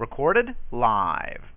Recorded 0.00 0.54
live. 0.72 1.49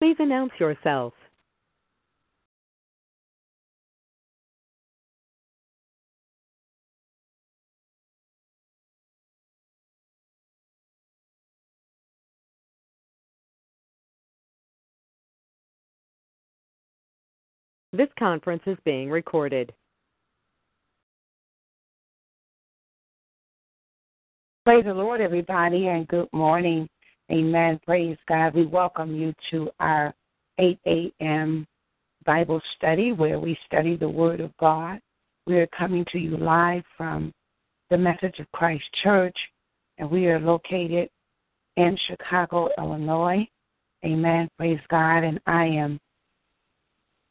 Please 0.00 0.16
announce 0.18 0.52
yourself. 0.58 1.12
This 17.92 18.08
conference 18.18 18.62
is 18.64 18.78
being 18.86 19.10
recorded. 19.10 19.74
Praise 24.64 24.84
the 24.84 24.94
Lord, 24.94 25.20
everybody, 25.20 25.88
and 25.88 26.08
good 26.08 26.28
morning. 26.32 26.88
Amen. 27.30 27.78
Praise 27.86 28.16
God. 28.28 28.54
We 28.54 28.66
welcome 28.66 29.14
you 29.14 29.32
to 29.50 29.70
our 29.78 30.12
8 30.58 30.78
a.m. 30.86 31.66
Bible 32.26 32.60
study 32.76 33.12
where 33.12 33.38
we 33.38 33.56
study 33.66 33.96
the 33.96 34.08
Word 34.08 34.40
of 34.40 34.56
God. 34.56 35.00
We 35.46 35.58
are 35.58 35.68
coming 35.68 36.04
to 36.10 36.18
you 36.18 36.36
live 36.36 36.82
from 36.96 37.32
the 37.88 37.96
Message 37.96 38.40
of 38.40 38.50
Christ 38.52 38.84
Church, 39.02 39.36
and 39.98 40.10
we 40.10 40.26
are 40.26 40.40
located 40.40 41.08
in 41.76 41.96
Chicago, 42.08 42.68
Illinois. 42.78 43.46
Amen. 44.04 44.48
Praise 44.56 44.80
God. 44.88 45.22
And 45.22 45.40
I 45.46 45.66
am 45.66 46.00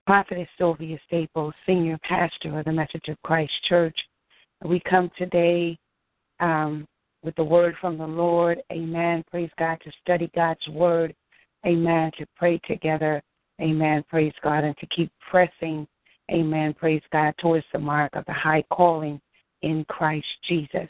Prophetess 0.08 0.48
Sylvia 0.58 0.98
Staples, 1.08 1.54
Senior 1.66 2.00
Pastor 2.04 2.58
of 2.60 2.66
the 2.66 2.72
Message 2.72 3.10
of 3.10 3.22
Christ 3.24 3.52
Church. 3.68 3.98
We 4.64 4.80
come 4.80 5.12
today 5.18 5.78
um, 6.40 6.88
with 7.24 7.36
the 7.36 7.44
word 7.44 7.76
from 7.82 7.98
the 7.98 8.08
Lord. 8.08 8.62
Amen. 8.72 9.24
Praise 9.30 9.50
God 9.58 9.80
to 9.84 9.92
study 10.02 10.32
God's 10.36 10.68
word. 10.70 11.16
Amen. 11.66 12.12
To 12.18 12.26
pray 12.36 12.60
together. 12.68 13.22
Amen. 13.62 14.04
Praise 14.10 14.34
God. 14.44 14.64
And 14.64 14.78
to 14.78 14.88
keep 14.88 15.12
pressing. 15.30 15.88
Amen. 16.32 16.74
Praise 16.74 17.02
God 17.12 17.34
towards 17.42 17.66
the 17.74 17.80
mark 17.80 18.16
of 18.16 18.26
the 18.26 18.34
high 18.34 18.64
calling 18.72 19.20
in 19.62 19.84
Christ 19.86 20.28
Jesus. 20.48 20.90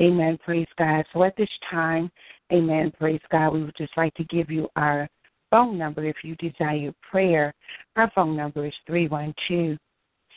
Amen. 0.00 0.38
Praise 0.44 0.68
God. 0.78 1.04
So 1.12 1.22
at 1.22 1.36
this 1.36 1.48
time, 1.70 2.10
amen. 2.52 2.92
Praise 2.98 3.20
God. 3.30 3.52
We 3.52 3.62
would 3.64 3.76
just 3.76 3.96
like 3.96 4.14
to 4.14 4.24
give 4.24 4.50
you 4.50 4.68
our 4.76 5.08
phone 5.50 5.78
number 5.78 6.04
if 6.04 6.16
you 6.22 6.34
desire 6.36 6.92
prayer. 7.08 7.54
Our 7.96 8.10
phone 8.14 8.36
number 8.36 8.66
is 8.66 8.74
312 8.86 9.78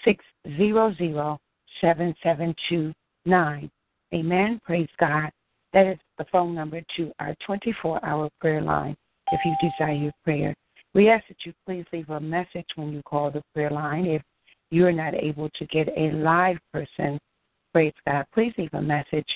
600 0.04 1.38
7729. 1.82 3.72
Amen. 4.16 4.62
Praise 4.64 4.90
God. 4.98 5.30
That 5.74 5.88
is 5.88 5.98
the 6.18 6.26
phone 6.32 6.56
number 6.56 6.82
to 6.96 7.12
our 7.20 7.36
24 7.46 8.04
hour 8.06 8.30
prayer 8.40 8.62
line 8.62 8.96
if 9.32 9.42
you 9.44 9.54
desire 9.62 10.12
prayer. 10.24 10.56
We 10.94 11.10
ask 11.10 11.28
that 11.28 11.38
you 11.46 11.54
please 11.66 11.86
leave 11.92 12.10
a 12.10 12.20
message 12.20 12.68
when 12.76 12.94
you 12.94 13.02
call 13.04 13.30
the 13.30 13.44
prayer 13.54 13.70
line. 13.70 14.06
If 14.06 14.22
you're 14.72 14.94
not 14.94 15.14
able 15.14 15.50
to 15.50 15.66
get 15.66 15.90
a 15.98 16.12
live 16.14 16.58
person, 16.72 17.20
praise 17.74 17.94
God, 18.08 18.26
please 18.34 18.54
leave 18.58 18.74
a 18.74 18.82
message. 18.82 19.28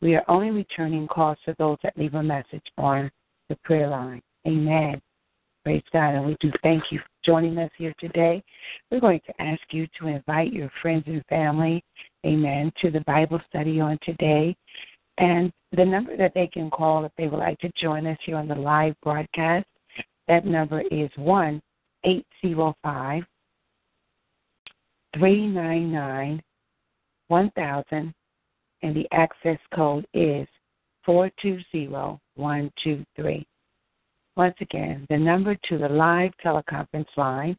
We 0.00 0.14
are 0.14 0.24
only 0.28 0.50
returning 0.50 1.06
calls 1.06 1.36
to 1.44 1.54
those 1.58 1.76
that 1.82 1.98
leave 1.98 2.14
a 2.14 2.22
message 2.22 2.64
on 2.78 3.10
the 3.50 3.56
prayer 3.64 3.88
line. 3.88 4.22
Amen. 4.46 5.00
Praise 5.64 5.82
God. 5.92 6.14
And 6.14 6.26
we 6.26 6.36
do 6.40 6.50
thank 6.62 6.84
you 6.90 6.98
for 6.98 7.06
joining 7.24 7.56
us 7.56 7.70
here 7.78 7.94
today. 7.98 8.44
We're 8.90 9.00
going 9.00 9.22
to 9.26 9.32
ask 9.40 9.62
you 9.70 9.86
to 9.98 10.08
invite 10.08 10.52
your 10.52 10.70
friends 10.82 11.04
and 11.06 11.24
family, 11.26 11.82
amen, 12.26 12.70
to 12.82 12.90
the 12.90 13.00
Bible 13.00 13.40
study 13.48 13.80
on 13.80 13.98
today. 14.04 14.54
And 15.16 15.50
the 15.72 15.84
number 15.84 16.18
that 16.18 16.34
they 16.34 16.48
can 16.48 16.70
call 16.70 17.06
if 17.06 17.12
they 17.16 17.28
would 17.28 17.38
like 17.38 17.58
to 17.60 17.72
join 17.80 18.06
us 18.06 18.18
here 18.26 18.36
on 18.36 18.46
the 18.46 18.54
live 18.54 18.94
broadcast, 19.02 19.64
that 20.28 20.44
number 20.44 20.82
is 20.90 21.08
1 21.16 21.62
805 22.04 23.22
399 25.16 26.42
1000, 27.28 28.14
and 28.82 28.94
the 28.94 29.08
access 29.12 29.56
code 29.74 30.06
is 30.12 30.46
420123. 31.06 33.46
Once 34.36 34.56
again, 34.60 35.06
the 35.10 35.16
number 35.16 35.54
to 35.68 35.78
the 35.78 35.88
live 35.88 36.32
teleconference 36.44 37.06
line 37.16 37.56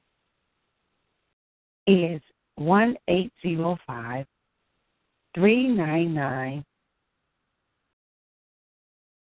is 1.87 2.19
1 2.55 2.97
805 3.07 4.25
399 5.35 6.65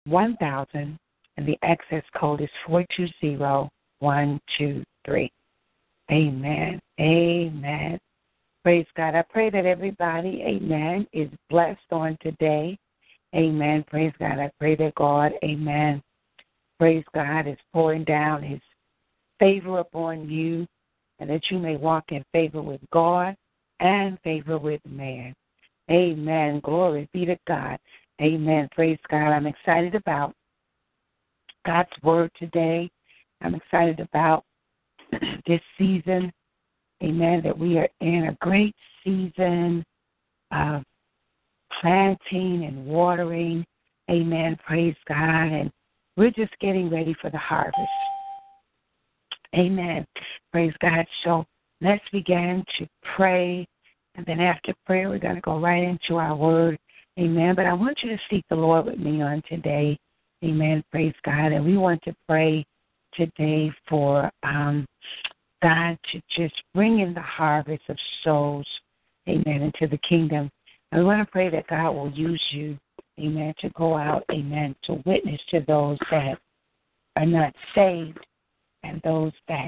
1000, 0.06 1.00
and 1.38 1.48
the 1.48 1.58
access 1.64 2.04
code 2.16 2.42
is 2.42 2.50
420123. 2.68 5.32
Amen. 6.12 6.80
Amen. 7.00 8.00
Praise 8.64 8.88
God. 8.98 9.14
I 9.16 9.24
pray 9.30 9.50
that 9.52 9.66
everybody, 9.66 10.44
amen, 10.46 11.08
is 11.14 11.30
blessed 11.50 11.80
on 11.92 12.18
today. 12.22 12.78
Amen. 13.36 13.86
Praise 13.88 14.12
God. 14.20 14.40
I 14.40 14.52
pray 14.60 14.76
that 14.76 14.96
God, 14.96 15.32
amen, 15.44 16.02
praise 16.80 17.04
God, 17.14 17.48
is 17.48 17.58
pouring 17.74 18.06
down 18.06 18.42
his 18.42 18.62
favor 19.40 19.80
upon 19.80 20.30
you 20.30 20.66
and 21.20 21.30
that 21.30 21.52
you 21.52 21.60
may 21.60 21.76
walk 21.76 22.06
in 22.10 22.24
favor 22.32 22.62
with 22.62 22.82
God 22.92 23.36
and 23.80 24.18
favor 24.24 24.58
with 24.58 24.82
man. 24.88 25.34
Amen. 25.92 26.62
Glory 26.64 27.10
be 27.14 27.26
to 27.26 27.38
God. 27.48 27.78
Amen. 28.22 28.70
Praise 28.74 29.00
God. 29.10 29.32
I'm 29.32 29.48
excited 29.48 29.96
about 29.96 30.34
God's 31.66 31.90
word 32.04 32.32
today. 32.38 32.90
I'm 33.42 33.56
excited 33.56 34.00
about 34.00 34.44
this 35.48 35.62
season. 35.78 36.32
Amen. 37.04 37.42
That 37.44 37.58
we 37.58 37.78
are 37.78 37.90
in 38.02 38.26
a 38.26 38.38
great 38.42 38.76
season 39.04 39.84
of 40.52 40.84
planting 41.82 42.66
and 42.66 42.86
watering. 42.86 43.66
Amen. 44.10 44.58
Praise 44.66 44.96
God. 45.08 45.52
And 45.52 45.72
we're 46.20 46.30
just 46.32 46.52
getting 46.60 46.90
ready 46.90 47.16
for 47.22 47.32
the 47.32 47.38
harvest. 47.38 47.78
Amen. 49.56 50.06
Praise 50.52 50.74
God. 50.82 51.06
So 51.24 51.46
let's 51.80 52.04
begin 52.12 52.64
to 52.78 52.88
pray. 53.16 53.66
And 54.16 54.26
then 54.26 54.42
after 54.42 54.74
prayer, 54.86 55.08
we're 55.08 55.18
going 55.18 55.36
to 55.36 55.42
go 55.42 55.60
right 55.60 55.82
into 55.82 56.18
our 56.18 56.36
word. 56.36 56.78
Amen. 57.18 57.56
But 57.56 57.68
I 57.68 57.74
want 57.74 58.00
you 58.04 58.10
to 58.10 58.20
seek 58.30 58.44
the 58.50 58.56
Lord 58.56 58.86
with 58.86 59.00
me 59.00 59.22
on 59.22 59.42
today. 59.48 59.98
Amen. 60.44 60.84
Praise 60.92 61.16
God. 61.24 61.54
And 61.54 61.66
we 61.66 61.78
want 61.78 62.02
to 62.04 62.14
pray 62.28 62.66
today 63.14 63.72
for 63.88 64.30
um, 64.44 64.86
God 65.64 65.98
to 66.12 66.22
just 66.36 66.62
bring 66.76 67.00
in 67.00 67.14
the 67.14 67.22
harvest 67.22 67.84
of 67.88 67.98
souls. 68.26 68.68
Amen. 69.30 69.62
Into 69.62 69.88
the 69.90 70.00
kingdom. 70.08 70.52
And 70.92 71.00
we 71.00 71.06
want 71.06 71.26
to 71.26 71.32
pray 71.32 71.50
that 71.50 71.68
God 71.68 71.92
will 71.92 72.12
use 72.12 72.44
you. 72.52 72.78
Amen. 73.20 73.54
To 73.60 73.70
go 73.72 73.98
out. 73.98 74.24
Amen. 74.32 74.76
To 74.86 75.02
witness 75.06 75.40
to 75.52 75.62
those 75.68 75.98
that 76.12 76.38
are 77.16 77.26
not 77.26 77.54
saved 77.76 78.20
and 78.84 79.02
those 79.04 79.34
that 79.48 79.68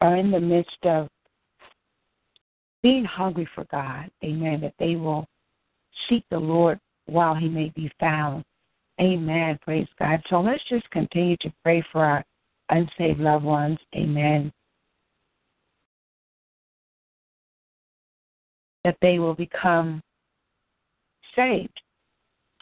are 0.00 0.16
in 0.16 0.30
the 0.30 0.40
midst 0.40 0.76
of 0.84 1.08
being 2.82 3.04
hungry 3.04 3.48
for 3.54 3.64
God. 3.70 4.10
Amen. 4.24 4.60
That 4.60 4.74
they 4.78 4.96
will 4.96 5.26
seek 6.08 6.24
the 6.30 6.38
Lord 6.38 6.78
while 7.06 7.34
he 7.34 7.48
may 7.48 7.70
be 7.74 7.90
found. 7.98 8.44
Amen. 9.00 9.58
Praise 9.62 9.88
God. 9.98 10.22
So 10.28 10.40
let's 10.40 10.62
just 10.68 10.88
continue 10.90 11.36
to 11.38 11.52
pray 11.62 11.84
for 11.92 12.04
our 12.04 12.24
unsaved 12.70 13.20
loved 13.20 13.44
ones. 13.44 13.78
Amen. 13.94 14.52
That 18.84 18.96
they 19.00 19.18
will 19.18 19.34
become 19.34 20.02
saved. 21.34 21.80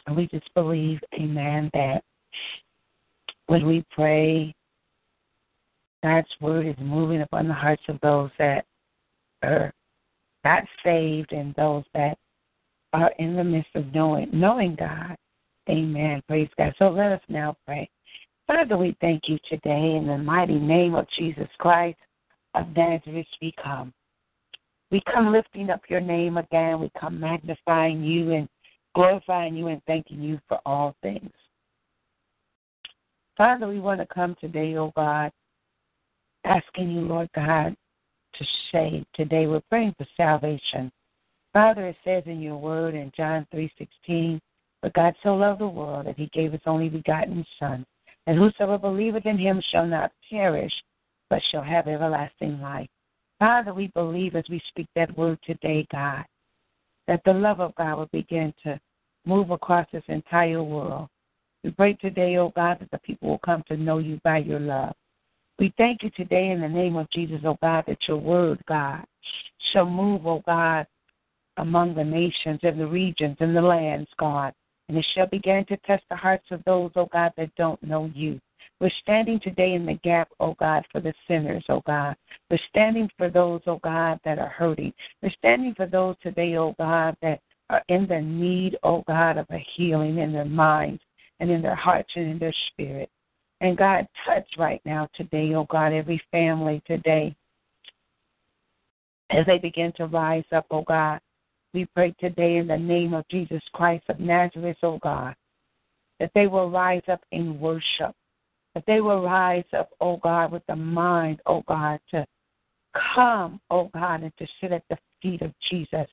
And 0.07 0.15
we 0.15 0.27
just 0.27 0.51
believe, 0.53 0.99
amen, 1.13 1.69
that 1.73 2.03
when 3.47 3.65
we 3.65 3.85
pray, 3.91 4.53
God's 6.03 6.27
word 6.39 6.65
is 6.65 6.75
moving 6.79 7.21
upon 7.21 7.47
the 7.47 7.53
hearts 7.53 7.83
of 7.87 7.99
those 8.01 8.31
that 8.39 8.65
are 9.43 9.73
not 10.43 10.63
saved 10.83 11.31
and 11.31 11.53
those 11.55 11.83
that 11.93 12.17
are 12.93 13.11
in 13.19 13.35
the 13.35 13.43
midst 13.43 13.69
of 13.75 13.93
knowing 13.93 14.29
knowing 14.33 14.75
God. 14.75 15.15
Amen. 15.69 16.21
Praise 16.27 16.49
God. 16.57 16.73
So 16.79 16.89
let 16.89 17.11
us 17.11 17.21
now 17.29 17.55
pray. 17.65 17.89
Father, 18.47 18.77
we 18.77 18.97
thank 18.99 19.23
you 19.27 19.37
today 19.47 19.95
in 19.95 20.07
the 20.07 20.17
mighty 20.17 20.59
name 20.59 20.95
of 20.95 21.07
Jesus 21.17 21.47
Christ 21.59 21.99
of 22.55 22.67
Nazareth. 22.75 23.27
We 23.41 23.53
come. 23.63 23.93
We 24.89 25.01
come 25.13 25.31
lifting 25.31 25.69
up 25.69 25.81
your 25.87 26.01
name 26.01 26.37
again. 26.37 26.79
We 26.79 26.91
come 26.99 27.19
magnifying 27.19 28.03
you 28.03 28.31
and 28.31 28.49
glorifying 28.95 29.55
you 29.55 29.67
and 29.67 29.81
thanking 29.85 30.21
you 30.21 30.39
for 30.47 30.59
all 30.65 30.95
things. 31.01 31.31
Father, 33.37 33.67
we 33.67 33.79
want 33.79 33.99
to 33.99 34.07
come 34.13 34.35
today, 34.39 34.75
oh 34.75 34.91
God, 34.95 35.31
asking 36.43 36.91
you, 36.91 37.01
Lord 37.01 37.29
God, 37.33 37.75
to 38.35 38.45
save. 38.71 39.05
Today 39.13 39.47
we're 39.47 39.61
praying 39.69 39.95
for 39.97 40.05
salvation. 40.17 40.91
Father, 41.53 41.87
it 41.87 41.97
says 42.03 42.23
in 42.25 42.41
your 42.41 42.57
word 42.57 42.95
in 42.95 43.11
John 43.15 43.45
3.16, 43.53 44.39
But 44.81 44.93
God 44.93 45.15
so 45.21 45.35
loved 45.35 45.61
the 45.61 45.67
world 45.67 46.05
that 46.05 46.17
he 46.17 46.29
gave 46.33 46.51
his 46.51 46.61
only 46.65 46.89
begotten 46.89 47.45
Son, 47.59 47.85
and 48.27 48.37
whosoever 48.37 48.77
believeth 48.77 49.25
in 49.25 49.37
him 49.37 49.61
shall 49.71 49.85
not 49.85 50.11
perish, 50.29 50.71
but 51.29 51.41
shall 51.51 51.63
have 51.63 51.87
everlasting 51.87 52.61
life. 52.61 52.87
Father, 53.39 53.73
we 53.73 53.87
believe 53.95 54.35
as 54.35 54.45
we 54.49 54.61
speak 54.69 54.87
that 54.95 55.17
word 55.17 55.39
today, 55.43 55.87
God, 55.91 56.23
that 57.11 57.21
the 57.25 57.33
love 57.33 57.59
of 57.59 57.75
God 57.75 57.97
will 57.97 58.09
begin 58.13 58.53
to 58.63 58.79
move 59.25 59.51
across 59.51 59.85
this 59.91 60.03
entire 60.07 60.63
world. 60.63 61.09
We 61.61 61.71
pray 61.71 61.91
today, 61.95 62.37
oh 62.37 62.53
God, 62.55 62.77
that 62.79 62.89
the 62.89 62.99
people 62.99 63.27
will 63.27 63.37
come 63.39 63.65
to 63.67 63.75
know 63.75 63.97
you 63.97 64.17
by 64.23 64.37
your 64.37 64.61
love. 64.61 64.93
We 65.59 65.73
thank 65.77 66.03
you 66.03 66.09
today 66.11 66.51
in 66.51 66.61
the 66.61 66.69
name 66.69 66.95
of 66.95 67.09
Jesus, 67.11 67.41
oh 67.43 67.57
God, 67.61 67.83
that 67.87 67.97
your 68.07 68.15
word, 68.15 68.63
God, 68.65 69.03
shall 69.73 69.85
move, 69.85 70.25
oh 70.25 70.41
God, 70.45 70.87
among 71.57 71.95
the 71.95 72.03
nations 72.03 72.61
and 72.63 72.79
the 72.79 72.87
regions 72.87 73.35
and 73.41 73.53
the 73.53 73.61
lands, 73.61 74.09
God. 74.17 74.53
And 74.87 74.97
it 74.97 75.05
shall 75.13 75.27
begin 75.27 75.65
to 75.65 75.75
test 75.85 76.05
the 76.09 76.15
hearts 76.15 76.45
of 76.49 76.63
those, 76.63 76.91
oh 76.95 77.09
God, 77.11 77.33
that 77.35 77.53
don't 77.57 77.83
know 77.83 78.09
you. 78.15 78.39
We're 78.81 78.89
standing 79.03 79.39
today 79.39 79.75
in 79.75 79.85
the 79.85 79.99
gap, 80.03 80.29
oh 80.39 80.55
God, 80.59 80.83
for 80.91 80.99
the 80.99 81.13
sinners, 81.27 81.63
oh 81.69 81.83
God. 81.85 82.15
We're 82.49 82.57
standing 82.69 83.07
for 83.15 83.29
those, 83.29 83.61
oh 83.67 83.79
God, 83.83 84.19
that 84.25 84.39
are 84.39 84.49
hurting. 84.49 84.91
We're 85.21 85.29
standing 85.37 85.75
for 85.75 85.85
those 85.85 86.15
today, 86.23 86.57
oh 86.57 86.73
God, 86.79 87.15
that 87.21 87.41
are 87.69 87.83
in 87.89 88.07
the 88.07 88.19
need, 88.19 88.79
oh 88.81 89.03
God, 89.05 89.37
of 89.37 89.45
a 89.51 89.63
healing 89.75 90.17
in 90.17 90.33
their 90.33 90.45
minds 90.45 91.03
and 91.39 91.51
in 91.51 91.61
their 91.61 91.75
hearts 91.75 92.09
and 92.15 92.27
in 92.27 92.39
their 92.39 92.55
spirit. 92.71 93.07
And 93.61 93.77
God, 93.77 94.07
touch 94.25 94.47
right 94.57 94.81
now 94.83 95.07
today, 95.13 95.53
oh 95.53 95.67
God, 95.69 95.93
every 95.93 96.19
family 96.31 96.81
today 96.87 97.35
as 99.29 99.45
they 99.45 99.59
begin 99.59 99.93
to 99.97 100.07
rise 100.07 100.43
up, 100.51 100.65
oh 100.71 100.81
God. 100.81 101.19
We 101.75 101.85
pray 101.93 102.15
today 102.19 102.57
in 102.57 102.65
the 102.65 102.77
name 102.77 103.13
of 103.13 103.27
Jesus 103.29 103.61
Christ 103.73 104.05
of 104.09 104.19
Nazareth, 104.19 104.77
oh 104.81 104.97
God, 105.03 105.35
that 106.19 106.31
they 106.33 106.47
will 106.47 106.71
rise 106.71 107.03
up 107.07 107.21
in 107.31 107.59
worship, 107.59 108.15
that 108.73 108.83
they 108.87 109.01
will 109.01 109.23
rise 109.23 109.65
up, 109.77 109.89
oh 109.99 110.17
God, 110.17 110.51
with 110.51 110.65
the 110.67 110.75
mind, 110.75 111.41
oh 111.45 111.63
God, 111.67 111.99
to 112.11 112.25
come, 113.15 113.59
oh 113.69 113.89
God, 113.93 114.23
and 114.23 114.31
to 114.37 114.47
sit 114.59 114.71
at 114.71 114.83
the 114.89 114.97
feet 115.21 115.41
of 115.41 115.53
Jesus. 115.69 116.07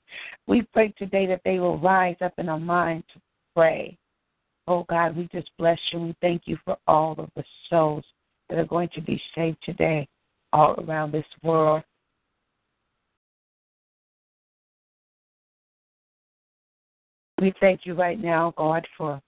We 0.46 0.62
pray 0.62 0.94
today 0.99 1.26
that 1.26 1.43
they 1.44 1.58
will 1.58 1.78
rise 1.78 2.16
up 2.20 2.34
in 2.38 2.49
a 2.49 2.58
mind 2.58 3.05
to 3.14 3.20
pray. 3.55 3.96
Oh 4.66 4.84
God, 4.88 5.16
we 5.16 5.28
just 5.32 5.50
bless 5.58 5.78
you. 5.93 6.00
We 6.00 6.16
thank 6.20 6.43
you 6.46 6.58
for 6.64 6.76
all 6.87 7.12
of 7.12 7.31
the 7.37 7.44
souls 7.70 8.05
that 8.49 8.58
are 8.58 8.66
going 8.66 8.90
to 8.94 9.00
be 9.00 9.20
saved 9.34 9.58
today 9.64 10.08
all 10.52 10.75
around 10.87 11.12
this 11.12 11.26
world. 11.43 11.82
We 17.40 17.55
thank 17.60 17.87
you 17.87 17.94
right 17.94 18.20
now, 18.20 18.52
God, 18.56 18.87
for 18.96 19.22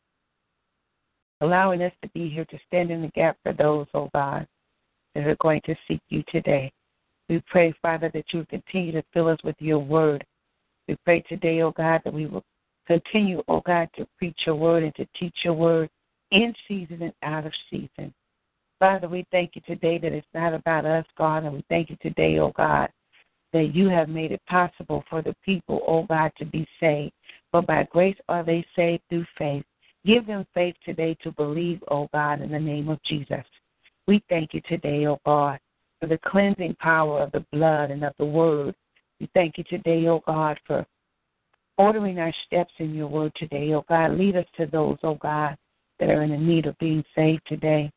allowing 1.40 1.82
us 1.82 1.92
to 2.02 2.08
be 2.10 2.28
here 2.28 2.44
to 2.46 2.58
stand 2.66 2.90
in 2.90 3.02
the 3.02 3.08
gap 3.08 3.36
for 3.42 3.52
those, 3.52 3.86
oh 3.94 4.10
God, 4.14 4.46
that 5.14 5.26
are 5.26 5.36
going 5.36 5.60
to 5.66 5.74
seek 5.88 6.00
you 6.08 6.22
today. 6.30 6.72
We 7.28 7.42
pray, 7.46 7.72
Father, 7.80 8.10
that 8.12 8.26
you 8.32 8.44
continue 8.46 8.92
to 8.92 9.04
fill 9.12 9.28
us 9.28 9.38
with 9.44 9.56
your 9.58 9.78
word. 9.78 10.24
We 10.88 10.96
pray 11.04 11.20
today, 11.28 11.62
oh 11.62 11.72
God, 11.72 12.02
that 12.04 12.12
we 12.12 12.26
will 12.26 12.44
continue, 12.86 13.42
oh 13.48 13.62
God, 13.64 13.88
to 13.96 14.06
preach 14.18 14.38
your 14.46 14.56
word 14.56 14.82
and 14.82 14.94
to 14.96 15.06
teach 15.18 15.34
your 15.44 15.54
word 15.54 15.88
in 16.32 16.54
season 16.66 17.02
and 17.02 17.12
out 17.22 17.46
of 17.46 17.52
season. 17.70 18.12
Father, 18.78 19.08
we 19.08 19.26
thank 19.30 19.54
you 19.54 19.62
today 19.66 19.98
that 19.98 20.12
it's 20.12 20.26
not 20.34 20.54
about 20.54 20.86
us, 20.86 21.04
God, 21.16 21.44
and 21.44 21.52
we 21.52 21.64
thank 21.68 21.90
you 21.90 21.96
today, 22.00 22.38
oh 22.38 22.52
God, 22.56 22.88
that 23.52 23.74
you 23.74 23.88
have 23.88 24.08
made 24.08 24.32
it 24.32 24.40
possible 24.48 25.04
for 25.10 25.22
the 25.22 25.36
people, 25.44 25.82
oh 25.86 26.04
God, 26.04 26.32
to 26.38 26.44
be 26.46 26.66
saved. 26.80 27.12
For 27.52 27.62
by 27.62 27.86
grace 27.90 28.16
are 28.28 28.42
they 28.42 28.64
saved 28.74 29.02
through 29.08 29.26
faith. 29.36 29.64
Give 30.04 30.26
them 30.26 30.46
faith 30.54 30.76
today 30.84 31.16
to 31.22 31.32
believe, 31.32 31.82
oh 31.90 32.08
God, 32.12 32.40
in 32.40 32.50
the 32.50 32.58
name 32.58 32.88
of 32.88 33.02
Jesus. 33.02 33.44
We 34.06 34.22
thank 34.28 34.54
you 34.54 34.62
today, 34.62 35.06
oh 35.06 35.20
God, 35.26 35.58
for 36.00 36.06
the 36.06 36.18
cleansing 36.18 36.76
power 36.80 37.22
of 37.22 37.32
the 37.32 37.44
blood 37.52 37.90
and 37.90 38.02
of 38.02 38.14
the 38.18 38.24
word. 38.24 38.74
We 39.20 39.28
thank 39.34 39.58
you 39.58 39.64
today, 39.64 40.06
oh 40.06 40.22
God, 40.26 40.58
for 40.66 40.86
ordering 41.76 42.18
our 42.18 42.32
steps 42.46 42.72
in 42.78 42.94
your 42.94 43.08
word 43.08 43.32
today, 43.36 43.72
oh 43.74 43.84
God. 43.88 44.12
Lead 44.18 44.36
us 44.36 44.46
to 44.56 44.66
those, 44.66 44.96
oh 45.02 45.16
God, 45.16 45.56
that 45.98 46.08
are 46.08 46.22
in 46.22 46.30
the 46.30 46.38
need 46.38 46.66
of 46.66 46.78
being 46.78 47.04
saved 47.14 47.42
today. 47.46 47.90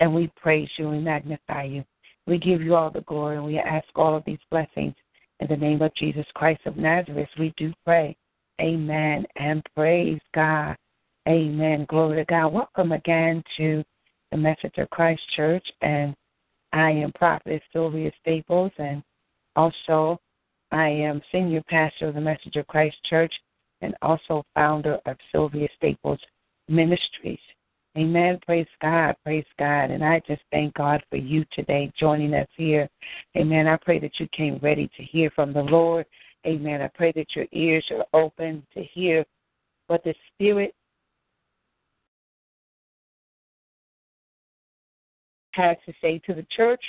And 0.00 0.14
we 0.14 0.30
praise 0.36 0.68
you 0.76 0.90
and 0.90 1.04
magnify 1.04 1.64
you. 1.64 1.84
We 2.26 2.38
give 2.38 2.62
you 2.62 2.76
all 2.76 2.90
the 2.90 3.00
glory 3.02 3.36
and 3.36 3.44
we 3.44 3.58
ask 3.58 3.86
all 3.96 4.14
of 4.14 4.24
these 4.24 4.38
blessings 4.50 4.94
in 5.40 5.48
the 5.48 5.56
name 5.56 5.82
of 5.82 5.94
Jesus 5.96 6.26
Christ 6.34 6.60
of 6.66 6.76
Nazareth. 6.76 7.28
We 7.38 7.52
do 7.56 7.72
pray. 7.84 8.16
Amen 8.60 9.24
and 9.36 9.62
praise 9.74 10.20
God. 10.34 10.76
Amen. 11.28 11.86
Glory 11.88 12.16
to 12.16 12.24
God. 12.24 12.52
Welcome 12.52 12.92
again 12.92 13.42
to 13.56 13.84
the 14.30 14.36
Message 14.36 14.78
of 14.78 14.90
Christ 14.90 15.22
Church 15.36 15.66
and 15.80 16.14
I 16.72 16.90
am 16.90 17.12
Prophet 17.12 17.62
Sylvia 17.72 18.10
Staples, 18.20 18.72
and 18.78 19.02
also 19.56 20.20
I 20.70 20.88
am 20.88 21.22
Senior 21.32 21.62
Pastor 21.68 22.08
of 22.08 22.14
the 22.14 22.20
Message 22.20 22.56
of 22.56 22.66
Christ 22.66 22.96
Church 23.08 23.32
and 23.80 23.94
also 24.02 24.44
founder 24.54 24.98
of 25.06 25.16
Sylvia 25.32 25.68
Staples 25.76 26.20
Ministries. 26.68 27.38
Amen. 27.96 28.38
Praise 28.44 28.66
God. 28.82 29.16
Praise 29.24 29.46
God. 29.58 29.90
And 29.90 30.04
I 30.04 30.20
just 30.26 30.42
thank 30.52 30.74
God 30.74 31.02
for 31.10 31.16
you 31.16 31.44
today 31.52 31.90
joining 31.98 32.34
us 32.34 32.48
here. 32.56 32.88
Amen. 33.36 33.66
I 33.66 33.76
pray 33.76 33.98
that 33.98 34.20
you 34.20 34.28
came 34.28 34.58
ready 34.62 34.90
to 34.96 35.02
hear 35.02 35.30
from 35.30 35.52
the 35.52 35.62
Lord. 35.62 36.06
Amen. 36.48 36.80
I 36.80 36.88
pray 36.94 37.12
that 37.12 37.36
your 37.36 37.44
ears 37.52 37.84
are 37.90 38.06
open 38.18 38.66
to 38.72 38.82
hear 38.82 39.22
what 39.88 40.02
the 40.02 40.14
Spirit 40.32 40.74
has 45.52 45.76
to 45.84 45.92
say 46.00 46.18
to 46.24 46.32
the 46.32 46.46
church. 46.56 46.82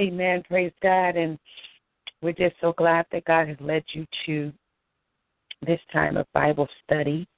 Amen. 0.00 0.42
Praise 0.48 0.72
God. 0.82 1.16
And 1.16 1.38
we're 2.22 2.32
just 2.32 2.56
so 2.60 2.72
glad 2.72 3.06
that 3.12 3.24
God 3.24 3.46
has 3.46 3.56
led 3.60 3.84
you 3.92 4.04
to 4.26 4.52
this 5.64 5.80
time 5.92 6.16
of 6.16 6.26
Bible 6.34 6.68
study. 6.82 7.28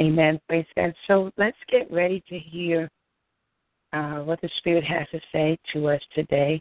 Amen. 0.00 0.40
Praise 0.48 0.66
God. 0.74 0.94
So 1.06 1.30
let's 1.36 1.56
get 1.70 1.88
ready 1.92 2.24
to 2.28 2.36
hear 2.40 2.90
uh, 3.92 4.16
what 4.16 4.40
the 4.40 4.50
Spirit 4.56 4.82
has 4.82 5.06
to 5.12 5.20
say 5.30 5.56
to 5.74 5.90
us 5.90 6.00
today. 6.12 6.60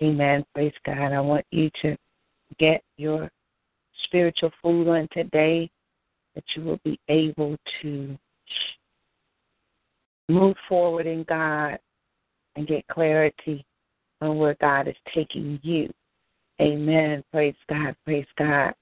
Amen. 0.00 0.44
Praise 0.54 0.72
God. 0.86 1.12
I 1.12 1.20
want 1.20 1.44
you 1.50 1.68
to 1.82 1.96
get 2.60 2.82
your 2.98 3.30
spiritual 4.04 4.52
food 4.62 4.86
on 4.86 5.08
today, 5.12 5.68
that 6.34 6.44
you 6.54 6.62
will 6.62 6.78
be 6.84 7.00
able 7.08 7.56
to 7.82 8.16
move 10.28 10.56
forward 10.68 11.06
in 11.06 11.24
God 11.24 11.78
and 12.54 12.68
get 12.68 12.86
clarity 12.88 13.64
on 14.20 14.36
where 14.36 14.56
God 14.60 14.86
is 14.86 14.96
taking 15.12 15.58
you. 15.62 15.90
Amen. 16.60 17.24
Praise 17.32 17.54
God. 17.68 17.96
Praise 18.04 18.26
God. 18.38 18.74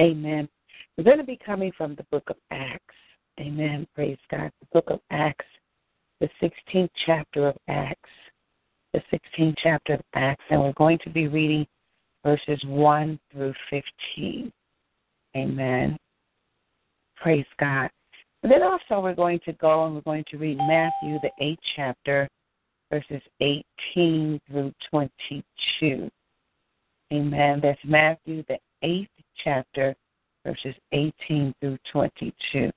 Amen. 0.00 0.48
We're 0.96 1.04
going 1.04 1.18
to 1.18 1.24
be 1.24 1.38
coming 1.44 1.72
from 1.76 1.94
the 1.94 2.06
book 2.10 2.24
of 2.28 2.36
Acts. 2.50 2.94
Amen. 3.38 3.86
Praise 3.94 4.18
God. 4.30 4.50
The 4.60 4.66
book 4.72 4.84
of 4.88 5.00
Acts, 5.10 5.44
the 6.20 6.28
16th 6.42 6.90
chapter 7.04 7.48
of 7.48 7.56
Acts. 7.68 8.10
The 8.94 9.02
16th 9.12 9.56
chapter 9.60 9.94
of 9.94 10.00
Acts, 10.14 10.44
and 10.50 10.60
we're 10.60 10.72
going 10.74 10.98
to 11.02 11.10
be 11.10 11.26
reading 11.26 11.66
verses 12.24 12.60
1 12.64 13.18
through 13.32 13.52
15. 13.68 14.52
Amen. 15.36 15.96
Praise 17.16 17.44
God. 17.58 17.90
And 18.42 18.52
then 18.52 18.62
also 18.62 19.00
we're 19.02 19.14
going 19.14 19.40
to 19.46 19.52
go 19.54 19.86
and 19.86 19.94
we're 19.94 20.00
going 20.02 20.24
to 20.30 20.38
read 20.38 20.58
Matthew, 20.58 21.18
the 21.22 21.30
8th 21.42 21.58
chapter, 21.74 22.28
verses 22.90 23.22
18 23.40 24.40
through 24.48 24.72
22. 24.90 26.10
Amen. 27.12 27.60
That's 27.62 27.80
Matthew, 27.84 28.44
the 28.48 28.58
8th 28.84 29.08
chapter, 29.42 29.96
verses 30.46 30.74
18 30.92 31.54
through 31.60 31.78
22. 31.90 32.70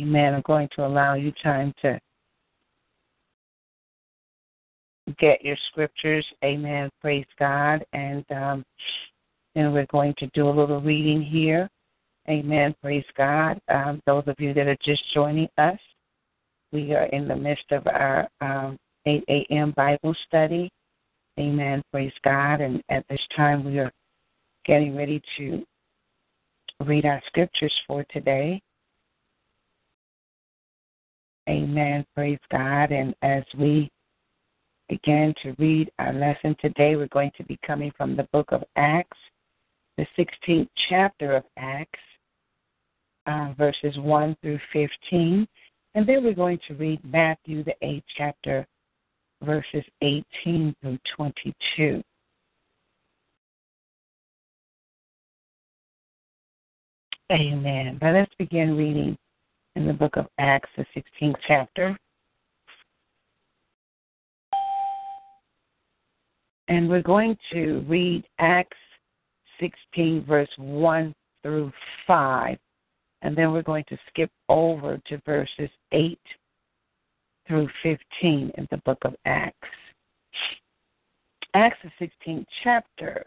Amen. 0.00 0.34
I'm 0.34 0.42
going 0.42 0.68
to 0.76 0.86
allow 0.86 1.14
you 1.14 1.32
time 1.42 1.74
to 1.82 1.98
get 5.18 5.44
your 5.44 5.56
scriptures. 5.70 6.26
Amen. 6.44 6.90
Praise 7.00 7.26
God. 7.38 7.84
And 7.92 8.24
um, 8.30 8.64
we're 9.54 9.86
going 9.86 10.14
to 10.18 10.26
do 10.34 10.48
a 10.48 10.50
little 10.50 10.80
reading 10.80 11.22
here. 11.22 11.68
Amen. 12.28 12.74
Praise 12.80 13.04
God. 13.16 13.60
Um, 13.68 14.00
those 14.06 14.24
of 14.26 14.36
you 14.38 14.54
that 14.54 14.66
are 14.66 14.78
just 14.84 15.02
joining 15.12 15.48
us, 15.58 15.78
we 16.72 16.94
are 16.94 17.06
in 17.06 17.26
the 17.28 17.36
midst 17.36 17.70
of 17.72 17.86
our 17.86 18.28
um, 18.40 18.76
8 19.06 19.24
a.m. 19.28 19.72
Bible 19.76 20.14
study. 20.26 20.70
Amen. 21.38 21.82
Praise 21.90 22.12
God. 22.24 22.60
And 22.60 22.82
at 22.88 23.04
this 23.08 23.20
time, 23.36 23.64
we 23.64 23.78
are 23.78 23.90
getting 24.64 24.96
ready 24.96 25.20
to 25.38 25.64
read 26.84 27.04
our 27.04 27.20
scriptures 27.26 27.74
for 27.86 28.04
today. 28.10 28.60
Amen. 31.48 32.04
Praise 32.14 32.38
God. 32.50 32.92
And 32.92 33.14
as 33.22 33.42
we 33.58 33.90
begin 34.92 35.34
to 35.42 35.54
read 35.58 35.90
our 35.98 36.12
lesson 36.12 36.54
today, 36.60 36.96
we're 36.96 37.06
going 37.08 37.32
to 37.34 37.44
be 37.44 37.58
coming 37.66 37.90
from 37.96 38.14
the 38.14 38.24
book 38.24 38.48
of 38.52 38.62
Acts, 38.76 39.16
the 39.96 40.06
16th 40.18 40.68
chapter 40.90 41.34
of 41.34 41.44
Acts, 41.56 41.98
uh, 43.26 43.54
verses 43.56 43.96
1 43.96 44.36
through 44.42 44.60
15. 44.70 45.48
And 45.94 46.06
then 46.06 46.22
we're 46.22 46.34
going 46.34 46.58
to 46.68 46.74
read 46.74 47.00
Matthew, 47.10 47.64
the 47.64 47.74
8th 47.82 48.02
chapter, 48.18 48.66
verses 49.42 49.84
18 50.02 50.76
through 50.82 50.98
22. 51.16 52.02
Amen. 57.30 57.96
But 57.98 58.12
let's 58.12 58.34
begin 58.38 58.76
reading 58.76 59.16
in 59.74 59.86
the 59.86 59.94
book 59.94 60.18
of 60.18 60.26
Acts, 60.38 60.68
the 60.76 60.84
16th 60.94 61.36
chapter. 61.48 61.96
And 66.68 66.88
we're 66.88 67.02
going 67.02 67.36
to 67.52 67.84
read 67.88 68.24
Acts 68.38 68.76
16, 69.60 70.24
verse 70.26 70.48
1 70.56 71.14
through 71.42 71.72
5. 72.06 72.56
And 73.22 73.36
then 73.36 73.52
we're 73.52 73.62
going 73.62 73.84
to 73.88 73.98
skip 74.08 74.30
over 74.48 75.00
to 75.06 75.22
verses 75.24 75.70
8 75.92 76.18
through 77.46 77.68
15 77.82 78.52
in 78.56 78.68
the 78.70 78.78
book 78.78 78.98
of 79.04 79.14
Acts. 79.24 79.68
Acts, 81.54 81.78
the 81.84 82.08
16th 82.26 82.46
chapter. 82.64 83.24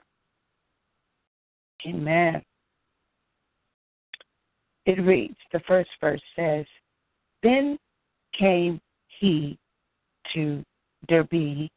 Amen. 1.88 2.42
It 4.86 5.00
reads, 5.02 5.38
the 5.52 5.62
first 5.68 5.90
verse 6.02 6.22
says, 6.36 6.66
Then 7.44 7.78
came 8.38 8.80
he 9.20 9.58
to 10.34 10.64
Derbe 11.08 11.70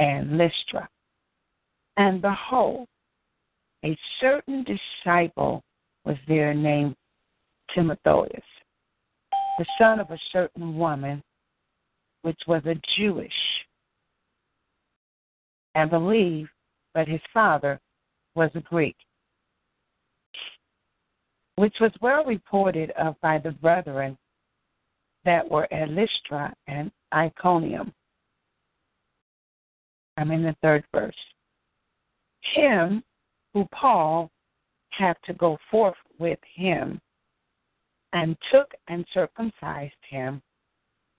and 0.00 0.38
Lystra. 0.38 0.88
And 1.96 2.22
behold, 2.22 2.88
a 3.84 3.96
certain 4.20 4.64
disciple 4.64 5.62
was 6.04 6.16
there 6.26 6.54
named 6.54 6.96
Timotheus, 7.74 8.42
the 9.58 9.66
son 9.78 10.00
of 10.00 10.10
a 10.10 10.18
certain 10.32 10.76
woman 10.76 11.22
which 12.22 12.40
was 12.46 12.62
a 12.64 12.80
Jewish, 12.96 13.32
and 15.74 15.90
believed, 15.90 16.50
but 16.94 17.06
his 17.06 17.20
father 17.32 17.78
was 18.34 18.50
a 18.54 18.60
Greek, 18.60 18.96
which 21.56 21.74
was 21.80 21.92
well 22.00 22.24
reported 22.24 22.90
of 22.92 23.20
by 23.20 23.38
the 23.38 23.52
brethren 23.52 24.16
that 25.24 25.48
were 25.48 25.72
at 25.72 25.90
Lystra 25.90 26.54
and 26.66 26.90
Iconium. 27.12 27.92
I'm 30.20 30.30
in 30.32 30.42
the 30.42 30.54
third 30.60 30.84
verse. 30.94 31.16
Him 32.54 33.02
who 33.54 33.66
Paul 33.72 34.30
had 34.90 35.16
to 35.24 35.32
go 35.32 35.56
forth 35.70 35.96
with 36.18 36.38
him 36.54 37.00
and 38.12 38.36
took 38.52 38.70
and 38.88 39.06
circumcised 39.14 39.94
him 40.08 40.42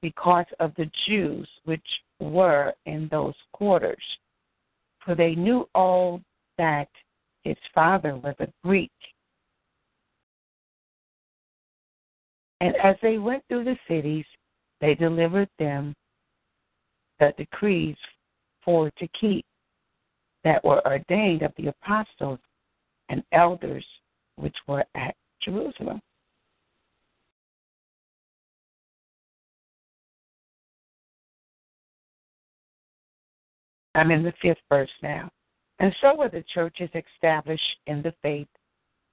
because 0.03 0.46
of 0.60 0.74
the 0.75 0.89
Jews 1.08 1.50
which 1.65 1.86
were 2.20 2.74
in 2.86 3.08
those 3.10 3.34
quarters. 3.53 4.03
For 5.03 5.15
they 5.15 5.34
knew 5.34 5.67
all 5.74 6.22
that 6.60 6.89
his 7.43 7.58
father 7.74 8.15
was 8.15 8.36
a 8.39 8.48
Greek. 8.63 8.91
And 12.60 12.75
as 12.75 12.98
they 13.01 13.17
went 13.17 13.43
through 13.48 13.63
the 13.63 13.77
cities, 13.88 14.25
they 14.79 14.93
delivered 14.93 15.50
them 15.58 15.96
the 17.20 17.34
decrees 17.38 17.96
for 18.63 18.91
to 18.91 19.08
keep 19.20 19.46
that 20.44 20.63
were 20.63 20.86
ordained 20.86 21.44
of 21.44 21.53
the 21.58 21.68
apostles 21.68 22.39
and 23.10 23.24
elders 23.32 23.86
which 24.36 24.56
were 24.68 24.86
at 24.96 25.15
Jerusalem. 25.44 26.01
I'm 33.94 34.12
in 34.12 34.24
the 34.24 34.34
fifth 34.41 34.62
verse 34.70 34.89
now. 35.03 35.30
And 35.80 35.94
so 36.01 36.15
were 36.15 36.30
the 36.30 36.46
churches 36.53 36.89
established 36.94 37.77
in 37.88 38.01
the 38.01 38.13
faith 38.22 38.48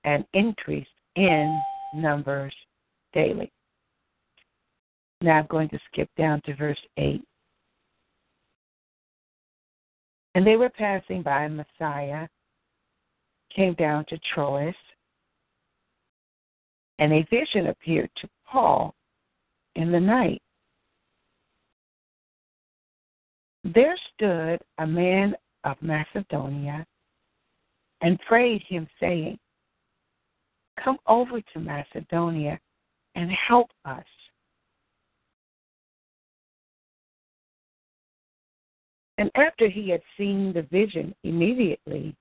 and 0.05 0.25
increased 0.35 0.89
in 1.17 1.61
numbers 1.95 2.55
daily. 3.13 3.51
Now 5.21 5.39
I'm 5.39 5.47
going 5.47 5.69
to 5.71 5.79
skip 5.91 6.09
down 6.17 6.41
to 6.43 6.55
verse 6.55 6.79
8. 6.97 7.23
And 10.39 10.47
they 10.47 10.55
were 10.55 10.71
passing 10.71 11.23
by 11.23 11.49
Mysia, 11.49 12.29
came 13.53 13.75
down 13.75 14.05
to 14.05 14.17
Troas, 14.33 14.73
and 17.01 17.13
a 17.13 17.27
vision 17.29 17.67
appeared 17.67 18.09
to 18.21 18.29
Paul 18.47 18.95
in 19.75 19.91
the 19.91 19.99
night. 19.99 20.41
There 23.65 23.97
stood 24.15 24.61
a 24.79 24.87
man 24.87 25.35
of 25.65 25.77
Macedonia 25.83 26.87
and 28.01 28.17
prayed 28.21 28.63
him, 28.63 28.87
saying, 29.01 29.41
Come 30.85 30.99
over 31.09 31.41
to 31.41 31.59
Macedonia 31.59 32.61
and 33.17 33.29
help 33.33 33.71
us. 33.85 34.07
And 39.19 39.31
after 39.35 39.69
he 39.69 39.91
had 39.91 40.03
seen 40.17 40.53
the 40.53 40.63
vision, 40.63 41.15
immediately 41.25 42.15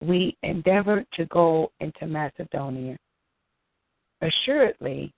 we 0.00 0.36
endeavored 0.42 1.06
to 1.14 1.24
go 1.26 1.72
into 1.80 2.06
Macedonia, 2.06 2.98
assuredly 4.20 5.12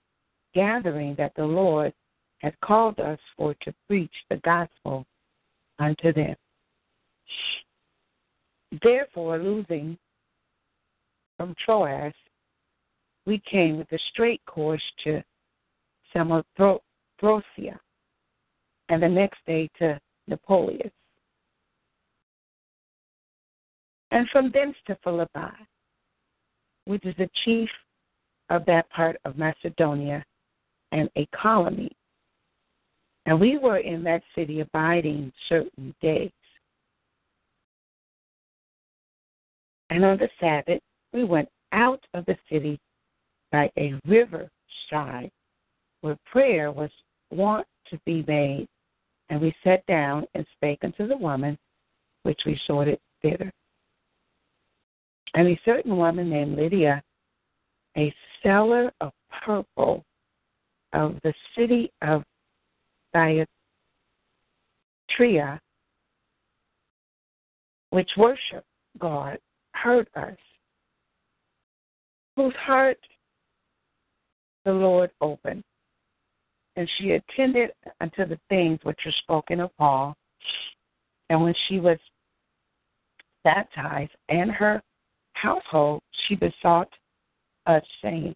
gathering 0.55 1.15
that 1.15 1.33
the 1.35 1.45
Lord 1.45 1.93
had 2.39 2.57
called 2.61 2.99
us 2.99 3.19
for 3.35 3.53
to 3.61 3.73
preach 3.87 4.13
the 4.29 4.37
gospel 4.37 5.05
unto 5.79 6.13
them. 6.13 6.35
Therefore, 8.81 9.37
losing 9.37 9.97
from 11.35 11.55
Troas, 11.63 12.13
we 13.25 13.41
came 13.49 13.77
with 13.77 13.91
a 13.91 13.99
straight 14.11 14.41
course 14.45 14.83
to 15.03 15.21
Samothracia, 16.15 16.79
and 18.87 19.03
the 19.03 19.09
next 19.09 19.39
day 19.45 19.69
to 19.79 19.99
Neapolis, 20.27 20.91
and 24.11 24.27
from 24.29 24.51
thence 24.51 24.75
to 24.87 24.97
Philippi, 25.03 25.53
which 26.85 27.05
is 27.05 27.15
the 27.17 27.29
chief 27.45 27.69
of 28.49 28.65
that 28.65 28.89
part 28.89 29.17
of 29.25 29.37
Macedonia 29.37 30.23
and 30.91 31.09
a 31.17 31.27
colony. 31.35 31.91
And 33.25 33.39
we 33.39 33.57
were 33.57 33.77
in 33.77 34.03
that 34.03 34.23
city 34.35 34.61
abiding 34.61 35.33
certain 35.49 35.93
days. 36.01 36.31
And 39.89 40.05
on 40.05 40.17
the 40.17 40.29
Sabbath, 40.39 40.81
we 41.13 41.25
went 41.25 41.49
out 41.73 42.03
of 42.13 42.25
the 42.25 42.37
city 42.49 42.79
by 43.51 43.69
a 43.77 43.99
river 44.05 44.49
side 44.89 45.31
where 46.01 46.17
prayer 46.25 46.71
was 46.71 46.89
wont 47.31 47.67
to 47.89 47.99
be 48.05 48.23
made. 48.27 48.67
And 49.29 49.41
we 49.41 49.53
sat 49.63 49.85
down 49.87 50.25
and 50.33 50.45
spake 50.55 50.79
unto 50.83 51.07
the 51.07 51.17
woman, 51.17 51.57
which 52.23 52.39
resorted 52.45 52.99
thither. 53.21 53.51
And 55.33 55.47
a 55.47 55.59
certain 55.65 55.97
woman 55.97 56.29
named 56.29 56.57
Lydia, 56.57 57.03
a 57.97 58.13
seller 58.41 58.91
of 59.01 59.11
purple 59.45 60.05
of 60.93 61.15
the 61.23 61.33
city 61.57 61.91
of 62.01 62.23
Thyatira, 63.13 63.47
which 67.89 68.09
worship 68.17 68.63
God, 68.97 69.37
heard 69.73 70.07
us, 70.15 70.37
whose 72.35 72.55
heart 72.55 72.99
the 74.65 74.71
Lord 74.71 75.11
opened. 75.21 75.63
And 76.77 76.89
she 76.97 77.11
attended 77.11 77.71
unto 78.01 78.25
the 78.25 78.39
things 78.49 78.79
which 78.83 78.99
were 79.03 79.11
spoken 79.23 79.59
of 79.59 79.75
Paul. 79.77 80.15
And 81.29 81.41
when 81.41 81.55
she 81.67 81.79
was 81.79 81.97
baptized 83.43 84.11
and 84.29 84.51
her 84.51 84.81
household, 85.33 86.03
she 86.27 86.35
besought 86.35 86.89
us, 87.65 87.83
saying, 88.01 88.35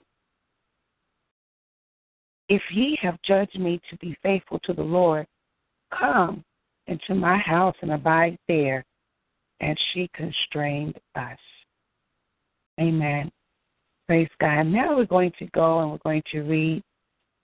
If 2.49 2.63
ye 2.71 2.97
have 3.01 3.21
judged 3.21 3.59
me 3.59 3.79
to 3.91 3.97
be 3.97 4.17
faithful 4.23 4.59
to 4.63 4.73
the 4.73 4.81
Lord, 4.81 5.27
come 5.97 6.43
into 6.87 7.13
my 7.13 7.37
house 7.37 7.75
and 7.81 7.91
abide 7.91 8.37
there. 8.47 8.83
And 9.59 9.77
she 9.93 10.09
constrained 10.15 10.97
us. 11.15 11.37
Amen. 12.79 13.31
Praise 14.07 14.29
God. 14.39 14.63
Now 14.63 14.95
we're 14.95 15.05
going 15.05 15.31
to 15.37 15.45
go 15.53 15.81
and 15.81 15.91
we're 15.91 15.99
going 15.99 16.23
to 16.31 16.41
read 16.41 16.81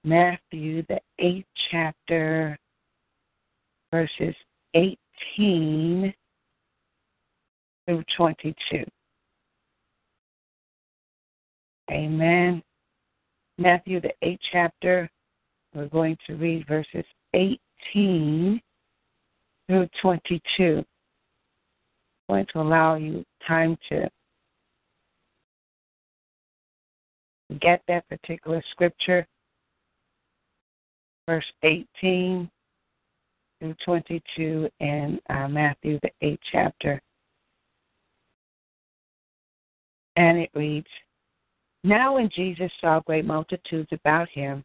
Matthew, 0.07 0.83
the 0.87 1.01
eighth 1.19 1.49
chapter, 1.69 2.57
verses 3.91 4.33
18 4.73 6.13
through 7.85 8.03
22. 8.15 8.85
Amen. 11.91 12.63
Matthew, 13.57 13.99
the 13.99 14.13
eighth 14.21 14.39
chapter, 14.49 15.09
we're 15.75 15.87
going 15.87 16.17
to 16.25 16.35
read 16.35 16.65
verses 16.69 17.03
18 17.33 18.61
through 19.67 19.89
22. 20.01 20.85
I'm 22.29 22.33
going 22.33 22.45
to 22.53 22.61
allow 22.61 22.95
you 22.95 23.25
time 23.45 23.77
to 23.89 24.09
get 27.59 27.81
that 27.89 28.07
particular 28.07 28.63
scripture, 28.71 29.27
verse 31.27 31.45
18 31.63 32.49
through 33.59 33.75
22 33.85 34.69
in 34.79 35.19
uh, 35.29 35.47
Matthew, 35.47 35.99
the 36.01 36.11
eighth 36.21 36.39
chapter. 36.51 37.01
And 40.15 40.37
it 40.39 40.49
reads 40.55 40.87
Now, 41.83 42.15
when 42.15 42.29
Jesus 42.35 42.71
saw 42.81 43.01
great 43.01 43.25
multitudes 43.25 43.89
about 43.91 44.29
him, 44.29 44.63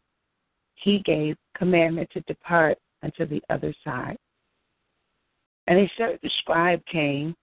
he 0.75 0.99
gave 1.05 1.35
commandment 1.55 2.09
to 2.13 2.21
depart 2.21 2.77
unto 3.03 3.25
the 3.25 3.41
other 3.49 3.73
side. 3.83 4.17
And 5.67 5.79
a 5.79 5.91
certain 5.97 6.29
scribe 6.39 6.83
came 6.91 7.35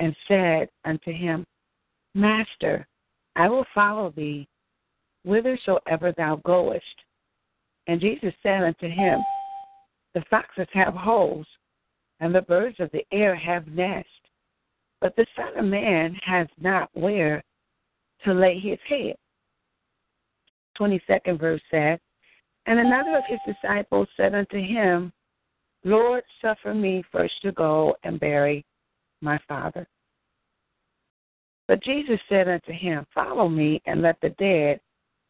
and 0.00 0.14
said 0.26 0.68
unto 0.84 1.12
him, 1.12 1.46
Master, 2.14 2.86
I 3.36 3.48
will 3.48 3.66
follow 3.74 4.12
thee 4.16 4.48
whithersoever 5.24 6.12
thou 6.16 6.36
goest. 6.44 6.84
And 7.86 8.00
Jesus 8.00 8.34
said 8.42 8.62
unto 8.62 8.88
him, 8.88 9.20
The 10.14 10.24
foxes 10.30 10.68
have 10.72 10.94
holes, 10.94 11.46
and 12.20 12.34
the 12.34 12.42
birds 12.42 12.76
of 12.78 12.90
the 12.92 13.04
air 13.12 13.34
have 13.34 13.66
nests, 13.68 14.10
but 15.00 15.16
the 15.16 15.26
Son 15.36 15.56
of 15.56 15.64
Man 15.64 16.14
has 16.24 16.46
not 16.60 16.90
where 16.92 17.42
to 18.24 18.34
lay 18.34 18.58
his 18.58 18.78
head. 18.86 19.16
22nd 20.78 21.38
verse 21.38 21.62
says, 21.70 21.98
And 22.66 22.78
another 22.78 23.16
of 23.16 23.24
his 23.26 23.40
disciples 23.46 24.08
said 24.16 24.34
unto 24.34 24.58
him, 24.58 25.12
Lord, 25.84 26.22
suffer 26.42 26.74
me 26.74 27.02
first 27.10 27.34
to 27.42 27.52
go 27.52 27.96
and 28.04 28.20
bury 28.20 28.64
my 29.22 29.38
father. 29.48 29.86
But 31.68 31.82
Jesus 31.82 32.18
said 32.28 32.48
unto 32.48 32.72
him, 32.72 33.06
Follow 33.14 33.48
me, 33.48 33.80
and 33.86 34.02
let 34.02 34.20
the 34.20 34.30
dead 34.30 34.80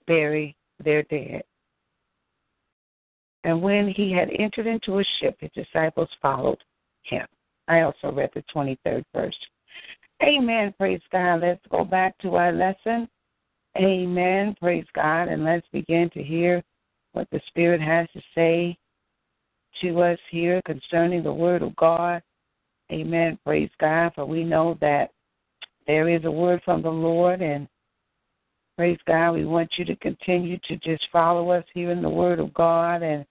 bury 0.07 0.57
their 0.83 1.03
dead. 1.05 1.43
And 3.45 3.63
when 3.63 3.89
he 3.89 4.13
had 4.13 4.29
entered 4.39 4.67
into 4.67 4.99
a 4.99 5.05
ship, 5.19 5.37
his 5.41 5.51
disciples 5.55 6.09
followed 6.21 6.59
him. 7.03 7.27
I 7.69 7.83
also 7.83 8.13
read 8.13 8.31
the 8.35 8.45
23rd 8.55 9.05
verse. 9.15 9.39
Amen. 10.23 10.75
Praise 10.77 11.01
God. 11.11 11.41
Let's 11.41 11.65
go 11.71 11.85
back 11.85 12.19
to 12.19 12.35
our 12.37 12.53
lesson. 12.53 13.09
Amen. 13.77 14.55
Praise 14.61 14.85
God. 14.95 15.29
And 15.29 15.45
let's 15.45 15.67
begin 15.73 16.11
to 16.11 16.23
hear 16.23 16.63
what 17.13 17.29
the 17.31 17.41
Spirit 17.47 17.81
has 17.81 18.09
to 18.13 18.21
say 18.35 18.77
to 19.81 20.03
us 20.03 20.19
here 20.31 20.61
concerning 20.67 21.23
the 21.23 21.33
Word 21.33 21.63
of 21.63 21.75
God. 21.77 22.23
Amen. 22.93 23.39
Praise 23.45 23.71
God. 23.81 24.13
For 24.15 24.27
we 24.27 24.45
know 24.45 24.77
that 24.81 25.11
there 25.87 26.09
is 26.09 26.25
a 26.25 26.31
word 26.31 26.61
from 26.65 26.83
the 26.83 26.91
Lord, 26.91 27.41
and 27.41 27.67
praise 28.77 28.99
God, 29.07 29.33
we 29.33 29.45
want 29.45 29.71
you 29.77 29.85
to 29.87 29.97
continue 29.97 30.59
to 30.69 30.77
just 30.77 31.07
follow 31.11 31.51
us 31.51 31.65
here 31.73 31.91
in 31.91 32.03
the 32.03 32.09
Word 32.09 32.39
of 32.39 32.53
God 32.55 33.03
and 33.03 33.25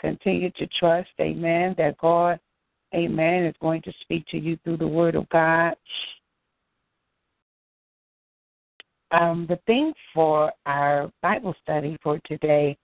continue 0.00 0.50
to 0.52 0.66
trust, 0.78 1.10
amen, 1.20 1.74
that 1.78 1.98
God, 1.98 2.40
amen, 2.94 3.44
is 3.44 3.54
going 3.60 3.82
to 3.82 3.92
speak 4.00 4.26
to 4.28 4.38
you 4.38 4.58
through 4.64 4.78
the 4.78 4.88
Word 4.88 5.14
of 5.14 5.28
God. 5.28 5.74
Um, 9.12 9.46
the 9.48 9.58
thing 9.66 9.92
for 10.14 10.52
our 10.66 11.10
Bible 11.22 11.54
study 11.62 11.98
for 12.02 12.20
today 12.26 12.76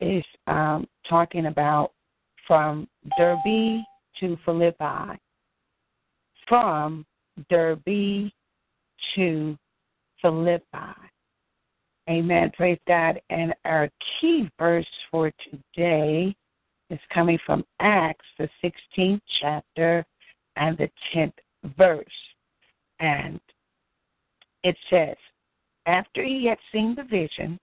is 0.00 0.24
um, 0.46 0.86
talking 1.08 1.46
about 1.46 1.92
from 2.46 2.88
Derbe 3.18 3.82
to 4.20 4.38
Philippi. 4.44 5.18
From 6.48 7.04
Derbe 7.50 8.30
to 9.14 9.58
Philippi. 10.22 10.64
Amen. 12.08 12.50
Praise 12.56 12.78
God. 12.86 13.20
And 13.28 13.54
our 13.66 13.90
key 14.20 14.50
verse 14.58 14.86
for 15.10 15.30
today 15.50 16.34
is 16.90 17.00
coming 17.12 17.38
from 17.44 17.64
Acts, 17.80 18.24
the 18.38 18.48
16th 18.62 19.20
chapter 19.40 20.04
and 20.56 20.76
the 20.78 20.90
10th 21.14 21.32
verse. 21.76 22.06
And 23.00 23.40
it 24.64 24.76
says, 24.90 25.16
After 25.86 26.24
he 26.24 26.46
had 26.46 26.58
seen 26.72 26.94
the 26.94 27.04
vision, 27.04 27.58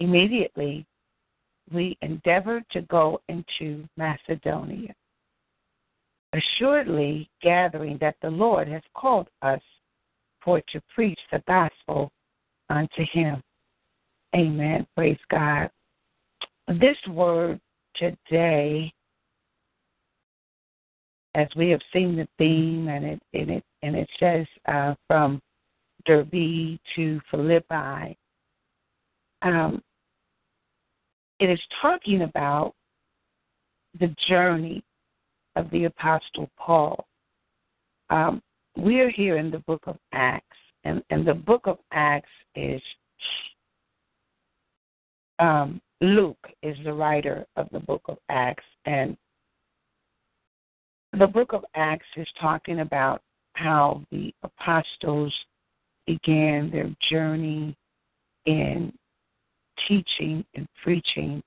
immediately 0.00 0.86
we 1.72 1.98
endeavored 2.02 2.64
to 2.70 2.82
go 2.82 3.20
into 3.28 3.86
Macedonia, 3.96 4.94
assuredly 6.32 7.28
gathering 7.42 7.98
that 8.00 8.16
the 8.22 8.30
Lord 8.30 8.68
has 8.68 8.82
called 8.94 9.28
us 9.42 9.60
for 10.42 10.62
to 10.72 10.80
preach 10.94 11.18
the 11.30 11.42
gospel 11.46 12.10
unto 12.70 13.04
him. 13.12 13.42
Amen. 14.34 14.86
Praise 14.94 15.18
God. 15.30 15.70
This 16.68 16.96
word 17.08 17.60
today, 17.98 18.92
as 21.34 21.48
we 21.56 21.70
have 21.70 21.80
seen 21.92 22.16
the 22.16 22.28
theme, 22.38 22.88
and 22.88 23.04
it 23.04 23.22
and 23.34 23.50
it 23.50 23.64
and 23.82 23.96
it 23.96 24.08
says 24.18 24.46
uh, 24.66 24.94
from 25.06 25.40
Derbe 26.06 26.78
to 26.96 27.20
Philippi. 27.30 28.16
Um, 29.42 29.82
it 31.38 31.50
is 31.50 31.60
talking 31.80 32.22
about 32.22 32.74
the 34.00 34.14
journey 34.28 34.82
of 35.56 35.70
the 35.70 35.84
Apostle 35.84 36.50
Paul. 36.58 37.06
Um, 38.10 38.42
we're 38.76 39.10
here 39.10 39.36
in 39.36 39.50
the 39.50 39.58
book 39.60 39.82
of 39.86 39.96
Acts, 40.12 40.56
and, 40.84 41.02
and 41.10 41.26
the 41.26 41.34
book 41.34 41.62
of 41.66 41.78
Acts 41.92 42.28
is 42.54 42.80
um, 45.38 45.80
Luke 46.00 46.38
is 46.62 46.76
the 46.84 46.92
writer 46.92 47.46
of 47.56 47.68
the 47.72 47.80
book 47.80 48.02
of 48.08 48.18
Acts, 48.28 48.64
and 48.84 49.16
the 51.18 51.26
book 51.26 51.52
of 51.52 51.64
Acts 51.74 52.06
is 52.16 52.28
talking 52.40 52.80
about 52.80 53.22
how 53.54 54.02
the 54.10 54.32
apostles 54.42 55.34
began 56.06 56.70
their 56.70 56.90
journey 57.10 57.76
in 58.46 58.92
teaching 59.86 60.44
and 60.54 60.66
preaching 60.82 61.42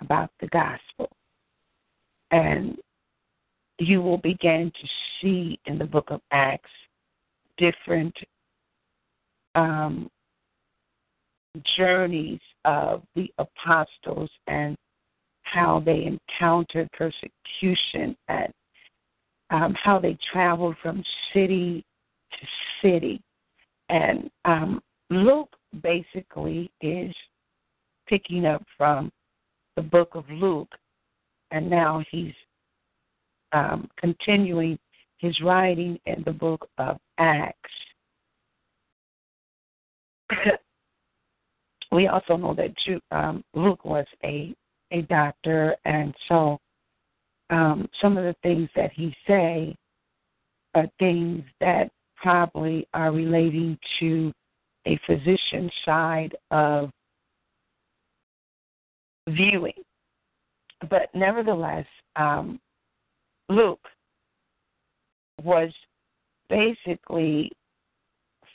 about 0.00 0.30
the 0.40 0.46
gospel. 0.48 1.10
And 2.30 2.76
you 3.78 4.00
will 4.00 4.18
begin 4.18 4.72
to 4.80 4.88
see 5.20 5.58
in 5.66 5.78
the 5.78 5.84
book 5.84 6.10
of 6.10 6.20
Acts 6.30 6.70
different 7.58 8.14
um, 9.54 10.10
journeys 11.76 12.40
of 12.66 13.02
the 13.14 13.32
apostles 13.38 14.28
and 14.48 14.76
how 15.42 15.80
they 15.84 16.04
encountered 16.04 16.90
persecution 16.92 18.16
and 18.28 18.52
um, 19.50 19.74
how 19.82 19.98
they 19.98 20.18
traveled 20.32 20.74
from 20.82 21.02
city 21.32 21.84
to 22.32 22.46
city. 22.82 23.22
And 23.88 24.28
um, 24.44 24.82
Luke 25.08 25.54
basically 25.82 26.70
is 26.80 27.14
picking 28.08 28.44
up 28.44 28.64
from 28.76 29.12
the 29.76 29.82
book 29.82 30.10
of 30.14 30.24
Luke, 30.28 30.72
and 31.52 31.70
now 31.70 32.02
he's 32.10 32.34
um, 33.52 33.88
continuing 33.96 34.78
his 35.18 35.40
writing 35.40 35.98
in 36.06 36.22
the 36.24 36.32
book 36.32 36.68
of 36.78 36.98
Acts. 37.18 37.70
we 41.92 42.08
also 42.08 42.36
know 42.36 42.54
that 42.54 42.74
um, 43.10 43.44
Luke 43.54 43.84
was 43.84 44.06
a 44.24 44.54
a 44.92 45.02
doctor, 45.02 45.74
and 45.84 46.14
so 46.28 46.58
um, 47.50 47.88
some 48.00 48.16
of 48.16 48.24
the 48.24 48.36
things 48.42 48.68
that 48.76 48.92
he 48.92 49.14
say 49.26 49.74
are 50.74 50.86
things 50.98 51.42
that 51.60 51.90
probably 52.16 52.86
are 52.94 53.12
relating 53.12 53.78
to 53.98 54.32
a 54.86 54.98
physician 55.06 55.70
side 55.84 56.36
of 56.50 56.90
viewing. 59.28 59.72
But 60.88 61.08
nevertheless, 61.14 61.86
um, 62.16 62.60
Luke 63.48 63.86
was 65.42 65.70
basically 66.48 67.50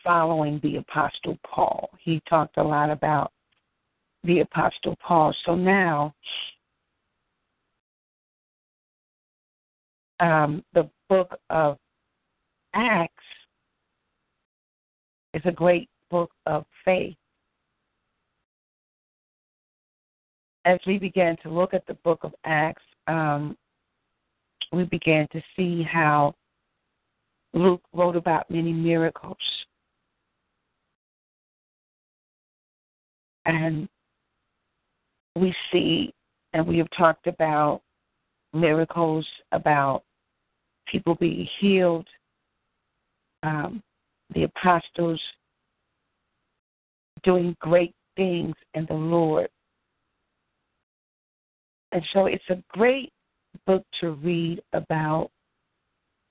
following 0.04 0.60
the 0.64 0.78
Apostle 0.78 1.38
Paul. 1.46 1.90
He 2.00 2.22
talked 2.28 2.58
a 2.58 2.64
lot 2.64 2.90
about 2.90 3.32
the 4.24 4.40
Apostle 4.40 4.96
Paul. 5.02 5.34
So 5.46 5.56
now, 5.56 6.14
um, 10.20 10.64
the 10.74 10.90
book 11.10 11.38
of 11.50 11.78
Acts 12.74 13.24
is 15.34 15.42
a 15.46 15.52
great 15.52 15.90
book 16.10 16.32
of 16.46 16.66
faith. 16.86 17.16
As 20.66 20.80
we 20.86 21.00
began 21.00 21.38
to 21.44 21.50
look 21.50 21.74
at 21.74 21.86
the 21.88 21.96
book 21.96 22.20
of 22.24 22.34
Acts, 22.46 22.84
um, 23.08 23.58
we 24.72 24.84
began 24.84 25.28
to 25.32 25.42
see 25.56 25.84
how 25.84 26.36
Luke 27.54 27.82
wrote 27.94 28.16
about 28.16 28.50
many 28.50 28.72
miracles. 28.72 29.38
And 33.46 33.88
we 35.36 35.54
see, 35.72 36.14
and 36.54 36.66
we 36.68 36.78
have 36.78 36.90
talked 36.98 37.28
about 37.28 37.82
miracles, 38.54 39.28
about 39.52 40.04
people 40.88 41.16
being 41.16 41.48
healed, 41.60 42.08
um, 43.44 43.82
the 44.34 44.44
apostles 44.44 45.20
doing 47.24 47.56
great 47.60 47.94
things 48.16 48.56
in 48.74 48.86
the 48.88 48.94
Lord. 48.94 49.50
And 51.92 52.04
so 52.14 52.26
it's 52.26 52.44
a 52.50 52.62
great 52.70 53.12
book 53.66 53.84
to 54.00 54.12
read 54.12 54.62
about 54.74 55.30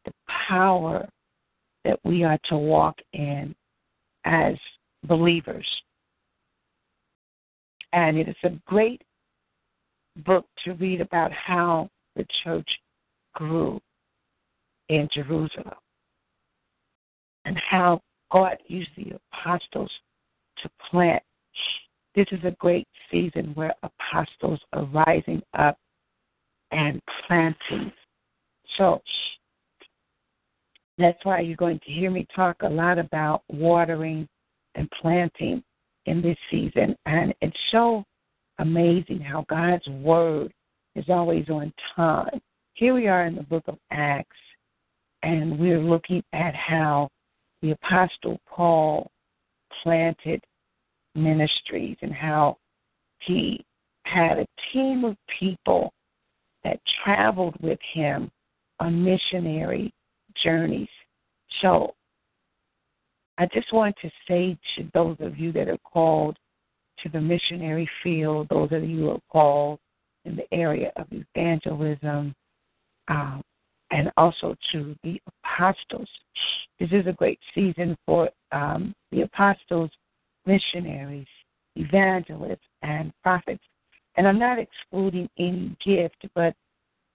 the 0.05 0.13
power 0.49 1.09
that 1.85 1.99
we 2.05 2.25
are 2.25 2.39
to 2.45 2.57
walk 2.57 2.97
in 3.13 3.55
as 4.25 4.55
believers. 5.07 5.67
And 7.93 8.19
it 8.19 8.29
is 8.29 8.37
a 8.45 8.51
great 8.67 9.03
book 10.25 10.47
to 10.65 10.75
read 10.75 11.01
about 11.01 11.33
how 11.33 11.89
the 12.17 12.27
church 12.45 12.69
grew 13.35 13.81
in 14.89 15.09
Jerusalem 15.13 15.75
and 17.45 17.59
how 17.59 18.01
God 18.31 18.59
used 18.67 18.91
the 18.97 19.19
apostles 19.33 19.91
to 20.63 20.71
plant. 20.91 21.23
This 22.15 22.27
is 22.33 22.41
a 22.45 22.57
great 22.59 22.89
season 23.11 23.53
where 23.55 23.75
apostles 23.83 24.61
are 24.73 24.85
rising 24.85 25.43
up 25.59 25.79
and 26.73 27.01
planting. 27.27 27.93
So 28.77 29.01
that's 30.99 31.25
why 31.25 31.41
you're 31.41 31.57
going 31.57 31.81
to 31.81 31.91
hear 31.91 32.11
me 32.11 32.27
talk 32.35 32.57
a 32.63 32.69
lot 32.69 32.99
about 32.99 33.43
watering 33.49 34.29
and 34.75 34.89
planting 35.01 35.63
in 36.11 36.21
this 36.21 36.37
season. 36.51 36.97
And 37.07 37.33
it's 37.41 37.57
so 37.71 38.05
amazing 38.59 39.21
how 39.21 39.45
God's 39.49 39.87
word 39.87 40.53
is 40.97 41.05
always 41.09 41.49
on 41.49 41.73
time. 41.95 42.41
Here 42.75 42.93
we 42.93 43.07
are 43.07 43.27
in 43.27 43.37
the 43.37 43.43
book 43.43 43.65
of 43.69 43.79
Acts, 43.91 44.37
and 45.23 45.59
we're 45.59 45.79
looking 45.81 46.23
at 46.33 46.55
how 46.55 47.09
the 47.63 47.73
Apostle 47.73 48.41
Paul 48.49 49.11
planted 49.83 50.43
ministries 51.15 51.97
and 52.03 52.13
how 52.13 52.57
he 53.21 53.65
had 54.05 54.39
a 54.39 54.47
team 54.73 55.05
of 55.05 55.17
people 55.39 55.93
that 56.65 56.81
traveled 57.05 57.55
with 57.61 57.79
him 57.93 58.31
on 58.81 59.05
missionary 59.05 59.93
journeys. 60.43 60.89
So 61.63 61.95
I 63.41 63.49
just 63.55 63.73
want 63.73 63.97
to 64.03 64.11
say 64.29 64.59
to 64.77 64.87
those 64.93 65.17
of 65.21 65.39
you 65.39 65.51
that 65.53 65.67
are 65.67 65.79
called 65.79 66.37
to 67.03 67.09
the 67.09 67.23
missionary 67.23 67.89
field, 68.03 68.49
those 68.51 68.71
of 68.71 68.85
you 68.85 68.99
who 68.99 69.11
are 69.13 69.21
called 69.33 69.79
in 70.27 70.37
the 70.37 70.45
area 70.53 70.93
of 70.97 71.07
evangelism, 71.11 72.35
um, 73.09 73.43
and 73.91 74.13
also 74.19 74.55
to 74.73 74.95
the 75.03 75.19
apostles. 75.27 76.09
This 76.79 76.91
is 76.93 77.07
a 77.07 77.15
great 77.15 77.39
season 77.55 77.97
for 78.05 78.29
um, 78.53 78.95
the 79.11 79.23
apostles, 79.23 79.91
missionaries, 80.45 81.27
evangelists, 81.77 82.59
and 82.83 83.11
prophets. 83.23 83.65
And 84.17 84.29
I'm 84.29 84.39
not 84.39 84.59
excluding 84.59 85.31
any 85.39 85.75
gift, 85.83 86.27
but 86.35 86.55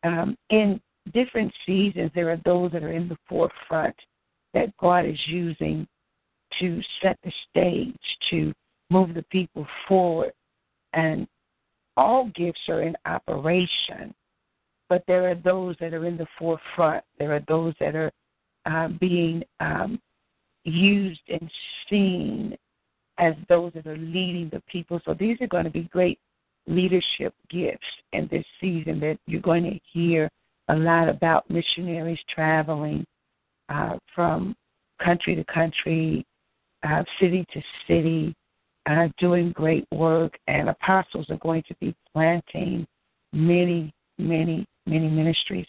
um, 0.03 0.35
in 0.49 0.81
different 1.13 1.53
seasons, 1.67 2.09
there 2.15 2.31
are 2.31 2.41
those 2.45 2.71
that 2.71 2.83
are 2.83 2.93
in 2.93 3.07
the 3.07 3.17
forefront 3.29 3.95
that 4.55 4.75
God 4.77 5.05
is 5.05 5.19
using 5.27 5.87
to 6.59 6.81
set 7.01 7.17
the 7.23 7.31
stage, 7.49 7.95
to 8.29 8.53
move 8.89 9.13
the 9.13 9.23
people 9.23 9.65
forward. 9.87 10.33
And 10.93 11.27
all 11.97 12.29
gifts 12.35 12.61
are 12.69 12.81
in 12.81 12.95
operation, 13.05 14.13
but 14.89 15.03
there 15.07 15.29
are 15.29 15.35
those 15.35 15.75
that 15.79 15.93
are 15.93 16.05
in 16.05 16.17
the 16.17 16.27
forefront. 16.37 17.03
There 17.19 17.33
are 17.33 17.43
those 17.47 17.73
that 17.79 17.95
are 17.95 18.11
uh, 18.65 18.89
being 18.99 19.43
um, 19.59 19.99
used 20.63 21.21
and 21.29 21.49
seen 21.89 22.57
as 23.17 23.33
those 23.47 23.71
that 23.73 23.87
are 23.87 23.97
leading 23.97 24.49
the 24.51 24.61
people. 24.67 24.99
So 25.05 25.13
these 25.13 25.37
are 25.41 25.47
going 25.47 25.63
to 25.63 25.69
be 25.69 25.83
great 25.83 26.19
leadership 26.67 27.33
gifts 27.49 27.85
in 28.13 28.27
this 28.31 28.45
season 28.59 28.99
that 28.99 29.17
you're 29.27 29.41
going 29.41 29.63
to 29.63 29.79
hear 29.93 30.29
a 30.69 30.75
lot 30.75 31.07
about 31.07 31.49
missionaries 31.49 32.19
traveling 32.33 33.05
uh, 33.69 33.97
from 34.13 34.55
country 35.03 35.35
to 35.35 35.43
country, 35.45 36.25
uh, 36.87 37.03
city 37.19 37.45
to 37.53 37.61
city, 37.87 38.35
uh, 38.87 39.07
doing 39.17 39.51
great 39.51 39.85
work, 39.91 40.37
and 40.47 40.69
apostles 40.69 41.25
are 41.29 41.37
going 41.37 41.63
to 41.67 41.75
be 41.81 41.95
planting 42.13 42.85
many, 43.33 43.93
many, 44.17 44.65
many 44.85 45.09
ministries. 45.09 45.65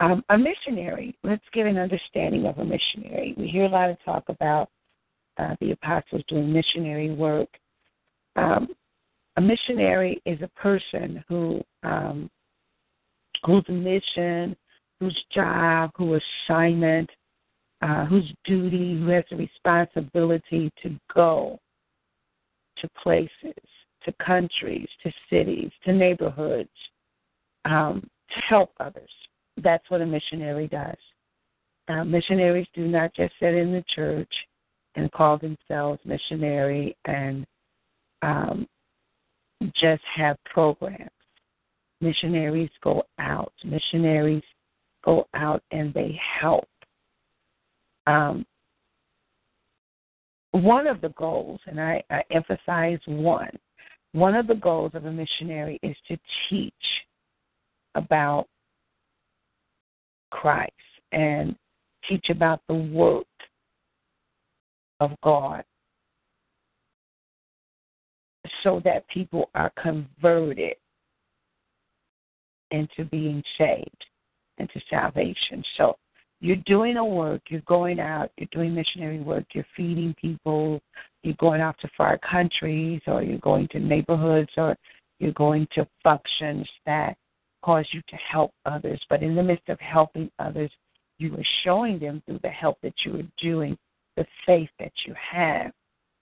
Um, 0.00 0.24
a 0.30 0.38
missionary, 0.38 1.16
let's 1.22 1.44
get 1.52 1.66
an 1.66 1.78
understanding 1.78 2.46
of 2.46 2.58
a 2.58 2.64
missionary. 2.64 3.34
We 3.36 3.48
hear 3.48 3.64
a 3.64 3.68
lot 3.68 3.90
of 3.90 3.96
talk 4.04 4.24
about 4.28 4.68
uh, 5.38 5.54
the 5.60 5.72
apostles 5.72 6.22
doing 6.28 6.52
missionary 6.52 7.10
work. 7.10 7.48
Um, 8.36 8.68
a 9.36 9.40
missionary 9.40 10.20
is 10.26 10.40
a 10.42 10.48
person 10.60 11.24
who 11.28 11.62
um, 11.82 12.30
whose 13.44 13.64
mission, 13.68 14.56
whose 15.00 15.24
job, 15.34 15.90
whose 15.96 16.22
assignment, 16.44 17.10
uh, 17.82 18.06
whose 18.06 18.32
duty, 18.44 18.98
who 18.98 19.08
has 19.08 19.24
the 19.30 19.36
responsibility 19.36 20.70
to 20.82 20.96
go 21.12 21.58
to 22.78 22.88
places, 23.02 23.30
to 24.04 24.12
countries, 24.24 24.88
to 25.02 25.12
cities, 25.28 25.70
to 25.84 25.92
neighborhoods, 25.92 26.70
um, 27.64 28.08
to 28.34 28.40
help 28.48 28.70
others. 28.80 29.10
That's 29.62 29.88
what 29.90 30.00
a 30.00 30.06
missionary 30.06 30.68
does. 30.68 30.96
Uh, 31.88 32.04
missionaries 32.04 32.66
do 32.74 32.86
not 32.86 33.12
just 33.14 33.34
sit 33.40 33.54
in 33.54 33.72
the 33.72 33.84
church 33.94 34.32
and 34.94 35.10
call 35.12 35.38
themselves 35.38 36.00
missionary 36.04 36.96
and 37.06 37.44
um, 38.22 38.66
just 39.74 40.02
have 40.14 40.36
programs. 40.44 41.10
Missionaries 42.00 42.70
go 42.82 43.02
out. 43.18 43.52
Missionaries 43.64 44.42
go 45.04 45.26
out 45.34 45.62
and 45.70 45.92
they 45.94 46.18
help. 46.40 46.68
Um, 48.06 48.44
one 50.52 50.86
of 50.86 51.00
the 51.00 51.10
goals, 51.10 51.60
and 51.66 51.80
I, 51.80 52.02
I 52.10 52.22
emphasize 52.30 52.98
one, 53.06 53.58
one 54.12 54.34
of 54.34 54.46
the 54.46 54.54
goals 54.54 54.92
of 54.94 55.06
a 55.06 55.10
missionary 55.10 55.78
is 55.82 55.96
to 56.08 56.18
teach 56.48 56.74
about 57.94 58.46
Christ 60.30 60.72
and 61.12 61.56
teach 62.08 62.28
about 62.30 62.60
the 62.68 62.74
work 62.74 63.26
of 65.00 65.12
God 65.22 65.64
so 68.62 68.80
that 68.84 69.08
people 69.08 69.50
are 69.54 69.72
converted 69.82 70.74
into 72.70 73.04
being 73.10 73.42
saved, 73.58 74.04
into 74.58 74.80
salvation. 74.88 75.62
So 75.76 75.96
you're 76.42 76.56
doing 76.66 76.96
a 76.96 77.04
work, 77.04 77.40
you're 77.48 77.60
going 77.62 78.00
out, 78.00 78.32
you're 78.36 78.48
doing 78.50 78.74
missionary 78.74 79.20
work, 79.20 79.44
you're 79.52 79.64
feeding 79.76 80.12
people, 80.20 80.80
you're 81.22 81.36
going 81.38 81.60
out 81.60 81.76
to 81.80 81.88
far 81.96 82.18
countries, 82.18 83.00
or 83.06 83.22
you're 83.22 83.38
going 83.38 83.68
to 83.68 83.78
neighborhoods, 83.78 84.50
or 84.56 84.76
you're 85.20 85.32
going 85.32 85.68
to 85.76 85.86
functions 86.02 86.68
that 86.84 87.16
cause 87.62 87.86
you 87.92 88.02
to 88.08 88.16
help 88.16 88.50
others. 88.66 89.00
But 89.08 89.22
in 89.22 89.36
the 89.36 89.42
midst 89.42 89.68
of 89.68 89.78
helping 89.78 90.32
others, 90.40 90.70
you 91.18 91.32
are 91.36 91.46
showing 91.62 92.00
them 92.00 92.20
through 92.26 92.40
the 92.42 92.48
help 92.48 92.76
that 92.82 92.94
you 93.04 93.20
are 93.20 93.28
doing 93.40 93.78
the 94.16 94.26
faith 94.44 94.70
that 94.80 94.92
you 95.06 95.14
have, 95.14 95.70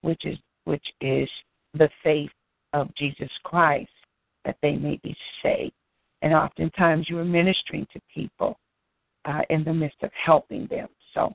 which 0.02 0.26
is 0.26 0.36
which 0.64 0.86
is 1.00 1.30
the 1.72 1.88
faith 2.04 2.30
of 2.74 2.94
Jesus 2.94 3.30
Christ, 3.42 3.90
that 4.44 4.58
they 4.60 4.76
may 4.76 5.00
be 5.02 5.16
saved. 5.42 5.72
And 6.20 6.34
oftentimes 6.34 7.08
you 7.08 7.18
are 7.18 7.24
ministering 7.24 7.86
to 7.94 8.00
people 8.14 8.58
uh, 9.24 9.42
in 9.50 9.64
the 9.64 9.72
midst 9.72 10.02
of 10.02 10.10
helping 10.12 10.66
them. 10.66 10.88
So, 11.14 11.32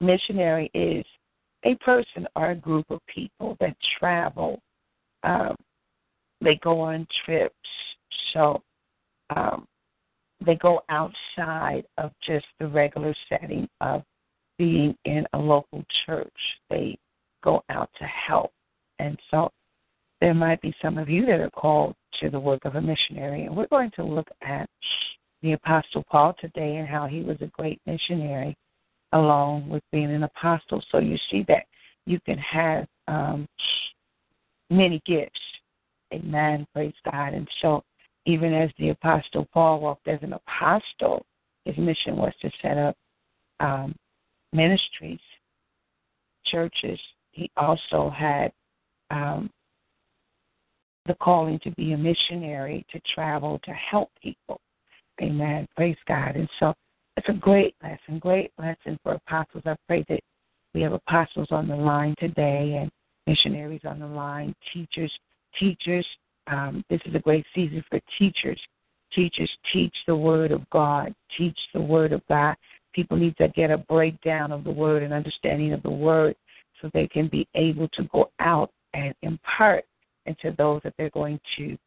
missionary 0.00 0.70
is 0.74 1.04
a 1.64 1.74
person 1.76 2.26
or 2.36 2.50
a 2.50 2.56
group 2.56 2.86
of 2.90 3.00
people 3.06 3.56
that 3.60 3.76
travel. 3.98 4.60
Um, 5.22 5.56
they 6.40 6.58
go 6.62 6.80
on 6.80 7.06
trips. 7.24 7.54
So, 8.32 8.62
um, 9.34 9.66
they 10.44 10.56
go 10.56 10.82
outside 10.88 11.84
of 11.98 12.12
just 12.26 12.46
the 12.60 12.68
regular 12.68 13.14
setting 13.28 13.68
of 13.80 14.02
being 14.58 14.96
in 15.04 15.26
a 15.32 15.38
local 15.38 15.84
church. 16.04 16.32
They 16.70 16.98
go 17.42 17.62
out 17.70 17.90
to 17.98 18.04
help. 18.04 18.52
And 18.98 19.18
so 19.30 19.50
there 20.20 20.34
might 20.34 20.60
be 20.60 20.74
some 20.82 20.98
of 20.98 21.08
you 21.08 21.26
that 21.26 21.40
are 21.40 21.50
called 21.50 21.94
to 22.20 22.30
the 22.30 22.40
work 22.40 22.64
of 22.64 22.74
a 22.74 22.80
missionary. 22.80 23.44
And 23.44 23.56
we're 23.56 23.66
going 23.68 23.90
to 23.96 24.04
look 24.04 24.28
at 24.42 24.68
the 25.42 25.52
Apostle 25.52 26.04
Paul 26.10 26.34
today 26.40 26.76
and 26.76 26.88
how 26.88 27.06
he 27.06 27.22
was 27.22 27.36
a 27.40 27.46
great 27.46 27.80
missionary 27.86 28.56
along 29.12 29.68
with 29.68 29.82
being 29.92 30.10
an 30.10 30.24
apostle. 30.24 30.82
So 30.90 30.98
you 30.98 31.16
see 31.30 31.44
that 31.48 31.64
you 32.06 32.18
can 32.20 32.38
have 32.38 32.86
um, 33.08 33.46
many 34.70 35.00
gifts. 35.06 35.40
Amen. 36.12 36.66
Praise 36.72 36.94
God. 37.04 37.34
And 37.34 37.48
so 37.60 37.82
even 38.26 38.52
as 38.52 38.70
the 38.78 38.90
Apostle 38.90 39.46
Paul 39.52 39.80
walked 39.80 40.08
as 40.08 40.18
an 40.22 40.32
apostle, 40.32 41.24
his 41.64 41.76
mission 41.76 42.16
was 42.16 42.32
to 42.42 42.50
set 42.62 42.78
up 42.78 42.96
um, 43.60 43.94
ministries, 44.52 45.20
churches. 46.44 46.98
He 47.32 47.50
also 47.56 48.10
had 48.10 48.52
um, 49.10 49.50
the 51.06 51.14
calling 51.14 51.58
to 51.60 51.70
be 51.72 51.92
a 51.92 51.96
missionary, 51.96 52.84
to 52.92 53.00
travel, 53.14 53.60
to 53.64 53.72
help 53.72 54.10
people. 54.22 54.60
Amen. 55.22 55.66
Praise 55.76 55.96
God. 56.06 56.36
And 56.36 56.48
so 56.60 56.74
it's 57.16 57.28
a 57.28 57.34
great 57.34 57.74
lesson, 57.82 58.18
great 58.18 58.52
lesson 58.58 58.98
for 59.02 59.12
apostles. 59.12 59.62
I 59.66 59.76
pray 59.86 60.04
that 60.08 60.20
we 60.74 60.82
have 60.82 60.92
apostles 60.92 61.48
on 61.50 61.68
the 61.68 61.76
line 61.76 62.14
today 62.18 62.78
and 62.80 62.90
missionaries 63.26 63.80
on 63.84 63.98
the 63.98 64.06
line, 64.06 64.54
teachers, 64.72 65.12
teachers. 65.58 66.06
Um, 66.48 66.84
this 66.90 67.00
is 67.06 67.14
a 67.14 67.20
great 67.20 67.46
season 67.54 67.82
for 67.88 68.00
teachers. 68.18 68.60
Teachers 69.14 69.50
teach 69.72 69.94
the 70.06 70.16
word 70.16 70.52
of 70.52 70.68
God, 70.70 71.14
teach 71.38 71.58
the 71.72 71.80
word 71.80 72.12
of 72.12 72.20
God. 72.28 72.56
People 72.92 73.16
need 73.16 73.36
to 73.38 73.48
get 73.48 73.70
a 73.70 73.78
breakdown 73.78 74.52
of 74.52 74.64
the 74.64 74.70
word 74.70 75.02
and 75.02 75.12
understanding 75.12 75.72
of 75.72 75.82
the 75.82 75.90
word 75.90 76.36
so 76.80 76.90
they 76.92 77.06
can 77.06 77.28
be 77.28 77.48
able 77.54 77.88
to 77.88 78.04
go 78.12 78.30
out 78.40 78.70
and 78.94 79.14
impart 79.22 79.84
into 80.26 80.54
those 80.58 80.80
that 80.82 80.92
they're 80.98 81.10
going 81.10 81.40
to 81.56 81.78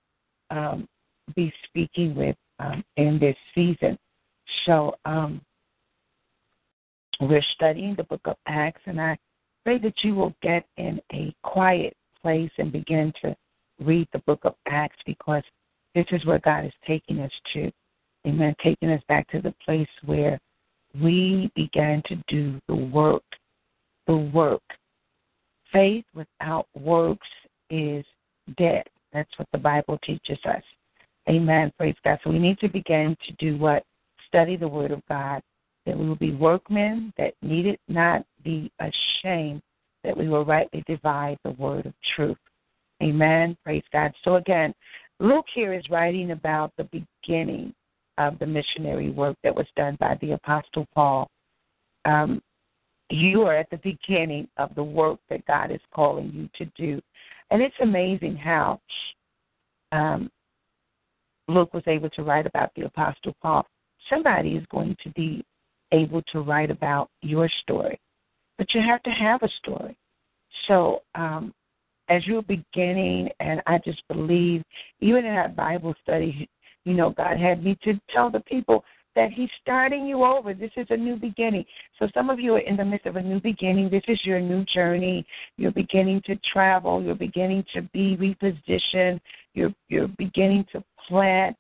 um, 0.50 0.88
be 1.36 1.54
speaking 1.66 2.16
with 2.16 2.36
um, 2.60 2.84
in 2.98 3.20
this 3.20 3.36
season. 3.56 3.98
So 4.66 4.96
um, 5.06 5.42
we're 7.22 7.44
studying 7.54 7.96
the 7.96 8.04
book 8.04 8.22
of 8.26 8.36
Acts, 8.48 8.82
and 8.86 9.00
I 9.00 9.18
pray 9.64 9.78
that 9.80 10.04
you 10.04 10.16
will 10.16 10.34
get 10.42 10.66
in 10.78 11.02
a 11.14 11.34
quiet 11.44 11.96
place 12.22 12.52
and 12.58 12.72
begin 12.72 13.14
to 13.22 13.36
read 13.80 14.08
the 14.12 14.20
book 14.20 14.40
of 14.44 14.56
Acts 14.68 14.98
because 15.06 15.44
this 15.96 16.06
is 16.12 16.26
where 16.26 16.40
God 16.40 16.66
is 16.66 16.74
taking 16.86 17.20
us 17.20 17.32
to. 17.54 17.72
Amen. 18.28 18.56
Taking 18.64 18.90
us 18.92 19.02
back 19.08 19.28
to 19.32 19.42
the 19.42 19.54
place 19.64 19.88
where 20.06 20.40
we 21.02 21.52
began 21.56 22.02
to 22.08 22.16
do 22.28 22.60
the 22.68 22.76
work. 22.76 23.24
The 24.08 24.16
work. 24.16 24.62
Faith 25.72 26.06
without 26.14 26.68
works 26.76 27.28
is 27.70 28.04
dead. 28.58 28.84
That's 29.14 29.30
what 29.38 29.48
the 29.52 29.58
Bible 29.58 30.00
teaches 30.04 30.40
us. 30.46 30.64
Amen. 31.30 31.72
Praise 31.78 31.96
God. 32.04 32.20
So 32.24 32.32
we 32.32 32.40
need 32.40 32.60
to 32.60 32.68
begin 32.68 33.16
to 33.28 33.34
do 33.34 33.58
what? 33.58 33.84
Study 34.28 34.58
the 34.58 34.68
Word 34.68 34.92
of 34.92 35.02
God, 35.08 35.42
that 35.86 35.98
we 35.98 36.08
will 36.08 36.16
be 36.16 36.34
workmen 36.34 37.14
that 37.18 37.34
needed 37.42 37.80
not 37.88 38.24
be 38.44 38.72
ashamed, 38.80 39.62
that 40.04 40.16
we 40.16 40.28
will 40.28 40.46
rightly 40.46 40.84
divide 40.88 41.38
the 41.44 41.52
word 41.52 41.86
of 41.86 41.94
truth. 42.16 42.38
Amen. 43.02 43.58
Praise 43.64 43.84
God. 43.92 44.14
So 44.24 44.36
again, 44.36 44.74
Luke 45.20 45.46
here 45.54 45.74
is 45.74 45.84
writing 45.90 46.32
about 46.32 46.72
the 46.78 47.06
beginning 47.24 47.74
of 48.18 48.38
the 48.40 48.46
missionary 48.46 49.10
work 49.10 49.38
that 49.44 49.56
was 49.56 49.68
done 49.76 49.98
by 50.00 50.18
the 50.22 50.34
Apostle 50.34 50.86
Paul. 50.94 51.30
Um, 52.06 52.42
you 53.10 53.44
are 53.44 53.56
at 53.56 53.70
the 53.70 53.78
beginning 53.78 54.48
of 54.58 54.74
the 54.76 54.84
work 54.84 55.20
that 55.30 55.46
God 55.48 55.72
is 55.72 55.82
calling 55.94 56.32
you 56.34 56.50
to 56.56 56.72
do. 56.78 57.02
And 57.50 57.62
it's 57.62 57.76
amazing 57.82 58.36
how 58.36 58.80
um, 59.92 60.30
Luke 61.50 61.74
was 61.74 61.84
able 61.88 62.10
to 62.12 62.24
write 62.24 62.46
about 62.46 62.72
the 62.76 62.84
Apostle 62.86 63.36
Paul. 63.42 63.66
Somebody 64.10 64.52
is 64.52 64.66
going 64.72 64.96
to 65.04 65.10
be 65.10 65.44
able 65.92 66.22
to 66.32 66.42
write 66.42 66.72
about 66.72 67.10
your 67.22 67.50
story, 67.62 68.00
but 68.58 68.74
you 68.74 68.82
have 68.82 69.02
to 69.04 69.10
have 69.10 69.42
a 69.44 69.50
story. 69.60 69.98
So, 70.68 71.02
um, 71.16 71.54
as 72.10 72.26
you're 72.26 72.42
beginning, 72.42 73.30
and 73.40 73.62
I 73.68 73.80
just 73.80 74.02
believe, 74.08 74.64
even 75.00 75.26
in 75.26 75.36
that 75.36 75.56
Bible 75.56 75.94
study, 76.02 76.50
you 76.86 76.94
know, 76.94 77.12
God 77.12 77.38
had 77.38 77.64
me 77.64 77.78
to 77.84 78.00
tell 78.12 78.32
the 78.32 78.40
people 78.42 78.84
that 79.20 79.34
He's 79.34 79.50
starting 79.62 80.06
you 80.06 80.24
over. 80.24 80.54
This 80.54 80.72
is 80.78 80.88
a 80.92 80.96
new 80.96 81.18
beginning. 81.18 81.66
So 82.00 82.08
some 82.14 82.30
of 82.30 82.40
you 82.40 82.56
are 82.56 82.60
in 82.60 82.78
the 82.78 82.86
midst 82.86 83.06
of 83.06 83.18
a 83.18 83.22
new 83.22 83.42
beginning. 83.42 83.90
This 83.90 84.04
is 84.08 84.18
your 84.24 84.40
new 84.40 84.64
journey. 84.74 85.26
You're 85.58 85.74
beginning 85.74 86.22
to 86.28 86.38
travel. 86.54 87.04
You're 87.04 87.16
beginning 87.16 87.66
to 87.74 87.82
be 87.94 88.16
repositioned. 88.16 89.20
You're 89.54 89.74
you're 89.90 90.08
beginning 90.08 90.66
to 90.72 90.82
plant 91.06 91.58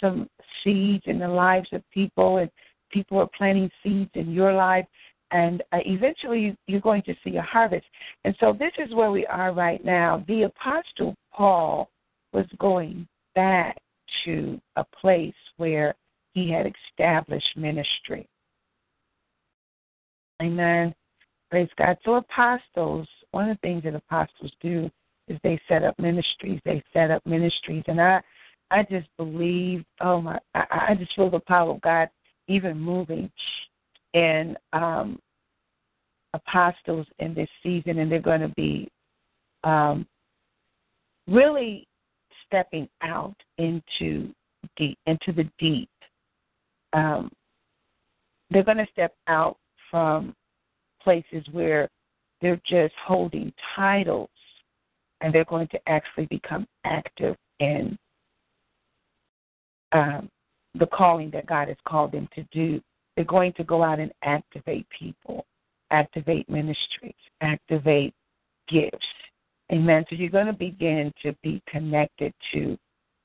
some 0.00 0.28
seeds 0.62 1.02
in 1.06 1.18
the 1.18 1.26
lives 1.26 1.66
of 1.72 1.82
people, 1.92 2.36
and 2.36 2.48
people 2.92 3.18
are 3.18 3.28
planting 3.36 3.68
seeds 3.82 4.10
in 4.14 4.30
your 4.30 4.52
life. 4.52 4.86
And 5.32 5.60
uh, 5.72 5.78
eventually, 5.84 6.56
you're 6.68 6.80
going 6.80 7.02
to 7.02 7.14
see 7.24 7.36
a 7.36 7.42
harvest. 7.42 7.86
And 8.24 8.36
so, 8.38 8.56
this 8.56 8.72
is 8.78 8.94
where 8.94 9.10
we 9.10 9.26
are 9.26 9.52
right 9.52 9.84
now. 9.84 10.24
The 10.28 10.42
Apostle 10.42 11.16
Paul 11.34 11.90
was 12.32 12.46
going 12.60 13.08
back 13.34 13.76
to 14.24 14.60
a 14.76 14.84
place 15.00 15.34
where 15.56 15.96
he 16.32 16.50
had 16.50 16.72
established 16.90 17.56
ministry. 17.56 18.26
Amen. 20.42 20.94
Praise 21.50 21.68
God. 21.76 21.98
So 22.04 22.14
apostles, 22.14 23.06
one 23.30 23.50
of 23.50 23.56
the 23.56 23.60
things 23.66 23.84
that 23.84 23.94
apostles 23.94 24.52
do 24.60 24.90
is 25.28 25.38
they 25.42 25.60
set 25.68 25.84
up 25.84 25.98
ministries. 25.98 26.60
They 26.64 26.82
set 26.92 27.10
up 27.10 27.24
ministries, 27.26 27.84
and 27.86 28.00
I, 28.00 28.20
I 28.70 28.82
just 28.84 29.08
believe. 29.16 29.84
Oh 30.00 30.20
my! 30.20 30.38
I, 30.54 30.88
I 30.90 30.94
just 30.98 31.14
feel 31.14 31.30
the 31.30 31.40
power 31.40 31.70
of 31.72 31.80
God 31.82 32.08
even 32.48 32.78
moving 32.78 33.30
in 34.14 34.56
um, 34.72 35.18
apostles 36.34 37.06
in 37.18 37.34
this 37.34 37.48
season, 37.62 37.98
and 37.98 38.10
they're 38.10 38.20
going 38.20 38.40
to 38.40 38.48
be 38.48 38.88
um, 39.64 40.06
really 41.28 41.86
stepping 42.46 42.88
out 43.02 43.36
into 43.58 44.32
deep, 44.76 44.98
into 45.06 45.32
the 45.32 45.48
deep 45.58 45.88
um, 46.92 47.30
they're 48.50 48.62
going 48.62 48.78
to 48.78 48.86
step 48.92 49.14
out 49.28 49.56
from 49.90 50.34
places 51.02 51.44
where 51.52 51.88
they're 52.40 52.60
just 52.68 52.94
holding 53.04 53.52
titles 53.76 54.28
and 55.20 55.32
they're 55.32 55.44
going 55.44 55.68
to 55.68 55.80
actually 55.88 56.26
become 56.26 56.66
active 56.84 57.36
in 57.60 57.96
um, 59.92 60.28
the 60.74 60.86
calling 60.86 61.30
that 61.30 61.46
God 61.46 61.68
has 61.68 61.76
called 61.86 62.12
them 62.12 62.28
to 62.34 62.42
do. 62.52 62.80
They're 63.14 63.24
going 63.24 63.52
to 63.54 63.64
go 63.64 63.82
out 63.82 64.00
and 64.00 64.12
activate 64.24 64.86
people, 64.90 65.44
activate 65.90 66.48
ministries, 66.48 67.14
activate 67.40 68.14
gifts. 68.68 69.06
Amen. 69.70 70.04
So 70.08 70.16
you're 70.16 70.30
going 70.30 70.46
to 70.46 70.52
begin 70.52 71.12
to 71.22 71.34
be 71.42 71.62
connected 71.68 72.32
to 72.52 72.76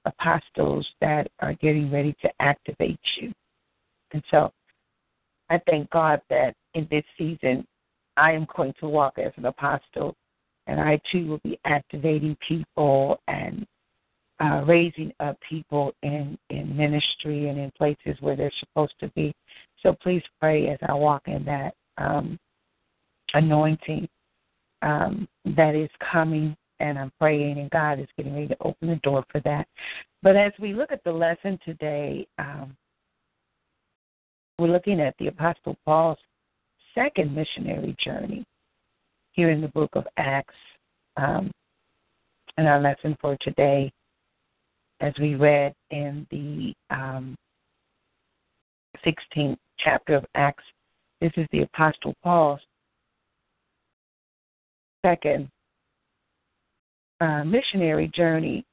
apostles 0.05 0.87
that 1.01 1.29
are 1.39 1.53
getting 1.55 1.91
ready 1.91 2.15
to 2.21 2.29
activate 2.39 2.99
you. 3.19 3.33
And 4.11 4.23
so 4.31 4.51
I 5.49 5.59
thank 5.69 5.89
God 5.89 6.21
that 6.29 6.55
in 6.73 6.87
this 6.89 7.03
season 7.17 7.65
I 8.15 8.31
am 8.31 8.47
going 8.55 8.73
to 8.79 8.87
walk 8.87 9.19
as 9.19 9.31
an 9.37 9.45
apostle 9.45 10.15
and 10.67 10.79
I 10.79 10.99
too 11.11 11.27
will 11.27 11.39
be 11.39 11.59
activating 11.65 12.37
people 12.47 13.19
and 13.27 13.65
uh, 14.39 14.63
raising 14.67 15.11
up 15.19 15.37
people 15.47 15.93
in, 16.03 16.37
in 16.49 16.75
ministry 16.75 17.47
and 17.49 17.57
in 17.57 17.71
places 17.77 18.17
where 18.19 18.35
they're 18.35 18.51
supposed 18.59 18.93
to 18.99 19.07
be. 19.09 19.33
So 19.81 19.95
please 20.01 20.23
pray 20.39 20.67
as 20.67 20.77
I 20.87 20.93
walk 20.93 21.23
in 21.27 21.43
that 21.45 21.73
um, 21.97 22.37
anointing 23.33 24.07
um, 24.81 25.27
that 25.55 25.75
is 25.75 25.89
coming, 26.11 26.55
and 26.79 26.99
I'm 26.99 27.11
praying, 27.19 27.57
and 27.57 27.69
God 27.71 27.99
is 27.99 28.07
getting 28.15 28.35
ready 28.35 28.47
to 28.49 28.57
open 28.61 28.89
the 28.89 28.97
door 28.97 29.25
for 29.31 29.41
that. 29.41 29.67
But 30.21 30.35
as 30.35 30.51
we 30.59 30.73
look 30.73 30.91
at 30.91 31.03
the 31.03 31.11
lesson 31.11 31.59
today, 31.65 32.27
um, 32.37 32.75
we're 34.59 34.67
looking 34.67 34.99
at 34.99 35.15
the 35.19 35.27
Apostle 35.27 35.77
Paul's 35.85 36.17
second 36.95 37.33
missionary 37.33 37.95
journey 38.03 38.43
here 39.31 39.51
in 39.51 39.61
the 39.61 39.67
book 39.69 39.91
of 39.93 40.05
Acts. 40.17 40.55
Um, 41.15 41.51
and 42.57 42.67
our 42.67 42.79
lesson 42.79 43.15
for 43.21 43.37
today, 43.41 43.91
as 44.99 45.13
we 45.19 45.35
read 45.35 45.73
in 45.91 46.25
the 46.31 46.73
um, 46.89 47.35
16th 49.05 49.57
chapter 49.77 50.15
of 50.15 50.25
Acts, 50.33 50.63
this 51.21 51.31
is 51.37 51.47
the 51.51 51.61
Apostle 51.61 52.15
Paul's 52.23 52.61
second 55.05 55.49
uh, 57.21 57.43
missionary 57.43 58.09
journey. 58.15 58.65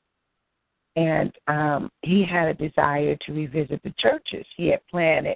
And 0.96 1.32
um, 1.48 1.90
he 2.02 2.24
had 2.24 2.48
a 2.48 2.54
desire 2.54 3.16
to 3.26 3.32
revisit 3.32 3.82
the 3.82 3.92
churches 3.98 4.46
he 4.56 4.68
had 4.68 4.80
planned 4.90 5.26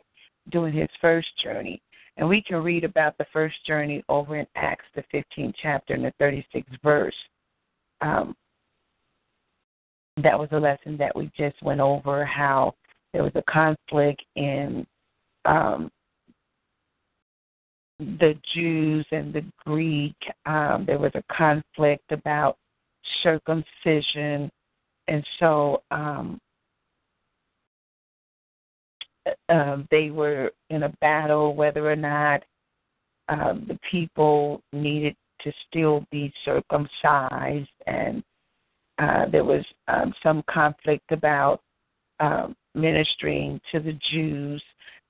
it 0.49 0.51
during 0.51 0.75
his 0.75 0.89
first 1.01 1.29
journey. 1.43 1.81
And 2.17 2.29
we 2.29 2.43
can 2.43 2.63
read 2.63 2.85
about 2.85 3.17
the 3.17 3.27
first 3.33 3.55
journey 3.65 4.03
over 4.09 4.37
in 4.37 4.47
Acts, 4.57 4.85
the 4.95 5.05
15th 5.15 5.55
chapter 5.63 5.95
and 5.95 6.05
the 6.05 6.13
36th 6.21 6.65
verse. 6.83 7.15
Um, 8.01 8.35
that 10.23 10.39
was 10.39 10.49
a 10.51 10.59
lesson 10.59 10.97
that 10.97 11.15
we 11.15 11.31
just 11.37 11.63
went 11.63 11.81
over 11.81 12.25
how 12.25 12.75
there 13.13 13.23
was 13.23 13.33
a 13.37 13.43
conflict 13.51 14.23
in 14.35 14.85
um, 15.45 15.91
the 18.01 18.37
Jews 18.55 19.07
and 19.13 19.33
the 19.33 19.45
Greek. 19.65 20.17
Um, 20.45 20.85
there 20.87 20.99
was 20.99 21.13
a 21.15 21.23
conflict 21.33 22.11
about 22.11 22.57
circumcision. 23.23 24.51
And 25.07 25.25
so 25.39 25.83
um, 25.91 26.41
uh, 29.49 29.79
they 29.91 30.11
were 30.11 30.53
in 30.71 30.85
a 30.85 30.95
battle 31.01 31.55
whether 31.55 31.91
or 31.91 31.97
not 31.97 32.43
um, 33.29 33.65
the 33.69 33.79
people 33.91 34.63
needed 34.73 35.17
to 35.43 35.53
still 35.69 36.05
be 36.11 36.33
circumcised, 36.45 37.69
and 37.87 38.23
uh, 38.99 39.27
there 39.31 39.45
was 39.45 39.65
um, 39.87 40.13
some 40.23 40.43
conflict 40.51 41.13
about 41.13 41.61
um, 42.21 42.57
ministering 42.75 43.61
to 43.71 43.81
the 43.81 43.97
Jews, 44.11 44.63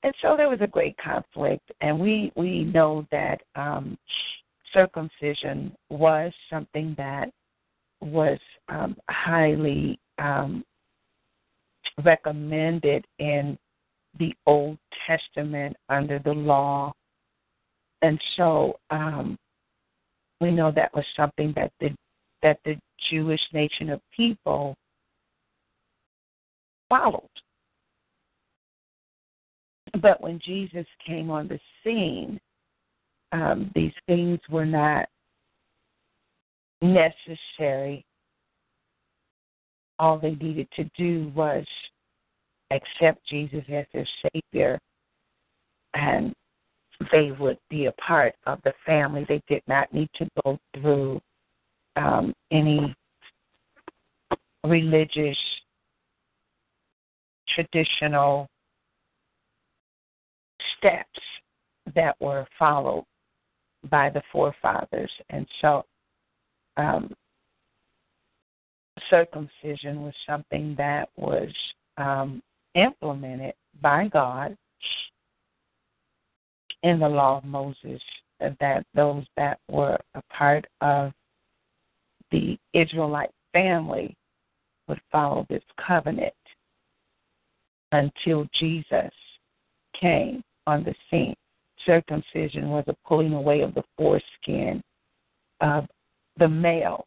and 0.02 0.12
so 0.20 0.36
there 0.36 0.48
was 0.48 0.60
a 0.60 0.66
great 0.66 0.96
conflict. 0.98 1.70
And 1.80 1.98
we 1.98 2.32
we 2.36 2.64
know 2.64 3.06
that 3.10 3.40
um, 3.56 3.96
circumcision 4.72 5.74
was 5.88 6.32
something 6.50 6.94
that 6.98 7.30
was 8.00 8.38
um, 8.68 8.96
highly 9.08 9.98
um, 10.18 10.64
recommended 12.04 13.04
in 13.18 13.58
the 14.18 14.34
Old 14.46 14.78
Testament 15.06 15.76
under 15.88 16.18
the 16.18 16.32
law. 16.32 16.92
And 18.02 18.20
so 18.36 18.78
um, 18.90 19.36
we 20.40 20.50
know 20.50 20.70
that 20.72 20.94
was 20.94 21.04
something 21.16 21.52
that 21.56 21.72
the 21.80 21.90
that 22.42 22.58
the 22.64 22.76
Jewish 23.10 23.40
nation 23.52 23.90
of 23.90 24.00
people 24.16 24.76
followed. 26.88 27.28
But 30.00 30.20
when 30.20 30.38
Jesus 30.44 30.86
came 31.04 31.30
on 31.30 31.48
the 31.48 31.58
scene, 31.82 32.38
um, 33.32 33.70
these 33.74 33.92
things 34.06 34.38
were 34.48 34.66
not 34.66 35.08
necessary. 36.80 38.04
All 39.98 40.18
they 40.18 40.36
needed 40.36 40.68
to 40.76 40.84
do 40.96 41.32
was 41.34 41.64
accept 42.70 43.26
Jesus 43.28 43.64
as 43.68 43.86
their 43.92 44.06
Savior, 44.32 44.78
and 45.94 46.34
they 47.12 47.32
would 47.38 47.58
be 47.70 47.86
a 47.86 47.92
part 47.92 48.34
of 48.46 48.58
the 48.64 48.72
family. 48.84 49.24
They 49.28 49.42
did 49.48 49.62
not 49.66 49.92
need 49.92 50.10
to 50.16 50.28
go 50.44 50.58
through 50.74 51.20
um, 51.96 52.34
any 52.50 52.94
religious, 54.64 55.38
traditional 57.54 58.48
steps 60.76 61.20
that 61.94 62.16
were 62.20 62.46
followed 62.58 63.04
by 63.90 64.10
the 64.10 64.22
forefathers. 64.32 65.10
And 65.30 65.46
so 65.60 65.84
um, 66.76 67.12
circumcision 69.08 70.02
was 70.02 70.14
something 70.26 70.74
that 70.76 71.08
was 71.16 71.48
um, 71.96 72.42
implemented 72.74 73.54
by 73.80 74.08
God 74.08 74.56
in 76.82 76.98
the 77.00 77.08
law 77.08 77.38
of 77.38 77.44
Moses 77.44 78.00
that 78.40 78.84
those 78.94 79.24
that 79.36 79.58
were 79.68 79.98
a 80.14 80.22
part 80.30 80.64
of 80.80 81.12
the 82.30 82.58
Israelite 82.72 83.30
family 83.52 84.16
would 84.86 85.00
follow 85.10 85.46
this 85.48 85.62
covenant 85.84 86.32
until 87.92 88.46
Jesus 88.58 89.12
came 89.98 90.42
on 90.66 90.84
the 90.84 90.94
scene. 91.10 91.34
Circumcision 91.86 92.68
was 92.68 92.84
a 92.86 92.96
pulling 93.06 93.32
away 93.32 93.60
of 93.60 93.74
the 93.74 93.84
foreskin 93.96 94.82
of 95.60 95.86
the 96.38 96.48
male. 96.48 97.06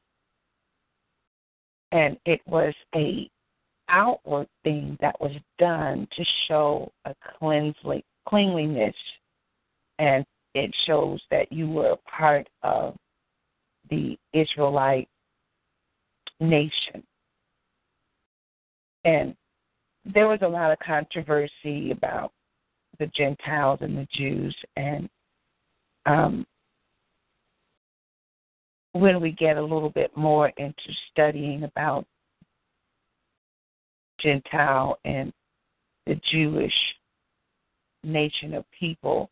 And 1.92 2.18
it 2.26 2.42
was 2.46 2.74
a 2.96 3.30
outward 3.92 4.48
thing 4.64 4.98
that 5.02 5.20
was 5.20 5.34
done 5.60 6.08
to 6.16 6.26
show 6.48 6.92
a 7.06 7.14
cleansly, 7.38 8.04
cleanliness, 8.28 8.96
and 10.00 10.26
it 10.56 10.74
shows 10.86 11.22
that 11.30 11.52
you 11.52 11.70
were 11.70 11.92
a 11.92 12.10
part 12.10 12.48
of 12.64 12.96
the 13.90 14.18
Israelite 14.34 15.08
nation. 16.40 17.04
And 19.04 19.36
there 20.06 20.28
was 20.28 20.40
a 20.42 20.48
lot 20.48 20.72
of 20.72 20.80
controversy 20.80 21.92
about 21.92 22.32
the 23.00 23.08
Gentiles 23.08 23.80
and 23.82 23.98
the 23.98 24.08
Jews, 24.14 24.56
and 24.76 25.10
um, 26.06 26.46
when 28.94 29.22
we 29.22 29.32
get 29.32 29.58
a 29.58 29.62
little 29.62 29.90
bit 29.90 30.16
more 30.16 30.52
into 30.58 30.94
studying 31.12 31.64
about 31.64 32.06
Gentile 34.22 34.98
and 35.06 35.32
the 36.06 36.20
Jewish 36.32 36.74
nation 38.04 38.54
of 38.54 38.66
people, 38.78 39.30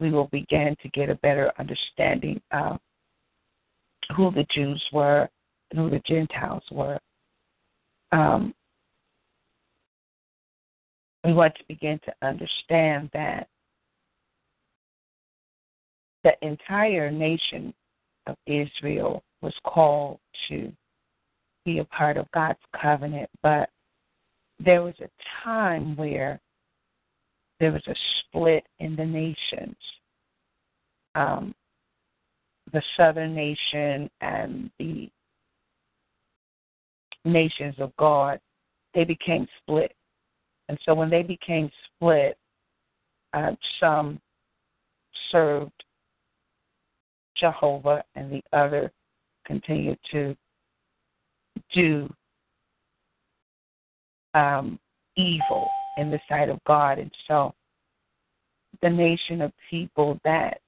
we 0.00 0.10
will 0.10 0.28
begin 0.28 0.76
to 0.82 0.88
get 0.90 1.10
a 1.10 1.16
better 1.16 1.52
understanding 1.58 2.40
of 2.52 2.78
who 4.16 4.30
the 4.30 4.46
Jews 4.54 4.82
were 4.92 5.28
and 5.70 5.80
who 5.80 5.90
the 5.90 6.02
Gentiles 6.06 6.62
were. 6.70 6.98
Um, 8.12 8.54
we 11.24 11.32
want 11.32 11.54
to 11.56 11.64
begin 11.66 11.98
to 12.04 12.14
understand 12.26 13.10
that 13.12 13.48
the 16.22 16.32
entire 16.42 17.10
nation 17.10 17.74
of 18.26 18.36
Israel 18.46 19.22
was 19.42 19.54
called 19.64 20.18
to 20.48 20.72
be 21.64 21.78
a 21.78 21.84
part 21.84 22.16
of 22.16 22.30
God's 22.32 22.58
covenant, 22.80 23.28
but 23.42 23.70
there 24.58 24.82
was 24.82 24.94
a 25.00 25.08
time 25.44 25.96
where 25.96 26.40
there 27.60 27.72
was 27.72 27.86
a 27.86 27.94
split 28.20 28.64
in 28.78 28.96
the 28.96 29.04
nations. 29.04 29.76
Um, 31.14 31.54
the 32.72 32.82
southern 32.96 33.34
nation 33.34 34.10
and 34.20 34.70
the 34.78 35.08
nations 37.24 37.74
of 37.78 37.96
God, 37.96 38.40
they 38.94 39.04
became 39.04 39.46
split. 39.62 39.94
And 40.68 40.78
so 40.84 40.94
when 40.94 41.10
they 41.10 41.22
became 41.22 41.70
split, 41.94 42.36
uh, 43.32 43.52
some 43.80 44.20
served 45.30 45.72
Jehovah 47.36 48.02
and 48.14 48.30
the 48.32 48.42
other 48.52 48.90
continued 49.46 49.98
to 50.12 50.36
do 51.72 52.12
um, 54.36 54.78
evil 55.16 55.68
in 55.96 56.10
the 56.10 56.20
sight 56.28 56.48
of 56.48 56.60
God. 56.66 56.98
And 56.98 57.10
so 57.26 57.54
the 58.82 58.90
nation 58.90 59.40
of 59.40 59.52
people 59.70 60.20
that 60.24 60.60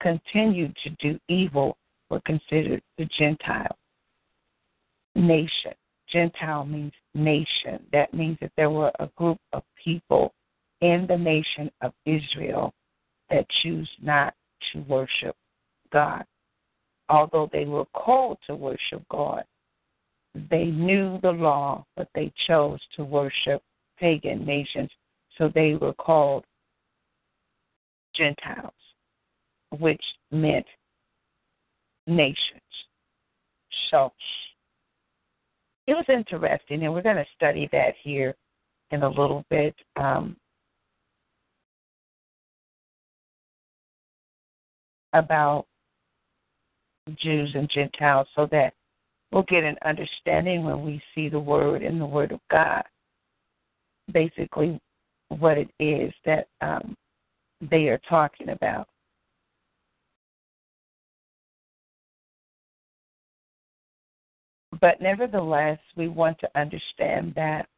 continued 0.00 0.74
to 0.84 0.90
do 1.00 1.18
evil 1.28 1.76
were 2.08 2.20
considered 2.20 2.82
the 2.98 3.06
Gentile 3.18 3.76
nation. 5.14 5.72
Gentile 6.08 6.64
means 6.64 6.92
nation. 7.14 7.84
That 7.92 8.12
means 8.14 8.38
that 8.40 8.52
there 8.56 8.70
were 8.70 8.92
a 8.98 9.08
group 9.16 9.38
of 9.52 9.62
people 9.82 10.32
in 10.80 11.06
the 11.08 11.16
nation 11.16 11.70
of 11.80 11.92
Israel 12.06 12.72
that 13.30 13.46
choose 13.62 13.88
not 14.00 14.34
to 14.72 14.80
worship 14.80 15.34
God. 15.92 16.24
Although 17.08 17.48
they 17.52 17.64
were 17.64 17.86
called 17.94 18.38
to 18.46 18.54
worship 18.54 19.02
God, 19.10 19.44
they 20.50 20.66
knew 20.66 21.18
the 21.22 21.30
law, 21.30 21.84
but 21.96 22.08
they 22.14 22.32
chose 22.46 22.80
to 22.96 23.04
worship 23.04 23.62
pagan 23.98 24.44
nations. 24.44 24.90
So 25.38 25.50
they 25.54 25.74
were 25.74 25.94
called 25.94 26.44
Gentiles, 28.14 28.72
which 29.78 30.02
meant 30.30 30.66
nations. 32.06 32.60
So 33.90 34.12
it 35.86 35.94
was 35.94 36.04
interesting, 36.08 36.84
and 36.84 36.92
we're 36.92 37.02
going 37.02 37.16
to 37.16 37.26
study 37.34 37.68
that 37.72 37.94
here 38.02 38.34
in 38.90 39.02
a 39.02 39.08
little 39.08 39.44
bit. 39.50 39.74
Um, 39.96 40.36
about 45.12 45.66
Jews 47.20 47.50
and 47.54 47.68
Gentiles 47.68 48.26
so 48.34 48.46
that 48.50 48.74
we'll 49.32 49.42
get 49.44 49.64
an 49.64 49.76
understanding 49.84 50.64
when 50.64 50.82
we 50.84 51.02
see 51.14 51.28
the 51.28 51.40
word 51.40 51.82
in 51.82 51.98
the 51.98 52.06
word 52.06 52.32
of 52.32 52.40
God. 52.50 52.82
Basically, 54.12 54.78
what 55.28 55.56
it 55.56 55.70
is 55.80 56.12
that 56.26 56.48
um, 56.60 56.94
they 57.70 57.88
are 57.88 58.00
talking 58.08 58.50
about. 58.50 58.88
But 64.80 65.00
nevertheless, 65.00 65.78
we 65.96 66.08
want 66.08 66.38
to 66.40 66.50
understand 66.54 67.32
that 67.36 67.68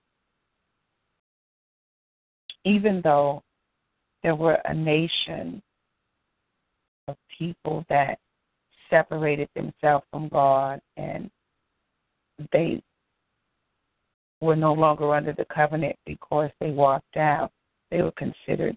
even 2.65 3.01
though 3.05 3.43
there 4.23 4.35
were 4.35 4.59
a 4.65 4.75
nation 4.75 5.63
of 7.09 7.17
people 7.37 7.85
that 7.91 8.19
separated 8.89 9.49
themselves 9.55 10.07
from 10.11 10.29
God 10.29 10.81
and 10.97 11.31
they 12.53 12.83
were 14.41 14.57
no 14.57 14.73
longer 14.73 15.15
under 15.15 15.33
the 15.33 15.47
covenant 15.47 15.97
because 16.07 16.51
they 16.61 16.71
walked 16.71 17.17
out. 17.17 17.51
They 17.91 18.03
were 18.03 18.13
considered 18.13 18.77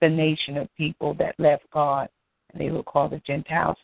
the 0.00 0.08
nation 0.08 0.56
of 0.56 0.68
people 0.76 1.14
that 1.14 1.34
left 1.38 1.64
God, 1.72 2.08
and 2.52 2.60
they 2.60 2.70
were 2.70 2.82
called 2.82 3.12
the 3.12 3.22
Gentiles. 3.26 3.76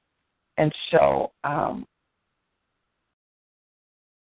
And 0.57 0.73
so, 0.91 1.33
um, 1.43 1.87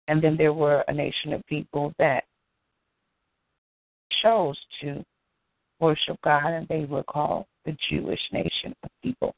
and 0.08 0.22
then 0.22 0.36
there 0.38 0.54
were 0.54 0.84
a 0.88 0.94
nation 0.94 1.34
of 1.34 1.46
people 1.46 1.94
that 2.00 2.24
chose 4.24 4.58
to 4.82 5.04
worship 5.80 6.18
God, 6.24 6.48
and 6.48 6.68
they 6.68 6.86
were 6.86 7.04
called 7.04 7.46
the 7.66 7.76
Jewish 7.90 8.22
nation 8.32 8.76
of 8.84 8.90
people. 9.04 9.36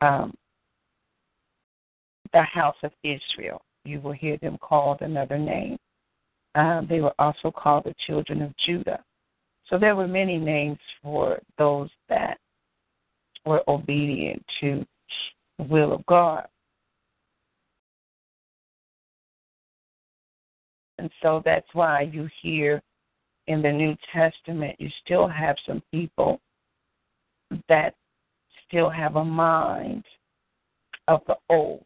Um, 0.00 0.34
the 2.32 2.42
house 2.42 2.76
of 2.82 2.92
Israel. 3.04 3.60
You 3.84 4.00
will 4.00 4.12
hear 4.12 4.36
them 4.38 4.58
called 4.58 5.00
another 5.00 5.38
name. 5.38 5.76
Uh, 6.54 6.82
they 6.88 7.00
were 7.00 7.14
also 7.18 7.50
called 7.50 7.84
the 7.84 7.94
children 8.06 8.42
of 8.42 8.54
Judah. 8.64 9.02
So 9.68 9.78
there 9.78 9.96
were 9.96 10.08
many 10.08 10.38
names 10.38 10.78
for 11.02 11.38
those 11.58 11.88
that 12.08 12.38
were 13.44 13.62
obedient 13.68 14.44
to 14.60 14.84
the 15.58 15.64
will 15.64 15.92
of 15.92 16.04
God. 16.06 16.46
And 20.98 21.10
so 21.22 21.42
that's 21.44 21.66
why 21.72 22.02
you 22.02 22.28
hear 22.42 22.82
in 23.46 23.62
the 23.62 23.72
New 23.72 23.96
Testament, 24.12 24.76
you 24.78 24.88
still 25.04 25.26
have 25.26 25.56
some 25.66 25.82
people 25.90 26.40
that 27.68 27.94
still 28.68 28.88
have 28.88 29.16
a 29.16 29.24
mind 29.24 30.04
of 31.08 31.22
the 31.26 31.36
old. 31.48 31.84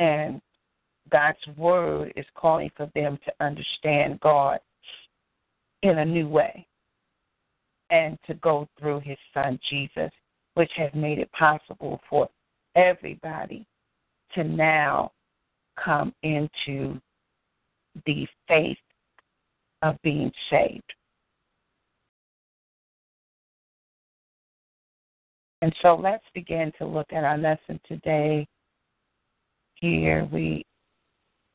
And 0.00 0.40
God's 1.12 1.38
word 1.56 2.12
is 2.16 2.26
calling 2.34 2.70
for 2.76 2.90
them 2.94 3.18
to 3.24 3.32
understand 3.44 4.18
God 4.20 4.58
in 5.82 5.98
a 5.98 6.04
new 6.04 6.26
way 6.26 6.66
and 7.90 8.18
to 8.26 8.34
go 8.34 8.66
through 8.78 9.00
his 9.00 9.18
son 9.34 9.60
Jesus, 9.68 10.10
which 10.54 10.70
has 10.76 10.90
made 10.94 11.18
it 11.18 11.30
possible 11.32 12.00
for 12.08 12.28
everybody 12.74 13.66
to 14.34 14.42
now 14.42 15.12
come 15.82 16.14
into 16.22 16.98
the 18.06 18.26
faith 18.48 18.78
of 19.82 20.00
being 20.02 20.32
saved. 20.48 20.82
And 25.62 25.74
so 25.82 25.94
let's 25.94 26.24
begin 26.34 26.72
to 26.78 26.86
look 26.86 27.12
at 27.12 27.24
our 27.24 27.36
lesson 27.36 27.78
today. 27.86 28.46
Here 29.80 30.28
we 30.30 30.64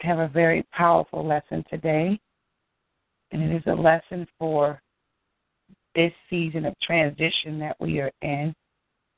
have 0.02 0.18
a 0.18 0.28
very 0.28 0.66
powerful 0.72 1.26
lesson 1.26 1.64
today, 1.70 2.20
and 3.32 3.44
it 3.44 3.56
is 3.56 3.64
a 3.68 3.74
lesson 3.74 4.28
for 4.40 4.82
this 5.94 6.12
season 6.30 6.66
of 6.66 6.74
transition 6.82 7.60
that 7.60 7.76
we 7.80 8.00
are 8.00 8.12
in 8.24 8.54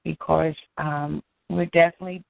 because 0.03 0.55
um, 0.77 1.23
we're 1.49 1.65
definitely 1.67 2.21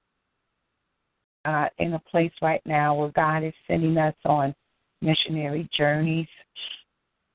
uh, 1.45 1.67
in 1.80 1.93
a 1.93 1.99
place 1.99 2.32
right 2.41 2.61
now 2.65 2.93
where 2.93 3.09
God 3.09 3.43
is 3.43 3.53
sending 3.67 3.97
us 3.97 4.15
on 4.25 4.53
missionary 5.01 5.67
journeys. 5.75 6.28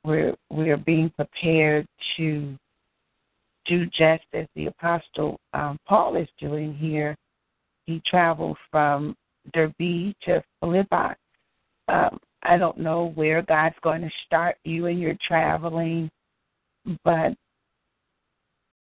We're 0.05 0.34
we're 0.51 0.76
being 0.76 1.11
prepared 1.11 1.86
to 2.16 2.57
do 3.66 3.86
just 3.86 4.24
as 4.34 4.47
the 4.55 4.66
apostle 4.66 5.40
um, 5.53 5.78
Paul 5.86 6.16
is 6.16 6.28
doing 6.38 6.74
here. 6.74 7.16
He 7.86 8.01
traveled 8.07 8.57
from 8.70 9.16
Derbe 9.53 10.14
to 10.22 10.43
Philippi. 10.61 11.14
Um, 11.88 12.18
I 12.43 12.57
don't 12.57 12.78
know 12.78 13.12
where 13.14 13.43
God's 13.43 13.76
going 13.82 14.03
to 14.03 14.11
start 14.26 14.57
you 14.64 14.86
in 14.86 14.99
your 14.99 15.14
traveling, 15.26 16.11
but 17.05 17.34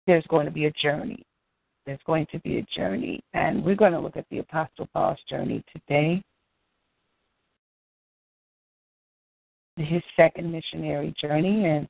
there's 0.07 0.27
going 0.29 0.47
to 0.47 0.53
be 0.53 0.67
a 0.67 0.73
journey. 0.73 1.23
There's 1.87 2.01
going 2.07 2.27
to 2.33 2.39
be 2.41 2.59
a 2.59 2.67
journey, 2.75 3.21
and 3.33 3.65
we're 3.65 3.75
going 3.75 3.93
to 3.93 4.01
look 4.01 4.17
at 4.17 4.27
the 4.31 4.39
Apostle 4.39 4.89
Paul's 4.93 5.19
journey 5.29 5.65
today. 5.73 6.23
His 9.77 10.03
second 10.15 10.53
missionary 10.53 11.15
journey, 11.21 11.67
and 11.67 11.89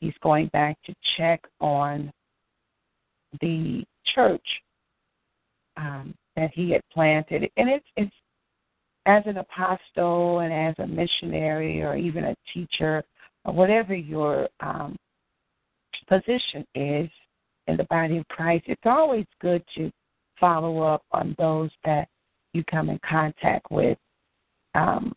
he's 0.00 0.14
going 0.22 0.48
back 0.48 0.76
to 0.86 0.94
check 1.16 1.42
on 1.60 2.10
the 3.40 3.84
church 4.14 4.46
um, 5.76 6.14
that 6.36 6.50
he 6.54 6.70
had 6.70 6.82
planted. 6.92 7.50
And 7.56 7.68
it's, 7.68 7.86
it's 7.96 8.14
as 9.06 9.22
an 9.26 9.38
apostle 9.38 10.40
and 10.40 10.52
as 10.52 10.74
a 10.78 10.86
missionary 10.86 11.82
or 11.82 11.96
even 11.96 12.24
a 12.24 12.36
teacher 12.52 13.02
or 13.44 13.54
whatever 13.54 13.94
your 13.94 14.48
um, 14.60 14.96
position 16.08 16.64
is 16.74 17.08
in 17.66 17.76
the 17.76 17.86
body 17.90 18.18
of 18.18 18.28
Christ, 18.28 18.64
it's 18.68 18.82
always 18.84 19.26
good 19.40 19.62
to 19.76 19.90
follow 20.38 20.82
up 20.82 21.02
on 21.12 21.34
those 21.38 21.70
that 21.84 22.08
you 22.52 22.62
come 22.64 22.90
in 22.90 22.98
contact 23.08 23.70
with 23.70 23.98
um, 24.74 25.14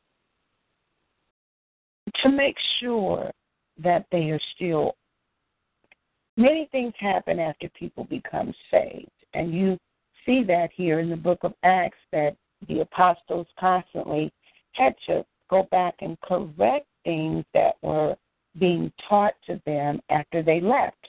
to 2.24 2.30
make 2.30 2.56
sure 2.80 3.32
that 3.82 4.06
they 4.12 4.30
are 4.30 4.40
still. 4.56 4.96
Many 6.38 6.70
things 6.72 6.94
happen 6.98 7.40
after 7.40 7.70
people 7.78 8.06
become 8.06 8.54
saved, 8.72 9.10
and 9.34 9.54
you 9.54 9.78
see 10.30 10.44
that 10.44 10.70
here 10.76 11.00
in 11.00 11.10
the 11.10 11.16
book 11.16 11.40
of 11.42 11.54
Acts 11.64 11.98
that 12.12 12.36
the 12.68 12.82
apostles 12.82 13.48
constantly 13.60 14.32
had 14.74 14.94
to 15.08 15.26
go 15.50 15.68
back 15.72 15.96
and 16.02 16.20
correct 16.22 16.86
things 17.04 17.44
that 17.54 17.76
were 17.82 18.16
being 18.60 18.92
taught 19.08 19.34
to 19.48 19.60
them 19.66 20.00
after 20.10 20.44
they 20.44 20.62
left. 20.62 21.08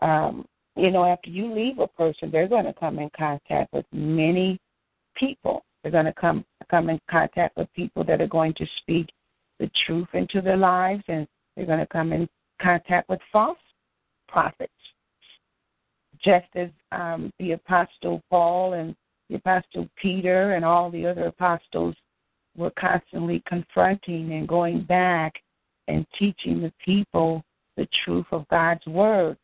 Um, 0.00 0.46
you 0.76 0.90
know, 0.90 1.04
after 1.04 1.30
you 1.30 1.52
leave 1.52 1.78
a 1.78 1.88
person, 1.88 2.30
they're 2.30 2.48
going 2.48 2.66
to 2.66 2.74
come 2.74 2.98
in 2.98 3.10
contact 3.16 3.72
with 3.72 3.86
many 3.92 4.60
people. 5.16 5.64
They're 5.82 5.92
going 5.92 6.04
to 6.04 6.12
come 6.12 6.44
come 6.70 6.90
in 6.90 7.00
contact 7.10 7.56
with 7.56 7.72
people 7.74 8.04
that 8.04 8.20
are 8.20 8.26
going 8.26 8.52
to 8.54 8.66
speak 8.78 9.08
the 9.58 9.70
truth 9.86 10.08
into 10.14 10.40
their 10.40 10.56
lives, 10.56 11.02
and 11.08 11.26
they're 11.56 11.66
going 11.66 11.78
to 11.78 11.86
come 11.86 12.12
in 12.12 12.28
contact 12.60 13.08
with 13.08 13.20
false 13.32 13.58
prophets 14.28 14.72
just 16.22 16.46
as 16.54 16.68
um, 16.92 17.32
the 17.38 17.52
Apostle 17.52 18.22
Paul 18.30 18.74
and 18.74 18.94
the 19.28 19.36
Apostle 19.36 19.88
Peter 20.00 20.54
and 20.54 20.64
all 20.64 20.90
the 20.90 21.06
other 21.06 21.26
apostles 21.26 21.94
were 22.56 22.72
constantly 22.78 23.42
confronting 23.46 24.32
and 24.32 24.48
going 24.48 24.82
back 24.82 25.34
and 25.88 26.06
teaching 26.18 26.60
the 26.60 26.72
people 26.84 27.44
the 27.76 27.88
truth 28.04 28.26
of 28.32 28.48
God's 28.48 28.86
word. 28.86 29.36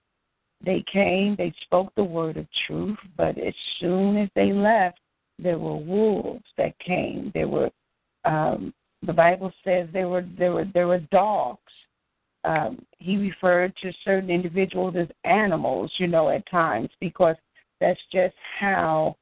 They 0.64 0.84
came, 0.92 1.34
they 1.36 1.52
spoke 1.62 1.92
the 1.96 2.04
word 2.04 2.36
of 2.36 2.46
truth, 2.66 2.98
but 3.16 3.36
as 3.38 3.54
soon 3.80 4.16
as 4.16 4.28
they 4.34 4.52
left, 4.52 4.98
there 5.38 5.58
were 5.58 5.76
wolves 5.76 6.44
that 6.56 6.78
came. 6.78 7.30
There 7.34 7.48
were 7.48 7.70
um, 8.24 8.72
the 9.04 9.12
Bible 9.12 9.52
says 9.64 9.88
there 9.92 10.08
were 10.08 10.24
there 10.38 10.52
were 10.52 10.66
there 10.72 10.86
were 10.86 11.00
dogs. 11.10 11.58
Um, 12.44 12.84
he 12.98 13.16
referred 13.16 13.72
to 13.82 13.92
certain 14.04 14.30
individuals 14.30 14.94
as 14.96 15.08
animals, 15.24 15.92
you 15.98 16.08
know, 16.08 16.28
at 16.28 16.48
times 16.50 16.88
because 17.00 17.36
that's 17.80 18.00
just 18.12 18.34
how 18.58 19.16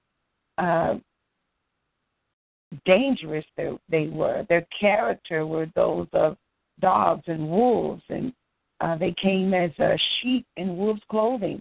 uh, 0.58 0.94
dangerous 2.84 3.44
they, 3.56 3.70
they 3.88 4.06
were. 4.06 4.46
Their 4.48 4.66
character 4.78 5.46
were 5.46 5.66
those 5.74 6.06
of 6.12 6.36
dogs 6.80 7.24
and 7.26 7.48
wolves, 7.48 8.02
and 8.08 8.32
uh, 8.80 8.96
they 8.96 9.14
came 9.20 9.52
as 9.54 9.70
uh, 9.78 9.96
sheep 10.20 10.46
in 10.56 10.76
wolves' 10.76 11.02
clothing 11.10 11.60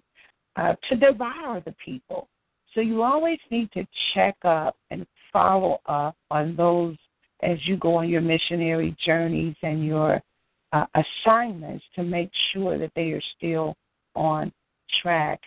uh, 0.56 0.76
to 0.90 0.96
devour 0.96 1.62
the 1.66 1.76
people. 1.84 2.28
So 2.74 2.82
you 2.82 3.02
always 3.02 3.40
need 3.50 3.72
to 3.74 3.86
check 4.14 4.36
up 4.44 4.76
and 4.92 5.06
follow 5.34 5.80
up 5.88 6.16
on 6.32 6.56
those 6.56 6.96
as 7.42 7.58
you 7.66 7.78
go 7.78 7.96
on 7.96 8.10
your 8.10 8.22
missionary 8.22 8.96
journeys 9.04 9.56
and 9.64 9.86
your 9.86 10.22
uh, 10.74 10.86
assignments 11.26 11.84
to 11.96 12.04
make 12.04 12.30
sure 12.54 12.78
that 12.78 12.92
they 12.96 13.12
are 13.12 13.22
still 13.38 13.76
on 14.16 14.52
track 15.02 15.40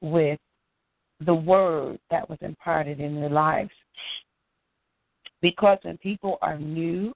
with 0.00 0.38
the 1.24 1.34
word 1.34 1.98
that 2.10 2.28
was 2.28 2.38
imparted 2.42 3.00
in 3.00 3.14
their 3.20 3.30
lives. 3.30 3.70
Because 5.40 5.78
when 5.82 5.96
people 5.98 6.38
are 6.42 6.58
new 6.58 7.12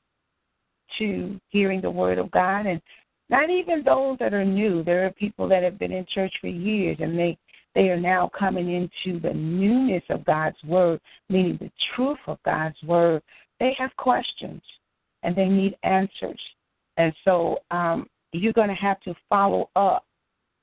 to 0.99 1.41
hearing 1.49 1.81
the 1.81 1.91
word 1.91 2.19
of 2.19 2.31
God, 2.31 2.67
and 2.67 2.81
not 3.29 3.51
even 3.51 3.83
those 3.83 4.19
that 4.19 4.35
are 4.35 4.45
new, 4.45 4.83
there 4.85 5.07
are 5.07 5.11
people 5.11 5.49
that 5.49 5.63
have 5.63 5.79
been 5.79 5.93
in 5.93 6.07
church 6.13 6.33
for 6.41 6.49
years 6.49 6.99
and 7.01 7.19
they 7.19 7.37
they 7.75 7.89
are 7.89 7.99
now 7.99 8.31
coming 8.39 8.71
into 8.71 9.19
the 9.19 9.33
newness 9.33 10.03
of 10.11 10.27
God's 10.27 10.63
word, 10.63 11.01
meaning 11.31 11.57
the 11.59 11.71
truth 11.95 12.19
of 12.27 12.39
God's 12.45 12.77
word. 12.83 13.23
They 13.61 13.75
have 13.79 13.97
questions 13.97 14.61
and 15.23 15.35
they 15.35 15.47
need 15.47 15.77
answers. 15.83 16.39
And 16.97 17.13
so 17.25 17.59
um, 17.71 18.07
you're 18.33 18.53
going 18.53 18.69
to 18.69 18.75
have 18.75 19.01
to 19.01 19.15
follow 19.29 19.71
up 19.77 20.05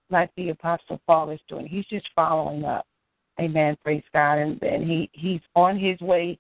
like 0.10 0.30
the 0.36 0.50
Apostle 0.50 1.00
Paul 1.06 1.30
is 1.30 1.40
doing. 1.48 1.68
He's 1.68 1.86
just 1.86 2.08
following 2.16 2.66
up. 2.66 2.86
Amen. 3.40 3.78
Praise 3.84 4.04
God. 4.14 4.38
And, 4.40 4.62
and 4.64 4.84
he, 4.84 5.10
he's 5.14 5.42
on 5.56 5.78
his 5.78 6.00
way 6.02 6.38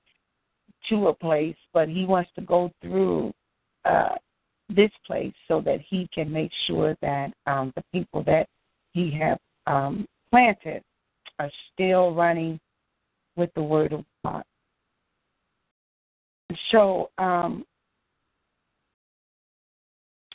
to 0.89 1.07
a 1.07 1.13
place, 1.13 1.55
but 1.73 1.87
he 1.87 2.05
wants 2.05 2.29
to 2.35 2.41
go 2.41 2.71
through 2.81 3.33
uh, 3.85 4.15
this 4.69 4.91
place 5.05 5.33
so 5.47 5.61
that 5.61 5.79
he 5.87 6.09
can 6.13 6.31
make 6.31 6.51
sure 6.67 6.95
that 7.01 7.31
um, 7.47 7.71
the 7.75 7.83
people 7.91 8.23
that 8.23 8.47
he 8.93 9.11
have 9.11 9.37
um, 9.67 10.05
planted 10.31 10.83
are 11.39 11.51
still 11.73 12.13
running 12.13 12.59
with 13.35 13.49
the 13.55 13.61
Word 13.61 13.93
of 13.93 14.03
God. 14.23 14.43
So 16.71 17.09
um, 17.17 17.65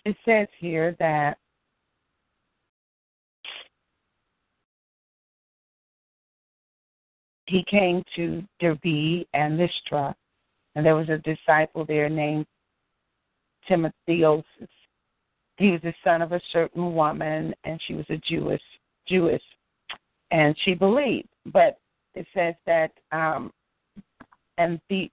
it 0.05 0.17
says 0.25 0.49
here 0.59 0.95
that 0.99 1.39
he 7.47 7.65
came 7.71 8.03
to 8.17 8.43
Derbe 8.61 9.27
and 9.35 9.57
Lystra, 9.57 10.15
and 10.75 10.85
there 10.85 10.97
was 10.97 11.09
a 11.09 11.19
disciple 11.19 11.85
there 11.85 12.09
named 12.09 12.47
Timotheus. 13.69 14.45
He 15.57 15.71
was 15.71 15.81
the 15.83 15.95
son 16.03 16.21
of 16.21 16.33
a 16.33 16.41
certain 16.53 16.95
woman, 16.95 17.55
and 17.65 17.81
she 17.87 17.95
was 17.95 18.07
a 18.11 18.17
Jewess, 18.29 18.61
Jewess, 19.07 19.43
and 20.31 20.57
she 20.65 20.75
believed. 20.75 21.29
But 21.47 21.79
it 22.15 22.27
says 22.35 22.55
that, 22.67 22.91
um, 23.13 23.53
and 24.59 24.81
the 24.89 25.11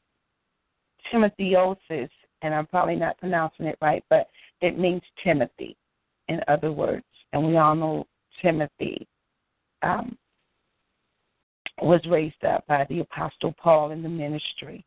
Timotheosis, 1.12 2.10
and 2.42 2.54
I'm 2.54 2.66
probably 2.66 2.96
not 2.96 3.18
pronouncing 3.20 3.68
it 3.68 3.78
right, 3.82 4.04
but 4.10 4.28
it 4.62 4.78
means 4.78 5.02
Timothy, 5.24 5.76
in 6.28 6.40
other 6.48 6.72
words. 6.72 7.06
And 7.34 7.48
we 7.48 7.58
all 7.58 7.76
know 7.76 8.08
Timothy 8.42 9.08
um, 9.82 10.18
was 11.82 12.02
raised 12.10 12.44
up 12.46 12.66
by 12.68 12.86
the 12.90 13.00
Apostle 13.00 13.54
Paul 13.58 13.92
in 13.92 14.04
the 14.04 14.10
ministry. 14.10 14.86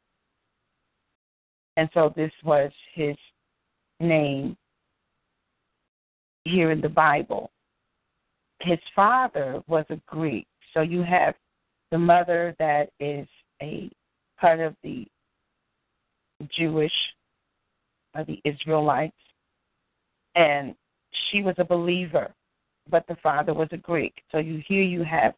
And 1.77 1.89
so 1.93 2.13
this 2.15 2.33
was 2.45 2.71
his 2.95 3.17
name 3.99 4.57
here 6.45 6.71
in 6.71 6.81
the 6.81 6.89
Bible. 6.89 7.51
His 8.61 8.79
father 8.95 9.63
was 9.67 9.85
a 9.91 9.97
Greek. 10.07 10.47
So 10.73 10.83
you 10.83 11.03
have 11.03 11.35
the 11.91 11.99
mother 11.99 12.55
that 12.59 12.91
is 13.01 13.27
a 13.63 13.91
part 14.41 14.61
of 14.61 14.75
the 14.83 15.07
Jewish, 16.57 16.93
uh, 18.15 18.25
the 18.25 18.41
Israelites, 18.45 19.17
and 20.35 20.75
she 21.31 21.43
was 21.43 21.55
a 21.59 21.65
believer, 21.65 22.33
but 22.91 23.07
the 23.07 23.17
father 23.23 23.55
was 23.55 23.69
a 23.73 23.77
Greek. 23.77 24.15
So 24.33 24.39
you 24.39 24.63
here 24.67 24.83
you 24.83 25.03
have 25.05 25.35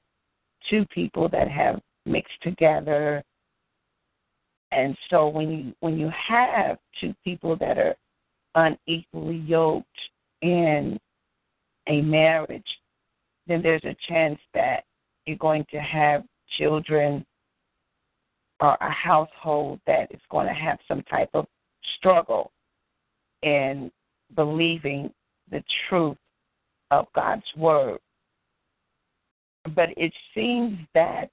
two 0.70 0.84
people 0.86 1.28
that 1.28 1.48
have 1.48 1.80
mixed 2.04 2.40
together, 2.42 3.22
and 4.72 4.96
so 5.10 5.28
when 5.28 5.50
you 5.50 5.74
when 5.80 5.98
you 5.98 6.10
have 6.28 6.78
two 7.00 7.14
people 7.24 7.56
that 7.56 7.78
are 7.78 7.94
unequally 8.54 9.36
yoked 9.36 9.86
in 10.42 10.98
a 11.88 12.00
marriage, 12.02 12.66
then 13.46 13.62
there's 13.62 13.84
a 13.84 13.96
chance 14.08 14.38
that 14.54 14.84
you're 15.26 15.36
going 15.36 15.66
to 15.70 15.78
have 15.78 16.24
children 16.58 17.24
or 18.60 18.76
a 18.80 18.90
household 18.90 19.80
that 19.86 20.10
is 20.12 20.20
going 20.30 20.46
to 20.46 20.54
have 20.54 20.78
some 20.88 21.02
type 21.02 21.28
of 21.34 21.46
struggle 21.98 22.50
in 23.42 23.90
believing 24.34 25.12
the 25.50 25.62
truth 25.88 26.16
of 26.90 27.06
God's 27.14 27.44
word. 27.56 27.98
But 29.74 29.90
it 29.96 30.12
seems 30.34 30.78
that 30.94 31.30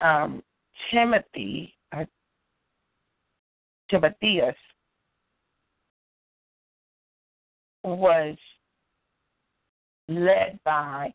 um, 0.00 0.42
Timothy, 0.90 1.74
uh, 1.92 2.04
Timotheus, 3.90 4.56
was 7.84 8.36
led 10.08 10.58
by 10.64 11.12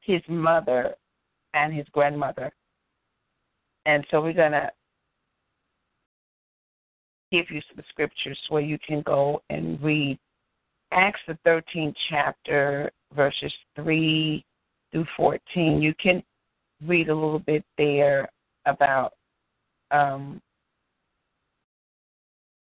his 0.00 0.22
mother 0.28 0.94
and 1.54 1.74
his 1.74 1.86
grandmother 1.92 2.52
and 3.86 4.06
so 4.10 4.20
we're 4.20 4.32
going 4.32 4.52
to 4.52 4.70
give 7.30 7.50
you 7.50 7.60
some 7.74 7.84
scriptures 7.88 8.38
where 8.48 8.62
you 8.62 8.78
can 8.86 9.02
go 9.02 9.42
and 9.50 9.80
read 9.82 10.18
Acts, 10.92 11.20
the 11.28 11.38
13th 11.46 11.94
chapter, 12.08 12.90
verses 13.14 13.52
3 13.76 14.44
through 14.90 15.06
14. 15.16 15.80
You 15.80 15.94
can 16.02 16.22
read 16.86 17.08
a 17.08 17.14
little 17.14 17.38
bit 17.38 17.64
there 17.78 18.28
about 18.66 19.12
um, 19.90 20.40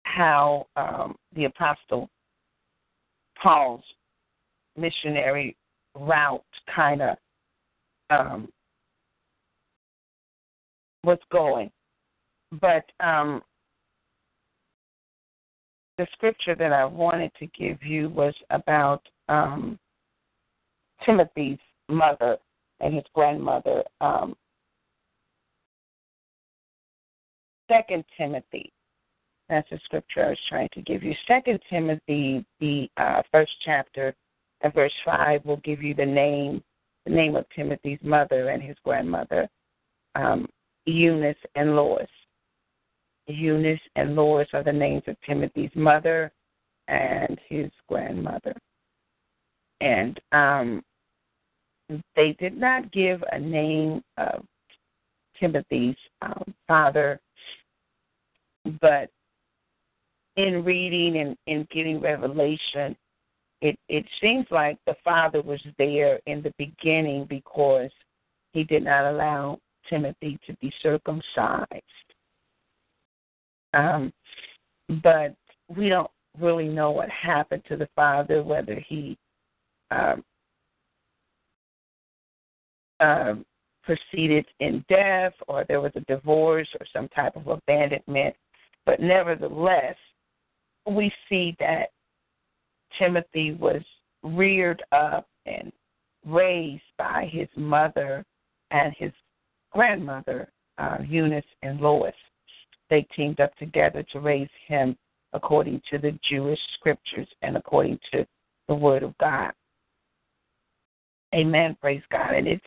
how 0.04 0.66
um, 0.76 1.16
the 1.36 1.46
Apostle 1.46 2.10
Paul's 3.42 3.84
missionary 4.76 5.56
route 5.96 6.44
kind 6.74 7.02
of 7.02 7.18
um, 8.10 8.50
was 11.04 11.20
going. 11.32 11.70
But 12.62 12.86
um, 13.00 13.42
the 15.98 16.08
scripture 16.14 16.56
that 16.56 16.72
I 16.72 16.86
wanted 16.86 17.32
to 17.40 17.48
give 17.48 17.84
you 17.84 18.10
was 18.10 18.34
about 18.50 19.02
um, 19.30 19.80
Timothy's 21.06 21.60
mother 21.90 22.38
and 22.80 22.94
his 22.94 23.04
grandmother. 23.14 23.84
Um, 24.02 24.36
Second 27.70 28.06
Timothy. 28.18 28.72
That's 29.50 29.70
the 29.70 29.80
scripture 29.86 30.26
I 30.26 30.30
was 30.30 30.40
trying 30.50 30.70
to 30.74 30.82
give 30.82 31.04
you. 31.04 31.14
Second 31.28 31.60
Timothy, 31.70 32.46
the 32.60 32.90
uh, 32.98 33.22
first 33.32 33.52
chapter, 33.64 34.14
and 34.62 34.74
verse 34.74 34.94
five 35.06 35.44
will 35.46 35.58
give 35.58 35.82
you 35.82 35.94
the 35.94 36.06
name, 36.06 36.62
the 37.06 37.12
name 37.12 37.36
of 37.36 37.46
Timothy's 37.56 38.00
mother 38.02 38.50
and 38.50 38.62
his 38.62 38.76
grandmother. 38.84 39.48
Um, 40.16 40.48
Eunice 40.86 41.38
and 41.56 41.76
Lois. 41.76 42.08
Eunice 43.28 43.80
and 43.96 44.16
Lois 44.16 44.48
are 44.54 44.64
the 44.64 44.72
names 44.72 45.04
of 45.08 45.16
Timothy's 45.26 45.72
mother 45.76 46.32
and 46.88 47.40
his 47.50 47.70
grandmother. 47.88 48.56
And 49.82 50.20
um, 50.32 50.84
they 52.16 52.36
did 52.40 52.58
not 52.58 52.92
give 52.92 53.24
a 53.32 53.40
name 53.40 54.02
of 54.18 54.44
Timothy's 55.40 55.96
um, 56.22 56.54
father, 56.68 57.20
but 58.82 59.10
in 60.36 60.64
reading 60.64 61.18
and 61.18 61.38
in 61.48 61.68
getting 61.72 62.00
revelation, 62.00 62.96
it 63.62 63.78
it 63.90 64.06
seems 64.22 64.46
like 64.52 64.78
the 64.86 64.96
father 65.04 65.42
was 65.42 65.62
there 65.78 66.20
in 66.28 66.42
the 66.42 66.54
beginning 66.58 67.26
because 67.26 67.90
he 68.54 68.64
did 68.64 68.84
not 68.84 69.12
allow 69.12 69.60
Timothy 69.90 70.40
to 70.46 70.54
be 70.56 70.72
circumcised. 70.82 72.07
Um, 73.74 74.14
but 75.04 75.36
we 75.76 75.90
don't 75.90 76.12
really 76.40 76.68
know 76.68 76.92
what 76.92 77.10
happened 77.10 77.64
to 77.68 77.76
the 77.76 77.90
father, 77.96 78.44
whether 78.44 78.80
he 78.88 79.18
um, 79.92 80.24
um, 83.00 83.46
proceeded 83.84 84.46
in 84.60 84.84
death 84.90 85.34
or 85.48 85.66
there 85.68 85.82
was 85.82 85.92
a 85.96 86.02
divorce 86.02 86.68
or 86.80 86.86
some 86.94 87.08
type 87.10 87.36
of 87.36 87.48
abandonment. 87.48 88.36
But 88.86 89.00
nevertheless, 89.00 89.96
we 90.86 91.12
see 91.30 91.56
that 91.60 91.88
Timothy 92.98 93.54
was 93.54 93.82
reared 94.24 94.84
up 94.92 95.28
and 95.46 95.72
raised 96.26 96.84
by 96.98 97.30
his 97.32 97.48
mother 97.56 98.26
and 98.72 98.94
his 98.98 99.12
grandmother, 99.72 100.50
uh, 100.78 100.98
Eunice 101.08 101.46
and 101.64 101.80
Lois. 101.80 102.14
They 102.90 103.06
teamed 103.16 103.40
up 103.40 103.56
together 103.58 104.04
to 104.14 104.20
raise 104.20 104.50
him 104.68 104.98
according 105.34 105.82
to 105.92 105.98
the 105.98 106.18
Jewish 106.30 106.60
scriptures 106.76 107.28
and 107.42 107.58
according 107.58 108.00
to 108.14 108.26
the 108.68 108.76
Word 108.76 109.04
of 109.04 109.18
God. 109.18 109.52
Amen. 111.36 111.76
Praise 111.82 112.04
God. 112.12 112.34
And 112.34 112.48
it's 112.48 112.66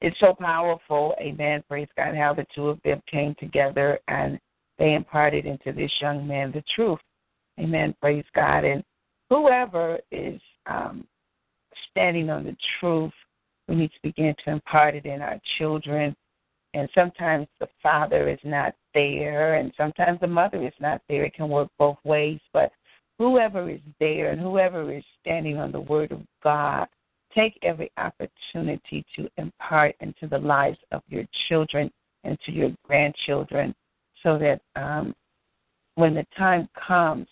it's 0.00 0.18
so 0.18 0.34
powerful. 0.34 1.14
Amen. 1.20 1.62
Praise 1.68 1.88
God. 1.96 2.16
How 2.16 2.34
the 2.34 2.46
two 2.54 2.68
of 2.68 2.80
them 2.84 3.00
came 3.08 3.36
together 3.38 4.00
and 4.08 4.38
they 4.78 4.94
imparted 4.94 5.46
into 5.46 5.72
this 5.72 5.92
young 6.00 6.26
man 6.26 6.50
the 6.50 6.64
truth. 6.74 6.98
Amen. 7.60 7.94
Praise 8.00 8.24
God. 8.34 8.64
And 8.64 8.82
whoever 9.30 10.00
is 10.10 10.40
um, 10.66 11.06
standing 11.90 12.30
on 12.30 12.44
the 12.44 12.56
truth, 12.80 13.12
we 13.68 13.76
need 13.76 13.92
to 13.92 14.00
begin 14.02 14.34
to 14.44 14.50
impart 14.50 14.96
it 14.96 15.06
in 15.06 15.22
our 15.22 15.38
children. 15.56 16.16
And 16.74 16.88
sometimes 16.94 17.46
the 17.60 17.68
father 17.82 18.28
is 18.28 18.38
not 18.44 18.74
there, 18.94 19.54
and 19.54 19.72
sometimes 19.76 20.20
the 20.20 20.26
mother 20.26 20.66
is 20.66 20.72
not 20.80 21.02
there. 21.08 21.24
It 21.24 21.34
can 21.34 21.48
work 21.48 21.68
both 21.78 21.98
ways. 22.04 22.40
But 22.52 22.72
whoever 23.18 23.68
is 23.68 23.80
there 24.00 24.30
and 24.30 24.40
whoever 24.40 24.92
is 24.92 25.04
standing 25.20 25.58
on 25.58 25.70
the 25.70 25.80
word 25.80 26.12
of 26.12 26.22
God, 26.42 26.88
take 27.34 27.58
every 27.62 27.90
opportunity 27.98 29.04
to 29.16 29.28
impart 29.36 29.94
into 30.00 30.26
the 30.26 30.38
lives 30.38 30.78
of 30.92 31.02
your 31.08 31.24
children 31.48 31.90
and 32.24 32.38
to 32.46 32.52
your 32.52 32.70
grandchildren 32.84 33.74
so 34.22 34.38
that 34.38 34.60
um, 34.80 35.14
when 35.94 36.14
the 36.14 36.26
time 36.36 36.68
comes 36.88 37.26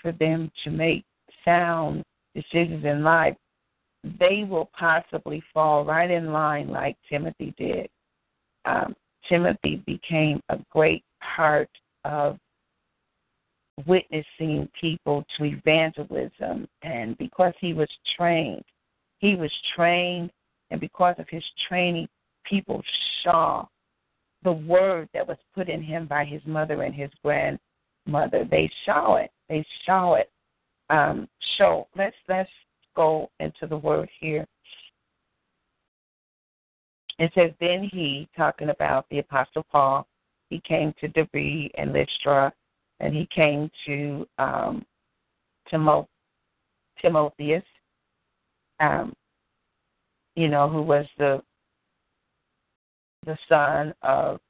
for 0.00 0.12
them 0.12 0.50
to 0.64 0.70
make 0.70 1.04
sound 1.44 2.02
decisions 2.34 2.84
in 2.84 3.02
life, 3.02 3.36
they 4.18 4.44
will 4.48 4.70
possibly 4.76 5.42
fall 5.54 5.84
right 5.84 6.10
in 6.10 6.32
line 6.32 6.68
like 6.68 6.96
Timothy 7.08 7.54
did. 7.56 7.88
Um, 8.64 8.94
Timothy 9.28 9.82
became 9.86 10.40
a 10.48 10.58
great 10.70 11.04
part 11.36 11.70
of 12.04 12.38
witnessing 13.86 14.68
people 14.78 15.24
to 15.36 15.44
evangelism, 15.44 16.68
and 16.82 17.16
because 17.18 17.54
he 17.60 17.72
was 17.72 17.88
trained, 18.16 18.64
he 19.18 19.34
was 19.36 19.52
trained, 19.74 20.30
and 20.70 20.80
because 20.80 21.14
of 21.18 21.28
his 21.28 21.44
training, 21.68 22.08
people 22.44 22.82
saw 23.22 23.64
the 24.44 24.52
word 24.52 25.08
that 25.14 25.26
was 25.26 25.38
put 25.54 25.68
in 25.68 25.82
him 25.82 26.06
by 26.06 26.24
his 26.24 26.42
mother 26.44 26.82
and 26.82 26.94
his 26.94 27.10
grandmother. 27.22 28.46
They 28.50 28.70
saw 28.84 29.16
it. 29.16 29.30
They 29.48 29.64
saw 29.86 30.14
it. 30.14 30.30
Um, 30.90 31.28
so 31.56 31.86
let's 31.96 32.16
let's 32.28 32.50
go 32.94 33.30
into 33.40 33.66
the 33.68 33.76
word 33.76 34.08
here. 34.20 34.46
It 37.22 37.30
says, 37.36 37.52
Then 37.60 37.84
he, 37.84 38.28
talking 38.36 38.70
about 38.70 39.06
the 39.08 39.20
Apostle 39.20 39.64
Paul, 39.70 40.08
he 40.50 40.60
came 40.66 40.92
to 41.00 41.06
Derbe 41.06 41.70
and 41.78 41.92
Lystra, 41.92 42.52
and 42.98 43.14
he 43.14 43.28
came 43.32 43.70
to 43.86 44.26
um, 44.38 44.84
Timo- 45.72 46.08
Timotheus, 47.00 47.62
um, 48.80 49.14
you 50.34 50.48
know, 50.48 50.68
who 50.68 50.82
was 50.82 51.06
the 51.16 51.40
the 53.24 53.38
son 53.48 53.94
of 54.02 54.40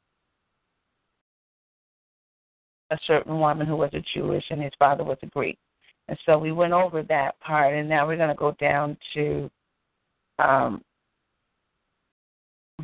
a 2.89 2.99
certain 3.07 3.39
woman 3.39 3.67
who 3.67 3.77
was 3.77 3.91
a 3.93 4.03
Jewish, 4.15 4.45
and 4.49 4.63
his 4.63 4.73
father 4.79 5.05
was 5.05 5.19
a 5.23 5.27
Greek. 5.27 5.59
And 6.09 6.19
so 6.25 6.39
we 6.39 6.53
went 6.53 6.73
over 6.73 7.03
that 7.03 7.39
part, 7.41 7.75
and 7.75 7.87
now 7.87 8.07
we're 8.07 8.17
going 8.17 8.31
to 8.31 8.35
go 8.35 8.53
down 8.53 8.97
to 9.13 9.51
um, 10.39 10.83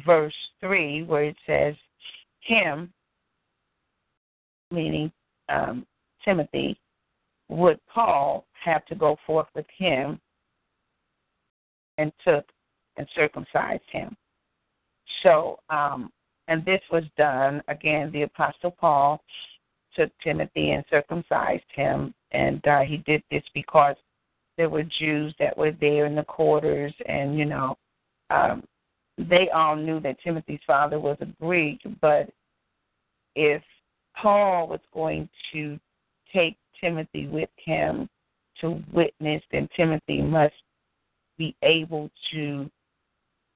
verse 0.05 0.34
3, 0.61 1.05
where 1.05 1.24
it 1.24 1.36
says, 1.47 1.74
Him, 2.41 2.93
meaning 4.70 5.11
um, 5.49 5.86
Timothy, 6.24 6.78
would 7.49 7.80
Paul 7.93 8.45
have 8.64 8.84
to 8.86 8.95
go 8.95 9.16
forth 9.26 9.47
with 9.55 9.66
him 9.76 10.20
and 11.97 12.12
took 12.24 12.45
and 12.97 13.07
circumcised 13.14 13.82
him. 13.91 14.16
So, 15.22 15.59
um, 15.70 16.11
and 16.49 16.64
this 16.64 16.80
was 16.91 17.05
done, 17.16 17.62
again, 17.68 18.11
the 18.12 18.22
Apostle 18.22 18.70
Paul 18.70 19.22
took 19.95 20.11
Timothy 20.22 20.72
and 20.72 20.84
circumcised 20.91 21.64
him, 21.74 22.14
and 22.32 22.66
uh, 22.66 22.80
he 22.80 22.99
did 22.99 23.22
this 23.30 23.43
because 23.55 23.97
there 24.57 24.68
were 24.68 24.84
Jews 24.99 25.34
that 25.39 25.57
were 25.57 25.72
there 25.72 26.07
in 26.07 26.14
the 26.14 26.24
quarters, 26.24 26.93
and 27.07 27.39
you 27.39 27.45
know, 27.45 27.76
um, 28.30 28.64
they 29.19 29.49
all 29.51 29.75
knew 29.75 30.01
that 30.01 30.21
Timothy's 30.23 30.61
father 30.66 31.01
was 31.01 31.16
a 31.21 31.27
Greek, 31.41 31.81
but 32.01 32.31
if 33.35 33.62
Paul 34.16 34.69
was 34.69 34.81
going 34.95 35.29
to 35.53 35.79
take 36.33 36.57
Timothy 36.81 37.27
with 37.27 37.51
him 37.57 38.09
to 38.61 38.83
witness, 38.93 39.43
then 39.51 39.69
Timothy 39.77 40.23
must 40.23 40.55
be 41.37 41.55
able 41.62 42.11
to 42.33 42.71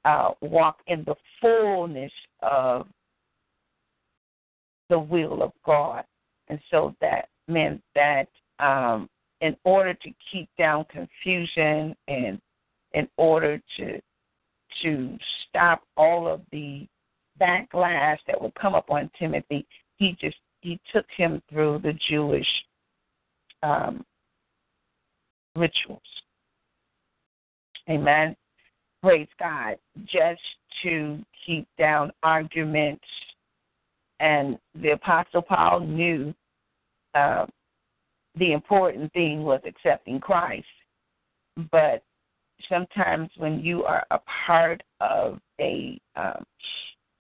uh, 0.05 0.31
walk 0.41 0.79
in 0.87 1.05
the 1.05 1.15
fullness 1.41 2.13
of 2.43 2.87
the 4.89 4.99
will 4.99 5.43
of 5.43 5.53
God. 5.65 6.05
And 6.49 6.61
so 6.71 6.95
that 7.01 7.29
meant 7.49 7.83
that 7.95 8.29
um, 8.59 9.09
in 9.41 9.57
order 9.65 9.95
to 9.95 10.11
keep 10.31 10.49
down 10.59 10.85
confusion 10.91 11.97
and 12.09 12.41
in 12.95 13.09
order 13.17 13.61
to 13.79 14.01
to 14.83 15.19
stop 15.49 15.83
all 15.97 16.27
of 16.27 16.41
the 16.51 16.87
backlash 17.41 18.19
that 18.27 18.41
would 18.41 18.55
come 18.55 18.75
upon 18.75 19.11
Timothy, 19.19 19.67
he 19.97 20.17
just 20.21 20.37
he 20.61 20.81
took 20.93 21.07
him 21.17 21.43
through 21.51 21.81
the 21.83 21.93
Jewish 22.09 22.47
um, 23.63 24.05
rituals. 25.57 26.01
Amen. 27.91 28.37
Praise 29.03 29.29
God. 29.39 29.77
Just 30.05 30.41
to 30.85 31.19
keep 31.45 31.67
down 31.79 32.13
arguments. 32.23 33.05
And 34.21 34.57
the 34.81 34.91
Apostle 34.91 35.43
Paul 35.43 35.81
knew 35.81 36.33
uh, 37.15 37.47
the 38.37 38.53
important 38.53 39.13
thing 39.13 39.43
was 39.43 39.61
accepting 39.67 40.21
Christ. 40.21 40.65
But 41.73 42.05
sometimes 42.69 43.31
when 43.37 43.61
you 43.61 43.85
are 43.85 44.05
a 44.11 44.19
part 44.47 44.83
of 45.01 45.39
a 45.61 46.01
um, 46.17 46.45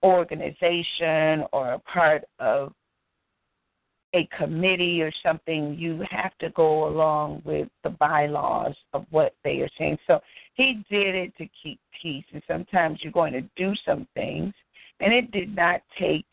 organization 0.02 1.44
or 1.52 1.72
a 1.72 1.78
part 1.80 2.24
of 2.38 2.72
a 4.14 4.28
committee 4.36 5.00
or 5.00 5.10
something, 5.22 5.74
you 5.78 6.04
have 6.10 6.36
to 6.38 6.50
go 6.50 6.86
along 6.88 7.42
with 7.44 7.68
the 7.82 7.90
bylaws 7.90 8.74
of 8.92 9.06
what 9.10 9.34
they 9.42 9.60
are 9.60 9.70
saying. 9.78 9.96
So 10.06 10.20
he 10.54 10.84
did 10.90 11.14
it 11.14 11.36
to 11.38 11.48
keep 11.62 11.80
peace. 12.00 12.24
And 12.32 12.42
sometimes 12.46 12.98
you're 13.02 13.12
going 13.12 13.32
to 13.32 13.42
do 13.56 13.72
some 13.86 14.06
things, 14.14 14.52
and 15.00 15.12
it 15.12 15.30
did 15.30 15.54
not 15.54 15.80
take 15.98 16.26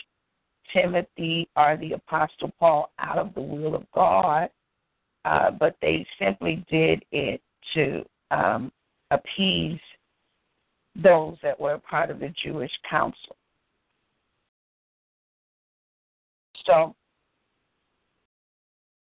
Timothy 0.73 1.47
or 1.55 1.77
the 1.77 1.93
Apostle 1.93 2.51
Paul 2.59 2.91
out 2.99 3.17
of 3.17 3.33
the 3.33 3.41
will 3.41 3.75
of 3.75 3.85
God, 3.93 4.49
uh, 5.25 5.51
but 5.51 5.75
they 5.81 6.05
simply 6.19 6.63
did 6.69 7.03
it 7.11 7.41
to 7.73 8.03
um, 8.31 8.71
appease 9.11 9.79
those 10.95 11.37
that 11.43 11.59
were 11.59 11.77
part 11.77 12.09
of 12.09 12.19
the 12.19 12.33
Jewish 12.43 12.71
council. 12.89 13.35
So 16.65 16.95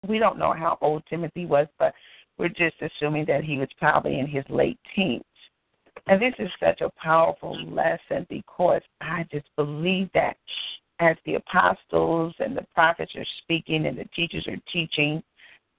we 0.07 0.19
don't 0.19 0.37
know 0.37 0.53
how 0.53 0.77
old 0.81 1.03
Timothy 1.09 1.45
was, 1.45 1.67
but 1.79 1.93
we're 2.37 2.49
just 2.49 2.75
assuming 2.81 3.25
that 3.25 3.43
he 3.43 3.57
was 3.57 3.69
probably 3.77 4.19
in 4.19 4.27
his 4.27 4.43
late 4.49 4.79
teens. 4.95 5.23
And 6.07 6.21
this 6.21 6.33
is 6.39 6.49
such 6.59 6.81
a 6.81 6.91
powerful 7.01 7.57
lesson 7.69 8.25
because 8.29 8.81
I 8.99 9.25
just 9.31 9.47
believe 9.55 10.09
that 10.13 10.35
as 10.99 11.15
the 11.25 11.35
apostles 11.35 12.33
and 12.39 12.57
the 12.57 12.65
prophets 12.73 13.13
are 13.15 13.25
speaking 13.43 13.85
and 13.85 13.97
the 13.97 14.07
teachers 14.15 14.45
are 14.47 14.59
teaching 14.71 15.23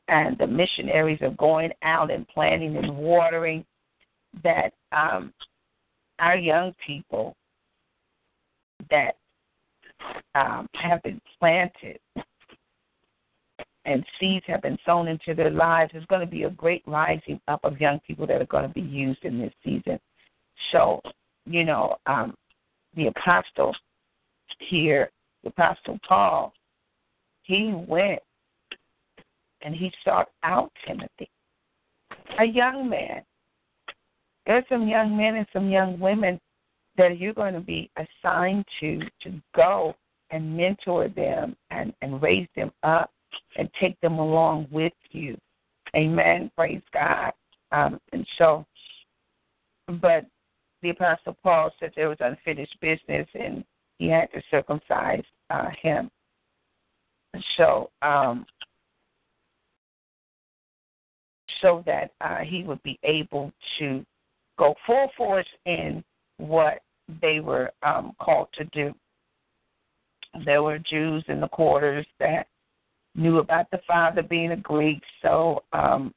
and 0.09 0.37
the 0.39 0.47
missionaries 0.47 1.21
are 1.23 1.31
going 1.31 1.73
out 1.83 2.11
and 2.11 2.27
planting 2.29 2.77
and 2.77 2.97
watering, 2.97 3.65
that 4.43 4.73
um, 4.93 5.33
our 6.19 6.37
young 6.37 6.75
people 6.85 7.35
that 8.91 9.17
um, 10.35 10.69
have 10.75 11.03
been 11.03 11.21
planted 11.39 11.99
and 13.85 14.05
seeds 14.19 14.45
have 14.47 14.63
been 14.63 14.79
sown 14.87 15.09
into 15.09 15.35
their 15.35 15.51
lives, 15.51 15.93
there's 15.93 16.07
going 16.07 16.21
to 16.21 16.27
be 16.27 16.45
a 16.45 16.51
great 16.51 16.83
rising 16.87 17.41
up 17.49 17.61
of 17.65 17.81
young 17.81 18.01
people 18.07 18.27
that 18.27 18.41
are 18.41 18.47
going 18.47 18.67
to 18.67 18.75
be 18.75 18.81
used 18.81 19.25
in 19.25 19.39
this 19.39 19.53
season. 19.63 19.99
So, 20.73 21.01
you 21.45 21.65
know, 21.65 21.97
um, 22.07 22.35
the 22.97 23.09
apostle 23.09 23.75
here, 24.59 25.11
the 25.43 25.51
apostle 25.51 25.99
Paul, 26.07 26.53
he 27.43 27.73
went 27.87 28.21
and 29.63 29.75
he 29.75 29.93
sought 30.05 30.29
out 30.43 30.73
Timothy, 30.87 31.29
a 32.39 32.45
young 32.45 32.89
man. 32.89 33.23
There's 34.47 34.65
some 34.69 34.87
young 34.89 35.17
men 35.17 35.37
and 35.37 35.47
some 35.53 35.71
young 35.71 35.99
women 35.99 36.41
that 36.97 37.19
you're 37.19 37.35
going 37.35 37.55
to 37.55 37.61
be 37.61 37.91
assigned 37.97 38.65
to 38.81 39.01
to 39.23 39.33
go 39.55 39.95
and 40.31 40.57
mentor 40.57 41.09
them 41.09 41.57
and, 41.71 41.93
and 42.03 42.21
raise 42.23 42.49
them 42.57 42.71
up 42.83 43.11
and 43.57 43.69
take 43.81 43.99
them 44.01 44.19
along 44.19 44.67
with 44.71 44.93
you. 45.11 45.37
Amen. 45.97 46.51
Praise 46.57 46.83
God. 46.93 47.33
Um, 47.73 48.01
and 48.13 48.27
so, 48.39 48.65
but 50.01 50.27
the 50.83 50.91
Apostle 50.91 51.37
Paul 51.43 51.71
said 51.79 51.93
there 51.95 52.09
was 52.09 52.19
unfinished 52.21 52.77
business 52.81 53.27
and 53.35 53.65
he 53.99 54.09
had 54.09 54.31
to 54.33 54.43
circumcise 54.51 55.23
uh, 55.51 55.71
him. 55.81 56.11
So, 57.57 57.91
um, 58.03 58.45
so 61.61 61.83
that 61.87 62.13
uh, 62.21 62.39
he 62.39 62.63
would 62.65 62.83
be 62.83 62.99
able 63.03 63.53
to 63.79 64.05
go 64.59 64.75
full 64.87 65.11
force 65.17 65.47
in 65.67 66.05
what 66.39 66.81
they 67.21 67.41
were 67.41 67.71
um, 67.83 68.13
called 68.21 68.49
to 68.55 68.65
do. 68.67 68.95
There 70.45 70.63
were 70.63 70.79
Jews 70.79 71.25
in 71.29 71.41
the 71.41 71.49
quarters 71.49 72.07
that 72.19 72.47
knew 73.15 73.39
about 73.39 73.71
the 73.71 73.81
father 73.87 74.23
being 74.23 74.53
a 74.53 74.57
Greek, 74.57 75.01
so 75.23 75.63
um, 75.73 76.13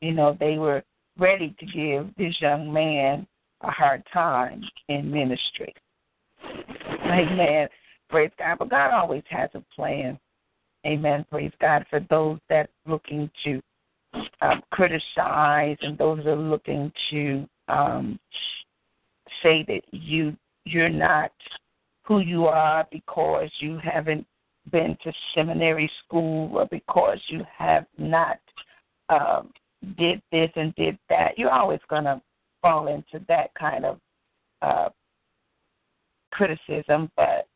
you 0.00 0.12
know 0.12 0.36
they 0.38 0.58
were 0.58 0.82
ready 1.18 1.54
to 1.58 1.66
give 1.66 2.14
this 2.16 2.34
young 2.40 2.72
man 2.72 3.26
a 3.62 3.70
hard 3.70 4.02
time 4.12 4.62
in 4.88 5.10
ministry. 5.10 5.72
Amen. 7.06 7.68
Praise 8.08 8.30
God. 8.38 8.58
But 8.58 8.70
God 8.70 8.90
always 8.92 9.22
has 9.30 9.50
a 9.54 9.62
plan. 9.74 10.18
Amen. 10.86 11.24
Praise 11.30 11.52
God 11.60 11.86
for 11.88 12.00
those 12.10 12.38
that 12.48 12.68
looking 12.86 13.30
to 13.44 13.60
um, 14.40 14.62
criticize 14.70 15.76
and 15.80 15.96
those 15.98 16.18
that 16.18 16.32
are 16.32 16.36
looking 16.36 16.92
to 17.10 17.48
um, 17.68 18.18
say 19.42 19.64
that 19.68 19.82
you 19.90 20.36
you're 20.64 20.88
not 20.88 21.32
who 22.04 22.20
you 22.20 22.46
are 22.46 22.86
because 22.90 23.50
you 23.58 23.78
haven't 23.82 24.26
been 24.70 24.96
to 25.02 25.12
seminary 25.34 25.90
school 26.04 26.56
or 26.56 26.66
because 26.66 27.18
you 27.28 27.42
have 27.56 27.86
not 27.98 28.38
um, 29.08 29.50
did 29.96 30.22
this 30.30 30.50
and 30.56 30.74
did 30.74 30.98
that. 31.08 31.36
You're 31.36 31.50
always 31.50 31.80
going 31.88 32.04
to 32.04 32.20
fall 32.60 32.88
into 32.88 33.24
that 33.28 33.52
kind 33.54 33.84
of 33.84 33.98
uh, 34.62 34.88
criticism. 36.30 37.10
But 37.16 37.48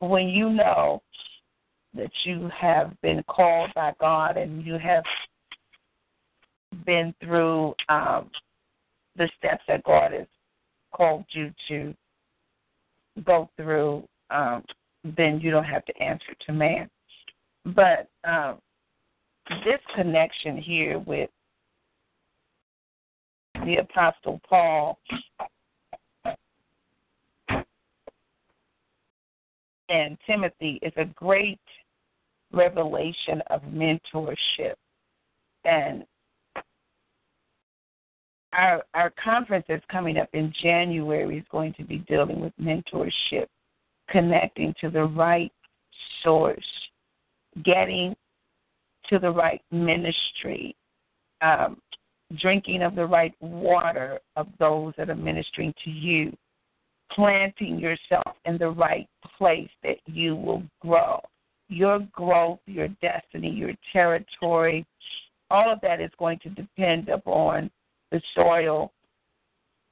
when 0.00 0.28
you 0.28 0.50
know 0.50 1.02
that 1.94 2.10
you 2.24 2.50
have 2.56 2.92
been 3.02 3.22
called 3.28 3.70
by 3.74 3.94
God 4.00 4.36
and 4.36 4.64
you 4.64 4.78
have 4.78 5.04
been 6.84 7.14
through 7.22 7.74
um, 7.88 8.30
the 9.16 9.28
steps 9.38 9.62
that 9.68 9.82
God 9.84 10.12
has 10.12 10.26
called 10.92 11.24
you 11.30 11.52
to 11.68 11.94
go 13.24 13.48
through, 13.56 14.04
um, 14.30 14.64
then 15.16 15.40
you 15.40 15.50
don't 15.50 15.64
have 15.64 15.84
to 15.86 16.02
answer 16.02 16.34
to 16.46 16.52
man. 16.52 16.88
But 17.64 18.08
um, 18.24 18.58
this 19.64 19.80
connection 19.94 20.56
here 20.56 20.98
with 20.98 21.30
the 23.64 23.76
Apostle 23.76 24.40
Paul 24.48 24.98
and 29.88 30.18
Timothy 30.26 30.78
is 30.82 30.92
a 30.96 31.04
great 31.06 31.60
revelation 32.52 33.42
of 33.50 33.62
mentorship. 33.62 34.74
And 35.64 36.04
our 38.58 38.82
our 38.94 39.12
conference 39.22 39.64
that's 39.68 39.84
coming 39.90 40.18
up 40.18 40.28
in 40.32 40.52
January 40.60 41.38
is 41.38 41.44
going 41.50 41.72
to 41.74 41.84
be 41.84 41.98
dealing 41.98 42.40
with 42.40 42.52
mentorship, 42.60 43.46
connecting 44.10 44.74
to 44.80 44.90
the 44.90 45.04
right 45.04 45.52
source, 46.22 46.66
getting 47.64 48.16
to 49.08 49.18
the 49.20 49.30
right 49.30 49.62
ministry, 49.70 50.74
um, 51.40 51.80
drinking 52.40 52.82
of 52.82 52.96
the 52.96 53.06
right 53.06 53.32
water 53.40 54.18
of 54.34 54.48
those 54.58 54.92
that 54.98 55.08
are 55.08 55.14
ministering 55.14 55.72
to 55.84 55.90
you, 55.90 56.36
planting 57.12 57.78
yourself 57.78 58.34
in 58.44 58.58
the 58.58 58.68
right 58.68 59.08
place 59.38 59.70
that 59.84 59.98
you 60.06 60.34
will 60.34 60.64
grow. 60.80 61.20
Your 61.68 62.00
growth, 62.12 62.58
your 62.66 62.88
destiny, 63.00 63.50
your 63.50 63.72
territory, 63.92 64.84
all 65.48 65.72
of 65.72 65.80
that 65.82 66.00
is 66.00 66.10
going 66.18 66.40
to 66.40 66.50
depend 66.50 67.08
upon 67.08 67.70
the 68.10 68.20
soil 68.34 68.92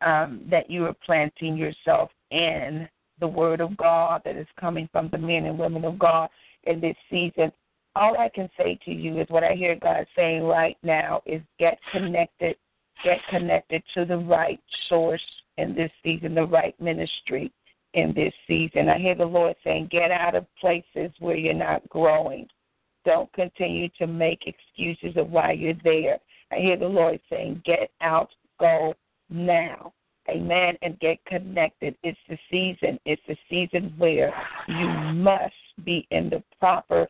um, 0.00 0.42
that 0.50 0.70
you 0.70 0.84
are 0.84 0.96
planting 1.04 1.56
yourself 1.56 2.10
in, 2.30 2.88
the 3.20 3.26
Word 3.26 3.60
of 3.60 3.76
God 3.76 4.22
that 4.24 4.36
is 4.36 4.46
coming 4.60 4.88
from 4.92 5.08
the 5.10 5.18
men 5.18 5.46
and 5.46 5.58
women 5.58 5.84
of 5.84 5.98
God 5.98 6.28
in 6.64 6.80
this 6.80 6.96
season. 7.10 7.50
All 7.94 8.18
I 8.18 8.28
can 8.28 8.50
say 8.58 8.78
to 8.84 8.92
you 8.92 9.20
is 9.20 9.26
what 9.30 9.42
I 9.42 9.54
hear 9.54 9.74
God 9.74 10.06
saying 10.14 10.42
right 10.42 10.76
now 10.82 11.22
is 11.24 11.40
get 11.58 11.78
connected, 11.92 12.56
get 13.02 13.18
connected 13.30 13.82
to 13.94 14.04
the 14.04 14.18
right 14.18 14.60
source 14.88 15.22
in 15.56 15.74
this 15.74 15.90
season, 16.02 16.34
the 16.34 16.44
right 16.44 16.78
ministry 16.80 17.50
in 17.94 18.12
this 18.14 18.34
season. 18.46 18.90
I 18.90 18.98
hear 18.98 19.14
the 19.14 19.24
Lord 19.24 19.56
saying, 19.64 19.88
get 19.90 20.10
out 20.10 20.34
of 20.34 20.44
places 20.60 21.10
where 21.18 21.36
you're 21.36 21.54
not 21.54 21.88
growing. 21.88 22.46
Don't 23.06 23.32
continue 23.32 23.88
to 23.98 24.06
make 24.06 24.42
excuses 24.46 25.16
of 25.16 25.30
why 25.30 25.52
you're 25.52 25.74
there. 25.82 26.18
I 26.52 26.56
hear 26.56 26.76
the 26.76 26.88
Lord 26.88 27.20
saying, 27.30 27.62
Get 27.64 27.90
out, 28.00 28.30
go 28.60 28.94
now. 29.30 29.92
Amen. 30.28 30.76
And 30.82 30.98
get 30.98 31.24
connected. 31.24 31.96
It's 32.02 32.18
the 32.28 32.38
season. 32.50 32.98
It's 33.04 33.22
the 33.28 33.36
season 33.48 33.94
where 33.96 34.34
you 34.66 34.88
must 35.14 35.54
be 35.84 36.06
in 36.10 36.30
the 36.30 36.42
proper 36.58 37.08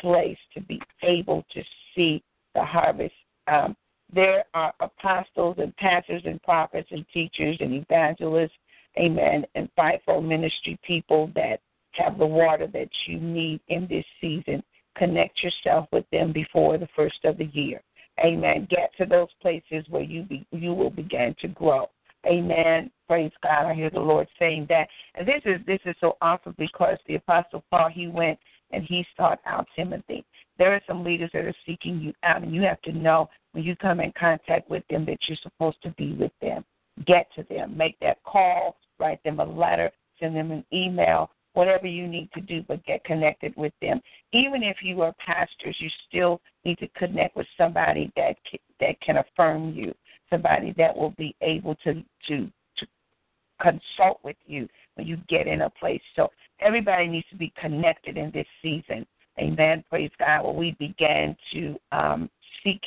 place 0.00 0.38
to 0.54 0.60
be 0.60 0.80
able 1.02 1.44
to 1.54 1.62
see 1.94 2.22
the 2.54 2.62
harvest. 2.62 3.14
Um, 3.46 3.74
there 4.12 4.44
are 4.54 4.72
apostles 4.80 5.56
and 5.58 5.74
pastors 5.76 6.22
and 6.24 6.42
prophets 6.42 6.88
and 6.90 7.06
teachers 7.12 7.56
and 7.60 7.74
evangelists, 7.74 8.56
amen, 8.98 9.44
and 9.54 9.68
fivefold 9.76 10.24
ministry 10.24 10.78
people 10.82 11.30
that 11.34 11.60
have 11.92 12.18
the 12.18 12.26
water 12.26 12.66
that 12.66 12.88
you 13.06 13.18
need 13.18 13.60
in 13.68 13.86
this 13.88 14.04
season. 14.20 14.62
Connect 14.96 15.42
yourself 15.42 15.88
with 15.92 16.04
them 16.10 16.32
before 16.32 16.78
the 16.78 16.88
first 16.96 17.24
of 17.24 17.38
the 17.38 17.46
year. 17.46 17.82
Amen. 18.24 18.66
Get 18.70 18.92
to 18.98 19.06
those 19.06 19.28
places 19.40 19.84
where 19.88 20.02
you 20.02 20.22
be, 20.22 20.46
you 20.50 20.74
will 20.74 20.90
begin 20.90 21.34
to 21.40 21.48
grow. 21.48 21.88
Amen. 22.26 22.90
Praise 23.06 23.32
God. 23.42 23.66
I 23.66 23.74
hear 23.74 23.90
the 23.90 24.00
Lord 24.00 24.26
saying 24.38 24.66
that. 24.68 24.88
And 25.14 25.26
this 25.26 25.40
is 25.44 25.60
this 25.66 25.80
is 25.84 25.94
so 26.00 26.16
awesome 26.20 26.54
because 26.58 26.98
the 27.06 27.14
Apostle 27.14 27.64
Paul 27.70 27.88
he 27.88 28.08
went 28.08 28.38
and 28.72 28.84
he 28.84 29.06
sought 29.16 29.40
out 29.46 29.66
Timothy. 29.76 30.24
There 30.58 30.74
are 30.74 30.82
some 30.86 31.04
leaders 31.04 31.30
that 31.32 31.44
are 31.44 31.54
seeking 31.64 32.00
you 32.00 32.12
out, 32.24 32.42
and 32.42 32.54
you 32.54 32.62
have 32.62 32.82
to 32.82 32.92
know 32.92 33.30
when 33.52 33.64
you 33.64 33.76
come 33.76 34.00
in 34.00 34.12
contact 34.18 34.68
with 34.68 34.82
them 34.90 35.06
that 35.06 35.18
you're 35.28 35.38
supposed 35.42 35.80
to 35.82 35.90
be 35.90 36.14
with 36.14 36.32
them. 36.42 36.64
Get 37.06 37.28
to 37.36 37.44
them. 37.44 37.76
Make 37.76 37.98
that 38.00 38.22
call. 38.24 38.76
Write 38.98 39.22
them 39.22 39.38
a 39.38 39.44
letter. 39.44 39.90
Send 40.18 40.34
them 40.34 40.50
an 40.50 40.64
email 40.72 41.30
whatever 41.54 41.86
you 41.86 42.06
need 42.06 42.30
to 42.32 42.40
do, 42.40 42.62
but 42.68 42.84
get 42.84 43.04
connected 43.04 43.54
with 43.56 43.72
them. 43.80 44.00
Even 44.32 44.62
if 44.62 44.78
you 44.82 45.00
are 45.02 45.14
pastors, 45.24 45.76
you 45.80 45.88
still 46.08 46.40
need 46.64 46.78
to 46.78 46.88
connect 46.88 47.36
with 47.36 47.46
somebody 47.56 48.12
that 48.16 48.36
that 48.80 49.00
can 49.00 49.18
affirm 49.18 49.72
you, 49.72 49.94
somebody 50.30 50.74
that 50.76 50.96
will 50.96 51.14
be 51.18 51.34
able 51.40 51.74
to 51.76 51.94
to 52.28 52.50
to 52.76 52.86
consult 53.60 54.20
with 54.22 54.36
you 54.46 54.68
when 54.94 55.06
you 55.06 55.16
get 55.28 55.46
in 55.46 55.62
a 55.62 55.70
place. 55.70 56.02
So 56.16 56.30
everybody 56.60 57.08
needs 57.08 57.28
to 57.30 57.36
be 57.36 57.52
connected 57.60 58.16
in 58.16 58.30
this 58.32 58.46
season. 58.62 59.06
Amen. 59.38 59.84
Praise 59.88 60.10
God. 60.18 60.44
Well, 60.44 60.54
we 60.54 60.72
began 60.78 61.36
to 61.52 61.76
um, 61.92 62.30
seek. 62.62 62.80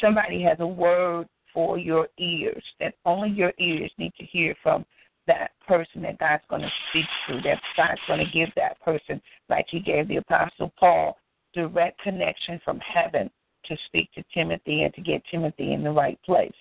Somebody 0.00 0.42
has 0.42 0.58
a 0.60 0.66
word 0.66 1.26
for 1.54 1.78
your 1.78 2.08
ears, 2.18 2.62
that 2.80 2.92
only 3.06 3.30
your 3.30 3.52
ears 3.58 3.90
need 3.96 4.12
to 4.18 4.26
hear 4.26 4.54
from 4.62 4.84
that 5.26 5.50
person 5.66 6.02
that 6.02 6.18
God's 6.18 6.42
going 6.48 6.62
to 6.62 6.72
speak 6.90 7.06
to, 7.28 7.40
that 7.42 7.60
God's 7.76 8.00
going 8.06 8.24
to 8.24 8.32
give 8.32 8.48
that 8.56 8.80
person, 8.82 9.20
like 9.48 9.66
He 9.68 9.80
gave 9.80 10.08
the 10.08 10.16
Apostle 10.16 10.72
Paul, 10.78 11.16
direct 11.54 12.00
connection 12.00 12.60
from 12.64 12.78
heaven 12.80 13.30
to 13.66 13.76
speak 13.86 14.12
to 14.12 14.24
Timothy 14.32 14.82
and 14.82 14.94
to 14.94 15.00
get 15.00 15.22
Timothy 15.30 15.72
in 15.72 15.82
the 15.82 15.90
right 15.90 16.18
place. 16.22 16.52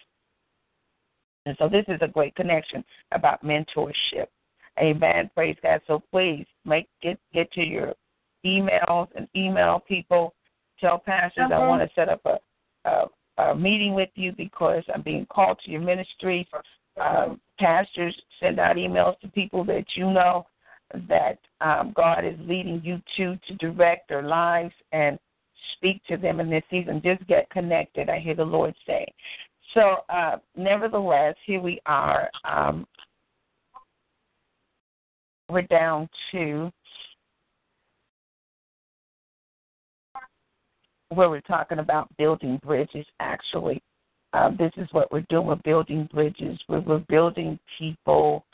And 1.46 1.56
so 1.60 1.70
this 1.70 1.86
is 1.88 2.00
a 2.02 2.08
great 2.08 2.36
connection 2.36 2.84
about 3.12 3.44
mentorship. 3.44 4.28
Amen. 4.80 5.30
Praise 5.36 5.56
God. 5.62 5.82
So 5.88 6.02
please 6.12 6.46
make 6.66 6.88
get 7.02 7.20
get 7.34 7.52
to 7.54 7.62
your 7.62 7.94
emails 8.46 9.08
and 9.16 9.28
email 9.36 9.82
people. 9.88 10.34
Tell 10.80 11.00
pastors 11.00 11.50
I 11.52 11.56
uh-huh. 11.56 11.68
want 11.68 11.82
to 11.82 11.96
set 11.96 12.10
up 12.10 12.22
a, 12.26 12.90
a, 12.90 13.44
a 13.44 13.56
meeting 13.56 13.94
with 13.94 14.10
you 14.16 14.34
because 14.34 14.84
I'm 14.94 15.02
being 15.02 15.26
called 15.28 15.60
to 15.64 15.72
your 15.72 15.82
ministry. 15.82 16.48
Um, 17.00 17.40
pastors 17.60 18.16
send 18.40 18.60
out 18.60 18.78
emails 18.78 19.20
to 19.20 19.28
people 19.30 19.64
that 19.66 19.86
you 19.96 20.12
know 20.12 20.46
that 21.10 21.40
um, 21.62 21.94
God 21.96 22.24
is 22.24 22.36
leading 22.40 22.82
you 22.84 23.02
to 23.18 23.38
to 23.48 23.56
direct 23.56 24.08
their 24.08 24.24
lives 24.24 24.74
and 24.92 25.20
speak 25.74 26.02
to 26.08 26.18
them 26.18 26.40
in 26.40 26.50
this 26.50 26.64
season. 26.70 27.02
Just 27.04 27.26
get 27.28 27.50
connected. 27.50 28.10
I 28.10 28.20
hear 28.20 28.36
the 28.36 28.46
Lord 28.46 28.74
say. 28.86 29.06
So, 29.74 29.98
uh, 30.10 30.38
nevertheless, 30.56 31.36
here 31.46 31.60
we 31.60 31.82
are. 31.86 32.30
Um, 32.46 32.88
we're 35.50 35.64
down 35.64 36.10
to 36.32 36.72
where 41.10 41.30
we're 41.30 41.42
talking 41.42 41.80
about 41.80 42.16
building 42.18 42.60
bridges, 42.64 43.06
actually. 43.20 43.82
Uh, 44.36 44.50
this 44.60 44.72
is 44.76 44.88
what 44.92 45.10
we're 45.14 45.26
doing. 45.30 45.48
We're 45.48 45.56
building 45.64 46.10
bridges. 46.14 46.60
We're, 46.68 46.82
we're 46.82 47.06
building 47.08 47.58
people 47.80 48.46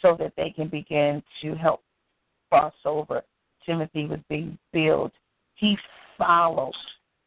so 0.00 0.16
that 0.18 0.32
they 0.36 0.50
can 0.50 0.66
begin 0.66 1.22
to 1.42 1.54
help 1.54 1.80
cross 2.50 2.74
over. 2.84 3.22
Timothy 3.64 4.06
was 4.06 4.18
being 4.28 4.58
built. 4.72 5.12
He 5.54 5.78
followed 6.18 6.72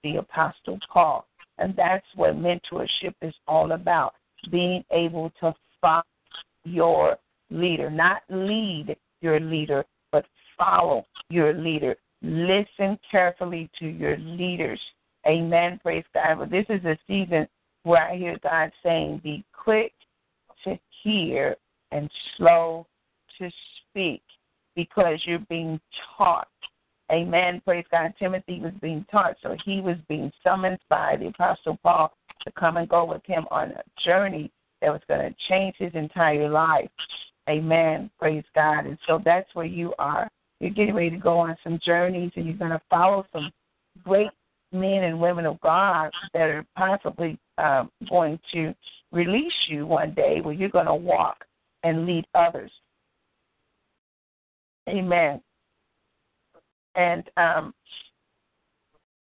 the 0.03 0.17
Apostle 0.17 0.77
Paul. 0.91 1.25
And 1.57 1.73
that's 1.77 2.05
what 2.15 2.35
mentorship 2.35 3.13
is 3.21 3.33
all 3.47 3.71
about 3.71 4.13
being 4.51 4.83
able 4.91 5.31
to 5.39 5.55
follow 5.79 6.03
your 6.65 7.15
leader, 7.49 7.89
not 7.89 8.23
lead 8.29 8.97
your 9.21 9.39
leader, 9.39 9.85
but 10.11 10.25
follow 10.57 11.05
your 11.29 11.53
leader. 11.53 11.95
Listen 12.21 12.99
carefully 13.09 13.69
to 13.79 13.87
your 13.87 14.17
leaders. 14.17 14.81
Amen. 15.25 15.79
Praise 15.81 16.03
God. 16.13 16.39
But 16.39 16.51
this 16.51 16.65
is 16.67 16.83
a 16.83 16.97
season 17.07 17.47
where 17.85 18.09
I 18.09 18.17
hear 18.17 18.37
God 18.41 18.71
saying, 18.83 19.21
be 19.23 19.45
quick 19.53 19.93
to 20.63 20.77
hear 21.03 21.55
and 21.91 22.09
slow 22.35 22.87
to 23.37 23.49
speak 23.77 24.23
because 24.75 25.19
you're 25.25 25.45
being 25.49 25.79
taught. 26.17 26.47
Amen. 27.11 27.61
Praise 27.63 27.85
God. 27.91 28.13
Timothy 28.17 28.59
was 28.59 28.73
being 28.81 29.05
taught, 29.11 29.35
so 29.43 29.55
he 29.63 29.81
was 29.81 29.97
being 30.09 30.31
summoned 30.43 30.79
by 30.89 31.15
the 31.17 31.27
Apostle 31.27 31.77
Paul 31.83 32.11
to 32.43 32.51
come 32.53 32.77
and 32.77 32.89
go 32.89 33.05
with 33.05 33.21
him 33.25 33.45
on 33.51 33.69
a 33.69 33.83
journey 34.03 34.51
that 34.81 34.91
was 34.91 35.01
going 35.07 35.21
to 35.21 35.35
change 35.47 35.75
his 35.77 35.93
entire 35.93 36.49
life. 36.49 36.89
Amen. 37.47 38.09
Praise 38.17 38.43
God. 38.55 38.87
And 38.87 38.97
so 39.05 39.21
that's 39.23 39.53
where 39.53 39.67
you 39.67 39.93
are. 39.99 40.27
You're 40.59 40.71
getting 40.71 40.95
ready 40.95 41.11
to 41.11 41.17
go 41.17 41.37
on 41.37 41.55
some 41.63 41.79
journeys 41.85 42.31
and 42.35 42.45
you're 42.45 42.57
going 42.57 42.71
to 42.71 42.81
follow 42.89 43.27
some 43.31 43.51
great 44.03 44.31
men 44.71 45.03
and 45.03 45.19
women 45.19 45.45
of 45.45 45.61
God 45.61 46.09
that 46.33 46.49
are 46.49 46.65
possibly 46.75 47.37
um, 47.57 47.89
going 48.09 48.39
to 48.53 48.73
release 49.11 49.53
you 49.67 49.85
one 49.85 50.13
day 50.13 50.41
where 50.41 50.53
you're 50.53 50.69
going 50.69 50.85
to 50.85 50.95
walk 50.95 51.45
and 51.83 52.05
lead 52.05 52.25
others. 52.33 52.71
Amen. 54.89 55.41
And 56.95 57.23
um, 57.37 57.73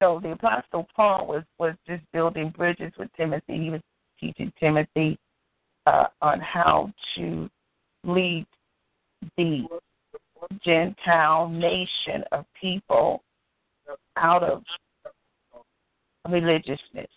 so 0.01 0.21
the 0.23 0.33
Apostle 0.33 0.89
Paul 0.95 1.27
was, 1.27 1.43
was 1.59 1.75
just 1.87 2.03
building 2.13 2.53
bridges 2.57 2.93
with 2.99 3.09
Timothy. 3.17 3.59
He 3.65 3.71
was 3.71 3.81
teaching 4.19 4.53
Timothy 4.59 5.19
uh, 5.87 6.07
on 6.23 6.41
how 6.41 6.93
to 7.17 7.49
lead 8.05 8.47
the 9.37 9.65
Gentile 10.65 11.49
nation 11.49 12.25
of 12.33 12.47
people 12.59 13.23
out 14.17 14.43
of 14.43 14.63
religiousness. 16.29 17.09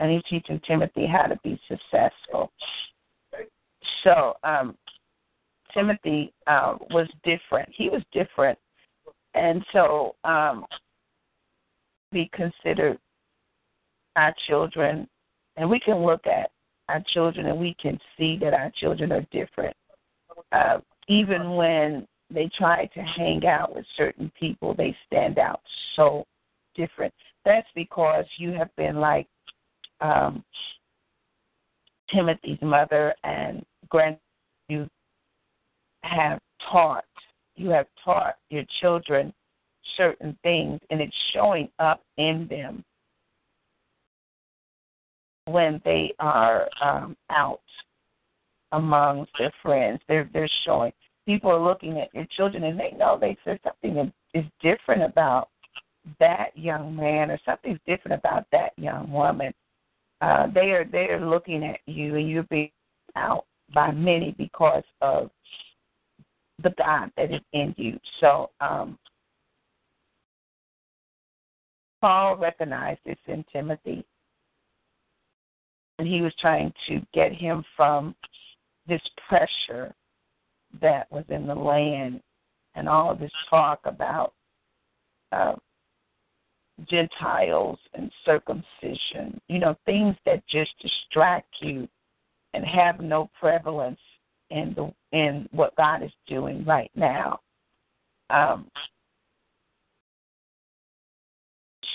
And 0.00 0.10
he's 0.10 0.22
teaching 0.28 0.60
Timothy 0.66 1.06
how 1.06 1.26
to 1.26 1.38
be 1.44 1.60
successful. 1.68 2.50
So 4.04 4.34
um, 4.42 4.76
Timothy 5.72 6.32
uh, 6.46 6.76
was 6.90 7.08
different. 7.24 7.68
He 7.74 7.88
was 7.88 8.02
different. 8.12 8.58
And 9.34 9.64
so 9.72 10.16
um, 10.24 10.66
we 12.12 12.30
consider 12.34 12.98
our 14.16 14.34
children, 14.46 15.08
and 15.56 15.70
we 15.70 15.80
can 15.80 16.04
look 16.04 16.26
at 16.26 16.50
our 16.88 17.02
children 17.12 17.46
and 17.46 17.58
we 17.58 17.74
can 17.80 17.98
see 18.18 18.36
that 18.38 18.52
our 18.52 18.70
children 18.76 19.12
are 19.12 19.24
different. 19.32 19.74
Uh, 20.52 20.78
even 21.08 21.54
when 21.54 22.06
they 22.30 22.50
try 22.56 22.86
to 22.86 23.00
hang 23.00 23.46
out 23.46 23.74
with 23.74 23.84
certain 23.96 24.30
people, 24.38 24.74
they 24.74 24.94
stand 25.06 25.38
out 25.38 25.60
so 25.96 26.24
different. 26.74 27.12
That's 27.44 27.68
because 27.74 28.24
you 28.36 28.52
have 28.52 28.74
been 28.76 28.96
like 28.96 29.26
um, 30.02 30.44
Timothy's 32.12 32.60
mother 32.60 33.14
and 33.24 33.64
grand. 33.88 34.18
You 34.68 34.88
have 36.02 36.38
taught. 36.70 37.04
You 37.56 37.70
have 37.70 37.86
taught 38.04 38.36
your 38.50 38.64
children 38.80 39.32
certain 39.96 40.36
things, 40.42 40.80
and 40.90 41.00
it's 41.00 41.16
showing 41.32 41.68
up 41.78 42.02
in 42.16 42.46
them 42.48 42.84
when 45.46 45.80
they 45.84 46.14
are 46.18 46.68
um, 46.82 47.16
out 47.30 47.60
among 48.72 49.26
their 49.38 49.52
friends. 49.62 50.00
They're 50.08 50.28
they're 50.32 50.48
showing. 50.64 50.92
People 51.26 51.50
are 51.50 51.62
looking 51.62 52.00
at 52.00 52.12
your 52.12 52.26
children 52.36 52.64
and 52.64 52.78
they 52.78 52.92
know 52.98 53.16
they 53.20 53.36
something 53.44 54.12
is 54.34 54.44
different 54.60 55.02
about 55.02 55.50
that 56.18 56.56
young 56.56 56.96
man 56.96 57.30
or 57.30 57.38
something's 57.44 57.78
different 57.86 58.18
about 58.18 58.46
that 58.50 58.72
young 58.76 59.10
woman. 59.10 59.52
Uh, 60.22 60.46
they 60.54 60.70
are 60.70 60.84
they 60.84 61.08
are 61.08 61.28
looking 61.28 61.64
at 61.64 61.80
you 61.86 62.14
and 62.14 62.30
you're 62.30 62.44
being 62.44 62.70
out 63.16 63.44
by 63.74 63.90
many 63.90 64.34
because 64.38 64.84
of 65.00 65.30
the 66.62 66.72
God 66.78 67.10
that 67.16 67.32
is 67.32 67.40
in 67.52 67.74
you. 67.76 67.98
So 68.20 68.50
um, 68.60 68.96
Paul 72.00 72.36
recognized 72.36 73.00
this 73.04 73.18
in 73.26 73.44
Timothy 73.52 74.04
and 75.98 76.06
he 76.06 76.20
was 76.20 76.32
trying 76.40 76.72
to 76.86 77.00
get 77.12 77.32
him 77.32 77.64
from 77.76 78.14
this 78.86 79.02
pressure 79.28 79.92
that 80.80 81.10
was 81.10 81.24
in 81.30 81.48
the 81.48 81.54
land 81.54 82.20
and 82.76 82.88
all 82.88 83.16
this 83.16 83.30
talk 83.50 83.80
about 83.84 84.34
uh, 85.32 85.54
Gentiles 86.88 87.78
and 87.94 88.10
circumcision, 88.24 89.40
you 89.48 89.58
know, 89.58 89.76
things 89.86 90.16
that 90.26 90.46
just 90.46 90.70
distract 90.80 91.48
you 91.60 91.88
and 92.54 92.64
have 92.64 93.00
no 93.00 93.30
prevalence 93.38 94.00
in 94.50 94.74
the 94.76 94.92
in 95.16 95.48
what 95.52 95.74
God 95.76 96.02
is 96.02 96.12
doing 96.26 96.64
right 96.64 96.90
now. 96.94 97.40
Um, 98.30 98.70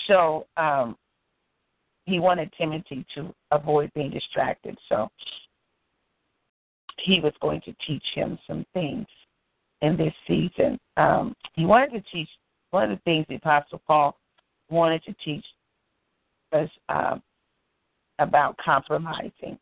so 0.08 0.48
um, 0.58 0.98
he 2.06 2.20
wanted 2.20 2.52
Timothy 2.58 3.06
to 3.16 3.34
avoid 3.52 3.92
being 3.94 4.12
distracted. 4.12 4.78
So 4.90 5.10
he 7.00 7.20
was 7.20 7.34
going 7.42 7.62
to 7.62 7.76
teach 7.86 8.04
him 8.14 8.40
some 8.48 8.66
things 8.74 9.06
in 9.82 9.98
this 9.98 10.14
season. 10.28 10.80
Um, 10.96 11.36
he 11.54 11.66
wanted 11.66 11.92
to 11.92 12.02
teach 12.12 12.30
one 12.72 12.84
of 12.84 12.90
the 12.90 13.02
things 13.04 13.26
the 13.30 13.36
Apostle 13.36 13.82
Paul 13.86 14.18
wanted 14.70 15.04
to 15.04 15.14
teach 15.24 15.46
us 16.54 16.70
um, 16.90 17.22
about 18.20 18.58
compromising 18.58 19.58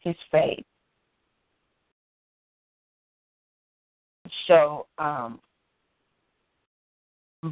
his 0.00 0.16
faith. 0.30 0.64
So, 4.46 4.86
um, 4.98 5.40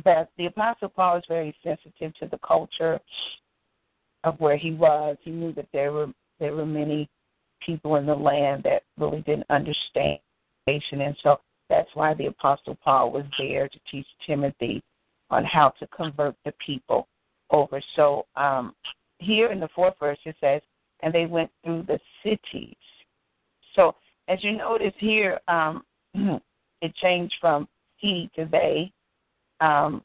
but 0.04 0.30
the 0.36 0.46
Apostle 0.46 0.88
Paul 0.88 1.16
is 1.16 1.24
very 1.28 1.54
sensitive 1.64 2.14
to 2.16 2.26
the 2.26 2.38
culture 2.38 3.00
of 4.24 4.38
where 4.38 4.56
he 4.56 4.72
was. 4.72 5.16
He 5.22 5.30
knew 5.30 5.52
that 5.54 5.68
there 5.72 5.92
were 5.92 6.08
there 6.38 6.54
were 6.54 6.66
many 6.66 7.08
people 7.64 7.96
in 7.96 8.06
the 8.06 8.14
land 8.14 8.62
that 8.62 8.82
really 8.96 9.22
didn't 9.22 9.46
understand 9.50 10.18
and 10.68 11.16
so 11.22 11.40
that's 11.70 11.88
why 11.94 12.12
the 12.14 12.26
apostle 12.26 12.76
Paul 12.84 13.10
was 13.10 13.24
there 13.38 13.68
to 13.68 13.78
teach 13.90 14.06
Timothy 14.26 14.82
on 15.30 15.44
how 15.44 15.70
to 15.78 15.86
convert 15.88 16.34
the 16.44 16.52
people 16.64 17.08
over. 17.50 17.80
So 17.96 18.26
um, 18.36 18.74
here 19.18 19.50
in 19.52 19.60
the 19.60 19.68
fourth 19.74 19.94
verse 20.00 20.18
it 20.24 20.36
says, 20.40 20.62
and 21.02 21.14
they 21.14 21.26
went 21.26 21.50
through 21.64 21.84
the 21.84 22.00
cities. 22.22 22.76
So 23.74 23.94
as 24.28 24.42
you 24.42 24.56
notice 24.56 24.94
here, 24.98 25.38
um, 25.48 25.84
it 26.14 26.94
changed 26.96 27.34
from 27.40 27.68
he 27.96 28.30
to 28.36 28.46
they. 28.50 28.92
Um, 29.60 30.02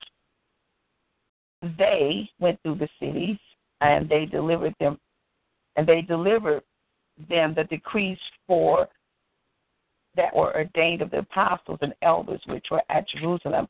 they 1.78 2.30
went 2.40 2.62
through 2.62 2.76
the 2.76 2.90
cities 3.00 3.38
and 3.82 4.10
they 4.10 4.26
delivered 4.26 4.76
them, 4.80 5.00
and 5.76 5.88
they 5.88 6.02
delivered 6.02 6.64
them 7.30 7.54
the 7.56 7.64
decrees 7.66 8.18
for 8.48 8.88
that 10.16 10.36
were 10.36 10.56
ordained 10.56 11.02
of 11.02 11.12
the 11.12 11.20
apostles 11.20 11.80
and 11.82 11.94
elders 12.02 12.42
which 12.48 12.66
were 12.70 12.84
at 12.90 13.08
Jerusalem. 13.10 13.68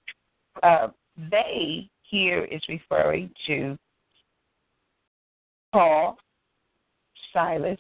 Uh, 0.62 0.90
they 1.18 1.90
here 2.04 2.44
is 2.46 2.62
referring 2.70 3.30
to 3.48 3.78
Paul, 5.72 6.18
Silas, 7.32 7.80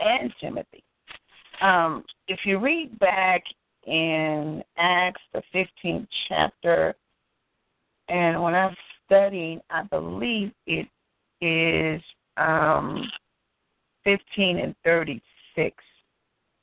and 0.00 0.32
Timothy. 0.40 0.82
Um, 1.60 2.04
if 2.28 2.40
you 2.44 2.58
read 2.58 2.98
back 2.98 3.42
in 3.86 4.62
Acts, 4.76 5.22
the 5.32 5.42
15th 5.54 6.06
chapter, 6.28 6.94
and 8.08 8.42
when 8.42 8.54
I'm 8.54 8.74
studying, 9.04 9.60
I 9.70 9.82
believe 9.84 10.52
it 10.66 10.88
is 11.40 12.02
um, 12.36 13.10
15 14.04 14.58
and 14.58 14.74
36. 14.84 15.76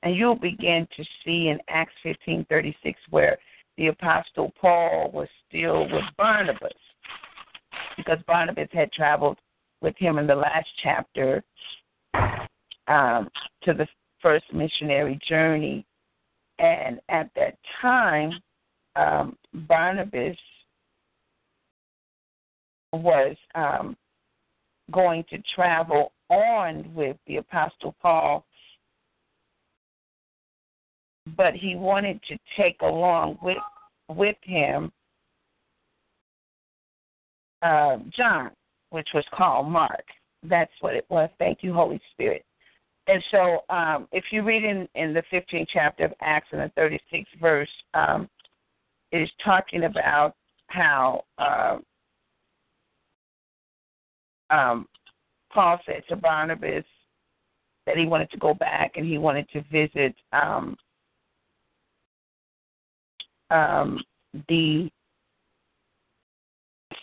And 0.04 0.16
you'll 0.16 0.36
begin 0.36 0.88
to 0.98 1.04
see 1.24 1.50
in 1.50 1.60
Acts 1.70 1.94
15:36 2.06 2.96
where 3.10 3.38
the 3.78 3.88
apostle 3.88 4.52
Paul 4.60 5.12
was 5.14 5.28
still 5.48 5.84
with 5.84 6.04
Barnabas 6.18 6.72
because 7.98 8.20
Barnabas 8.28 8.70
had 8.72 8.92
traveled 8.92 9.38
with 9.82 9.96
him 9.98 10.18
in 10.18 10.28
the 10.28 10.36
last 10.36 10.68
chapter 10.82 11.44
um, 12.88 13.30
to 13.64 13.74
the 13.74 13.88
first 14.22 14.46
missionary 14.54 15.20
journey. 15.28 15.86
And 16.60 17.00
at 17.10 17.30
that 17.36 17.58
time, 17.82 18.32
um, 18.96 19.38
Barnabas 19.54 20.38
was 22.94 23.36
um, 23.56 23.98
going 24.92 25.26
to 25.30 25.42
travel 25.56 26.12
on 26.30 26.94
with 26.94 27.18
the 27.28 27.38
Apostle 27.38 27.96
Paul, 28.02 28.46
but 31.38 31.54
he 31.54 31.76
wanted 31.76 32.20
to 32.28 32.38
take 32.58 32.82
along 32.82 33.38
with 33.42 33.58
with 34.10 34.36
him 34.42 34.92
uh, 37.64 37.98
John, 38.16 38.52
which 38.90 39.08
was 39.14 39.24
called 39.34 39.70
Mark. 39.70 40.04
That's 40.44 40.72
what 40.82 40.96
it 40.96 41.06
was. 41.10 41.30
Thank 41.40 41.60
you, 41.62 41.74
Holy 41.74 42.02
Spirit. 42.12 42.44
And 43.08 43.24
so, 43.32 43.64
um, 43.70 44.08
if 44.12 44.26
you 44.32 44.44
read 44.44 44.64
in, 44.64 44.88
in 44.96 45.14
the 45.14 45.24
15th 45.32 45.68
chapter 45.72 46.06
of 46.06 46.14
Acts 46.22 46.48
and 46.52 46.62
the 46.62 46.82
36th 46.82 47.26
verse, 47.40 47.70
um, 47.94 48.30
it 49.12 49.22
is 49.22 49.30
talking 49.44 49.86
about 49.86 50.36
how 50.68 51.24
uh, 51.38 51.78
um, 54.50 54.88
Paul 55.52 55.80
said 55.86 56.04
to 56.10 56.16
Barnabas 56.16 56.86
that 57.86 57.98
he 57.98 58.06
wanted 58.06 58.32
to 58.32 58.38
go 58.38 58.54
back 58.54 58.94
and 58.96 59.06
he 59.06 59.18
wanted 59.18 59.48
to 59.50 59.62
visit 59.72 60.16
um, 60.32 60.78
um, 63.50 64.04
the 64.48 64.90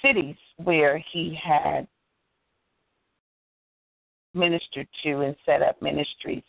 cities 0.02 0.36
where 0.56 1.02
he 1.12 1.38
had 1.42 1.86
ministered 4.34 4.88
to 5.02 5.20
and 5.20 5.36
set 5.44 5.62
up 5.62 5.80
ministries. 5.82 6.42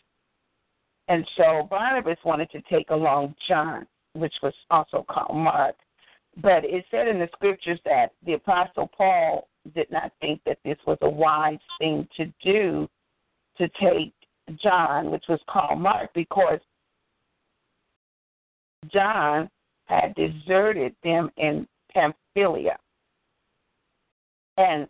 And 1.07 1.27
so 1.35 1.67
Barnabas 1.69 2.17
wanted 2.23 2.49
to 2.51 2.61
take 2.69 2.89
along 2.89 3.35
John, 3.47 3.87
which 4.13 4.33
was 4.41 4.53
also 4.69 5.05
called 5.09 5.35
Mark. 5.35 5.75
But 6.37 6.63
it 6.63 6.85
said 6.89 7.07
in 7.07 7.19
the 7.19 7.27
scriptures 7.33 7.79
that 7.85 8.13
the 8.25 8.33
Apostle 8.33 8.89
Paul 8.95 9.49
did 9.75 9.91
not 9.91 10.11
think 10.21 10.41
that 10.45 10.59
this 10.63 10.77
was 10.87 10.97
a 11.01 11.09
wise 11.09 11.59
thing 11.79 12.07
to 12.17 12.31
do 12.43 12.87
to 13.57 13.69
take 13.81 14.13
John, 14.63 15.11
which 15.11 15.25
was 15.27 15.39
called 15.49 15.79
Mark, 15.79 16.11
because 16.13 16.59
John 18.91 19.49
had 19.91 20.15
deserted 20.15 20.95
them 21.03 21.29
in 21.37 21.67
Pamphylia 21.93 22.77
and 24.57 24.87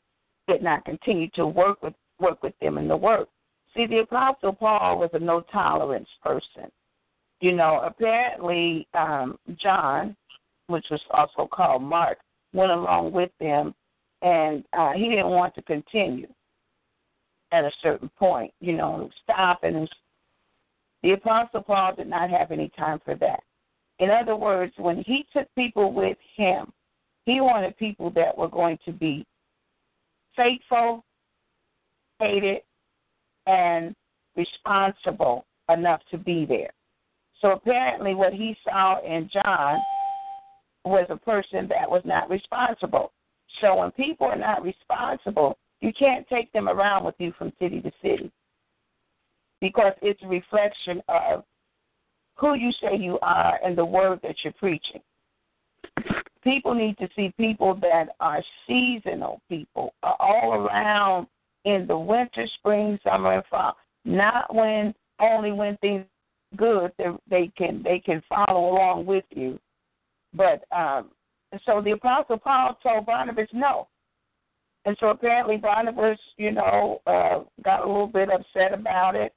did 0.47 0.61
not 0.61 0.85
continue 0.85 1.29
to 1.33 1.47
work 1.47 1.81
with 1.81 1.93
work 2.19 2.43
with 2.43 2.53
them 2.61 2.77
in 2.77 2.87
the 2.87 2.95
work. 2.95 3.27
See, 3.75 3.87
the 3.87 3.99
Apostle 3.99 4.53
Paul 4.53 4.99
was 4.99 5.09
a 5.13 5.19
no 5.19 5.41
tolerance 5.51 6.09
person. 6.21 6.69
You 7.39 7.53
know, 7.53 7.81
apparently 7.83 8.87
um, 8.93 9.39
John, 9.59 10.15
which 10.67 10.85
was 10.91 11.01
also 11.09 11.47
called 11.51 11.81
Mark, 11.81 12.19
went 12.53 12.71
along 12.71 13.11
with 13.11 13.31
them 13.39 13.73
and 14.21 14.63
uh, 14.73 14.91
he 14.91 15.09
didn't 15.09 15.29
want 15.29 15.55
to 15.55 15.63
continue 15.63 16.27
at 17.51 17.63
a 17.63 17.71
certain 17.81 18.09
point, 18.19 18.53
you 18.59 18.73
know, 18.73 19.09
stop. 19.23 19.63
And 19.63 19.89
the 21.01 21.13
Apostle 21.13 21.63
Paul 21.63 21.95
did 21.95 22.07
not 22.07 22.29
have 22.29 22.51
any 22.51 22.69
time 22.77 22.99
for 23.03 23.15
that. 23.15 23.41
In 24.01 24.09
other 24.09 24.35
words, 24.35 24.73
when 24.77 25.03
he 25.05 25.25
took 25.31 25.47
people 25.55 25.93
with 25.93 26.17
him, 26.35 26.73
he 27.25 27.39
wanted 27.39 27.77
people 27.77 28.09
that 28.11 28.35
were 28.35 28.49
going 28.49 28.79
to 28.83 28.91
be 28.91 29.25
faithful, 30.35 31.05
hated, 32.19 32.61
and 33.45 33.95
responsible 34.35 35.45
enough 35.69 36.01
to 36.09 36.17
be 36.17 36.45
there. 36.45 36.71
So 37.41 37.51
apparently, 37.51 38.15
what 38.15 38.33
he 38.33 38.57
saw 38.63 38.99
in 39.05 39.29
John 39.31 39.79
was 40.83 41.05
a 41.09 41.17
person 41.17 41.67
that 41.67 41.89
was 41.89 42.01
not 42.03 42.27
responsible. 42.27 43.11
So 43.61 43.77
when 43.77 43.91
people 43.91 44.27
are 44.27 44.35
not 44.35 44.63
responsible, 44.63 45.59
you 45.79 45.93
can't 45.93 46.27
take 46.27 46.51
them 46.53 46.67
around 46.67 47.03
with 47.03 47.15
you 47.19 47.33
from 47.37 47.53
city 47.59 47.81
to 47.81 47.91
city 48.01 48.31
because 49.59 49.93
it's 50.01 50.21
a 50.23 50.27
reflection 50.27 51.03
of 51.07 51.43
who 52.35 52.55
you 52.55 52.71
say 52.81 52.95
you 52.97 53.19
are 53.21 53.59
and 53.63 53.77
the 53.77 53.85
word 53.85 54.19
that 54.23 54.35
you're 54.43 54.53
preaching. 54.53 55.01
People 56.43 56.73
need 56.73 56.97
to 56.97 57.07
see 57.15 57.33
people 57.37 57.75
that 57.81 58.15
are 58.19 58.41
seasonal 58.67 59.41
people, 59.47 59.93
are 60.01 60.15
all 60.19 60.53
around 60.53 61.27
in 61.65 61.85
the 61.87 61.97
winter, 61.97 62.47
spring, 62.55 62.97
summer, 63.03 63.33
and 63.33 63.43
fall. 63.45 63.75
Not 64.05 64.53
when 64.53 64.95
only 65.19 65.51
when 65.51 65.77
things 65.77 66.05
good 66.57 66.91
they, 67.29 67.51
can 67.57 67.83
they 67.83 67.99
can 67.99 68.21
follow 68.27 68.71
along 68.73 69.05
with 69.05 69.23
you, 69.29 69.59
but 70.33 70.63
um, 70.75 71.11
so 71.65 71.81
the 71.81 71.91
Apostle 71.91 72.37
Paul 72.37 72.77
told 72.81 73.05
Barnabas 73.05 73.47
no. 73.53 73.87
And 74.85 74.97
so 74.99 75.09
apparently 75.09 75.57
Barnabas, 75.57 76.17
you 76.37 76.51
know, 76.51 77.01
uh, 77.05 77.41
got 77.63 77.85
a 77.85 77.87
little 77.87 78.07
bit 78.07 78.29
upset 78.31 78.73
about 78.73 79.15
it. 79.15 79.33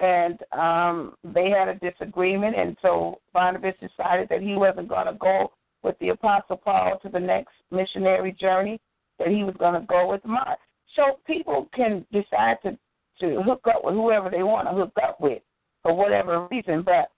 And 0.00 0.38
um, 0.52 1.14
they 1.24 1.50
had 1.50 1.68
a 1.68 1.74
disagreement. 1.74 2.56
And 2.56 2.76
so 2.82 3.20
Barnabas 3.32 3.74
decided 3.80 4.28
that 4.28 4.42
he 4.42 4.54
wasn't 4.54 4.88
going 4.88 5.06
to 5.06 5.14
go 5.14 5.52
with 5.82 5.98
the 6.00 6.10
Apostle 6.10 6.56
Paul 6.56 6.98
to 7.02 7.08
the 7.08 7.20
next 7.20 7.52
missionary 7.70 8.32
journey, 8.32 8.80
that 9.18 9.28
he 9.28 9.42
was 9.42 9.54
going 9.58 9.80
to 9.80 9.86
go 9.86 10.10
with 10.10 10.24
Mark. 10.24 10.58
So 10.94 11.18
people 11.26 11.68
can 11.74 12.04
decide 12.12 12.56
to, 12.62 12.78
to 13.20 13.42
hook 13.42 13.62
up 13.68 13.84
with 13.84 13.94
whoever 13.94 14.30
they 14.30 14.42
want 14.42 14.68
to 14.68 14.74
hook 14.74 14.92
up 15.02 15.20
with 15.20 15.42
for 15.82 15.94
whatever 15.94 16.46
reason. 16.50 16.82
But 16.82 17.10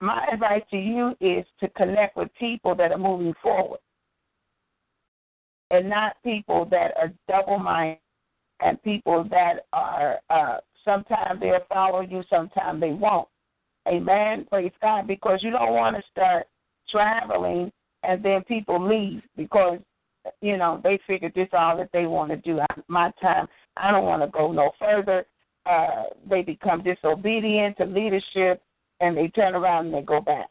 my 0.00 0.26
advice 0.32 0.62
to 0.70 0.76
you 0.76 1.14
is 1.20 1.44
to 1.60 1.68
connect 1.70 2.16
with 2.16 2.28
people 2.38 2.74
that 2.74 2.92
are 2.92 2.98
moving 2.98 3.34
forward 3.42 3.80
and 5.70 5.88
not 5.88 6.16
people 6.22 6.66
that 6.70 6.92
are 6.96 7.12
double 7.28 7.58
minded 7.58 7.98
and 8.60 8.82
people 8.82 9.26
that 9.30 9.66
are 9.72 10.18
uh 10.30 10.58
sometimes 10.84 11.40
they'll 11.40 11.58
follow 11.68 12.00
you, 12.00 12.22
sometimes 12.28 12.80
they 12.80 12.90
won't. 12.90 13.28
Amen. 13.86 14.46
Praise 14.48 14.72
God. 14.80 15.06
Because 15.06 15.42
you 15.42 15.50
don't 15.50 15.72
want 15.72 15.96
to 15.96 16.02
start 16.10 16.46
traveling 16.90 17.70
and 18.02 18.22
then 18.22 18.42
people 18.44 18.86
leave 18.86 19.22
because 19.36 19.78
you 20.40 20.56
know 20.56 20.80
they 20.82 20.98
figure 21.06 21.30
this 21.34 21.48
all 21.52 21.76
that 21.76 21.90
they 21.92 22.06
want 22.06 22.30
to 22.30 22.36
do. 22.36 22.60
I, 22.60 22.66
my 22.88 23.10
time, 23.20 23.46
I 23.76 23.90
don't 23.90 24.04
want 24.04 24.22
to 24.22 24.28
go 24.28 24.52
no 24.52 24.72
further. 24.78 25.26
Uh, 25.66 26.04
they 26.28 26.42
become 26.42 26.82
disobedient 26.82 27.76
to 27.78 27.84
leadership 27.86 28.62
and 29.00 29.16
they 29.16 29.28
turn 29.28 29.54
around 29.54 29.86
and 29.86 29.94
they 29.94 30.02
go 30.02 30.20
back 30.20 30.50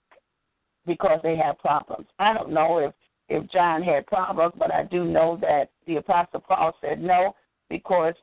because 0.85 1.19
they 1.23 1.35
have 1.37 1.59
problems. 1.59 2.07
I 2.19 2.33
don't 2.33 2.51
know 2.51 2.79
if 2.79 2.93
if 3.29 3.49
John 3.51 3.81
had 3.81 4.05
problems, 4.07 4.53
but 4.57 4.73
I 4.73 4.83
do 4.83 5.05
know 5.05 5.37
that 5.41 5.69
the 5.87 5.97
Apostle 5.97 6.41
Paul 6.41 6.73
said 6.81 7.01
no 7.01 7.35
because 7.69 8.13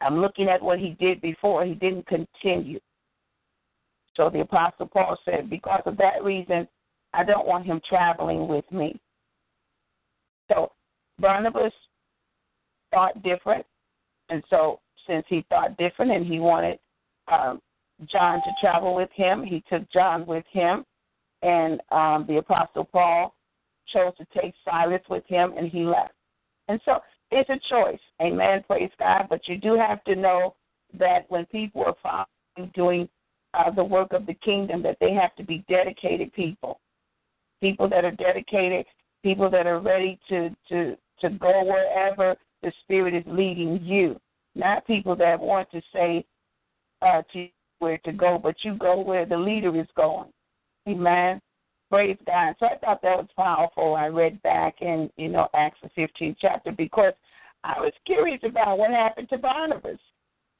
I'm 0.00 0.20
looking 0.20 0.48
at 0.48 0.62
what 0.62 0.78
he 0.78 0.90
did 1.00 1.20
before. 1.20 1.64
He 1.64 1.74
didn't 1.74 2.06
continue. 2.06 2.80
So 4.14 4.30
the 4.30 4.40
Apostle 4.40 4.86
Paul 4.86 5.18
said, 5.24 5.50
because 5.50 5.82
of 5.86 5.96
that 5.98 6.22
reason, 6.22 6.66
I 7.12 7.24
don't 7.24 7.46
want 7.46 7.66
him 7.66 7.80
traveling 7.88 8.48
with 8.48 8.64
me. 8.70 8.98
So 10.50 10.72
Barnabas 11.18 11.72
thought 12.92 13.22
different. 13.22 13.64
And 14.28 14.42
so, 14.50 14.80
since 15.06 15.24
he 15.28 15.44
thought 15.48 15.76
different 15.76 16.10
and 16.10 16.26
he 16.26 16.40
wanted 16.40 16.78
um, 17.30 17.60
John 18.10 18.40
to 18.40 18.50
travel 18.60 18.94
with 18.94 19.10
him, 19.14 19.44
he 19.44 19.62
took 19.70 19.88
John 19.92 20.26
with 20.26 20.44
him. 20.50 20.84
And 21.42 21.80
um, 21.92 22.24
the 22.26 22.38
Apostle 22.38 22.84
Paul 22.84 23.34
chose 23.92 24.12
to 24.18 24.26
take 24.40 24.54
Silas 24.64 25.02
with 25.08 25.24
him, 25.26 25.54
and 25.56 25.68
he 25.68 25.84
left. 25.84 26.12
And 26.68 26.80
so, 26.84 26.98
it's 27.30 27.50
a 27.50 27.58
choice. 27.68 28.00
Amen. 28.22 28.64
Praise 28.66 28.90
God. 28.98 29.26
But 29.28 29.46
you 29.46 29.58
do 29.58 29.76
have 29.76 30.02
to 30.04 30.14
know 30.14 30.54
that 30.98 31.26
when 31.28 31.46
people 31.46 31.84
are 32.04 32.26
doing 32.74 33.08
uh, 33.54 33.70
the 33.70 33.84
work 33.84 34.12
of 34.12 34.26
the 34.26 34.34
kingdom, 34.34 34.82
that 34.82 34.98
they 35.00 35.12
have 35.12 35.34
to 35.36 35.44
be 35.44 35.64
dedicated 35.68 36.32
people. 36.32 36.80
People 37.60 37.88
that 37.88 38.04
are 38.04 38.12
dedicated, 38.12 38.86
people 39.22 39.50
that 39.50 39.66
are 39.66 39.80
ready 39.80 40.18
to, 40.28 40.50
to, 40.68 40.96
to 41.20 41.30
go 41.30 41.64
wherever 41.64 42.36
the 42.62 42.72
Spirit 42.82 43.14
is 43.14 43.24
leading 43.26 43.80
you. 43.82 44.20
Not 44.54 44.86
people 44.86 45.16
that 45.16 45.40
want 45.40 45.70
to 45.72 45.82
say 45.92 46.24
uh, 47.02 47.22
to 47.32 47.38
you 47.38 47.48
where 47.78 47.98
to 47.98 48.12
go, 48.12 48.38
but 48.42 48.56
you 48.62 48.74
go 48.74 49.00
where 49.00 49.26
the 49.26 49.36
leader 49.36 49.78
is 49.78 49.86
going. 49.96 50.30
Amen. 50.88 51.40
Praise 51.90 52.18
God. 52.26 52.54
So 52.58 52.66
I 52.66 52.76
thought 52.78 53.02
that 53.02 53.16
was 53.16 53.28
powerful. 53.36 53.94
I 53.94 54.06
read 54.06 54.42
back 54.42 54.76
in, 54.80 55.08
you 55.16 55.28
know, 55.28 55.48
Acts 55.54 55.78
the 55.82 55.88
15th 56.00 56.36
chapter 56.40 56.72
because 56.72 57.12
I 57.62 57.80
was 57.80 57.92
curious 58.04 58.40
about 58.44 58.78
what 58.78 58.90
happened 58.90 59.28
to 59.30 59.38
Barnabas. 59.38 59.98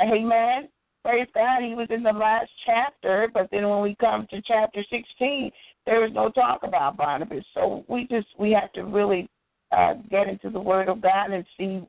Amen. 0.00 0.68
Praise 1.04 1.28
God. 1.34 1.62
He 1.62 1.74
was 1.74 1.88
in 1.90 2.02
the 2.02 2.12
last 2.12 2.50
chapter, 2.64 3.28
but 3.32 3.48
then 3.50 3.68
when 3.68 3.82
we 3.82 3.96
come 3.96 4.26
to 4.30 4.42
chapter 4.42 4.84
16, 4.90 5.50
there 5.84 6.04
is 6.04 6.12
no 6.12 6.30
talk 6.30 6.60
about 6.62 6.96
Barnabas. 6.96 7.44
So 7.54 7.84
we 7.88 8.06
just 8.08 8.26
we 8.38 8.52
have 8.52 8.72
to 8.72 8.82
really 8.82 9.28
uh, 9.72 9.94
get 10.10 10.28
into 10.28 10.50
the 10.50 10.60
Word 10.60 10.88
of 10.88 11.00
God 11.00 11.30
and 11.30 11.44
see 11.56 11.86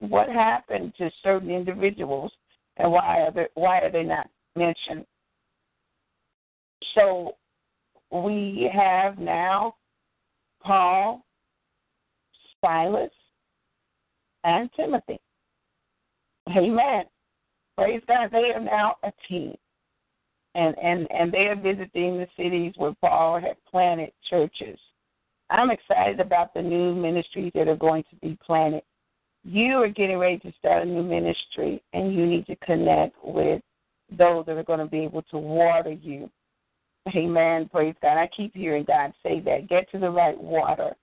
what 0.00 0.28
happened 0.28 0.92
to 0.98 1.10
certain 1.22 1.50
individuals 1.50 2.32
and 2.76 2.90
why 2.90 3.22
are 3.22 3.32
they, 3.32 3.46
why 3.54 3.80
are 3.80 3.90
they 3.90 4.04
not 4.04 4.28
mentioned. 4.56 5.04
So 6.94 7.36
we 8.10 8.70
have 8.72 9.18
now 9.18 9.74
Paul, 10.62 11.24
Silas, 12.60 13.10
and 14.44 14.70
Timothy. 14.76 15.20
Amen. 16.48 17.04
Praise 17.76 18.02
God. 18.08 18.30
They 18.32 18.50
are 18.54 18.60
now 18.60 18.96
a 19.02 19.12
team. 19.28 19.54
And, 20.54 20.74
and, 20.82 21.06
and 21.12 21.30
they 21.30 21.46
are 21.46 21.56
visiting 21.56 22.18
the 22.18 22.26
cities 22.36 22.72
where 22.76 22.94
Paul 23.00 23.40
had 23.40 23.56
planted 23.70 24.12
churches. 24.28 24.78
I'm 25.50 25.70
excited 25.70 26.20
about 26.20 26.52
the 26.54 26.62
new 26.62 26.94
ministries 26.94 27.52
that 27.54 27.68
are 27.68 27.76
going 27.76 28.04
to 28.10 28.16
be 28.16 28.36
planted. 28.44 28.82
You 29.44 29.76
are 29.82 29.88
getting 29.88 30.18
ready 30.18 30.38
to 30.38 30.52
start 30.58 30.82
a 30.82 30.90
new 30.90 31.02
ministry, 31.02 31.82
and 31.92 32.12
you 32.12 32.26
need 32.26 32.46
to 32.46 32.56
connect 32.56 33.16
with 33.22 33.62
those 34.10 34.46
that 34.46 34.56
are 34.56 34.64
going 34.64 34.80
to 34.80 34.86
be 34.86 35.00
able 35.00 35.22
to 35.22 35.38
water 35.38 35.92
you 35.92 36.30
Amen. 37.14 37.68
Praise 37.70 37.94
God. 38.02 38.18
I 38.18 38.28
keep 38.36 38.54
hearing 38.54 38.84
God 38.84 39.12
say 39.22 39.40
that. 39.40 39.68
Get 39.68 39.90
to 39.92 39.98
the 39.98 40.10
right 40.10 40.38
water. 40.38 40.94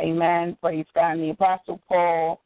Amen. 0.00 0.56
Praise 0.60 0.86
God. 0.94 1.12
And 1.12 1.22
the 1.22 1.30
Apostle 1.30 1.80
Paul 1.88 2.42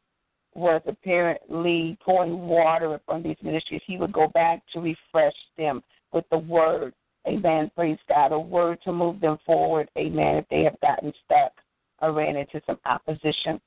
was 0.54 0.82
apparently 0.86 1.96
pouring 2.04 2.38
water 2.38 2.94
upon 2.94 3.22
these 3.22 3.36
ministries. 3.42 3.82
He 3.86 3.96
would 3.96 4.12
go 4.12 4.28
back 4.28 4.62
to 4.72 4.80
refresh 4.80 5.34
them 5.56 5.82
with 6.12 6.24
the 6.30 6.38
word. 6.38 6.92
Amen. 7.26 7.70
Praise 7.74 7.98
God. 8.08 8.32
A 8.32 8.38
word 8.38 8.78
to 8.84 8.92
move 8.92 9.20
them 9.20 9.38
forward. 9.44 9.88
Amen. 9.96 10.36
If 10.36 10.48
they 10.50 10.62
have 10.64 10.80
gotten 10.80 11.12
stuck 11.24 11.52
or 12.00 12.12
ran 12.12 12.36
into 12.36 12.60
some 12.66 12.78
opposition. 12.86 13.60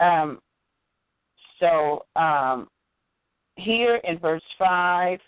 Um, 0.00 0.40
so 1.60 2.04
um, 2.16 2.68
here 3.56 4.00
in 4.04 4.18
verse 4.18 4.42
5 4.58 5.20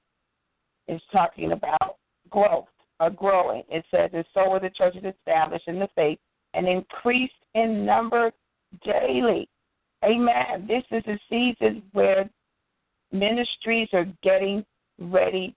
is 0.88 1.00
talking 1.12 1.52
about 1.52 1.96
growth 2.30 2.66
are 3.01 3.11
growing. 3.11 3.62
It 3.68 3.84
says, 3.90 4.11
and 4.12 4.24
so 4.34 4.51
were 4.51 4.61
the 4.61 4.70
churches 4.70 5.05
established 5.05 5.68
in 5.68 5.78
the 5.78 5.88
faith 5.95 6.18
and 6.55 6.68
increased 6.68 7.32
in 7.55 7.84
number 7.84 8.32
daily. 8.84 9.49
Amen. 10.05 10.66
This 10.68 10.84
is 10.90 11.03
a 11.07 11.18
season 11.28 11.82
where 11.92 12.28
ministries 13.12 13.88
are 13.92 14.07
getting 14.22 14.64
ready 14.99 15.55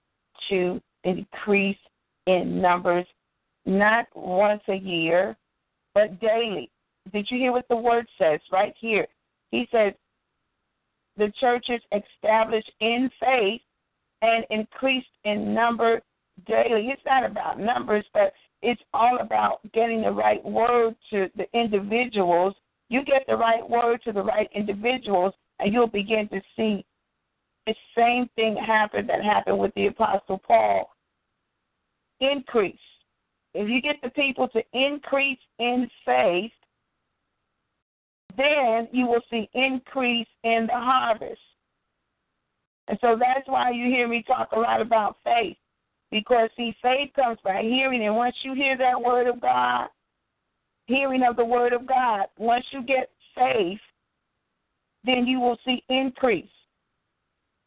to 0.49 0.81
increase 1.03 1.77
in 2.25 2.61
numbers, 2.61 3.05
not 3.65 4.05
once 4.15 4.61
a 4.69 4.75
year, 4.75 5.35
but 5.93 6.19
daily. 6.19 6.69
Did 7.13 7.27
you 7.29 7.37
hear 7.37 7.51
what 7.51 7.67
the 7.69 7.75
word 7.75 8.07
says 8.17 8.39
right 8.51 8.73
here? 8.79 9.07
He 9.51 9.67
says, 9.71 9.93
the 11.17 11.31
churches 11.39 11.81
established 11.91 12.71
in 12.79 13.09
faith 13.19 13.61
and 14.21 14.45
increased 14.49 15.07
in 15.23 15.53
number 15.53 16.01
daily. 16.45 16.89
It's 16.89 17.01
not 17.05 17.25
about 17.25 17.59
numbers, 17.59 18.05
but 18.13 18.33
it's 18.61 18.81
all 18.93 19.19
about 19.19 19.59
getting 19.73 20.01
the 20.01 20.11
right 20.11 20.43
word 20.43 20.95
to 21.11 21.29
the 21.35 21.45
individuals. 21.53 22.55
You 22.89 23.03
get 23.03 23.25
the 23.27 23.35
right 23.35 23.67
word 23.67 24.01
to 24.05 24.11
the 24.11 24.21
right 24.21 24.49
individuals, 24.53 25.33
and 25.59 25.73
you'll 25.73 25.87
begin 25.87 26.27
to 26.29 26.41
see 26.55 26.85
the 27.65 27.75
same 27.95 28.29
thing 28.35 28.55
happen 28.55 29.05
that 29.07 29.23
happened 29.23 29.59
with 29.59 29.73
the 29.75 29.87
Apostle 29.87 30.39
Paul 30.39 30.89
increase. 32.19 32.75
If 33.53 33.69
you 33.69 33.81
get 33.81 33.97
the 34.01 34.09
people 34.09 34.47
to 34.49 34.61
increase 34.73 35.39
in 35.59 35.89
faith, 36.05 36.51
then 38.37 38.87
you 38.91 39.07
will 39.07 39.21
see 39.29 39.49
increase 39.53 40.27
in 40.43 40.67
the 40.67 40.79
harvest. 40.79 41.41
And 42.87 42.97
so 43.01 43.17
that's 43.19 43.47
why 43.47 43.71
you 43.71 43.87
hear 43.87 44.07
me 44.07 44.23
talk 44.25 44.49
a 44.53 44.59
lot 44.59 44.79
about 44.79 45.17
faith. 45.23 45.57
Because, 46.11 46.49
see, 46.55 46.75
faith 46.81 47.11
comes 47.15 47.37
by 47.43 47.61
hearing, 47.61 48.05
and 48.05 48.15
once 48.15 48.35
you 48.43 48.53
hear 48.53 48.77
that 48.77 48.99
word 49.01 49.27
of 49.27 49.41
God, 49.41 49.87
hearing 50.85 51.23
of 51.23 51.35
the 51.35 51.45
word 51.45 51.73
of 51.73 51.85
God, 51.85 52.27
once 52.37 52.63
you 52.71 52.81
get 52.81 53.09
faith, 53.35 53.79
then 55.03 55.27
you 55.27 55.39
will 55.39 55.57
see 55.65 55.83
increase. 55.89 56.45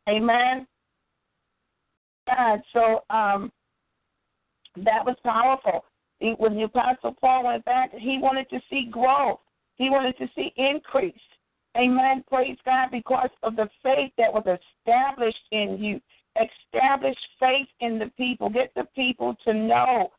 Amen. 0.08 0.66
God, 2.26 2.60
so 2.72 3.04
um, 3.10 3.52
that 4.76 5.04
was 5.04 5.16
powerful. 5.22 5.84
When 6.20 6.54
the 6.54 6.64
Apostle 6.64 7.16
Paul 7.20 7.46
went 7.46 7.64
back, 7.64 7.90
he 7.96 8.18
wanted 8.18 8.48
to 8.50 8.60
see 8.68 8.88
growth. 8.90 9.40
He 9.76 9.88
wanted 9.88 10.16
to 10.18 10.28
see 10.34 10.52
increase. 10.56 11.14
Amen. 11.76 12.24
Praise 12.28 12.58
God 12.64 12.90
because 12.90 13.30
of 13.42 13.56
the 13.56 13.68
faith 13.82 14.12
that 14.18 14.32
was 14.32 14.44
established 14.86 15.38
in 15.52 15.78
you 15.78 16.00
establish 16.36 17.16
faith 17.38 17.68
in 17.80 17.98
the 17.98 18.10
people. 18.16 18.48
Get 18.48 18.72
the 18.74 18.86
people 18.94 19.36
to 19.44 19.54
know 19.54 20.10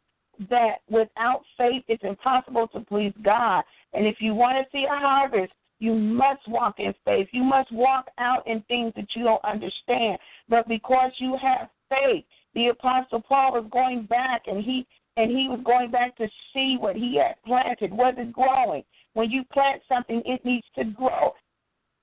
that 0.49 0.77
without 0.89 1.41
faith 1.57 1.83
it's 1.87 2.03
impossible 2.03 2.67
to 2.69 2.81
please 2.81 3.13
God. 3.23 3.63
And 3.93 4.05
if 4.05 4.17
you 4.19 4.33
want 4.33 4.57
to 4.57 4.71
see 4.71 4.85
a 4.85 4.95
harvest, 4.95 5.53
you 5.79 5.95
must 5.95 6.47
walk 6.47 6.79
in 6.79 6.93
faith. 7.05 7.27
You 7.31 7.43
must 7.43 7.71
walk 7.71 8.07
out 8.19 8.45
in 8.47 8.61
things 8.67 8.93
that 8.95 9.07
you 9.15 9.23
don't 9.23 9.43
understand. 9.43 10.19
But 10.47 10.67
because 10.67 11.11
you 11.17 11.37
have 11.41 11.69
faith, 11.89 12.23
the 12.53 12.67
apostle 12.67 13.21
Paul 13.21 13.53
was 13.53 13.65
going 13.71 14.03
back 14.03 14.43
and 14.47 14.63
he 14.63 14.85
and 15.17 15.29
he 15.29 15.47
was 15.49 15.59
going 15.65 15.91
back 15.91 16.15
to 16.17 16.27
see 16.53 16.77
what 16.79 16.95
he 16.95 17.17
had 17.17 17.35
planted. 17.45 17.91
Was 17.91 18.13
it 18.17 18.31
growing? 18.31 18.83
When 19.13 19.29
you 19.29 19.43
plant 19.51 19.81
something, 19.89 20.21
it 20.25 20.45
needs 20.45 20.65
to 20.75 20.85
grow 20.85 21.33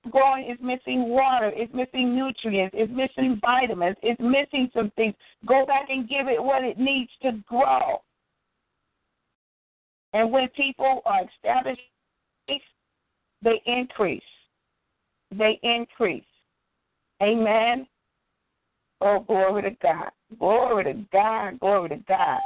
growing 0.09 0.49
is 0.49 0.57
missing 0.61 1.09
water, 1.09 1.51
it's 1.55 1.73
missing 1.73 2.15
nutrients, 2.15 2.75
it's 2.77 2.91
missing 2.91 3.39
vitamins, 3.41 3.97
it's 4.01 4.19
missing 4.19 4.69
some 4.73 4.91
things. 4.95 5.13
Go 5.45 5.65
back 5.65 5.87
and 5.89 6.09
give 6.09 6.27
it 6.27 6.41
what 6.41 6.63
it 6.63 6.77
needs 6.77 7.11
to 7.21 7.33
grow. 7.47 8.01
And 10.13 10.31
when 10.31 10.47
people 10.49 11.01
are 11.05 11.21
established, 11.23 11.81
they 13.41 13.61
increase. 13.65 14.21
They 15.31 15.59
increase. 15.63 16.23
Amen. 17.21 17.87
Oh, 19.01 19.19
glory 19.21 19.61
to 19.63 19.71
God. 19.81 20.09
Glory 20.37 20.83
to 20.85 21.05
God. 21.11 21.59
Glory 21.59 21.89
to 21.89 21.97
God. 22.07 22.39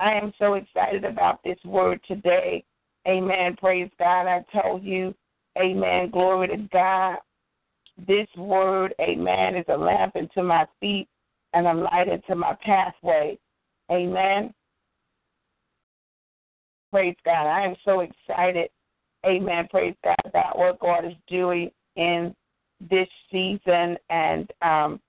I 0.00 0.12
am 0.12 0.32
so 0.38 0.54
excited 0.54 1.04
about 1.04 1.40
this 1.44 1.58
word 1.64 2.00
today. 2.06 2.64
Amen. 3.06 3.56
Praise 3.56 3.90
God. 3.98 4.26
I 4.26 4.44
told 4.52 4.82
you 4.82 5.14
Amen. 5.60 6.10
Glory 6.10 6.48
to 6.48 6.56
God. 6.72 7.16
This 8.06 8.28
word, 8.36 8.94
amen, 9.00 9.56
is 9.56 9.64
a 9.68 9.76
lamp 9.76 10.14
unto 10.14 10.42
my 10.42 10.66
feet 10.80 11.08
and 11.52 11.66
a 11.66 11.74
light 11.74 12.08
unto 12.08 12.34
my 12.34 12.56
pathway. 12.62 13.36
Amen. 13.90 14.54
Praise 16.92 17.16
God. 17.24 17.46
I 17.46 17.64
am 17.64 17.74
so 17.84 18.00
excited. 18.00 18.70
Amen. 19.26 19.66
Praise 19.70 19.96
God 20.04 20.16
about 20.24 20.58
what 20.58 20.78
God 20.78 21.04
is 21.04 21.14
doing 21.26 21.70
in 21.96 22.34
this 22.88 23.08
season. 23.32 23.96
And 24.10 24.50
um, 24.62 25.00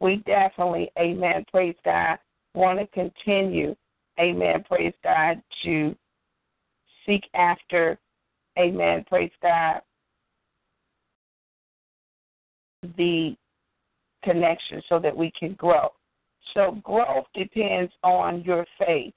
we 0.00 0.16
definitely, 0.26 0.90
amen, 0.98 1.44
praise 1.50 1.76
God, 1.84 2.18
want 2.54 2.80
to 2.80 2.86
continue, 2.88 3.76
amen, 4.18 4.64
praise 4.68 4.94
God, 5.04 5.40
to 5.64 5.94
seek 7.06 7.24
after 7.34 7.98
Amen. 8.58 9.04
Praise 9.08 9.32
God. 9.40 9.80
the 12.96 13.36
connection 14.22 14.82
so 14.88 14.98
that 14.98 15.16
we 15.16 15.32
can 15.38 15.54
grow. 15.54 15.88
So 16.54 16.78
growth 16.82 17.26
depends 17.34 17.92
on 18.02 18.42
your 18.42 18.66
faith. 18.78 19.14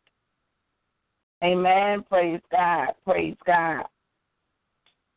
Amen. 1.44 2.04
Praise 2.10 2.42
God. 2.52 2.90
Praise 3.04 3.36
God. 3.46 3.86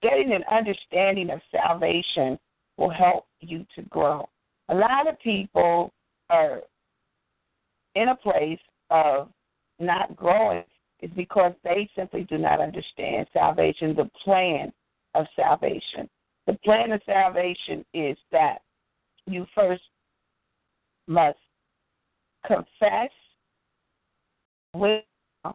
Getting 0.03 0.32
an 0.32 0.45
understanding 0.51 1.31
of 1.31 1.40
salvation 1.51 2.39
will 2.77 2.90
help 2.90 3.27
you 3.40 3.66
to 3.74 3.82
grow. 3.82 4.28
A 4.69 4.74
lot 4.74 5.09
of 5.09 5.19
people 5.20 5.93
are 6.31 6.62
in 7.95 8.09
a 8.09 8.16
place 8.16 8.61
of 8.90 9.28
not 9.78 10.15
growing 10.16 10.65
is 11.01 11.11
because 11.16 11.53
they 11.65 11.89
simply 11.95 12.25
do 12.25 12.39
not 12.39 12.61
understand 12.61 13.27
salvation, 13.33 13.95
the 13.95 14.11
plan 14.25 14.73
of 15.15 15.27
salvation. 15.37 16.09
The 16.47 16.55
plan 16.65 16.93
of 16.93 17.01
salvation 17.07 17.85
is 17.95 18.16
that 18.33 18.59
you 19.27 19.47
first 19.55 19.83
must 21.07 21.39
confess 22.47 23.11
with 24.75 25.05
the 25.45 25.55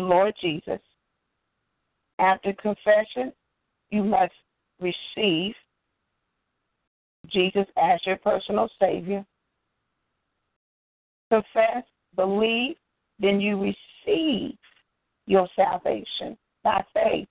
Lord 0.00 0.34
Jesus. 0.40 0.80
After 2.18 2.52
confession, 2.54 3.32
you 3.90 4.02
must 4.02 4.32
receive 4.80 5.54
Jesus 7.28 7.66
as 7.76 8.00
your 8.04 8.16
personal 8.16 8.68
Savior. 8.80 9.24
Confess, 11.30 11.84
believe, 12.16 12.76
then 13.18 13.40
you 13.40 13.56
receive 14.06 14.56
your 15.28 15.48
salvation 15.54 16.36
by 16.64 16.82
faith 16.94 17.28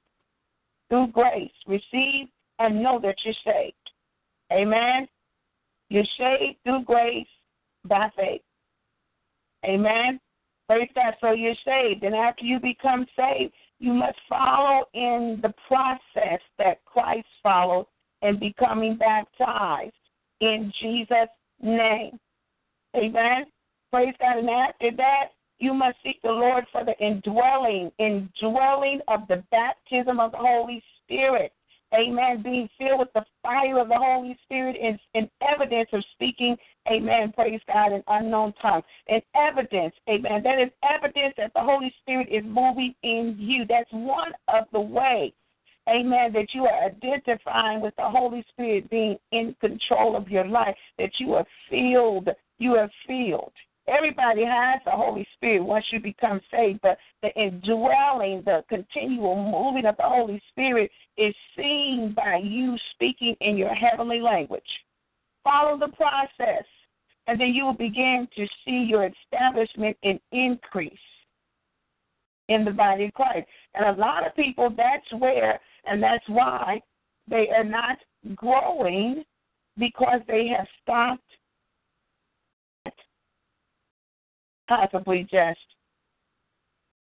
through 0.90 1.08
grace. 1.08 1.52
Receive 1.68 2.28
and 2.60 2.82
know 2.82 3.00
that 3.02 3.16
you're 3.26 3.34
saved. 3.44 3.76
Amen. 4.52 5.08
You're 5.90 6.06
saved 6.18 6.58
through 6.64 6.84
grace 6.84 7.28
by 7.86 8.10
faith. 8.16 8.42
Amen. 9.66 10.20
Praise 10.68 10.90
God. 10.96 11.16
So 11.22 11.32
you're 11.32 11.56
saved. 11.66 12.04
And 12.04 12.16
after 12.16 12.44
you 12.46 12.60
become 12.60 13.06
saved, 13.16 13.54
you 13.80 13.94
must 13.94 14.18
follow 14.30 14.86
in 14.94 15.40
the 15.42 15.54
process 15.68 16.42
that 16.58 16.84
Christ 16.86 17.28
followed 17.44 17.88
in 18.22 18.40
becoming 18.40 18.98
baptized 18.98 19.94
in 20.42 20.72
Jesus' 20.82 21.30
name. 21.62 22.20
Amen. 22.96 23.46
Praise 23.92 24.14
God. 24.20 24.38
And 24.38 24.50
after 24.50 24.92
that, 24.98 25.28
you 25.60 25.74
must 25.74 25.98
seek 26.04 26.22
the 26.22 26.32
Lord 26.32 26.66
for 26.72 26.84
the 26.84 26.98
indwelling, 27.00 27.92
indwelling 28.00 29.00
of 29.08 29.28
the 29.28 29.44
baptism 29.52 30.20
of 30.20 30.32
the 30.32 30.38
Holy 30.38 30.84
Spirit. 31.04 31.52
Amen. 31.94 32.42
Being 32.44 32.68
filled 32.78 33.00
with 33.00 33.14
the 33.14 33.26
fire 33.42 33.80
of 33.80 33.88
the 33.88 33.98
Holy 33.98 34.38
Spirit 34.44 34.76
is 34.76 35.00
in 35.14 35.30
evidence 35.42 35.88
of 35.94 36.04
speaking, 36.14 36.58
amen, 36.92 37.32
praise 37.32 37.62
God, 37.66 37.94
in 37.94 38.04
unknown 38.08 38.54
tongues. 38.62 38.84
And 39.08 39.22
evidence, 39.36 39.94
amen. 40.10 40.44
That 40.44 40.60
is 40.60 40.70
evidence 40.84 41.34
that 41.38 41.54
the 41.56 41.62
Holy 41.62 41.94
Spirit 42.02 42.28
is 42.30 42.44
moving 42.46 42.94
in 43.04 43.38
you. 43.40 43.66
That's 43.68 43.90
one 43.92 44.34
of 44.50 44.66
the 44.74 44.82
ways, 44.82 45.32
amen, 45.90 46.34
that 46.34 46.48
you 46.54 46.66
are 46.66 46.86
identifying 46.86 47.80
with 47.80 47.96
the 47.96 48.10
Holy 48.10 48.44
Spirit 48.50 48.90
being 48.90 49.18
in 49.32 49.56
control 49.62 50.18
of 50.18 50.28
your 50.28 50.46
life, 50.46 50.76
that 51.00 51.12
you 51.20 51.36
are 51.36 51.46
filled, 51.70 52.28
you 52.60 52.76
are 52.76 52.90
filled. 53.08 53.54
Everybody 53.88 54.44
has 54.44 54.82
the 54.84 54.92
Holy 54.92 55.26
Spirit 55.36 55.64
once 55.64 55.86
you 55.92 56.02
become 56.02 56.42
saved, 56.52 56.82
but 56.82 56.98
the 57.22 57.34
indwelling, 57.40 58.44
the 58.44 58.64
continual 58.68 59.36
moving 59.36 59.86
of 59.86 59.96
the 59.96 60.04
Holy 60.04 60.42
Spirit 60.50 60.92
is 61.18 61.34
seen 61.56 62.14
by 62.14 62.42
you 62.44 62.76
speaking 62.94 63.36
in 63.40 63.56
your 63.56 63.74
heavenly 63.74 64.20
language. 64.20 64.62
Follow 65.44 65.80
the 65.80 65.94
process, 65.96 66.66
and 67.28 67.40
then 67.40 67.54
you 67.54 67.66
will 67.66 67.74
begin 67.74 68.28
to 68.36 68.46
see 68.66 68.86
your 68.90 69.10
establishment 69.10 69.96
and 70.04 70.20
increase 70.34 70.94
in 72.50 72.66
the 72.66 72.72
body 72.72 73.06
of 73.06 73.14
Christ. 73.14 73.48
And 73.74 73.86
a 73.86 74.02
lot 74.02 74.28
of 74.28 74.36
people, 74.36 74.70
that's 74.70 75.22
where, 75.22 75.60
and 75.86 76.04
that's 76.04 76.28
why 76.28 76.82
they 77.30 77.50
are 77.56 77.64
not 77.64 77.98
growing 78.36 79.24
because 79.78 80.20
they 80.28 80.48
have 80.48 80.68
stopped 80.82 81.22
possibly 84.68 85.28
just 85.30 85.60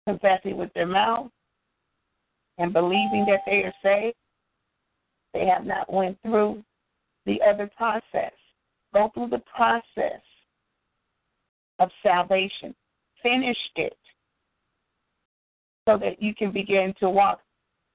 confessing 0.07 0.57
with 0.57 0.73
their 0.73 0.88
mouth 0.88 1.30
and 2.57 2.73
believing 2.73 3.26
that 3.27 3.41
they 3.45 3.64
are 3.64 3.73
saved. 3.84 4.15
They 5.34 5.45
have 5.45 5.65
not 5.65 5.91
went 5.91 6.18
through 6.23 6.64
the 7.26 7.40
other 7.48 7.69
process. 7.77 8.34
Go 8.94 9.11
through 9.14 9.30
the 9.30 9.44
process 9.56 10.22
of 11.80 11.90
salvation. 12.03 12.76
Finished 13.22 13.72
it 13.76 13.98
so 15.88 15.98
that 15.98 16.22
you 16.22 16.34
can 16.34 16.52
begin 16.52 16.94
to 16.99 17.10
walk 17.10 17.40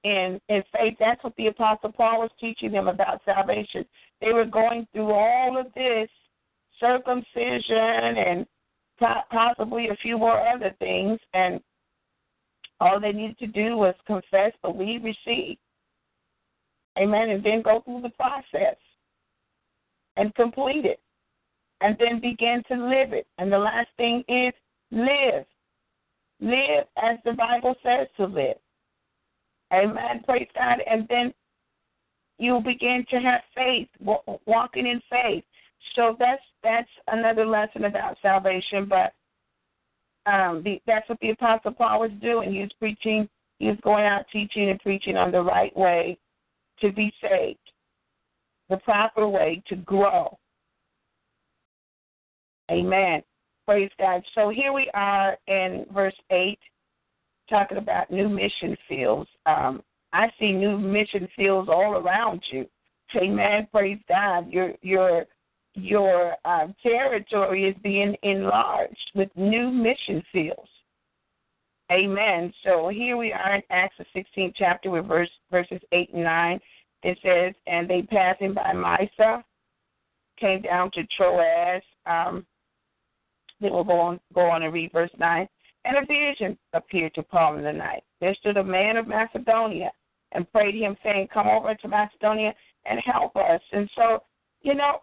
in, 0.03 0.39
in 0.49 0.63
faith. 0.71 0.95
That's 0.99 1.23
what 1.23 1.35
the 1.35 1.47
Apostle 1.47 1.91
Paul 1.91 2.19
was 2.19 2.31
teaching 2.39 2.71
them 2.71 2.87
about 2.87 3.21
salvation. 3.25 3.85
They 4.21 4.31
were 4.31 4.45
going 4.45 4.87
through 4.93 5.11
all 5.11 5.57
of 5.59 5.67
this 5.73 6.09
circumcision 6.79 8.17
and 8.17 8.45
possibly 8.99 9.89
a 9.89 9.95
few 9.97 10.17
more 10.17 10.47
other 10.47 10.75
things, 10.79 11.19
and 11.33 11.59
all 12.79 12.99
they 12.99 13.11
needed 13.11 13.37
to 13.39 13.47
do 13.47 13.77
was 13.77 13.95
confess, 14.05 14.51
believe, 14.61 15.03
receive. 15.03 15.57
Amen. 16.97 17.29
And 17.29 17.43
then 17.43 17.61
go 17.61 17.81
through 17.81 18.01
the 18.01 18.09
process 18.09 18.77
and 20.17 20.33
complete 20.35 20.85
it. 20.85 20.99
And 21.81 21.97
then 21.99 22.21
begin 22.21 22.63
to 22.69 22.75
live 22.75 23.11
it. 23.11 23.27
And 23.37 23.51
the 23.51 23.57
last 23.57 23.89
thing 23.97 24.23
is 24.29 24.53
live. 24.91 25.45
Live 26.39 26.85
as 27.01 27.17
the 27.25 27.33
Bible 27.33 27.75
says 27.83 28.07
to 28.17 28.25
live. 28.25 28.57
Amen. 29.73 30.23
Praise 30.25 30.47
God. 30.55 30.79
And 30.89 31.05
then 31.09 31.33
you'll 32.39 32.61
begin 32.61 33.05
to 33.09 33.17
have 33.17 33.41
faith, 33.53 33.89
walking 34.45 34.87
in 34.87 35.01
faith. 35.09 35.43
So 35.95 36.15
that's 36.19 36.41
that's 36.63 36.89
another 37.07 37.45
lesson 37.45 37.85
about 37.85 38.17
salvation. 38.21 38.87
But 38.89 39.13
um, 40.25 40.63
the, 40.63 40.81
that's 40.87 41.07
what 41.07 41.19
the 41.19 41.31
Apostle 41.31 41.71
Paul 41.71 42.01
was 42.01 42.11
doing. 42.21 42.51
He 42.51 42.59
was 42.59 42.71
preaching, 42.79 43.29
he 43.59 43.67
was 43.67 43.77
going 43.83 44.05
out 44.05 44.25
teaching 44.31 44.69
and 44.69 44.79
preaching 44.79 45.17
on 45.17 45.31
the 45.31 45.41
right 45.41 45.75
way 45.77 46.17
to 46.81 46.91
be 46.91 47.13
saved, 47.21 47.59
the 48.69 48.77
proper 48.77 49.27
way 49.27 49.61
to 49.67 49.75
grow. 49.75 50.37
Amen. 52.71 53.21
Praise 53.65 53.91
God. 53.99 54.23
So 54.33 54.49
here 54.49 54.73
we 54.73 54.89
are 54.93 55.37
in 55.47 55.85
verse 55.93 56.15
8, 56.31 56.57
talking 57.49 57.77
about 57.77 58.11
new 58.11 58.27
mission 58.27 58.75
fields. 58.87 59.29
Um, 59.45 59.83
I 60.13 60.31
see 60.39 60.51
new 60.51 60.77
mission 60.77 61.27
fields 61.35 61.69
all 61.69 61.97
around 61.97 62.41
you. 62.51 62.65
Amen. 63.15 63.67
Praise 63.71 63.99
God. 64.09 64.49
You're, 64.49 64.73
you're 64.81 65.25
your 65.75 66.35
uh, 66.45 66.67
territory 66.81 67.65
is 67.65 67.75
being 67.83 68.15
enlarged 68.23 69.11
with 69.13 69.29
new 69.35 69.69
mission 69.69 70.23
fields. 70.31 70.69
Amen. 71.91 72.51
So 72.63 72.89
here 72.89 73.15
we 73.15 73.31
are 73.31 73.55
in 73.55 73.61
Acts 73.69 73.95
the 73.99 74.05
16th 74.19 74.53
chapter 74.55 74.89
with 74.89 75.05
verse, 75.05 75.29
verses 75.51 75.81
8 75.91 76.13
and 76.13 76.23
9. 76.23 76.59
It 77.03 77.19
says, 77.23 77.53
And 77.67 77.87
they 77.87 78.01
passing 78.01 78.53
by 78.53 78.73
Mysia 78.73 79.43
came 80.39 80.61
down 80.61 80.91
to 80.91 81.03
Troas. 81.15 81.81
Um, 82.05 82.45
then 83.61 83.71
we'll 83.71 83.83
go 83.83 83.99
on, 83.99 84.19
go 84.33 84.41
on 84.41 84.63
and 84.63 84.73
read 84.73 84.91
verse 84.91 85.11
9. 85.19 85.47
And 85.85 85.97
a 85.97 86.05
vision 86.05 86.57
appeared 86.73 87.13
to 87.13 87.23
Paul 87.23 87.57
in 87.57 87.63
the 87.63 87.71
night. 87.71 88.03
There 88.19 88.35
stood 88.35 88.57
a 88.57 88.63
man 88.63 88.97
of 88.97 89.07
Macedonia 89.07 89.91
and 90.31 90.51
prayed 90.51 90.75
him, 90.75 90.97
saying, 91.03 91.27
Come 91.31 91.47
over 91.47 91.75
to 91.75 91.87
Macedonia 91.87 92.53
and 92.85 92.99
help 93.05 93.35
us. 93.35 93.61
And 93.71 93.89
so, 93.95 94.23
you 94.61 94.73
know, 94.73 95.01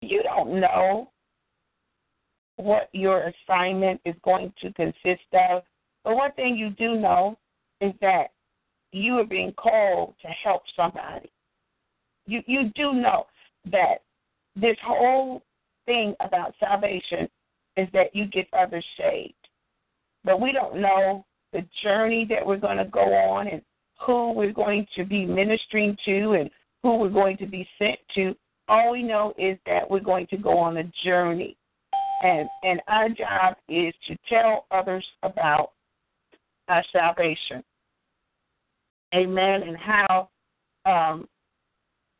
you 0.00 0.22
don't 0.22 0.60
know 0.60 1.10
what 2.56 2.88
your 2.92 3.32
assignment 3.46 4.00
is 4.04 4.14
going 4.24 4.52
to 4.60 4.72
consist 4.72 5.22
of. 5.32 5.62
But 6.04 6.16
one 6.16 6.32
thing 6.32 6.56
you 6.56 6.70
do 6.70 6.98
know 6.98 7.38
is 7.80 7.92
that 8.00 8.28
you 8.92 9.18
are 9.18 9.24
being 9.24 9.52
called 9.52 10.14
to 10.22 10.28
help 10.28 10.62
somebody. 10.76 11.30
You 12.26 12.42
you 12.46 12.70
do 12.74 12.92
know 12.92 13.26
that 13.70 14.02
this 14.56 14.76
whole 14.84 15.42
thing 15.86 16.14
about 16.20 16.54
salvation 16.58 17.28
is 17.76 17.88
that 17.92 18.14
you 18.14 18.26
get 18.26 18.46
others 18.52 18.84
saved. 18.98 19.34
But 20.24 20.40
we 20.40 20.52
don't 20.52 20.80
know 20.80 21.24
the 21.52 21.64
journey 21.82 22.26
that 22.28 22.44
we're 22.44 22.58
going 22.58 22.76
to 22.76 22.84
go 22.84 23.14
on 23.14 23.48
and 23.48 23.62
who 24.00 24.32
we're 24.32 24.52
going 24.52 24.86
to 24.96 25.04
be 25.04 25.24
ministering 25.24 25.96
to 26.04 26.32
and 26.32 26.50
who 26.82 26.96
we're 26.96 27.08
going 27.08 27.36
to 27.38 27.46
be 27.46 27.66
sent 27.78 27.98
to 28.14 28.34
all 28.68 28.92
we 28.92 29.02
know 29.02 29.34
is 29.38 29.58
that 29.66 29.90
we're 29.90 30.00
going 30.00 30.26
to 30.28 30.36
go 30.36 30.58
on 30.58 30.76
a 30.76 30.84
journey. 31.04 31.56
And 32.22 32.48
and 32.64 32.82
our 32.88 33.08
job 33.08 33.56
is 33.68 33.94
to 34.08 34.16
tell 34.28 34.66
others 34.70 35.06
about 35.22 35.70
our 36.68 36.84
salvation. 36.92 37.62
Amen. 39.14 39.62
And 39.62 39.76
how 39.76 40.28
um, 40.84 41.28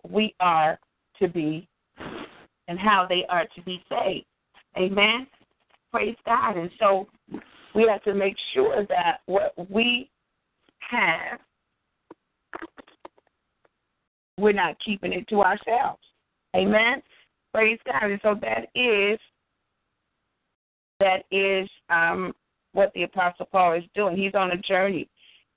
we 0.09 0.35
are 0.41 0.79
to 1.21 1.29
be 1.29 1.69
and 2.69 2.79
how 2.79 3.07
they 3.09 3.25
are 3.29 3.47
to 3.57 3.63
be 3.63 3.83
saved. 3.89 4.27
Amen. 4.77 5.27
Praise 5.91 6.17
God. 6.25 6.57
And 6.57 6.71
so 6.79 7.09
we 7.75 7.87
have 7.89 8.03
to 8.05 8.15
make 8.15 8.37
sure 8.55 8.87
that 8.89 9.21
what 9.27 9.53
we 9.71 10.09
have, 10.79 11.41
we're 14.39 14.53
not 14.53 14.77
keeping 14.85 15.13
it 15.13 15.27
to 15.29 15.43
ourselves. 15.43 16.01
Amen. 16.57 17.03
Praise 17.53 17.79
God. 17.87 18.11
And 18.11 18.21
so 18.23 18.35
that 18.41 18.69
is 18.75 19.19
that 21.01 21.25
is 21.31 21.69
um, 21.91 22.35
what 22.73 22.93
the 22.95 23.05
Apostle 23.05 23.47
Paul 23.51 23.75
is 23.75 23.85
doing. 23.95 24.17
He's 24.17 24.35
on 24.35 24.51
a 24.51 24.57
journey. 24.57 25.09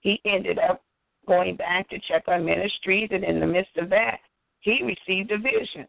He 0.02 0.22
ended 0.26 0.60
up 0.60 0.84
going 1.28 1.56
back 1.56 1.90
to 1.90 2.00
check 2.08 2.24
on 2.28 2.46
ministries, 2.46 3.10
and 3.12 3.24
in 3.24 3.40
the 3.40 3.46
midst 3.46 3.78
of 3.78 3.90
that, 3.90 4.20
he 4.60 4.84
received 4.84 5.32
a 5.32 5.38
vision. 5.38 5.88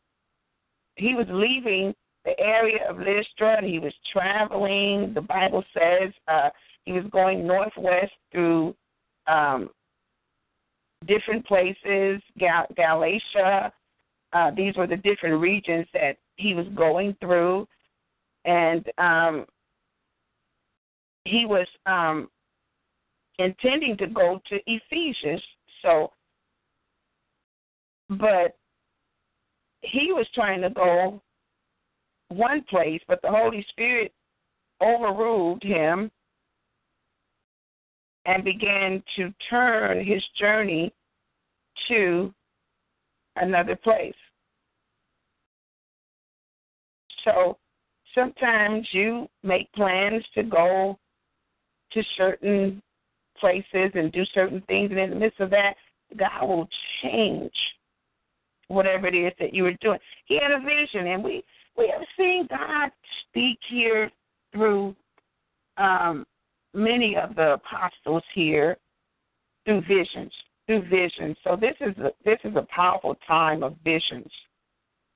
He 0.96 1.14
was 1.14 1.26
leaving 1.30 1.94
the 2.24 2.38
area 2.38 2.88
of 2.88 2.98
Lystra, 2.98 3.56
and 3.56 3.66
he 3.66 3.78
was 3.78 3.92
traveling. 4.12 5.12
The 5.14 5.22
Bible 5.22 5.64
says 5.74 6.12
uh, 6.28 6.50
he 6.84 6.92
was 6.92 7.04
going 7.10 7.46
northwest 7.46 8.12
through 8.30 8.74
um, 9.26 9.70
different 11.06 11.46
places, 11.46 12.20
Gal- 12.38 12.66
Galatia. 12.76 13.72
Uh, 14.32 14.50
these 14.50 14.74
were 14.76 14.86
the 14.86 14.96
different 14.96 15.40
regions 15.40 15.86
that 15.92 16.16
he 16.36 16.54
was 16.54 16.66
going 16.74 17.14
through, 17.20 17.66
and 18.44 18.86
um, 18.98 19.46
he 21.24 21.44
was 21.44 21.66
um, 21.86 22.28
intending 23.38 23.96
to 23.98 24.06
go 24.06 24.40
to 24.48 24.58
Ephesus. 24.66 25.42
So, 25.82 26.12
but 28.08 28.56
he 29.82 30.12
was 30.12 30.26
trying 30.34 30.62
to 30.62 30.70
go 30.70 31.20
one 32.28 32.62
place, 32.70 33.00
but 33.08 33.20
the 33.22 33.30
Holy 33.30 33.64
Spirit 33.70 34.12
overruled 34.80 35.62
him 35.62 36.10
and 38.24 38.44
began 38.44 39.02
to 39.16 39.32
turn 39.50 40.04
his 40.04 40.22
journey 40.38 40.92
to 41.88 42.32
another 43.36 43.76
place. 43.76 44.14
So 47.24 47.58
sometimes 48.14 48.86
you 48.92 49.28
make 49.42 49.72
plans 49.72 50.24
to 50.34 50.42
go 50.42 50.98
to 51.92 52.02
certain 52.16 52.82
places 53.38 53.90
and 53.94 54.12
do 54.12 54.24
certain 54.34 54.62
things, 54.68 54.90
and 54.90 54.98
in 54.98 55.10
the 55.10 55.16
midst 55.16 55.40
of 55.40 55.50
that, 55.50 55.74
God 56.16 56.46
will 56.46 56.68
change 57.02 57.52
whatever 58.68 59.06
it 59.06 59.14
is 59.14 59.32
that 59.38 59.52
you 59.52 59.64
were 59.64 59.76
doing. 59.80 59.98
He 60.26 60.38
had 60.40 60.50
a 60.50 60.60
vision, 60.60 61.06
and 61.08 61.22
we 61.22 61.42
we 61.76 61.92
have 61.96 62.06
seen 62.16 62.46
God 62.50 62.90
speak 63.28 63.58
here 63.68 64.10
through 64.52 64.94
um, 65.78 66.26
many 66.74 67.16
of 67.16 67.34
the 67.34 67.54
apostles 67.54 68.22
here 68.34 68.76
through 69.64 69.82
visions, 69.82 70.32
through 70.72 70.88
visions. 70.88 71.36
So 71.44 71.56
this 71.56 71.74
is 71.80 71.96
a, 71.98 72.10
this 72.24 72.38
is 72.44 72.56
a 72.56 72.66
powerful 72.74 73.16
time 73.26 73.62
of 73.62 73.76
visions, 73.84 74.30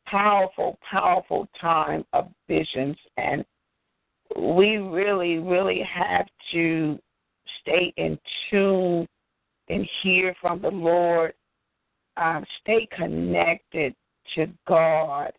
powerful, 0.07 0.79
powerful 0.91 1.49
time 1.61 2.05
of 2.13 2.29
visions, 2.49 2.97
and 3.17 3.45
we 4.37 4.77
really, 4.77 5.39
really 5.39 5.83
have 5.83 6.27
to 6.53 6.99
stay 7.61 7.93
in 7.97 8.19
tune 8.51 9.07
and 9.69 9.89
hear 10.03 10.35
from 10.41 10.61
the 10.61 10.71
Lord. 10.71 11.33
Um, 12.17 12.45
stay 12.63 12.89
connected 12.97 13.95
to 14.35 14.47
God 14.67 15.33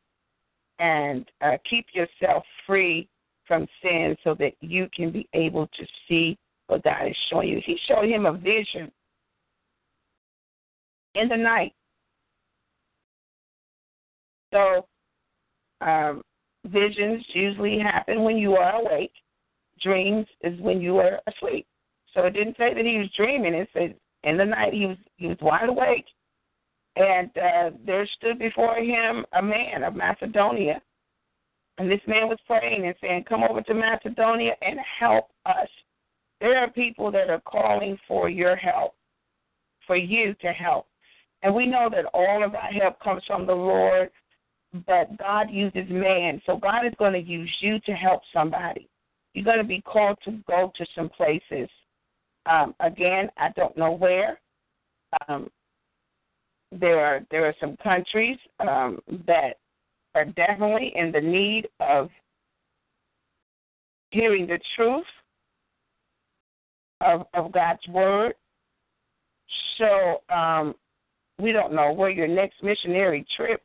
and 0.79 1.25
uh, 1.41 1.57
keep 1.69 1.87
yourself 1.93 2.43
free 2.65 3.07
from 3.47 3.67
sin 3.81 4.15
so 4.23 4.35
that 4.35 4.53
you 4.61 4.87
can 4.95 5.11
be 5.11 5.27
able 5.33 5.67
to 5.67 5.85
see 6.07 6.37
what 6.67 6.83
God 6.83 7.07
is 7.07 7.15
showing 7.29 7.49
you. 7.49 7.61
He 7.65 7.79
showed 7.87 8.05
him 8.05 8.25
a 8.25 8.33
vision 8.33 8.91
in 11.17 11.29
the 11.29 11.37
night. 11.37 11.73
So, 14.53 14.85
um, 15.81 16.21
visions 16.65 17.23
usually 17.33 17.79
happen 17.79 18.23
when 18.23 18.37
you 18.37 18.53
are 18.53 18.81
awake. 18.81 19.11
Dreams 19.81 20.25
is 20.41 20.59
when 20.61 20.81
you 20.81 20.97
are 20.97 21.19
asleep. 21.27 21.67
So 22.13 22.23
it 22.23 22.31
didn't 22.31 22.57
say 22.57 22.73
that 22.73 22.85
he 22.85 22.97
was 22.97 23.09
dreaming. 23.15 23.53
It 23.53 23.69
said 23.73 23.95
in 24.23 24.37
the 24.37 24.45
night 24.45 24.73
he 24.73 24.85
was 24.85 24.97
he 25.17 25.27
was 25.27 25.37
wide 25.41 25.69
awake, 25.69 26.05
and 26.95 27.29
uh, 27.37 27.69
there 27.85 28.07
stood 28.17 28.39
before 28.39 28.77
him 28.77 29.25
a 29.33 29.41
man 29.41 29.83
of 29.83 29.95
Macedonia, 29.95 30.81
and 31.77 31.91
this 31.91 32.01
man 32.07 32.27
was 32.27 32.39
praying 32.47 32.87
and 32.87 32.95
saying, 33.01 33.25
"Come 33.29 33.43
over 33.43 33.61
to 33.61 33.73
Macedonia 33.73 34.53
and 34.61 34.79
help 34.99 35.29
us." 35.45 35.69
There 36.41 36.57
are 36.57 36.69
people 36.71 37.11
that 37.11 37.29
are 37.29 37.41
calling 37.41 37.99
for 38.07 38.29
your 38.29 38.55
help, 38.55 38.95
for 39.85 39.95
you 39.95 40.33
to 40.41 40.47
help, 40.47 40.87
and 41.43 41.53
we 41.53 41.65
know 41.65 41.89
that 41.89 42.05
all 42.13 42.43
of 42.43 42.55
our 42.55 42.71
help 42.71 42.99
comes 42.99 43.23
from 43.25 43.45
the 43.45 43.53
Lord. 43.53 44.09
But 44.85 45.17
God 45.17 45.49
uses 45.49 45.89
man, 45.89 46.41
so 46.45 46.57
God 46.57 46.85
is 46.85 46.93
going 46.99 47.13
to 47.13 47.21
use 47.21 47.49
you 47.61 47.79
to 47.81 47.93
help 47.93 48.21
somebody. 48.33 48.89
You're 49.33 49.45
going 49.45 49.59
to 49.59 49.63
be 49.63 49.81
called 49.81 50.17
to 50.25 50.39
go 50.47 50.71
to 50.77 50.85
some 50.93 51.09
places 51.09 51.69
um, 52.47 52.75
again, 52.79 53.29
I 53.37 53.49
don't 53.55 53.77
know 53.77 53.91
where. 53.91 54.39
Um, 55.27 55.49
there 56.71 56.99
are 56.99 57.21
there 57.31 57.45
are 57.45 57.55
some 57.59 57.77
countries 57.77 58.37
um, 58.59 58.99
that 59.25 59.57
are 60.15 60.25
definitely 60.25 60.91
in 60.95 61.11
the 61.11 61.21
need 61.21 61.67
of 61.79 62.09
hearing 64.11 64.47
the 64.47 64.59
truth 64.75 65.05
of, 67.01 67.25
of 67.33 67.51
God's 67.51 67.85
word. 67.89 68.33
So 69.77 70.21
um, 70.33 70.75
we 71.39 71.51
don't 71.51 71.73
know 71.73 71.93
where 71.93 72.09
your 72.09 72.27
next 72.27 72.63
missionary 72.63 73.25
trip 73.35 73.61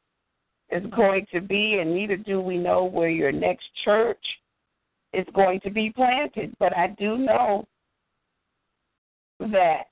is 0.71 0.85
going 0.95 1.27
to 1.33 1.41
be, 1.41 1.79
and 1.81 1.95
neither 1.95 2.17
do 2.17 2.41
we 2.41 2.59
know 2.59 2.85
where 2.85 3.11
your 3.11 3.33
next 3.33 3.65
church 3.85 4.25
is 5.13 5.27
going 5.35 5.61
to 5.61 5.71
be 5.71 5.91
planted. 5.91 6.55
But 6.59 6.77
I 6.77 6.89
do 6.99 7.19
know 7.19 7.67
that 9.41 9.85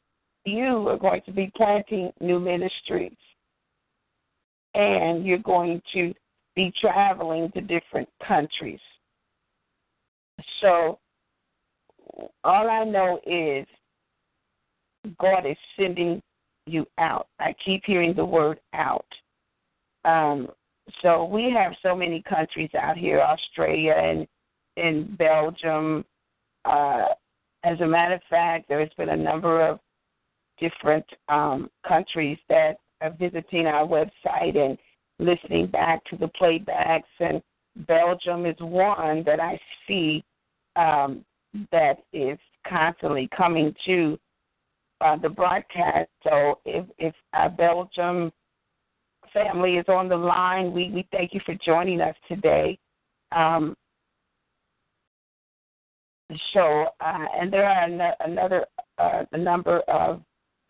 you 0.45 0.89
are 0.89 0.99
going 0.99 1.23
to 1.27 1.33
be 1.33 1.53
planting 1.57 2.11
new 2.21 2.39
ministries 2.39 3.17
and 4.75 5.27
you're 5.27 5.39
going 5.39 5.83
to 5.93 6.15
be 6.55 6.73
traveling 6.81 7.51
to 7.53 7.61
different 7.61 8.09
countries. 8.27 8.81
So, 10.61 10.99
all 12.45 12.71
I 12.71 12.85
know 12.85 13.21
is 13.27 13.67
God 15.19 15.47
is 15.47 15.57
sending 15.79 16.23
you 16.71 16.87
out. 16.99 17.29
I 17.39 17.55
keep 17.65 17.83
hearing 17.85 18.15
the 18.15 18.25
word 18.25 18.61
out. 18.73 19.07
Um, 20.05 20.49
so 21.03 21.25
we 21.25 21.51
have 21.51 21.73
so 21.83 21.95
many 21.95 22.23
countries 22.23 22.71
out 22.75 22.97
here, 22.97 23.21
Australia 23.21 23.93
and 23.93 24.27
in 24.77 25.15
Belgium, 25.19 26.05
uh, 26.65 27.07
as 27.65 27.81
a 27.81 27.87
matter 27.87 28.15
of 28.15 28.23
fact, 28.31 28.69
there 28.69 28.81
has 28.81 28.89
been 28.97 29.11
a 29.11 29.17
number 29.17 29.67
of 29.67 29.79
different 30.59 31.05
um, 31.29 31.71
countries 31.87 32.39
that 32.49 32.79
are 33.01 33.15
visiting 33.19 33.67
our 33.67 33.87
website 33.87 34.57
and 34.57 34.79
listening 35.19 35.67
back 35.67 36.03
to 36.07 36.17
the 36.17 36.31
playbacks, 36.41 37.03
and 37.19 37.43
Belgium 37.87 38.47
is 38.47 38.57
one 38.61 39.23
that 39.25 39.41
I 39.41 39.59
see 39.87 40.25
um, 40.77 41.25
that 41.73 41.99
is 42.13 42.39
constantly 42.67 43.29
coming 43.37 43.75
to 43.87 44.19
uh, 45.01 45.17
the 45.17 45.29
broadcast. 45.29 46.09
So 46.25 46.59
if, 46.65 46.87
if 46.99 47.15
our 47.33 47.51
Belgium 47.51 48.33
family 49.33 49.77
is 49.77 49.87
on 49.89 50.09
the 50.09 50.17
line, 50.17 50.73
we, 50.73 50.91
we 50.91 51.07
thank 51.13 51.35
you 51.35 51.41
for 51.45 51.55
joining 51.65 52.01
us 52.01 52.15
today. 52.29 52.79
Um, 53.33 53.77
show, 56.53 56.87
uh, 57.01 57.27
and 57.39 57.53
there 57.53 57.69
are 57.69 57.85
an- 57.85 58.15
another 58.21 58.67
uh, 58.99 59.25
a 59.33 59.39
number 59.39 59.81
of 59.81 60.23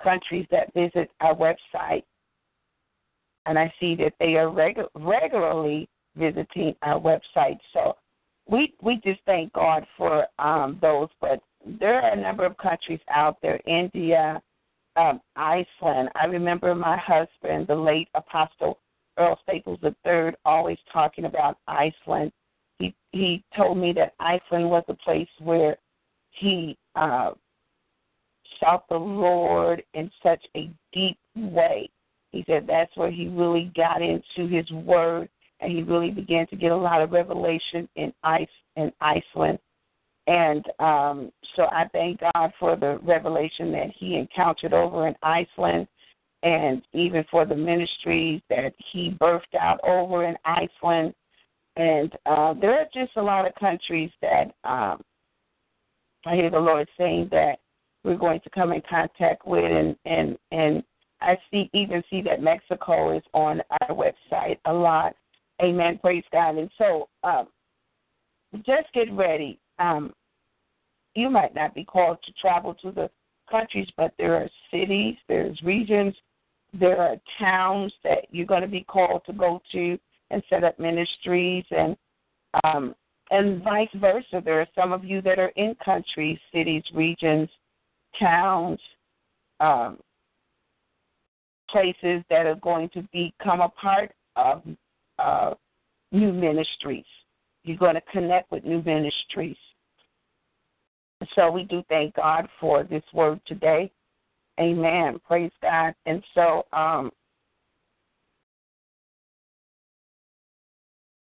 countries 0.03 0.47
that 0.51 0.73
visit 0.75 1.11
our 1.21 1.35
website, 1.35 2.05
and 3.47 3.59
I 3.59 3.73
see 3.81 3.95
that 3.97 4.15
they 4.19 4.37
are 4.37 4.47
regu- 4.47 4.89
regularly 4.95 5.89
visiting 6.17 6.75
our 6.83 7.01
website. 7.01 7.59
So 7.73 7.97
we 8.49 8.75
we 8.81 9.01
just 9.05 9.21
thank 9.27 9.53
God 9.53 9.87
for 9.97 10.27
um, 10.39 10.79
those. 10.81 11.09
But 11.21 11.43
there 11.67 12.03
are 12.03 12.13
a 12.13 12.21
number 12.21 12.45
of 12.45 12.57
countries 12.59 13.01
out 13.11 13.37
there: 13.43 13.61
India, 13.67 14.43
um, 14.97 15.21
Iceland. 15.37 16.11
I 16.15 16.27
remember 16.27 16.75
my 16.75 16.97
husband, 16.97 17.67
the 17.67 17.75
late 17.75 18.09
Apostle 18.15 18.79
Earl 19.19 19.39
Staples 19.43 19.79
III, 19.83 20.33
always 20.45 20.79
talking 20.93 21.27
about 21.27 21.59
Iceland 21.67 22.33
he 22.81 22.95
he 23.13 23.45
told 23.57 23.79
me 23.79 23.93
that 23.93 24.15
Iceland 24.19 24.69
was 24.69 24.83
a 24.89 24.95
place 24.95 25.29
where 25.39 25.77
he 26.31 26.77
uh, 26.97 27.33
sought 28.59 28.89
the 28.89 28.97
Lord 28.97 29.83
in 29.95 30.11
such 30.23 30.43
a 30.57 30.71
deep 30.93 31.19
way. 31.37 31.89
He 32.33 32.45
said 32.47 32.67
that's 32.67 32.97
where 32.97 33.11
he 33.11 33.29
really 33.29 33.71
got 33.77 34.03
into 34.03 34.49
his 34.49 34.69
word 34.71 35.29
and 35.61 35.71
he 35.71 35.83
really 35.83 36.11
began 36.11 36.47
to 36.49 36.57
get 36.57 36.73
a 36.73 36.77
lot 36.77 37.03
of 37.03 37.13
revelation 37.13 37.89
in 37.97 38.13
ice 38.25 38.49
in 38.77 38.91
Iceland. 39.01 39.59
And 40.27 40.65
um, 40.79 41.33
so 41.57 41.65
I 41.65 41.87
thank 41.93 42.21
God 42.21 42.53
for 42.59 42.77
the 42.77 42.99
revelation 43.03 43.73
that 43.73 43.91
he 43.97 44.17
encountered 44.17 44.73
over 44.73 45.09
in 45.09 45.15
Iceland 45.23 45.89
and 46.43 46.83
even 46.93 47.25
for 47.31 47.45
the 47.45 47.55
ministries 47.55 48.41
that 48.49 48.73
he 48.93 49.17
birthed 49.21 49.55
out 49.59 49.81
over 49.85 50.25
in 50.25 50.37
Iceland. 50.45 51.15
And 51.77 52.13
uh, 52.27 52.55
there 52.55 52.79
are 52.79 52.87
just 52.93 53.13
a 53.17 53.23
lot 53.23 53.47
of 53.47 53.55
countries 53.55 54.11
that 54.23 54.55
um, 54.65 55.01
I 56.27 56.35
hear 56.35 56.51
the 56.51 56.59
Lord 56.59 56.89
saying 56.99 57.29
that 57.31 57.59
we're 58.05 58.17
going 58.17 58.41
to 58.41 58.51
come 58.51 58.73
in 58.73 58.83
contact 58.89 59.47
with, 59.47 59.65
and 59.65 59.97
and 60.07 60.39
and 60.53 60.83
I 61.21 61.37
see 61.51 61.71
even 61.75 62.03
see 62.11 62.23
that 62.23 62.43
Mexico 62.43 63.17
is 63.17 63.23
on 63.35 63.61
our 63.83 63.89
website 63.91 64.59
a 64.65 64.73
lot. 64.73 65.15
Amen. 65.63 65.99
Praise 65.99 66.25
God. 66.33 66.57
And 66.57 66.71
so, 66.79 67.09
um, 67.23 67.49
just 68.57 68.93
get 68.95 69.13
ready. 69.13 69.59
Um, 69.81 70.13
you 71.15 71.29
might 71.29 71.55
not 71.55 71.75
be 71.75 71.85
called 71.85 72.19
to 72.25 72.33
travel 72.41 72.75
to 72.75 72.93
the 72.93 73.11
countries, 73.51 73.89
but 73.97 74.15
there 74.19 74.37
are 74.37 74.49
cities, 74.71 75.17
there's 75.29 75.61
regions, 75.63 76.15
there 76.79 77.01
are 77.01 77.17
towns 77.39 77.93
that 78.05 78.27
you're 78.31 78.47
going 78.47 78.63
to 78.63 78.69
be 78.69 78.85
called 78.85 79.23
to 79.27 79.33
go 79.33 79.61
to 79.73 79.99
and 80.31 80.43
set 80.49 80.63
up 80.63 80.79
ministries, 80.79 81.65
and 81.71 81.97
um, 82.63 82.95
and 83.33 83.63
vice 83.63 83.89
versa. 83.97 84.41
There 84.45 84.61
are 84.61 84.69
some 84.77 84.93
of 84.93 85.05
you 85.05 85.21
that 85.23 85.39
are 85.39 85.53
in 85.57 85.75
countries, 85.85 86.39
cities, 86.53 86.85
regions, 86.95 87.49
towns, 88.19 88.79
um, 89.59 89.99
places 91.69 92.23
that 92.31 92.47
are 92.47 92.57
going 92.57 92.89
to 92.91 93.03
become 93.13 93.61
a 93.61 93.69
part 93.69 94.13
of 94.37 94.63
uh, 95.19 95.55
new 96.13 96.33
ministries. 96.33 97.05
You're 97.65 97.77
going 97.77 97.95
to 97.95 98.03
connect 98.13 98.51
with 98.51 98.65
new 98.65 98.83
ministries. 98.83 99.57
So 101.35 101.51
we 101.51 101.65
do 101.65 101.83
thank 101.89 102.15
God 102.15 102.49
for 102.59 102.85
this 102.85 103.03
word 103.13 103.41
today. 103.47 103.91
Amen. 104.59 105.21
Praise 105.27 105.53
God. 105.63 105.95
And 106.07 106.23
so 106.35 106.67
um, 106.73 107.11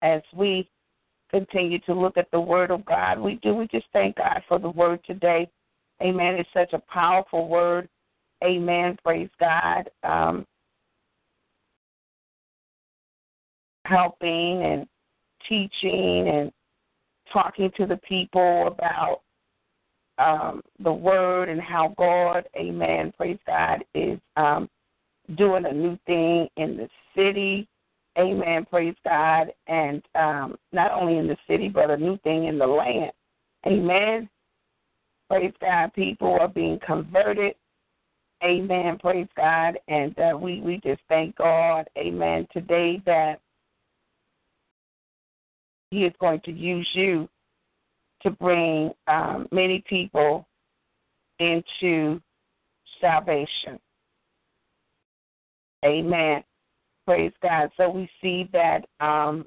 as 0.02 0.22
we 0.34 0.68
continue 1.30 1.78
to 1.80 1.94
look 1.94 2.16
at 2.16 2.30
the 2.32 2.40
word 2.40 2.70
of 2.70 2.84
God, 2.84 3.18
we 3.18 3.36
do 3.36 3.54
we 3.54 3.68
just 3.68 3.86
thank 3.92 4.16
God 4.16 4.42
for 4.48 4.58
the 4.58 4.70
word 4.70 5.00
today. 5.04 5.48
Amen. 6.02 6.34
It's 6.34 6.48
such 6.52 6.72
a 6.72 6.82
powerful 6.92 7.48
word. 7.48 7.88
Amen. 8.42 8.96
Praise 9.02 9.30
God. 9.40 9.88
Um, 10.02 10.46
helping 13.84 14.62
and 14.62 14.86
teaching 15.48 16.28
and 16.28 16.52
talking 17.32 17.70
to 17.76 17.86
the 17.86 17.96
people 17.98 18.66
about 18.66 19.20
um, 20.18 20.62
the 20.78 20.92
word 20.92 21.48
and 21.48 21.60
how 21.60 21.94
God, 21.98 22.44
amen, 22.56 23.12
praise 23.16 23.38
God, 23.46 23.84
is 23.94 24.18
um, 24.36 24.68
doing 25.36 25.64
a 25.64 25.72
new 25.72 25.98
thing 26.06 26.48
in 26.56 26.76
the 26.76 26.88
city. 27.16 27.68
Amen, 28.16 28.64
praise 28.70 28.94
God. 29.04 29.52
And 29.66 30.02
um, 30.14 30.56
not 30.72 30.92
only 30.92 31.18
in 31.18 31.26
the 31.26 31.36
city, 31.48 31.68
but 31.68 31.90
a 31.90 31.96
new 31.96 32.16
thing 32.18 32.44
in 32.44 32.58
the 32.58 32.66
land. 32.66 33.10
Amen. 33.66 34.28
Praise 35.28 35.54
God. 35.60 35.92
People 35.94 36.38
are 36.40 36.48
being 36.48 36.78
converted. 36.86 37.54
Amen. 38.44 38.98
Praise 38.98 39.26
God. 39.36 39.78
And 39.88 40.16
uh, 40.18 40.36
we, 40.38 40.60
we 40.60 40.80
just 40.84 41.00
thank 41.08 41.34
God, 41.36 41.88
amen, 41.98 42.46
today 42.52 43.02
that 43.06 43.40
He 45.94 46.04
is 46.04 46.12
going 46.20 46.40
to 46.40 46.50
use 46.50 46.88
you 46.92 47.28
to 48.22 48.30
bring 48.32 48.90
um, 49.06 49.46
many 49.52 49.84
people 49.88 50.44
into 51.38 52.20
salvation. 53.00 53.78
Amen. 55.84 56.42
Praise 57.06 57.30
God. 57.40 57.70
So 57.76 57.90
we 57.90 58.10
see 58.20 58.50
that 58.52 58.84
um, 58.98 59.46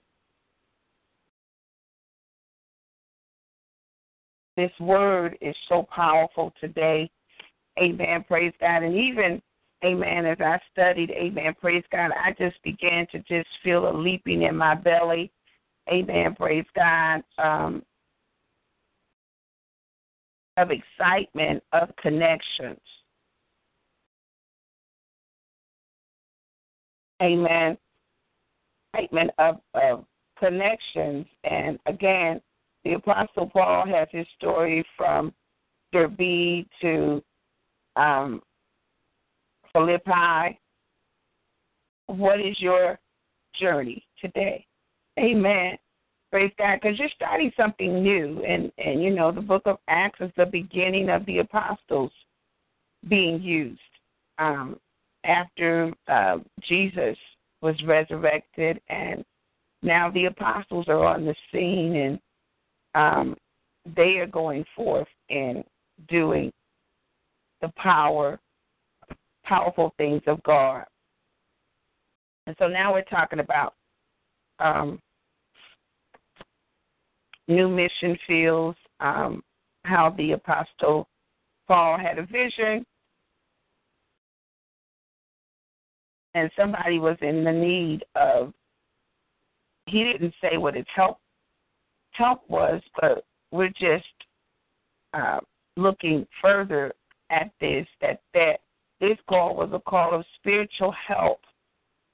this 4.56 4.72
word 4.80 5.38
is 5.42 5.56
so 5.68 5.86
powerful 5.94 6.54
today. 6.62 7.10
Amen. 7.78 8.24
Praise 8.26 8.54
God. 8.62 8.84
And 8.84 8.96
even, 8.96 9.42
amen, 9.84 10.26
as 10.26 10.38
I 10.40 10.60
studied, 10.72 11.12
amen, 11.12 11.56
praise 11.60 11.84
God, 11.92 12.12
I 12.12 12.32
just 12.40 12.56
began 12.64 13.06
to 13.12 13.20
just 13.28 13.50
feel 13.66 13.90
a 13.90 13.94
leaping 13.94 14.44
in 14.44 14.56
my 14.56 14.76
belly. 14.76 15.30
Amen. 15.90 16.36
Praise 16.36 16.66
God. 16.76 17.24
Um, 17.38 17.84
of 20.58 20.70
excitement 20.72 21.64
of 21.72 21.90
connections. 22.02 22.80
Amen. 27.22 27.78
Excitement 28.94 29.32
of, 29.38 29.58
of 29.76 30.06
connections. 30.40 31.26
And 31.44 31.80
again, 31.86 32.42
the 32.84 32.94
Apostle 32.94 33.48
Paul 33.48 33.86
has 33.88 34.08
his 34.12 34.28
story 34.38 34.86
from 34.96 35.34
Derbe 35.94 36.66
to 36.82 37.24
um, 37.96 38.42
Philippi. 39.74 40.60
What 42.08 42.40
is 42.40 42.60
your 42.60 43.00
journey 43.60 44.06
today? 44.22 44.67
Amen. 45.18 45.78
Praise 46.32 46.52
God, 46.58 46.80
because 46.82 47.00
you're 47.00 47.10
starting 47.16 47.52
something 47.56 48.04
new, 48.04 48.44
and 48.44 48.72
and 48.78 49.02
you 49.02 49.14
know 49.14 49.32
the 49.32 49.42
Book 49.42 49.64
of 49.66 49.78
Acts 49.88 50.20
is 50.20 50.32
the 50.36 50.46
beginning 50.46 51.10
of 51.10 51.26
the 51.26 51.40
apostles 51.40 52.12
being 53.08 53.42
used 53.42 53.80
um, 54.38 54.78
after 55.24 55.92
uh, 56.08 56.38
Jesus 56.68 57.18
was 57.62 57.76
resurrected, 57.86 58.82
and 58.90 59.24
now 59.82 60.12
the 60.12 60.26
apostles 60.26 60.88
are 60.90 61.06
on 61.06 61.26
the 61.26 61.36
scene, 61.52 61.96
and 61.96 62.20
um, 62.94 63.38
they 63.96 64.18
are 64.18 64.28
going 64.28 64.66
forth 64.76 65.08
and 65.30 65.64
doing 66.10 66.52
the 67.62 67.72
power, 67.78 68.38
powerful 69.44 69.94
things 69.98 70.22
of 70.28 70.44
God. 70.44 70.84
And 72.48 72.56
so 72.60 72.68
now 72.68 72.94
we're 72.94 73.02
talking 73.04 73.40
about 73.40 73.74
um, 74.60 75.00
new 77.48 77.68
mission 77.68 78.18
fields, 78.28 78.78
um, 79.00 79.44
how 79.84 80.14
the 80.18 80.34
Apostle 80.34 81.08
Paul 81.68 81.98
had 81.98 82.18
a 82.18 82.26
vision, 82.26 82.86
and 86.34 86.50
somebody 86.58 87.00
was 87.00 87.18
in 87.22 87.44
the 87.44 87.52
need 87.52 88.04
of. 88.16 88.54
He 89.88 90.04
didn't 90.04 90.34
say 90.42 90.58
what 90.58 90.76
his 90.76 90.86
help 90.94 91.20
help 92.12 92.42
was, 92.50 92.82
but 93.00 93.24
we're 93.52 93.70
just 93.70 94.06
uh, 95.14 95.40
looking 95.78 96.28
further 96.42 96.94
at 97.30 97.52
this. 97.62 97.88
That 98.02 98.22
that 98.34 98.60
this 99.00 99.18
call 99.30 99.56
was 99.56 99.70
a 99.74 99.80
call 99.80 100.14
of 100.14 100.26
spiritual 100.36 100.94
help. 101.08 101.40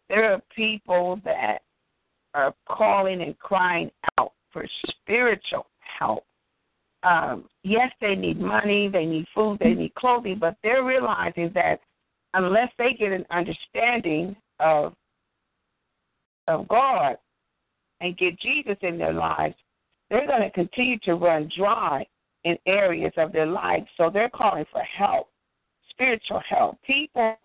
There 0.10 0.32
are 0.32 0.42
people 0.56 1.20
that 1.26 1.60
are 2.34 2.54
calling 2.68 3.22
and 3.22 3.38
crying 3.40 3.90
out 4.20 4.34
for 4.54 4.66
spiritual 5.02 5.66
help. 6.00 6.24
Um, 7.04 7.46
yes, 7.64 7.92
they 8.00 8.16
need 8.16 8.40
money, 8.40 8.88
they 8.88 9.06
need 9.06 9.26
food, 9.36 9.58
they 9.60 9.74
need 9.74 9.94
clothing, 9.96 10.38
but 10.40 10.56
they're 10.64 10.86
realizing 10.86 11.52
that 11.54 11.82
unless 12.34 12.70
they 12.78 12.94
get 12.94 13.12
an 13.12 13.26
understanding 13.30 14.36
of 14.60 14.94
of 16.48 16.68
God 16.68 17.18
and 18.02 18.18
get 18.18 18.40
Jesus 18.40 18.78
in 18.82 18.98
their 18.98 19.14
lives, 19.14 19.56
they're 20.10 20.28
going 20.28 20.42
to 20.42 20.52
continue 20.52 21.00
to 21.00 21.16
run 21.16 21.50
dry 21.58 22.06
in 22.44 22.58
areas 22.66 23.14
of 23.18 23.32
their 23.32 23.46
life. 23.46 23.84
So 23.98 24.10
they're 24.10 24.30
calling 24.30 24.66
for 24.72 24.82
help, 24.82 25.30
spiritual 25.90 26.42
help. 26.48 26.78
People 26.86 27.38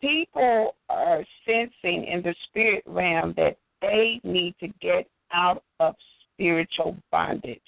people 0.00 0.74
are 0.88 1.24
sensing 1.46 2.04
in 2.04 2.22
the 2.22 2.34
spirit 2.48 2.82
realm 2.86 3.34
that 3.36 3.56
they 3.80 4.20
need 4.24 4.54
to 4.60 4.68
get 4.80 5.08
out 5.32 5.62
of 5.80 5.94
spiritual 6.36 6.96
bondage. 7.10 7.60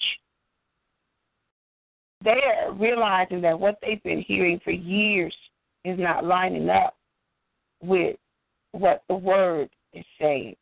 They're 2.23 2.71
realizing 2.73 3.41
that 3.41 3.59
what 3.59 3.77
they've 3.81 4.03
been 4.03 4.21
hearing 4.21 4.59
for 4.63 4.71
years 4.71 5.33
is 5.85 5.97
not 5.97 6.25
lining 6.25 6.69
up 6.69 6.95
with 7.81 8.17
what 8.71 9.03
the 9.07 9.15
word 9.15 9.69
is 9.93 10.05
saying. 10.19 10.55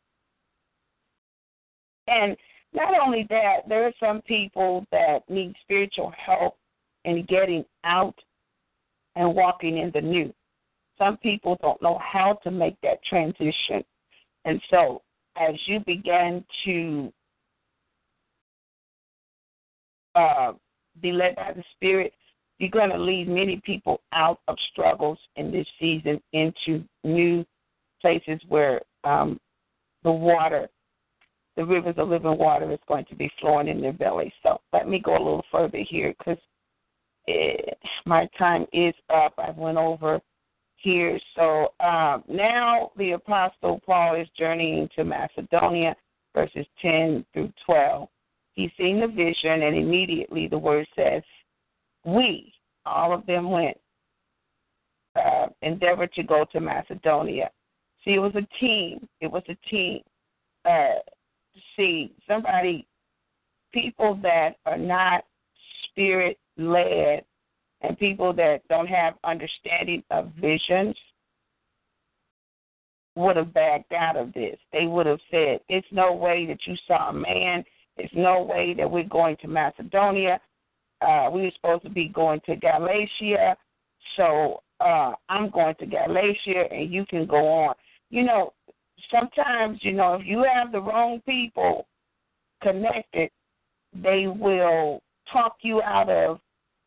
And 2.06 2.36
not 2.72 2.94
only 2.98 3.26
that, 3.28 3.68
there 3.68 3.84
are 3.84 3.92
some 4.00 4.22
people 4.22 4.86
that 4.92 5.28
need 5.28 5.54
spiritual 5.62 6.12
help 6.16 6.56
in 7.04 7.24
getting 7.28 7.64
out 7.84 8.14
and 9.16 9.34
walking 9.34 9.78
in 9.78 9.90
the 9.92 10.00
new. 10.00 10.32
some 10.96 11.16
people 11.18 11.56
don't 11.62 11.80
know 11.80 11.98
how 11.98 12.38
to 12.42 12.50
make 12.50 12.76
that 12.82 13.02
transition. 13.04 13.84
And 14.44 14.60
so, 14.70 15.02
as 15.36 15.54
you 15.66 15.80
begin 15.80 16.44
to 16.64 17.12
uh, 20.18 20.52
be 21.00 21.12
led 21.12 21.36
by 21.36 21.52
the 21.54 21.62
Spirit, 21.76 22.12
you're 22.58 22.70
going 22.70 22.90
to 22.90 22.98
lead 22.98 23.28
many 23.28 23.60
people 23.64 24.00
out 24.12 24.40
of 24.48 24.56
struggles 24.72 25.18
in 25.36 25.52
this 25.52 25.66
season 25.78 26.20
into 26.32 26.84
new 27.04 27.44
places 28.00 28.40
where 28.48 28.80
um, 29.04 29.38
the 30.02 30.10
water, 30.10 30.68
the 31.56 31.64
rivers 31.64 31.94
of 31.98 32.08
living 32.08 32.36
water, 32.36 32.70
is 32.72 32.80
going 32.88 33.04
to 33.06 33.14
be 33.14 33.30
flowing 33.40 33.68
in 33.68 33.80
their 33.80 33.92
belly. 33.92 34.32
So 34.42 34.60
let 34.72 34.88
me 34.88 34.98
go 34.98 35.12
a 35.12 35.18
little 35.18 35.44
further 35.52 35.78
here 35.88 36.14
because 36.18 36.38
my 38.06 38.28
time 38.38 38.66
is 38.72 38.94
up. 39.14 39.34
I 39.38 39.52
went 39.56 39.78
over 39.78 40.20
here. 40.76 41.18
So 41.36 41.68
um, 41.80 42.24
now 42.28 42.90
the 42.96 43.12
Apostle 43.12 43.80
Paul 43.86 44.16
is 44.16 44.28
journeying 44.36 44.88
to 44.96 45.04
Macedonia, 45.04 45.94
verses 46.34 46.66
10 46.82 47.24
through 47.32 47.52
12. 47.66 48.08
He's 48.58 48.72
seen 48.76 48.98
the 48.98 49.06
vision, 49.06 49.62
and 49.62 49.76
immediately 49.76 50.48
the 50.48 50.58
word 50.58 50.84
says, 50.96 51.22
We, 52.04 52.52
all 52.84 53.14
of 53.14 53.24
them 53.24 53.52
went, 53.52 53.76
uh, 55.14 55.46
endeavored 55.62 56.12
to 56.14 56.24
go 56.24 56.44
to 56.50 56.58
Macedonia. 56.58 57.52
See, 58.04 58.14
it 58.14 58.18
was 58.18 58.34
a 58.34 58.44
team. 58.58 59.08
It 59.20 59.28
was 59.30 59.44
a 59.48 59.54
team. 59.70 60.00
Uh, 60.64 60.94
see, 61.76 62.10
somebody, 62.26 62.84
people 63.72 64.18
that 64.24 64.56
are 64.66 64.76
not 64.76 65.22
spirit 65.84 66.36
led 66.56 67.24
and 67.82 67.96
people 67.96 68.32
that 68.32 68.66
don't 68.68 68.88
have 68.88 69.14
understanding 69.22 70.02
of 70.10 70.32
visions 70.32 70.96
would 73.14 73.36
have 73.36 73.54
backed 73.54 73.92
out 73.92 74.16
of 74.16 74.32
this. 74.32 74.58
They 74.72 74.86
would 74.86 75.06
have 75.06 75.20
said, 75.30 75.60
It's 75.68 75.86
no 75.92 76.12
way 76.12 76.44
that 76.46 76.58
you 76.66 76.74
saw 76.88 77.10
a 77.10 77.12
man. 77.12 77.64
It's 77.98 78.14
no 78.14 78.42
way 78.42 78.74
that 78.74 78.90
we're 78.90 79.04
going 79.04 79.36
to 79.42 79.48
Macedonia. 79.48 80.40
Uh, 81.00 81.30
we 81.32 81.42
were 81.42 81.50
supposed 81.54 81.84
to 81.84 81.90
be 81.90 82.08
going 82.08 82.40
to 82.46 82.56
Galatia. 82.56 83.56
So 84.16 84.62
uh, 84.80 85.12
I'm 85.28 85.50
going 85.50 85.74
to 85.80 85.86
Galatia 85.86 86.64
and 86.70 86.92
you 86.92 87.04
can 87.06 87.26
go 87.26 87.46
on. 87.46 87.74
You 88.10 88.24
know, 88.24 88.52
sometimes, 89.10 89.78
you 89.82 89.92
know, 89.92 90.14
if 90.14 90.26
you 90.26 90.44
have 90.52 90.72
the 90.72 90.80
wrong 90.80 91.20
people 91.26 91.86
connected, 92.62 93.30
they 93.94 94.26
will 94.26 95.02
talk 95.32 95.56
you 95.62 95.82
out 95.82 96.08
of 96.08 96.40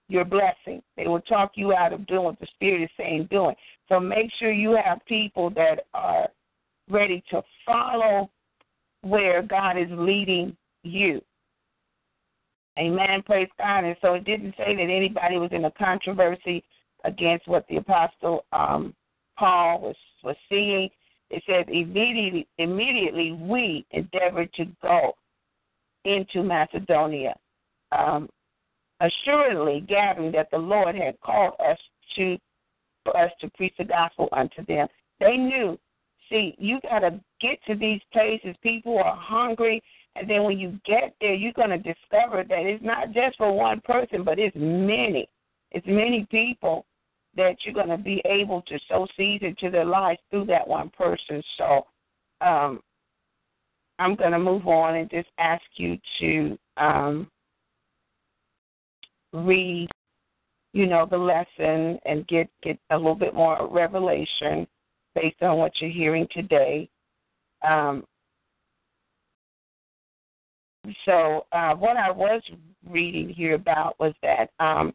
your 0.07 0.25
blessing. 0.25 0.81
They 0.97 1.07
will 1.07 1.21
talk 1.21 1.51
you 1.55 1.73
out 1.73 1.93
of 1.93 2.05
doing 2.07 2.23
what 2.23 2.39
the 2.39 2.47
Spirit 2.55 2.83
is 2.83 2.89
saying 2.97 3.27
doing. 3.31 3.55
So 3.87 3.99
make 3.99 4.31
sure 4.39 4.51
you 4.51 4.77
have 4.83 4.99
people 5.05 5.49
that 5.51 5.85
are 5.93 6.27
ready 6.89 7.23
to 7.31 7.41
follow 7.65 8.29
where 9.01 9.41
God 9.41 9.77
is 9.77 9.87
leading 9.91 10.55
you. 10.83 11.21
Amen. 12.79 13.21
Praise 13.25 13.49
God. 13.57 13.83
And 13.83 13.95
so 14.01 14.13
it 14.13 14.25
didn't 14.25 14.55
say 14.57 14.75
that 14.75 14.81
anybody 14.81 15.37
was 15.37 15.51
in 15.51 15.65
a 15.65 15.71
controversy 15.71 16.63
against 17.03 17.47
what 17.47 17.65
the 17.69 17.77
apostle 17.77 18.45
um, 18.53 18.93
Paul 19.37 19.81
was 19.81 19.95
was 20.23 20.35
seeing. 20.49 20.89
It 21.29 21.43
says 21.47 21.65
immediately 21.67 22.47
immediately 22.57 23.33
we 23.33 23.85
endeavored 23.91 24.53
to 24.53 24.65
go 24.81 25.13
into 26.05 26.43
Macedonia. 26.43 27.35
Um, 27.91 28.29
assuredly 29.01 29.83
gathering 29.87 30.31
that 30.31 30.49
the 30.51 30.57
Lord 30.57 30.95
had 30.95 31.19
called 31.21 31.53
us 31.59 31.77
to 32.15 32.37
for 33.03 33.17
us 33.17 33.31
to 33.41 33.49
preach 33.51 33.73
the 33.77 33.83
gospel 33.83 34.29
unto 34.31 34.65
them. 34.65 34.87
They 35.19 35.37
knew. 35.37 35.77
See, 36.29 36.55
you 36.57 36.79
got 36.83 36.99
to 36.99 37.19
get 37.41 37.59
to 37.67 37.75
these 37.75 37.99
places. 38.13 38.55
People 38.61 38.97
are 38.99 39.17
hungry, 39.19 39.81
and 40.15 40.29
then 40.29 40.43
when 40.43 40.59
you 40.59 40.79
get 40.85 41.15
there, 41.21 41.33
you're 41.33 41.53
going 41.53 41.69
to 41.69 41.77
discover 41.77 42.43
that 42.43 42.65
it's 42.65 42.83
not 42.83 43.13
just 43.13 43.37
for 43.37 43.51
one 43.51 43.81
person, 43.81 44.23
but 44.23 44.39
it's 44.39 44.55
many. 44.55 45.27
It's 45.71 45.87
many 45.87 46.27
people 46.29 46.85
that 47.37 47.55
you're 47.63 47.73
going 47.73 47.87
to 47.87 47.97
be 47.97 48.21
able 48.25 48.61
to 48.63 48.77
sow 48.89 49.07
seeds 49.15 49.43
into 49.43 49.69
their 49.69 49.85
lives 49.85 50.19
through 50.29 50.45
that 50.45 50.67
one 50.67 50.89
person. 50.89 51.41
So, 51.57 51.85
um, 52.41 52.81
I'm 53.99 54.15
going 54.15 54.31
to 54.31 54.39
move 54.39 54.67
on 54.67 54.95
and 54.95 55.09
just 55.09 55.29
ask 55.37 55.61
you 55.75 55.97
to 56.19 56.57
um, 56.77 57.29
read, 59.31 59.87
you 60.73 60.87
know, 60.87 61.05
the 61.09 61.17
lesson 61.17 61.99
and 62.05 62.27
get 62.27 62.49
get 62.63 62.79
a 62.89 62.97
little 62.97 63.15
bit 63.15 63.35
more 63.35 63.69
revelation 63.71 64.67
based 65.13 65.41
on 65.43 65.57
what 65.57 65.71
you're 65.79 65.91
hearing 65.91 66.27
today. 66.31 66.89
Um, 67.67 68.03
so 71.05 71.45
uh, 71.51 71.75
what 71.75 71.97
I 71.97 72.09
was 72.11 72.41
reading 72.89 73.29
here 73.29 73.55
about 73.55 73.99
was 73.99 74.13
that 74.23 74.49
um, 74.59 74.93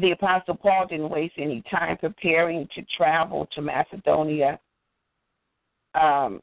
the 0.00 0.12
Apostle 0.12 0.56
Paul 0.56 0.86
didn't 0.86 1.10
waste 1.10 1.34
any 1.38 1.62
time 1.70 1.96
preparing 1.96 2.68
to 2.74 2.82
travel 2.96 3.48
to 3.54 3.62
Macedonia. 3.62 4.58
Um, 5.94 6.40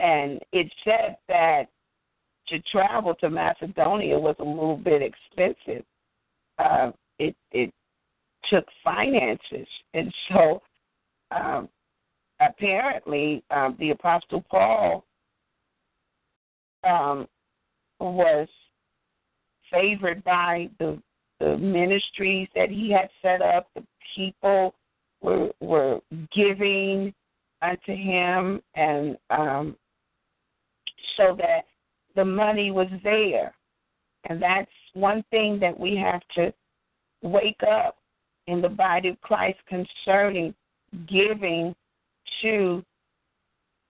and 0.00 0.40
it 0.52 0.72
said 0.84 1.16
that 1.28 1.64
to 2.48 2.60
travel 2.72 3.14
to 3.16 3.28
Macedonia 3.28 4.18
was 4.18 4.36
a 4.38 4.44
little 4.44 4.76
bit 4.76 5.02
expensive. 5.02 5.84
Uh, 6.58 6.92
it 7.18 7.36
it 7.52 7.72
took 8.50 8.64
finances, 8.82 9.66
and 9.94 10.12
so 10.28 10.62
um, 11.30 11.68
apparently 12.40 13.44
um, 13.50 13.76
the 13.78 13.90
Apostle 13.90 14.42
Paul 14.50 15.04
um, 16.84 17.26
was 18.00 18.48
favored 19.70 20.22
by 20.24 20.68
the 20.78 21.00
the 21.40 21.56
ministries 21.56 22.48
that 22.56 22.68
he 22.68 22.90
had 22.90 23.08
set 23.22 23.42
up. 23.42 23.68
The 23.74 23.84
people 24.16 24.74
were 25.20 25.50
were 25.60 26.00
giving 26.34 27.14
unto 27.62 27.94
him, 27.94 28.60
and 28.74 29.16
um, 29.30 29.76
so 31.16 31.36
that 31.38 31.62
the 32.16 32.24
money 32.24 32.70
was 32.70 32.88
there. 33.04 33.54
And 34.28 34.42
that's 34.42 34.70
one 34.94 35.24
thing 35.30 35.58
that 35.60 35.78
we 35.78 35.96
have 35.96 36.22
to 36.34 36.52
wake 37.22 37.60
up 37.62 37.96
in 38.46 38.60
the 38.60 38.68
body 38.68 39.10
of 39.10 39.20
Christ 39.20 39.58
concerning 39.68 40.54
giving 41.08 41.74
to 42.42 42.84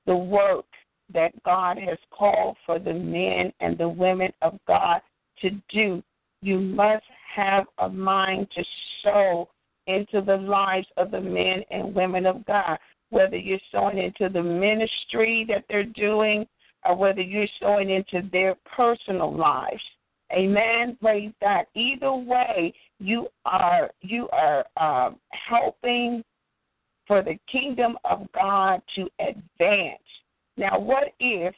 the 0.07 0.17
work 0.17 0.65
that 1.13 1.33
God 1.45 1.79
has 1.79 1.99
called 2.11 2.57
for 2.67 2.79
the 2.79 2.93
men 2.93 3.53
and 3.61 3.77
the 3.77 3.89
women 3.89 4.33
of 4.43 4.59
God 4.67 5.01
to 5.41 5.51
do. 5.71 6.03
You 6.43 6.59
must 6.61 7.05
have 7.35 7.65
a 7.79 7.89
mind 7.89 8.49
to 8.55 8.65
sow 9.03 9.49
into 9.87 10.21
the 10.21 10.37
lives 10.37 10.87
of 10.97 11.11
the 11.11 11.21
men 11.21 11.63
and 11.71 11.95
women 11.95 12.27
of 12.27 12.45
God, 12.47 12.79
whether 13.11 13.37
you're 13.37 13.59
sowing 13.73 13.99
into 13.99 14.29
the 14.29 14.43
ministry 14.43 15.47
that 15.49 15.65
they're 15.69 15.85
doing, 15.85 16.47
or 16.85 16.95
whether 16.95 17.23
you're 17.23 17.47
sowing 17.61 17.91
into 17.91 18.29
their 18.31 18.55
personal 18.77 19.35
lives. 19.35 19.83
Amen. 20.33 20.97
Praise 21.01 21.33
God. 21.41 21.65
Either 21.75 22.13
way, 22.13 22.73
you 22.99 23.29
are 23.47 23.91
you 24.03 24.29
are 24.31 24.65
um, 24.77 25.17
helping 25.31 26.23
for 27.07 27.23
the 27.23 27.39
kingdom 27.51 27.97
of 28.05 28.27
God 28.33 28.83
to 28.95 29.09
advance. 29.19 29.99
Now, 30.59 30.79
what 30.79 31.15
if 31.19 31.55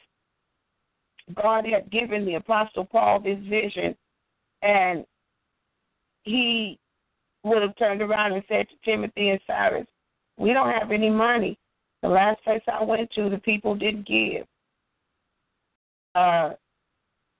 God 1.35 1.65
had 1.65 1.91
given 1.91 2.25
the 2.25 2.35
Apostle 2.35 2.85
Paul 2.85 3.19
this 3.19 3.39
vision, 3.49 3.95
and 4.61 5.05
he 6.23 6.79
would 7.43 7.61
have 7.61 7.75
turned 7.77 8.01
around 8.01 8.33
and 8.33 8.43
said 8.47 8.67
to 8.69 8.75
Timothy 8.85 9.29
and 9.29 9.39
Silas, 9.47 9.87
"We 10.37 10.53
don't 10.53 10.71
have 10.71 10.91
any 10.91 11.09
money. 11.09 11.57
The 12.01 12.09
last 12.09 12.41
place 12.43 12.61
I 12.71 12.83
went 12.83 13.11
to, 13.11 13.29
the 13.29 13.39
people 13.39 13.75
didn't 13.75 14.07
give 14.07 14.45
uh, 16.15 16.51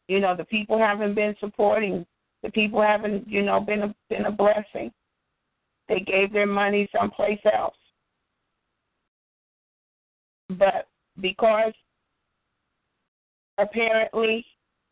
you 0.08 0.20
know, 0.20 0.36
the 0.36 0.46
people 0.46 0.78
haven't 0.78 1.16
been 1.16 1.36
supporting. 1.40 2.06
The 2.44 2.52
people 2.52 2.82
haven't, 2.82 3.28
you 3.28 3.44
know, 3.44 3.60
been 3.60 3.84
a, 3.84 3.96
been 4.10 4.26
a 4.26 4.32
blessing. 4.32 4.92
They 5.88 6.00
gave 6.00 6.32
their 6.32 6.48
money 6.48 6.90
someplace 6.98 7.40
else. 7.54 7.76
But 10.50 10.88
because 11.20 11.74
apparently 13.58 14.46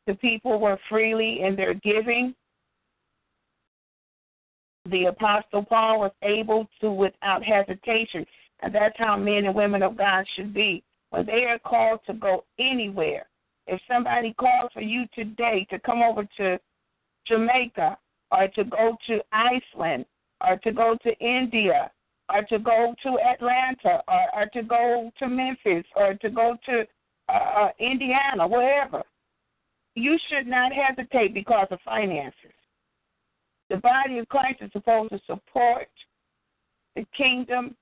the 0.07 0.15
people 0.15 0.59
were 0.59 0.77
freely 0.89 1.41
in 1.41 1.55
their 1.55 1.73
giving, 1.73 2.35
the 4.89 5.05
Apostle 5.05 5.63
Paul 5.63 5.99
was 5.99 6.11
able 6.23 6.67
to, 6.81 6.91
without 6.91 7.43
hesitation, 7.43 8.25
and 8.61 8.73
that's 8.73 8.97
how 8.97 9.15
men 9.15 9.45
and 9.45 9.55
women 9.55 9.83
of 9.83 9.97
God 9.97 10.25
should 10.35 10.53
be. 10.53 10.83
When 11.11 11.25
they 11.25 11.45
are 11.45 11.59
called 11.59 11.99
to 12.07 12.13
go 12.13 12.43
anywhere, 12.59 13.27
if 13.67 13.79
somebody 13.87 14.33
calls 14.33 14.71
for 14.73 14.81
you 14.81 15.05
today 15.13 15.65
to 15.69 15.79
come 15.79 16.01
over 16.01 16.27
to 16.37 16.59
Jamaica 17.27 17.97
or 18.31 18.47
to 18.49 18.63
go 18.63 18.97
to 19.07 19.19
Iceland 19.31 20.05
or 20.47 20.57
to 20.57 20.71
go 20.71 20.97
to 21.03 21.17
India 21.19 21.91
or 22.33 22.43
to 22.43 22.59
go 22.59 22.95
to 23.03 23.17
Atlanta 23.19 24.01
or, 24.07 24.41
or 24.41 24.45
to 24.53 24.63
go 24.63 25.11
to 25.19 25.27
Memphis 25.27 25.85
or 25.95 26.13
to 26.15 26.29
go 26.29 26.55
to 26.65 26.85
uh, 27.29 27.69
Indiana, 27.79 28.47
wherever. 28.47 29.03
You 29.95 30.17
should 30.29 30.47
not 30.47 30.71
hesitate 30.71 31.33
because 31.33 31.67
of 31.71 31.79
finances. 31.83 32.53
The 33.69 33.77
body 33.77 34.19
of 34.19 34.27
Christ 34.29 34.61
is 34.61 34.71
supposed 34.71 35.11
to 35.11 35.19
support 35.27 35.87
the 36.95 37.05
kingdom 37.15 37.75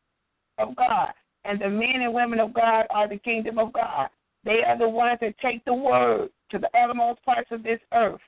of 0.58 0.76
God. 0.76 1.12
And 1.46 1.62
the 1.62 1.70
men 1.70 2.02
and 2.02 2.14
women 2.14 2.40
of 2.40 2.54
God 2.54 2.86
are 2.90 3.08
the 3.08 3.20
kingdom 3.20 3.58
of 3.58 3.72
God. 3.72 4.10
They 4.44 4.64
are 4.66 4.78
the 4.78 4.90
ones 4.90 5.20
that 5.22 5.38
take 5.40 5.64
the 5.66 5.74
word 5.74 6.30
to 6.52 6.60
the 6.60 6.70
uttermost 6.78 7.24
parts 7.24 7.50
of 7.52 7.64
this 7.64 7.80
earth. 7.94 8.20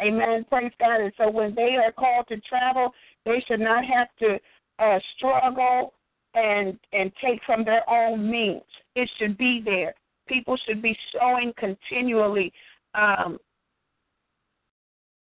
Amen. 0.00 0.44
Praise 0.48 0.72
God. 0.78 1.00
And 1.00 1.12
so 1.16 1.30
when 1.30 1.54
they 1.54 1.76
are 1.76 1.92
called 1.92 2.26
to 2.28 2.38
travel, 2.40 2.92
they 3.24 3.42
should 3.46 3.60
not 3.60 3.84
have 3.84 4.08
to 4.20 4.38
uh, 4.78 4.98
struggle 5.16 5.94
and 6.34 6.78
and 6.92 7.10
take 7.24 7.40
from 7.44 7.64
their 7.64 7.88
own 7.88 8.30
means. 8.30 8.62
It 8.94 9.08
should 9.18 9.38
be 9.38 9.62
there. 9.64 9.94
People 10.28 10.56
should 10.66 10.82
be 10.82 10.96
sowing 11.12 11.52
continually. 11.56 12.52
Um, 12.94 13.38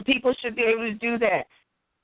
people 0.04 0.34
should 0.42 0.56
be 0.56 0.62
able 0.62 0.90
to 0.90 0.94
do 0.94 1.18
that 1.18 1.44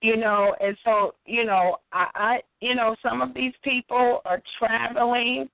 you 0.05 0.17
know 0.17 0.55
and 0.61 0.77
so 0.85 1.15
you 1.25 1.45
know 1.45 1.77
i 1.93 2.07
i 2.15 2.41
you 2.61 2.75
know 2.75 2.95
some 3.03 3.23
of 3.23 3.33
these 3.33 3.55
people 3.63 4.21
are 4.27 4.43
traveling 4.59 5.49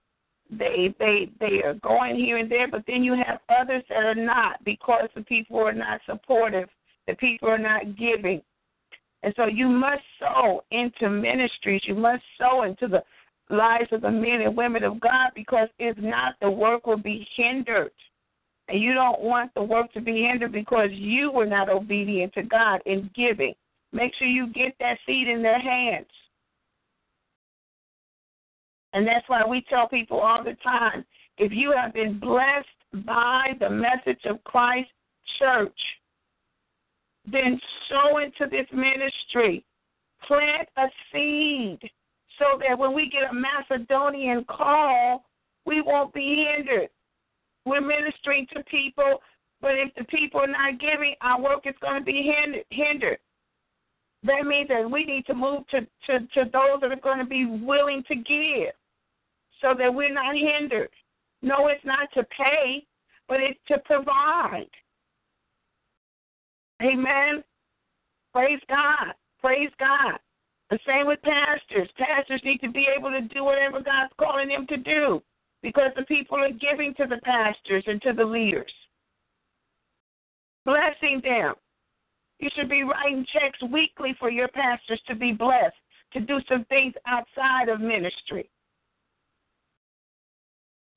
they 0.50 0.92
they 0.98 1.30
they 1.38 1.62
are 1.62 1.74
going 1.74 2.16
here 2.16 2.38
and 2.38 2.50
there 2.50 2.66
but 2.66 2.82
then 2.88 3.04
you 3.04 3.14
have 3.14 3.38
others 3.48 3.84
that 3.88 4.04
are 4.04 4.14
not 4.14 4.62
because 4.64 5.08
the 5.14 5.22
people 5.22 5.60
are 5.60 5.72
not 5.72 6.00
supportive 6.04 6.68
the 7.06 7.14
people 7.14 7.48
are 7.48 7.58
not 7.58 7.96
giving 7.96 8.42
and 9.22 9.34
so 9.36 9.46
you 9.46 9.68
must 9.68 10.02
sow 10.18 10.62
into 10.70 11.10
ministries. 11.10 11.82
You 11.84 11.94
must 11.94 12.22
sow 12.38 12.62
into 12.62 12.88
the 12.88 13.02
lives 13.54 13.88
of 13.92 14.02
the 14.02 14.10
men 14.10 14.42
and 14.42 14.56
women 14.56 14.84
of 14.84 15.00
god 15.00 15.30
because 15.34 15.68
if 15.78 15.96
not 15.98 16.34
the 16.40 16.50
work 16.50 16.86
will 16.86 16.96
be 16.96 17.26
hindered. 17.36 17.92
And 18.68 18.80
you 18.80 18.94
don't 18.94 19.20
want 19.20 19.52
the 19.54 19.62
work 19.62 19.92
to 19.94 20.00
be 20.00 20.22
hindered 20.22 20.52
because 20.52 20.90
you 20.92 21.32
were 21.32 21.46
not 21.46 21.68
obedient 21.68 22.32
to 22.34 22.42
god 22.42 22.80
in 22.86 23.10
giving. 23.14 23.54
Make 23.92 24.12
sure 24.14 24.28
you 24.28 24.46
get 24.52 24.74
that 24.78 24.98
seed 25.04 25.28
in 25.28 25.42
their 25.42 25.60
hands. 25.60 26.06
And 28.92 29.06
that's 29.06 29.28
why 29.28 29.44
we 29.44 29.64
tell 29.68 29.88
people 29.88 30.18
all 30.18 30.42
the 30.42 30.56
time 30.62 31.04
if 31.38 31.52
you 31.52 31.72
have 31.76 31.92
been 31.92 32.18
blessed 32.18 32.66
by 33.06 33.52
the 33.58 33.70
message 33.70 34.20
of 34.24 34.42
Christ 34.44 34.90
Church, 35.38 35.78
then 37.30 37.60
sow 37.88 38.18
into 38.18 38.46
this 38.50 38.66
ministry. 38.72 39.64
Plant 40.26 40.68
a 40.76 40.86
seed 41.12 41.78
so 42.38 42.58
that 42.60 42.78
when 42.78 42.94
we 42.94 43.10
get 43.10 43.30
a 43.30 43.34
Macedonian 43.34 44.44
call, 44.44 45.24
we 45.66 45.80
won't 45.80 46.12
be 46.14 46.46
hindered. 46.46 46.88
We're 47.64 47.80
ministering 47.80 48.46
to 48.54 48.62
people, 48.64 49.20
but 49.60 49.72
if 49.72 49.94
the 49.96 50.04
people 50.04 50.40
are 50.40 50.46
not 50.46 50.80
giving, 50.80 51.14
our 51.20 51.40
work 51.40 51.66
is 51.66 51.74
going 51.80 52.00
to 52.00 52.04
be 52.04 52.32
hindered 52.70 53.18
that 54.22 54.46
means 54.46 54.68
that 54.68 54.90
we 54.90 55.04
need 55.04 55.24
to 55.26 55.34
move 55.34 55.66
to, 55.68 55.80
to, 55.80 56.20
to 56.34 56.50
those 56.52 56.80
that 56.82 56.92
are 56.92 57.00
going 57.02 57.18
to 57.18 57.24
be 57.24 57.46
willing 57.46 58.02
to 58.08 58.14
give 58.14 58.74
so 59.62 59.74
that 59.78 59.92
we're 59.92 60.12
not 60.12 60.34
hindered. 60.34 60.90
No, 61.42 61.68
it's 61.68 61.84
not 61.84 62.08
to 62.14 62.24
pay, 62.24 62.84
but 63.28 63.40
it's 63.40 63.58
to 63.68 63.78
provide. 63.78 64.68
Amen. 66.82 67.42
Praise 68.32 68.60
God. 68.68 69.14
Praise 69.40 69.70
God. 69.78 70.18
The 70.70 70.78
same 70.86 71.06
with 71.06 71.20
pastors. 71.22 71.88
Pastors 71.98 72.40
need 72.44 72.58
to 72.58 72.70
be 72.70 72.86
able 72.96 73.10
to 73.10 73.22
do 73.22 73.44
whatever 73.44 73.80
God's 73.80 74.12
calling 74.18 74.48
them 74.48 74.66
to 74.68 74.76
do 74.76 75.22
because 75.62 75.90
the 75.96 76.04
people 76.04 76.38
are 76.38 76.52
giving 76.52 76.94
to 76.94 77.06
the 77.06 77.20
pastors 77.22 77.84
and 77.86 78.00
to 78.02 78.12
the 78.12 78.24
leaders, 78.24 78.72
blessing 80.64 81.20
them, 81.22 81.54
you 82.40 82.48
should 82.56 82.70
be 82.70 82.82
writing 82.82 83.26
checks 83.32 83.60
weekly 83.70 84.16
for 84.18 84.30
your 84.30 84.48
pastors 84.48 85.00
to 85.08 85.14
be 85.14 85.32
blessed, 85.32 85.76
to 86.14 86.20
do 86.20 86.40
some 86.48 86.64
things 86.64 86.94
outside 87.06 87.68
of 87.68 87.80
ministry. 87.80 88.48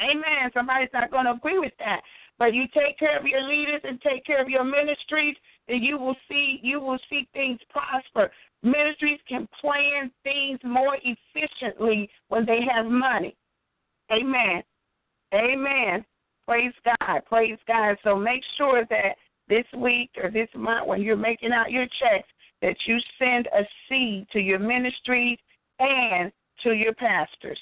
Amen. 0.01 0.49
Somebody's 0.53 0.89
not 0.93 1.11
going 1.11 1.25
to 1.25 1.31
agree 1.31 1.59
with 1.59 1.73
that. 1.79 2.01
But 2.39 2.53
you 2.53 2.63
take 2.73 2.97
care 2.97 3.17
of 3.19 3.25
your 3.25 3.43
leaders 3.47 3.81
and 3.83 4.01
take 4.01 4.25
care 4.25 4.41
of 4.41 4.49
your 4.49 4.63
ministries, 4.63 5.35
then 5.67 5.81
you 5.81 5.97
will 5.97 6.15
see 6.29 6.59
you 6.61 6.79
will 6.79 6.99
see 7.09 7.27
things 7.33 7.59
prosper. 7.69 8.31
Ministries 8.63 9.19
can 9.27 9.47
plan 9.59 10.11
things 10.23 10.59
more 10.63 10.97
efficiently 11.03 12.09
when 12.29 12.45
they 12.45 12.59
have 12.73 12.85
money. 12.85 13.35
Amen. 14.11 14.63
Amen. 15.33 16.05
Praise 16.47 16.73
God. 16.85 17.21
Praise 17.25 17.57
God. 17.67 17.97
So 18.03 18.15
make 18.15 18.43
sure 18.57 18.85
that 18.89 19.15
this 19.49 19.65
week 19.77 20.11
or 20.21 20.29
this 20.29 20.49
month 20.55 20.87
when 20.87 21.01
you're 21.01 21.15
making 21.15 21.51
out 21.51 21.71
your 21.71 21.87
checks 21.99 22.27
that 22.61 22.75
you 22.85 22.97
send 23.19 23.47
a 23.47 23.63
seed 23.89 24.27
to 24.31 24.39
your 24.39 24.59
ministries 24.59 25.37
and 25.79 26.31
to 26.63 26.73
your 26.73 26.93
pastors. 26.93 27.59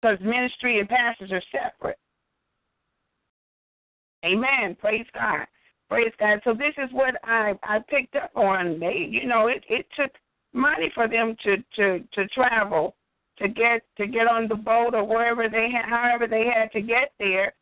Because 0.00 0.18
ministry 0.20 0.80
and 0.80 0.88
pastors 0.88 1.32
are 1.32 1.42
separate. 1.52 1.98
Amen. 4.24 4.76
Praise 4.80 5.06
God. 5.14 5.46
Praise 5.88 6.12
God. 6.18 6.40
So 6.44 6.52
this 6.52 6.74
is 6.76 6.90
what 6.92 7.14
I 7.24 7.54
I 7.62 7.78
picked 7.88 8.16
up 8.16 8.30
on. 8.34 8.78
They, 8.78 9.08
you 9.10 9.26
know, 9.26 9.46
it 9.46 9.64
it 9.68 9.86
took 9.96 10.12
money 10.52 10.90
for 10.94 11.08
them 11.08 11.36
to 11.44 11.56
to 11.76 12.04
to 12.12 12.28
travel 12.28 12.94
to 13.38 13.48
get 13.48 13.82
to 13.96 14.06
get 14.06 14.26
on 14.28 14.48
the 14.48 14.54
boat 14.54 14.94
or 14.94 15.04
wherever 15.04 15.48
they 15.48 15.70
had, 15.70 15.88
however 15.88 16.26
they 16.26 16.44
had 16.44 16.70
to 16.72 16.80
get 16.80 17.12
there. 17.18 17.54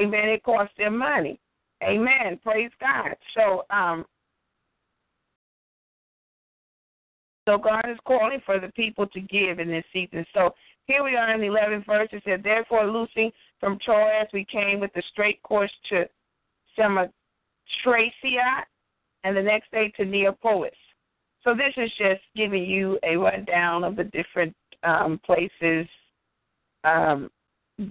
Amen. 0.00 0.28
It 0.28 0.42
cost 0.42 0.70
them 0.78 0.98
money. 0.98 1.38
Amen. 1.82 2.38
Praise 2.42 2.70
God. 2.80 3.16
So, 3.34 3.64
um, 3.70 4.04
so 7.46 7.58
God 7.58 7.84
is 7.90 7.98
calling 8.06 8.40
for 8.46 8.60
the 8.60 8.68
people 8.68 9.06
to 9.08 9.20
give 9.20 9.58
in 9.58 9.68
this 9.68 9.84
season. 9.92 10.24
So 10.32 10.54
here 10.86 11.02
we 11.02 11.16
are 11.16 11.32
in 11.32 11.40
the 11.40 11.48
11th 11.48 11.86
verse. 11.86 12.08
It 12.12 12.22
said, 12.24 12.42
Therefore, 12.42 12.86
loosing 12.86 13.32
from 13.58 13.78
Troas, 13.84 14.28
we 14.32 14.44
came 14.44 14.80
with 14.80 14.92
the 14.94 15.02
straight 15.10 15.42
course 15.42 15.72
to 15.90 16.04
Samothracia, 17.84 18.62
and 19.24 19.36
the 19.36 19.42
next 19.42 19.70
day 19.70 19.92
to 19.96 20.04
Neapolis. 20.04 20.70
So 21.44 21.54
this 21.54 21.72
is 21.76 21.90
just 21.98 22.22
giving 22.36 22.64
you 22.64 22.98
a 23.02 23.16
rundown 23.16 23.84
of 23.84 23.96
the 23.96 24.04
different 24.04 24.54
um, 24.84 25.20
places 25.24 25.86
um, 26.84 27.30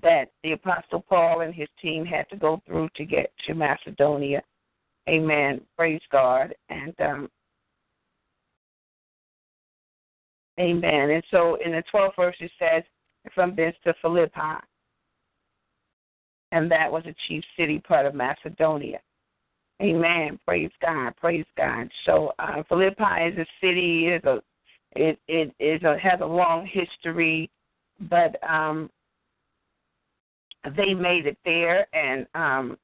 that 0.01 0.25
the 0.43 0.53
Apostle 0.53 1.05
Paul 1.07 1.41
and 1.41 1.53
his 1.53 1.67
team 1.81 2.05
had 2.05 2.29
to 2.29 2.37
go 2.37 2.61
through 2.65 2.89
to 2.95 3.05
get 3.05 3.31
to 3.47 3.53
Macedonia. 3.53 4.41
Amen. 5.09 5.61
Praise 5.77 6.01
God. 6.11 6.53
And 6.69 6.93
um, 7.01 7.29
Amen. 10.59 11.09
And 11.09 11.23
so 11.31 11.57
in 11.63 11.71
the 11.71 11.83
12th 11.93 12.15
verse 12.15 12.35
it 12.39 12.51
says, 12.59 12.83
from 13.33 13.55
this 13.55 13.73
to 13.85 13.93
Philippi. 14.01 14.59
And 16.51 16.69
that 16.69 16.91
was 16.91 17.03
a 17.05 17.15
chief 17.27 17.43
city 17.57 17.79
part 17.79 18.05
of 18.05 18.13
Macedonia. 18.13 18.99
Amen. 19.81 20.39
Praise 20.45 20.71
God. 20.81 21.15
Praise 21.17 21.45
God. 21.57 21.89
So 22.05 22.33
uh, 22.39 22.63
Philippi 22.69 23.03
is 23.25 23.37
a 23.37 23.45
city. 23.59 24.07
Is 24.07 24.23
a 24.25 24.41
it 24.93 25.19
it 25.27 25.53
is 25.59 25.81
a 25.83 25.97
has 25.97 26.19
a 26.21 26.25
long 26.25 26.67
history, 26.67 27.49
but 28.09 28.35
um, 28.47 28.89
they 30.75 30.93
made 30.93 31.25
it 31.25 31.37
there 31.43 31.87
and 31.93 32.27
um 32.35 32.77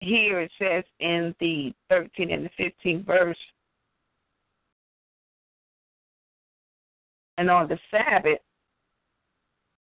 here 0.00 0.40
it 0.40 0.50
says 0.58 0.84
in 1.00 1.34
the 1.40 1.72
13 1.88 2.30
and 2.30 2.48
the 2.56 2.72
15th 2.84 3.04
verse 3.04 3.38
and 7.36 7.50
on 7.50 7.68
the 7.68 7.78
sabbath 7.90 8.38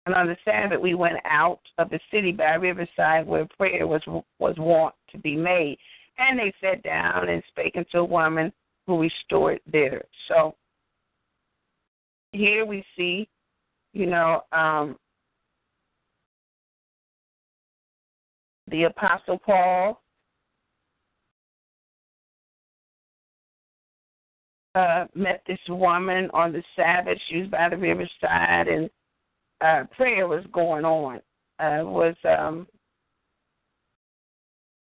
and 0.09 0.15
on 0.15 0.27
the 0.27 0.37
sabbath 0.45 0.81
we 0.81 0.95
went 0.95 1.19
out 1.25 1.61
of 1.79 1.91
the 1.91 2.01
city 2.11 2.33
by 2.33 2.55
riverside 2.55 3.27
where 3.27 3.47
prayer 3.57 3.87
was 3.87 4.03
was 4.39 4.55
wont 4.59 4.95
to 5.11 5.19
be 5.19 5.37
made 5.37 5.79
and 6.19 6.39
they 6.39 6.53
sat 6.61 6.83
down 6.83 7.29
and 7.29 7.43
spake 7.49 7.77
unto 7.77 7.99
a 7.99 8.05
woman 8.05 8.53
who 8.87 9.01
restored 9.01 9.61
there 9.71 10.03
so 10.29 10.55
here 12.33 12.65
we 12.65 12.85
see 12.97 13.29
you 13.93 14.07
know, 14.07 14.43
um, 14.53 14.97
the 18.71 18.85
Apostle 18.85 19.39
Paul, 19.39 20.01
uh, 24.75 25.07
met 25.15 25.43
this 25.47 25.59
woman 25.69 26.31
on 26.33 26.53
the 26.53 26.63
Sabbath. 26.77 27.19
She 27.29 27.39
was 27.39 27.49
by 27.49 27.69
the 27.69 27.77
riverside, 27.77 28.69
and 28.69 28.91
uh, 29.61 29.85
prayer 29.97 30.27
was 30.27 30.45
going 30.53 30.85
on. 30.85 31.21
Uh, 31.59 31.83
was 31.85 32.15
um, 32.25 32.67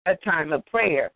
a 0.05 0.15
time 0.17 0.53
of 0.53 0.65
prayer. 0.67 1.11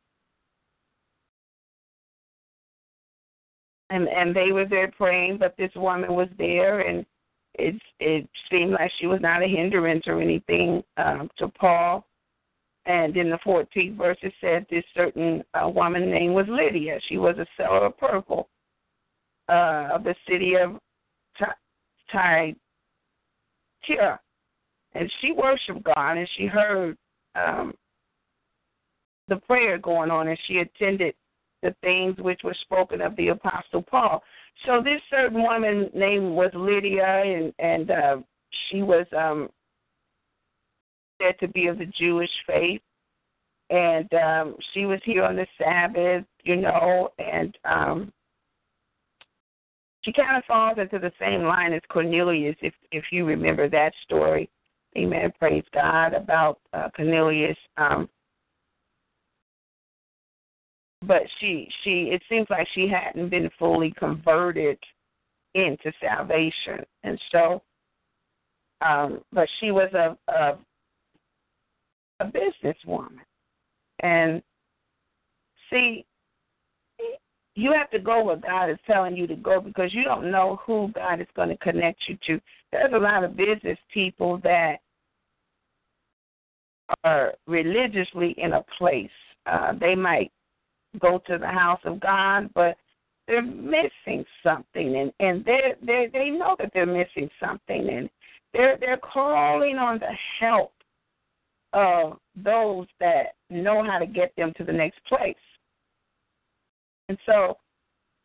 and 3.93 4.07
and 4.07 4.35
they 4.35 4.51
were 4.51 4.65
there 4.65 4.91
praying, 4.97 5.37
but 5.37 5.55
this 5.57 5.71
woman 5.75 6.13
was 6.13 6.27
there, 6.37 6.79
and 6.81 7.05
it 7.53 7.75
it 7.99 8.27
seemed 8.51 8.71
like 8.71 8.91
she 8.99 9.07
was 9.07 9.21
not 9.21 9.43
a 9.43 9.47
hindrance 9.47 10.03
or 10.07 10.19
anything 10.19 10.83
um, 10.97 11.29
to 11.37 11.47
Paul. 11.47 12.05
And 12.85 13.15
in 13.15 13.29
the 13.29 13.37
14th 13.45 13.95
verse, 13.95 14.17
it 14.23 14.33
said 14.41 14.65
this 14.69 14.83
certain 14.93 15.41
uh, 15.53 15.69
woman 15.69 16.11
name 16.11 16.33
was 16.33 16.45
Lydia. 16.49 16.99
She 17.07 17.17
was 17.17 17.37
a 17.37 17.45
seller 17.55 17.85
of 17.85 17.97
purple 17.97 18.49
uh, 19.47 19.87
of 19.93 20.03
the 20.03 20.15
city 20.27 20.55
of 20.55 20.79
Thyatira, 23.85 24.19
and 24.93 25.11
she 25.21 25.31
worshiped 25.31 25.83
God, 25.83 26.17
and 26.17 26.29
she 26.37 26.45
heard 26.45 26.97
um, 27.35 27.73
the 29.27 29.37
prayer 29.37 29.77
going 29.77 30.11
on, 30.11 30.27
and 30.27 30.37
she 30.47 30.57
attended 30.57 31.15
the 31.61 31.75
things 31.81 32.17
which 32.19 32.41
were 32.43 32.55
spoken 32.61 33.01
of 33.01 33.15
the 33.15 33.29
Apostle 33.29 33.81
Paul. 33.81 34.21
So 34.65 34.81
this 34.83 35.01
certain 35.09 35.41
woman 35.41 35.89
name 35.93 36.35
was 36.35 36.51
Lydia, 36.53 37.23
and 37.25 37.53
and 37.59 37.91
uh, 37.91 38.17
she 38.69 38.81
was 38.81 39.05
um, 39.17 39.49
said 41.21 41.39
to 41.39 41.47
be 41.47 41.67
of 41.67 41.77
the 41.77 41.91
Jewish 41.97 42.29
faith, 42.45 42.81
and 43.69 44.13
um, 44.13 44.55
she 44.73 44.85
was 44.85 44.99
here 45.03 45.23
on 45.23 45.35
the 45.35 45.47
Sabbath, 45.57 46.25
you 46.43 46.57
know, 46.57 47.09
and 47.17 47.57
um, 47.65 48.13
she 50.03 50.11
kind 50.11 50.37
of 50.37 50.43
falls 50.45 50.77
into 50.77 50.99
the 50.99 51.11
same 51.19 51.43
line 51.43 51.73
as 51.73 51.81
Cornelius, 51.89 52.55
if 52.61 52.73
if 52.91 53.05
you 53.11 53.25
remember 53.25 53.69
that 53.69 53.93
story. 54.03 54.49
Amen. 54.97 55.31
Praise 55.39 55.63
God 55.73 56.13
about 56.13 56.59
uh, 56.73 56.89
Cornelius. 56.95 57.57
Um, 57.77 58.07
but 61.01 61.23
she 61.39 61.67
she 61.83 62.09
it 62.11 62.21
seems 62.29 62.47
like 62.49 62.67
she 62.73 62.87
hadn't 62.87 63.29
been 63.29 63.49
fully 63.57 63.93
converted 63.97 64.77
into 65.55 65.91
salvation, 66.01 66.85
and 67.03 67.19
so. 67.31 67.61
Um, 68.81 69.21
but 69.31 69.47
she 69.59 69.71
was 69.71 69.89
a, 69.93 70.17
a 70.29 70.57
a 72.19 72.25
businesswoman, 72.25 73.19
and 74.01 74.41
see, 75.69 76.05
you 77.55 77.71
have 77.71 77.89
to 77.91 77.99
go 77.99 78.23
where 78.23 78.35
God 78.35 78.69
is 78.69 78.77
telling 78.87 79.15
you 79.15 79.27
to 79.27 79.35
go 79.35 79.61
because 79.61 79.93
you 79.93 80.03
don't 80.03 80.31
know 80.31 80.59
who 80.65 80.91
God 80.93 81.21
is 81.21 81.27
going 81.35 81.49
to 81.49 81.57
connect 81.57 81.99
you 82.07 82.17
to. 82.27 82.41
There's 82.71 82.93
a 82.93 82.97
lot 82.97 83.23
of 83.23 83.37
business 83.37 83.77
people 83.93 84.39
that 84.43 84.77
are 87.03 87.33
religiously 87.47 88.35
in 88.37 88.53
a 88.53 88.65
place. 88.77 89.09
Uh, 89.45 89.73
they 89.79 89.95
might 89.95 90.31
go 90.99 91.21
to 91.27 91.37
the 91.37 91.47
house 91.47 91.81
of 91.85 91.99
God, 91.99 92.49
but 92.53 92.75
they're 93.27 93.41
missing 93.41 94.25
something, 94.43 94.97
and 94.97 95.13
and 95.19 95.45
they 95.45 95.73
they 95.81 96.09
they 96.11 96.29
know 96.29 96.55
that 96.59 96.71
they're 96.73 96.85
missing 96.85 97.29
something, 97.39 97.89
and 97.89 98.09
they're 98.53 98.77
they're 98.79 98.97
calling 98.97 99.77
on 99.77 99.99
the 99.99 100.11
help 100.39 100.73
of 101.71 102.17
those 102.35 102.87
that 102.99 103.35
know 103.49 103.83
how 103.83 103.97
to 103.97 104.05
get 104.05 104.35
them 104.35 104.53
to 104.57 104.63
the 104.63 104.73
next 104.73 104.99
place. 105.05 105.35
And 107.09 107.17
so 107.25 107.57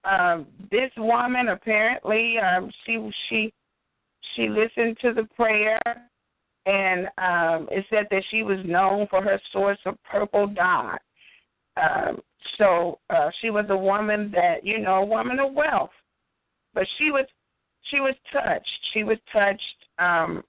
um, 0.05 0.47
this 0.71 0.91
woman 0.97 1.49
apparently 1.49 2.37
um, 2.39 2.71
she 2.85 3.11
she 3.29 3.53
she 4.35 4.49
listened 4.49 4.97
to 5.03 5.13
the 5.13 5.29
prayer, 5.37 5.81
and 6.67 7.07
um, 7.19 7.69
it 7.71 7.85
said 7.91 8.07
that 8.11 8.23
she 8.31 8.43
was 8.43 8.59
known 8.65 9.07
for 9.09 9.23
her 9.23 9.41
source 9.53 9.79
of 9.87 9.97
purple 10.05 10.47
dye. 10.47 10.99
Um, 11.77 12.21
so 12.57 12.99
uh, 13.11 13.31
she 13.41 13.51
was 13.51 13.67
a 13.69 13.77
woman 13.77 14.31
that 14.35 14.65
you 14.65 14.79
know, 14.79 14.97
a 14.97 15.05
woman 15.05 15.39
of 15.41 15.53
wealth, 15.53 15.91
but 16.75 16.87
she 16.99 17.11
was 17.11 17.27
she 17.91 18.01
was 18.01 18.15
touched. 18.33 18.69
She 18.93 19.03
was 19.03 19.19
touched 19.33 19.63
um, 19.99 20.43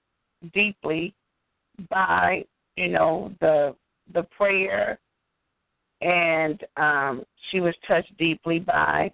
deeply 0.53 1.14
by 1.89 2.43
you 2.76 2.89
know 2.89 3.34
the 3.39 3.76
the 4.14 4.23
prayer 4.23 4.99
and 6.01 6.63
um, 6.77 7.23
she 7.49 7.59
was 7.59 7.76
touched 7.88 8.15
deeply 8.17 8.59
by, 8.59 9.11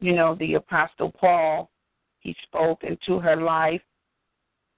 you 0.00 0.14
know, 0.14 0.36
the 0.36 0.54
Apostle 0.54 1.12
Paul. 1.12 1.70
He 2.20 2.34
spoke 2.44 2.84
into 2.84 3.18
her 3.18 3.36
life, 3.36 3.82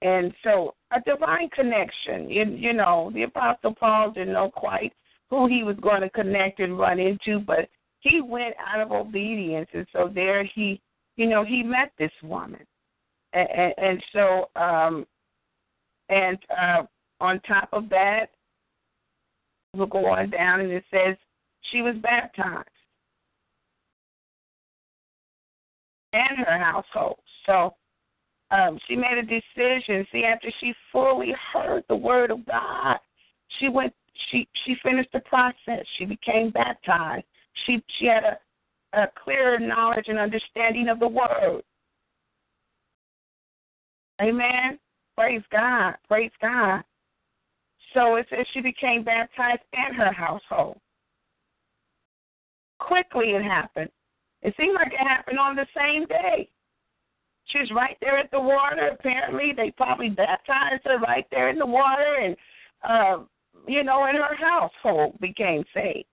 and 0.01 0.33
so 0.43 0.73
a 0.91 0.99
divine 1.01 1.49
connection. 1.49 2.29
You, 2.29 2.45
you 2.45 2.73
know, 2.73 3.11
the 3.13 3.23
Apostle 3.23 3.75
Paul 3.75 4.11
didn't 4.11 4.33
know 4.33 4.49
quite 4.49 4.93
who 5.29 5.47
he 5.47 5.63
was 5.63 5.75
going 5.81 6.01
to 6.01 6.09
connect 6.09 6.59
and 6.59 6.77
run 6.77 6.99
into, 6.99 7.39
but 7.39 7.67
he 7.99 8.21
went 8.21 8.55
out 8.59 8.81
of 8.81 8.91
obedience, 8.91 9.67
and 9.73 9.85
so 9.91 10.09
there 10.13 10.43
he, 10.43 10.81
you 11.17 11.27
know, 11.27 11.43
he 11.43 11.63
met 11.63 11.91
this 11.97 12.11
woman, 12.23 12.65
and, 13.33 13.49
and, 13.49 13.73
and 13.77 14.03
so, 14.13 14.49
um, 14.55 15.05
and 16.09 16.37
uh, 16.55 16.83
on 17.19 17.39
top 17.41 17.69
of 17.73 17.89
that, 17.89 18.27
we'll 19.75 19.87
go 19.87 20.05
on 20.07 20.29
down, 20.29 20.61
and 20.61 20.71
it 20.71 20.83
says 20.91 21.15
she 21.71 21.81
was 21.81 21.95
baptized 22.01 22.69
and 26.13 26.37
her 26.45 26.57
household. 26.57 27.19
So 27.45 27.75
um, 28.51 28.79
she 28.87 28.95
made 28.95 29.17
a 29.17 29.21
decision. 29.21 30.05
See, 30.11 30.23
after 30.23 30.49
she 30.59 30.73
fully 30.91 31.33
heard 31.53 31.83
the 31.89 31.95
word 31.95 32.31
of 32.31 32.45
God, 32.45 32.97
she 33.59 33.69
went. 33.69 33.93
She 34.31 34.47
she 34.65 34.75
finished 34.81 35.09
the 35.11 35.19
process. 35.21 35.85
She 35.97 36.05
became 36.05 36.51
baptized. 36.51 37.25
She 37.65 37.83
she 37.99 38.05
had 38.05 38.23
a 38.23 38.37
a 38.95 39.07
clearer 39.21 39.59
knowledge 39.59 40.05
and 40.07 40.17
understanding 40.17 40.87
of 40.87 40.99
the 40.99 41.07
word. 41.07 41.61
Amen. 44.21 44.79
Praise 45.17 45.41
God. 45.51 45.95
Praise 46.07 46.31
God. 46.41 46.81
So 47.95 48.17
it 48.17 48.27
says 48.29 48.45
she 48.53 48.59
became 48.59 49.03
baptized 49.03 49.61
and 49.73 49.95
her 49.95 50.11
household. 50.11 50.77
Quickly 52.79 53.27
it 53.29 53.41
happened. 53.41 53.89
It 54.41 54.53
seemed 54.59 54.75
like 54.75 54.93
it 54.93 54.99
happened 54.99 55.39
on 55.39 55.55
the 55.55 55.65
same 55.75 56.05
day. 56.05 56.49
She 57.45 57.59
was 57.59 57.71
right 57.73 57.97
there 58.01 58.17
at 58.17 58.29
the 58.31 58.39
water. 58.39 58.89
Apparently, 58.89 59.53
they 59.55 59.71
probably 59.71 60.09
baptized 60.09 60.83
her 60.85 60.99
right 60.99 61.25
there 61.31 61.49
in 61.49 61.57
the 61.57 61.65
water, 61.65 62.17
and 62.21 62.35
uh, 62.87 63.23
you 63.67 63.83
know, 63.83 64.05
and 64.05 64.17
her 64.17 64.35
household 64.35 65.17
became 65.21 65.63
saved. 65.73 66.05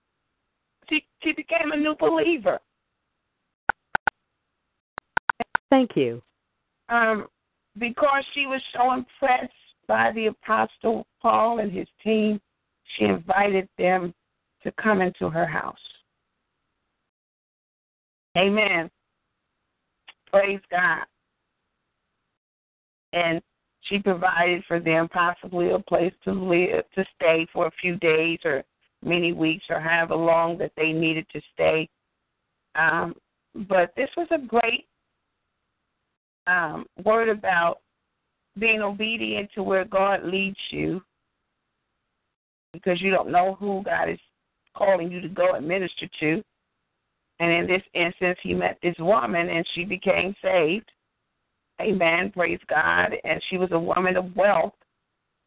She 0.89 1.05
she 1.23 1.33
became 1.33 1.71
a 1.73 1.77
new 1.77 1.95
believer. 1.99 2.59
Thank 5.69 5.95
you. 5.95 6.21
Um, 6.89 7.27
because 7.79 8.23
she 8.35 8.45
was 8.45 8.61
so 8.75 8.93
impressed 8.93 9.51
by 9.87 10.11
the 10.13 10.27
Apostle 10.27 11.05
Paul 11.21 11.59
and 11.59 11.71
his 11.71 11.87
team, 12.03 12.39
she 12.97 13.05
invited 13.05 13.67
them 13.77 14.13
to 14.63 14.71
come 14.81 15.01
into 15.01 15.29
her 15.29 15.45
house. 15.45 15.77
Amen. 18.37 18.89
Praise 20.31 20.61
God. 20.71 21.05
And 23.13 23.41
she 23.81 23.99
provided 23.99 24.63
for 24.67 24.79
them 24.79 25.07
possibly 25.09 25.71
a 25.71 25.79
place 25.79 26.13
to 26.23 26.31
live, 26.31 26.83
to 26.95 27.05
stay 27.15 27.45
for 27.53 27.67
a 27.67 27.71
few 27.81 27.97
days 27.97 28.39
or 28.43 28.63
many 29.03 29.33
weeks 29.33 29.65
or 29.69 29.79
however 29.79 30.15
long 30.15 30.57
that 30.57 30.71
they 30.75 30.91
needed 30.91 31.27
to 31.33 31.41
stay. 31.53 31.89
Um, 32.75 33.15
but 33.67 33.93
this 33.95 34.09
was 34.17 34.27
a 34.31 34.39
great 34.39 34.87
um, 36.47 36.85
word 37.03 37.29
about 37.29 37.79
being 38.59 38.81
obedient 38.81 39.49
to 39.55 39.63
where 39.63 39.85
God 39.85 40.23
leads 40.23 40.57
you 40.69 41.01
because 42.71 43.01
you 43.01 43.11
don't 43.11 43.31
know 43.31 43.55
who 43.59 43.83
God 43.83 44.09
is 44.09 44.19
calling 44.75 45.11
you 45.11 45.21
to 45.21 45.29
go 45.29 45.53
and 45.53 45.67
minister 45.67 46.07
to. 46.19 46.43
And 47.39 47.51
in 47.51 47.67
this 47.67 47.83
instance, 47.93 48.37
he 48.41 48.53
met 48.53 48.77
this 48.81 48.95
woman 48.99 49.49
and 49.49 49.65
she 49.73 49.83
became 49.83 50.35
saved. 50.41 50.89
Amen. 51.81 52.31
Praise 52.31 52.59
God. 52.69 53.13
And 53.23 53.41
she 53.49 53.57
was 53.57 53.69
a 53.71 53.79
woman 53.79 54.17
of 54.17 54.35
wealth. 54.35 54.73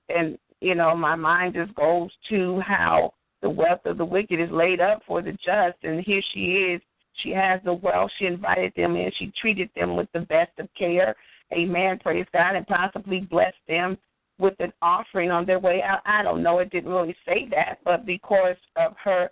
And, 0.09 0.39
you 0.61 0.75
know, 0.75 0.97
my 0.97 1.15
mind 1.15 1.55
just 1.55 1.75
goes 1.75 2.11
to 2.29 2.61
how 2.61 3.13
the 3.43 3.51
wealth 3.51 3.81
of 3.85 3.99
the 3.99 4.05
wicked 4.05 4.41
is 4.41 4.51
laid 4.51 4.81
up 4.81 5.03
for 5.07 5.23
the 5.23 5.33
just. 5.33 5.79
And 5.83 6.03
here 6.05 6.23
she 6.33 6.41
is. 6.41 6.81
She 7.23 7.31
has 7.31 7.61
the 7.65 7.73
wealth. 7.73 8.11
She 8.19 8.27
invited 8.27 8.73
them 8.77 8.97
in. 8.97 9.11
She 9.19 9.33
treated 9.41 9.71
them 9.75 9.97
with 9.97 10.09
the 10.13 10.21
best 10.21 10.53
of 10.59 10.69
care. 10.79 11.15
Amen. 11.53 11.99
Praise 12.03 12.27
God. 12.33 12.57
And 12.57 12.67
possibly 12.67 13.21
bless 13.21 13.55
them 13.69 13.97
with 14.39 14.55
an 14.61 14.73
offering 14.83 15.31
on 15.31 15.47
their 15.47 15.59
way 15.59 15.83
out. 15.83 16.01
I 16.05 16.23
don't 16.23 16.43
know. 16.43 16.59
It 16.59 16.71
didn't 16.71 16.91
really 16.91 17.17
say 17.27 17.49
that. 17.51 17.79
But 17.85 18.05
because 18.05 18.57
of 18.77 18.95
her 19.03 19.31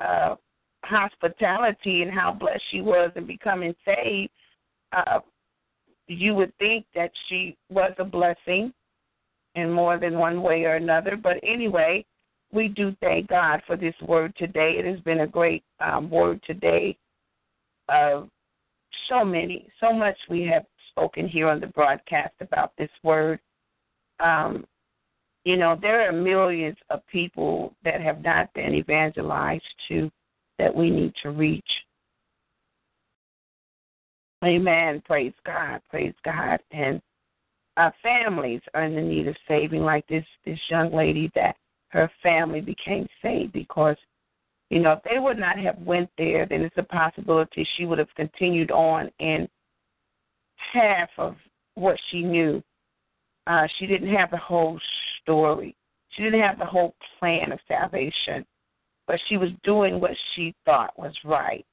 uh, 0.00 0.36
hospitality 0.84 2.02
and 2.02 2.12
how 2.12 2.32
blessed 2.32 2.62
she 2.70 2.80
was 2.80 3.10
in 3.16 3.26
becoming 3.26 3.74
saved, 3.84 4.30
uh, 4.92 5.20
you 6.06 6.34
would 6.34 6.56
think 6.58 6.84
that 6.94 7.10
she 7.28 7.56
was 7.70 7.92
a 7.98 8.04
blessing 8.04 8.72
in 9.54 9.70
more 9.70 9.98
than 9.98 10.18
one 10.18 10.42
way 10.42 10.64
or 10.64 10.74
another. 10.74 11.16
But 11.16 11.36
anyway, 11.42 12.04
we 12.52 12.68
do 12.68 12.94
thank 13.00 13.28
God 13.28 13.62
for 13.66 13.76
this 13.76 13.94
word 14.06 14.34
today. 14.36 14.74
It 14.78 14.84
has 14.84 15.00
been 15.00 15.20
a 15.20 15.26
great 15.26 15.62
um, 15.80 16.10
word 16.10 16.40
today 16.46 16.96
of 17.88 18.28
so 19.08 19.24
many, 19.24 19.68
so 19.80 19.92
much 19.92 20.16
we 20.28 20.42
have 20.42 20.64
spoken 20.94 21.28
here 21.28 21.48
on 21.48 21.60
the 21.60 21.66
broadcast 21.68 22.34
about 22.40 22.72
this 22.78 22.90
word. 23.02 23.40
Um, 24.20 24.64
you 25.44 25.56
know, 25.56 25.76
there 25.80 26.08
are 26.08 26.12
millions 26.12 26.76
of 26.90 27.06
people 27.06 27.74
that 27.84 28.00
have 28.00 28.22
not 28.22 28.52
been 28.54 28.74
evangelized 28.74 29.64
to 29.88 30.10
that 30.58 30.74
we 30.74 30.88
need 30.90 31.12
to 31.22 31.30
reach. 31.30 31.64
Amen. 34.44 35.02
Praise 35.04 35.32
God. 35.44 35.80
Praise 35.90 36.14
God. 36.24 36.60
And 36.70 37.00
our 37.76 37.92
families 38.02 38.60
are 38.74 38.84
in 38.84 38.94
the 38.94 39.00
need 39.00 39.26
of 39.26 39.36
saving, 39.48 39.82
like 39.82 40.06
this 40.06 40.24
this 40.44 40.58
young 40.70 40.92
lady 40.92 41.30
that 41.34 41.56
her 41.88 42.10
family 42.22 42.60
became 42.60 43.06
saved 43.22 43.52
because, 43.52 43.96
you 44.70 44.80
know, 44.80 44.92
if 44.92 45.02
they 45.02 45.18
would 45.18 45.38
not 45.38 45.58
have 45.58 45.78
went 45.78 46.10
there, 46.18 46.46
then 46.46 46.62
it's 46.62 46.76
a 46.78 46.82
possibility 46.82 47.66
she 47.76 47.84
would 47.84 47.98
have 47.98 48.14
continued 48.16 48.70
on 48.70 49.10
in 49.18 49.48
half 50.72 51.08
of 51.18 51.36
what 51.74 51.98
she 52.10 52.22
knew. 52.22 52.62
Uh, 53.46 53.66
she 53.78 53.86
didn't 53.86 54.14
have 54.14 54.30
the 54.30 54.36
whole 54.36 54.78
story. 55.22 55.76
She 56.10 56.22
didn't 56.22 56.40
have 56.40 56.58
the 56.58 56.64
whole 56.64 56.94
plan 57.18 57.52
of 57.52 57.58
salvation, 57.66 58.46
but 59.06 59.20
she 59.28 59.36
was 59.36 59.50
doing 59.64 60.00
what 60.00 60.16
she 60.34 60.54
thought 60.64 60.98
was 60.98 61.14
right. 61.24 61.64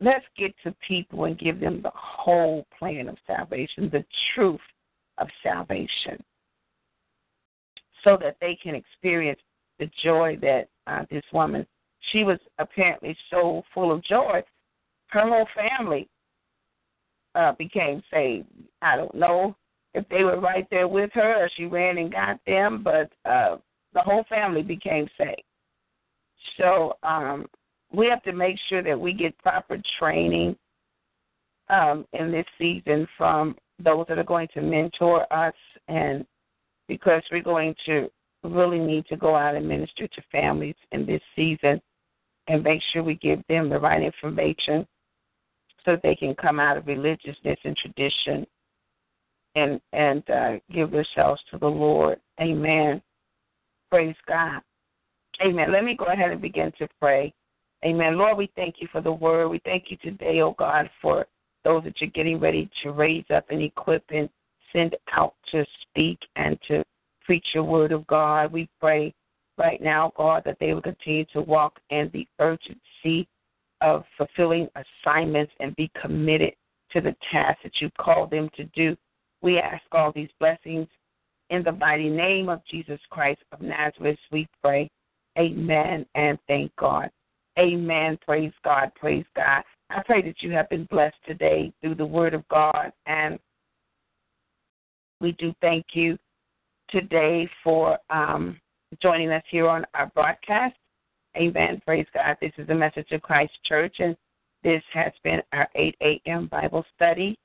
Let's 0.00 0.24
get 0.36 0.52
to 0.64 0.74
people 0.86 1.24
and 1.24 1.38
give 1.38 1.60
them 1.60 1.80
the 1.80 1.92
whole 1.94 2.66
plan 2.78 3.08
of 3.08 3.16
salvation, 3.26 3.88
the 3.90 4.04
truth 4.34 4.60
of 5.18 5.28
salvation, 5.42 6.22
so 8.02 8.18
that 8.20 8.36
they 8.40 8.58
can 8.60 8.74
experience 8.74 9.40
the 9.78 9.88
joy 10.02 10.36
that 10.42 10.68
uh, 10.86 11.04
this 11.10 11.22
woman, 11.32 11.66
she 12.10 12.24
was 12.24 12.38
apparently 12.58 13.16
so 13.30 13.62
full 13.72 13.92
of 13.92 14.02
joy. 14.04 14.42
Her 15.06 15.28
whole 15.28 15.46
family 15.54 16.08
uh, 17.34 17.52
became 17.52 18.02
saved. 18.12 18.46
I 18.80 18.96
don't 18.96 19.14
know 19.14 19.56
if 19.94 20.08
they 20.08 20.24
were 20.24 20.40
right 20.40 20.66
there 20.70 20.88
with 20.88 21.10
her 21.14 21.44
or 21.44 21.50
she 21.56 21.66
ran 21.66 21.98
and 21.98 22.12
got 22.12 22.40
them, 22.46 22.82
but 22.82 23.10
uh, 23.28 23.56
the 23.94 24.00
whole 24.00 24.24
family 24.28 24.62
became 24.62 25.08
saved. 25.18 25.42
So 26.58 26.96
um, 27.02 27.46
we 27.92 28.06
have 28.06 28.22
to 28.24 28.32
make 28.32 28.56
sure 28.68 28.82
that 28.82 28.98
we 28.98 29.12
get 29.12 29.36
proper 29.38 29.78
training 29.98 30.56
um, 31.68 32.06
in 32.12 32.30
this 32.30 32.46
season 32.58 33.06
from 33.16 33.56
those 33.78 34.06
that 34.08 34.18
are 34.18 34.24
going 34.24 34.48
to 34.54 34.60
mentor 34.60 35.30
us, 35.32 35.54
and 35.88 36.26
because 36.88 37.22
we're 37.30 37.42
going 37.42 37.74
to 37.86 38.10
really 38.42 38.78
need 38.78 39.06
to 39.06 39.16
go 39.16 39.36
out 39.36 39.54
and 39.54 39.68
minister 39.68 40.06
to 40.08 40.22
families 40.30 40.74
in 40.90 41.06
this 41.06 41.22
season 41.36 41.80
and 42.48 42.62
make 42.62 42.82
sure 42.92 43.02
we 43.02 43.14
give 43.14 43.40
them 43.48 43.68
the 43.68 43.78
right 43.78 44.02
information 44.02 44.86
so 45.84 45.96
they 46.02 46.14
can 46.14 46.34
come 46.34 46.60
out 46.60 46.76
of 46.76 46.86
religiousness 46.86 47.58
and 47.64 47.76
tradition 47.76 48.46
and 49.54 49.80
and 49.92 50.28
uh, 50.30 50.52
give 50.72 50.90
themselves 50.90 51.40
to 51.50 51.58
the 51.58 51.66
Lord. 51.66 52.20
Amen. 52.40 53.02
Praise 53.90 54.16
God. 54.26 54.60
Amen. 55.44 55.72
Let 55.72 55.84
me 55.84 55.96
go 55.96 56.06
ahead 56.06 56.30
and 56.30 56.40
begin 56.40 56.72
to 56.78 56.88
pray. 57.00 57.32
Amen. 57.84 58.16
Lord, 58.16 58.38
we 58.38 58.50
thank 58.54 58.76
you 58.78 58.88
for 58.92 59.00
the 59.00 59.12
word. 59.12 59.48
We 59.48 59.60
thank 59.64 59.90
you 59.90 59.96
today, 59.98 60.40
oh 60.40 60.54
God, 60.58 60.88
for 61.00 61.26
those 61.64 61.84
that 61.84 62.00
you're 62.00 62.10
getting 62.10 62.38
ready 62.38 62.70
to 62.82 62.92
raise 62.92 63.24
up 63.34 63.44
and 63.50 63.60
equip 63.60 64.04
and 64.10 64.28
send 64.72 64.96
out 65.12 65.34
to 65.50 65.64
speak 65.82 66.18
and 66.36 66.58
to 66.68 66.84
preach 67.24 67.46
your 67.54 67.64
word 67.64 67.92
of 67.92 68.06
God. 68.06 68.52
We 68.52 68.68
pray 68.80 69.12
right 69.58 69.80
now, 69.80 70.12
God, 70.16 70.42
that 70.44 70.58
they 70.60 70.72
will 70.74 70.82
continue 70.82 71.24
to 71.32 71.42
walk 71.42 71.78
in 71.90 72.10
the 72.12 72.26
urgency 72.38 73.28
of 73.82 74.04
fulfilling 74.16 74.68
assignments 75.04 75.52
and 75.60 75.74
be 75.76 75.90
committed 76.00 76.54
to 76.92 77.00
the 77.00 77.14
task 77.30 77.58
that 77.62 77.80
you 77.80 77.90
called 77.98 78.30
them 78.30 78.48
to 78.56 78.64
do. 78.74 78.96
We 79.42 79.58
ask 79.58 79.82
all 79.92 80.12
these 80.12 80.28
blessings 80.38 80.86
in 81.50 81.62
the 81.62 81.72
mighty 81.72 82.08
name 82.08 82.48
of 82.48 82.62
Jesus 82.70 83.00
Christ 83.10 83.40
of 83.52 83.60
Nazareth. 83.60 84.18
We 84.30 84.46
pray. 84.62 84.90
Amen 85.38 86.06
and 86.14 86.38
thank 86.46 86.74
God. 86.76 87.10
Amen. 87.58 88.18
Praise 88.24 88.52
God. 88.64 88.92
Praise 88.94 89.24
God. 89.34 89.62
I 89.90 90.02
pray 90.04 90.22
that 90.22 90.42
you 90.42 90.52
have 90.52 90.68
been 90.70 90.84
blessed 90.84 91.16
today 91.26 91.72
through 91.80 91.96
the 91.96 92.06
word 92.06 92.34
of 92.34 92.46
God. 92.48 92.92
And 93.06 93.38
we 95.20 95.32
do 95.32 95.52
thank 95.60 95.84
you 95.92 96.18
today 96.90 97.48
for 97.62 97.98
um, 98.10 98.58
joining 99.02 99.30
us 99.30 99.42
here 99.50 99.68
on 99.68 99.84
our 99.94 100.10
broadcast. 100.14 100.74
Amen. 101.36 101.80
Praise 101.84 102.06
God. 102.12 102.36
This 102.40 102.52
is 102.58 102.66
the 102.66 102.74
message 102.74 103.10
of 103.12 103.22
Christ 103.22 103.52
Church, 103.64 103.96
and 103.98 104.16
this 104.62 104.82
has 104.92 105.12
been 105.24 105.40
our 105.52 105.68
8 105.74 105.96
a.m. 106.02 106.46
Bible 106.48 106.84
study. 106.94 107.38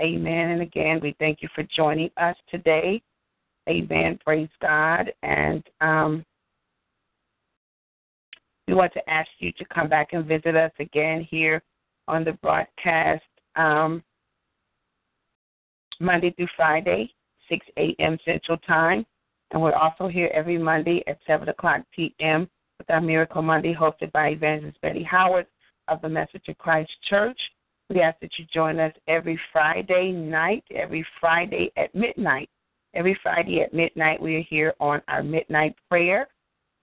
Amen. 0.00 0.50
And 0.50 0.62
again, 0.62 0.98
we 1.02 1.14
thank 1.18 1.42
you 1.42 1.48
for 1.54 1.64
joining 1.76 2.10
us 2.16 2.36
today. 2.50 3.02
Amen. 3.68 4.18
Praise 4.24 4.48
God. 4.60 5.12
And 5.22 5.62
um, 5.80 6.24
we 8.66 8.74
want 8.74 8.92
to 8.94 9.10
ask 9.10 9.28
you 9.38 9.52
to 9.52 9.64
come 9.66 9.88
back 9.88 10.08
and 10.12 10.26
visit 10.26 10.56
us 10.56 10.72
again 10.80 11.26
here 11.30 11.62
on 12.08 12.24
the 12.24 12.32
broadcast 12.32 13.22
um, 13.56 14.02
Monday 16.00 16.32
through 16.32 16.48
Friday, 16.56 17.12
6 17.48 17.64
a.m. 17.78 18.18
Central 18.24 18.58
Time. 18.58 19.06
And 19.52 19.62
we're 19.62 19.74
also 19.74 20.08
here 20.08 20.30
every 20.34 20.58
Monday 20.58 21.04
at 21.06 21.18
7 21.26 21.48
o'clock 21.48 21.82
p.m. 21.94 22.48
with 22.78 22.90
our 22.90 23.00
Miracle 23.00 23.42
Monday 23.42 23.74
hosted 23.74 24.10
by 24.12 24.28
Evangelist 24.28 24.80
Betty 24.80 25.02
Howard 25.02 25.46
of 25.88 26.00
the 26.02 26.08
Message 26.08 26.48
of 26.48 26.58
Christ 26.58 26.90
Church. 27.08 27.38
We 27.90 28.00
ask 28.00 28.18
that 28.20 28.30
you 28.38 28.46
join 28.52 28.80
us 28.80 28.92
every 29.06 29.38
Friday 29.52 30.12
night, 30.12 30.64
every 30.74 31.06
Friday 31.20 31.70
at 31.76 31.94
midnight. 31.94 32.48
Every 32.94 33.18
Friday 33.22 33.60
at 33.60 33.74
midnight, 33.74 34.22
we 34.22 34.36
are 34.36 34.44
here 34.48 34.72
on 34.80 35.02
our 35.08 35.22
midnight 35.22 35.74
prayer. 35.90 36.28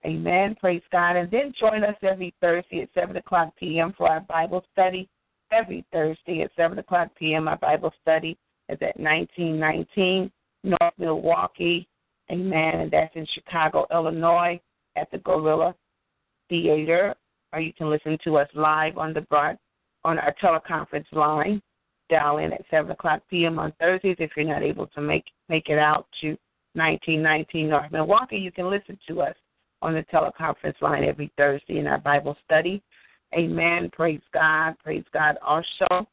Amen. 0.06 0.56
Praise 0.60 0.82
God. 0.92 1.16
And 1.16 1.32
then 1.32 1.54
join 1.60 1.84
us 1.84 1.96
every 2.02 2.34
Thursday 2.42 2.82
at 2.82 2.90
7 2.94 3.16
o'clock 3.16 3.54
p.m. 3.58 3.94
for 3.98 4.10
our 4.10 4.20
Bible 4.22 4.64
study. 4.74 5.08
Every 5.52 5.86
Thursday 5.92 6.42
at 6.42 6.52
7 6.56 6.80
o'clock 6.80 7.10
p.m., 7.18 7.48
our 7.48 7.58
Bible 7.58 7.94
study 8.02 8.38
is 8.70 8.78
at 8.82 9.00
1919 9.00 10.32
North 10.64 10.94
Milwaukee. 10.98 11.88
Amen. 12.30 12.80
And 12.82 12.92
that's 12.92 13.16
in 13.16 13.26
Chicago, 13.34 13.86
Illinois 13.92 14.60
at 14.96 15.10
the 15.12 15.20
Gorilla 15.20 15.76
Theater. 16.52 17.16
Or 17.54 17.60
you 17.60 17.74
can 17.74 17.90
listen 17.90 18.18
to 18.26 18.38
us 18.38 18.48
live 18.54 18.98
on 18.98 19.14
the 19.14 19.22
broad 19.22 19.58
on 20.04 20.20
our 20.20 20.36
teleconference 20.42 21.12
line. 21.12 21.62
Dial 22.10 22.38
in 22.38 22.52
at 22.52 22.64
7 22.70 22.92
o'clock 22.92 23.22
p.m. 23.30 23.58
on 23.58 23.74
Thursdays. 23.80 24.18
If 24.20 24.32
you're 24.36 24.46
not 24.46 24.62
able 24.62 24.88
to 24.88 25.02
make 25.02 25.24
make 25.50 25.70
it 25.70 25.80
out 25.80 26.08
to 26.22 26.38
1919 26.74 27.70
North 27.70 27.92
Milwaukee, 27.92 28.38
you 28.38 28.52
can 28.52 28.70
listen 28.70 29.00
to 29.08 29.22
us 29.22 29.36
on 29.82 29.94
the 29.94 30.04
teleconference 30.14 30.80
line 30.82 31.04
every 31.04 31.32
Thursday 31.38 31.80
in 31.80 31.88
our 31.88 31.98
Bible 31.98 32.36
study. 32.46 32.82
Amen. 33.34 33.90
Praise 33.94 34.22
God. 34.34 34.76
Praise 34.84 35.06
God. 35.14 35.38
Also, 35.46 36.06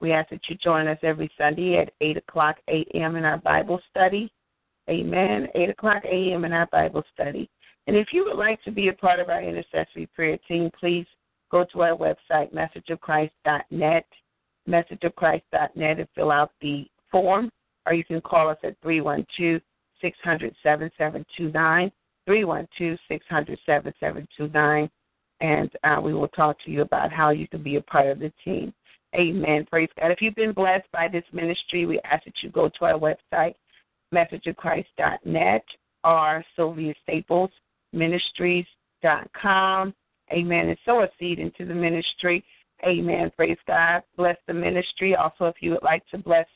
we 0.00 0.12
ask 0.12 0.30
that 0.30 0.40
you 0.48 0.56
join 0.56 0.86
us 0.86 0.98
every 1.02 1.30
Sunday 1.36 1.78
at 1.78 1.92
8 2.00 2.16
o'clock 2.18 2.56
a.m. 2.68 3.16
in 3.16 3.24
our 3.24 3.38
Bible 3.38 3.80
study. 3.90 4.32
Amen. 4.88 5.48
8 5.54 5.70
o'clock 5.70 6.04
a.m. 6.04 6.44
in 6.44 6.52
our 6.52 6.66
Bible 6.72 7.02
study. 7.14 7.48
And 7.86 7.96
if 7.96 8.08
you 8.12 8.24
would 8.24 8.36
like 8.36 8.62
to 8.64 8.70
be 8.70 8.88
a 8.88 8.92
part 8.92 9.20
of 9.20 9.28
our 9.28 9.42
intercessory 9.42 10.06
prayer 10.14 10.38
team, 10.46 10.70
please 10.78 11.06
go 11.50 11.64
to 11.72 11.82
our 11.82 11.96
website, 11.96 12.52
messageofchrist.net, 12.54 14.06
messageofchrist.net, 14.68 15.98
and 15.98 16.08
fill 16.14 16.30
out 16.30 16.52
the 16.60 16.86
form, 17.10 17.50
or 17.86 17.92
you 17.92 18.04
can 18.04 18.20
call 18.20 18.48
us 18.48 18.58
at 18.62 18.76
312 18.82 19.60
600 20.00 20.54
7729. 20.62 21.92
312 22.26 22.98
600 23.08 23.58
7729, 23.66 24.90
and 25.40 25.70
uh, 25.84 26.00
we 26.00 26.14
will 26.14 26.28
talk 26.28 26.56
to 26.64 26.70
you 26.70 26.82
about 26.82 27.12
how 27.12 27.30
you 27.30 27.48
can 27.48 27.62
be 27.62 27.76
a 27.76 27.80
part 27.80 28.06
of 28.06 28.18
the 28.18 28.32
team. 28.44 28.72
Amen. 29.14 29.66
Praise 29.68 29.88
God. 29.98 30.10
If 30.10 30.22
you've 30.22 30.34
been 30.34 30.52
blessed 30.52 30.86
by 30.92 31.08
this 31.08 31.24
ministry, 31.32 31.84
we 31.84 32.00
ask 32.00 32.24
that 32.24 32.42
you 32.42 32.50
go 32.50 32.68
to 32.68 32.84
our 32.84 32.98
website, 32.98 33.54
messageofchrist.net 34.14 35.64
or 36.04 36.44
Sylvia 36.56 36.94
Staples 37.02 37.50
Ministries.com. 37.92 39.94
Amen. 40.32 40.68
And 40.68 40.78
sow 40.84 41.02
a 41.02 41.08
seed 41.18 41.38
into 41.38 41.64
the 41.64 41.74
ministry. 41.74 42.44
Amen. 42.84 43.30
Praise 43.36 43.58
God. 43.66 44.02
Bless 44.16 44.36
the 44.46 44.54
ministry. 44.54 45.14
Also, 45.14 45.46
if 45.46 45.56
you 45.60 45.70
would 45.70 45.82
like 45.82 46.06
to 46.08 46.18
bless, 46.18 46.46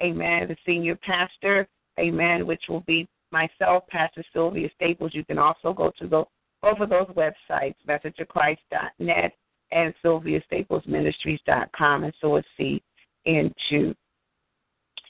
amen, 0.00 0.48
the 0.48 0.56
senior 0.66 0.96
pastor, 0.96 1.66
amen, 1.98 2.46
which 2.46 2.62
will 2.68 2.80
be 2.80 3.08
myself, 3.32 3.84
Pastor 3.88 4.22
Sylvia 4.32 4.68
Staples. 4.74 5.12
You 5.14 5.24
can 5.24 5.38
also 5.38 5.72
go 5.72 5.92
to 5.98 6.06
the, 6.06 6.24
both 6.62 6.80
of 6.80 6.90
those 6.90 7.08
websites, 7.08 7.76
messageofchrist.net 7.88 9.32
and 9.72 9.94
sylviastaplesministries.com, 10.04 12.04
and 12.04 12.12
sow 12.20 12.38
a 12.38 12.42
seed 12.56 12.82
into, 13.24 13.94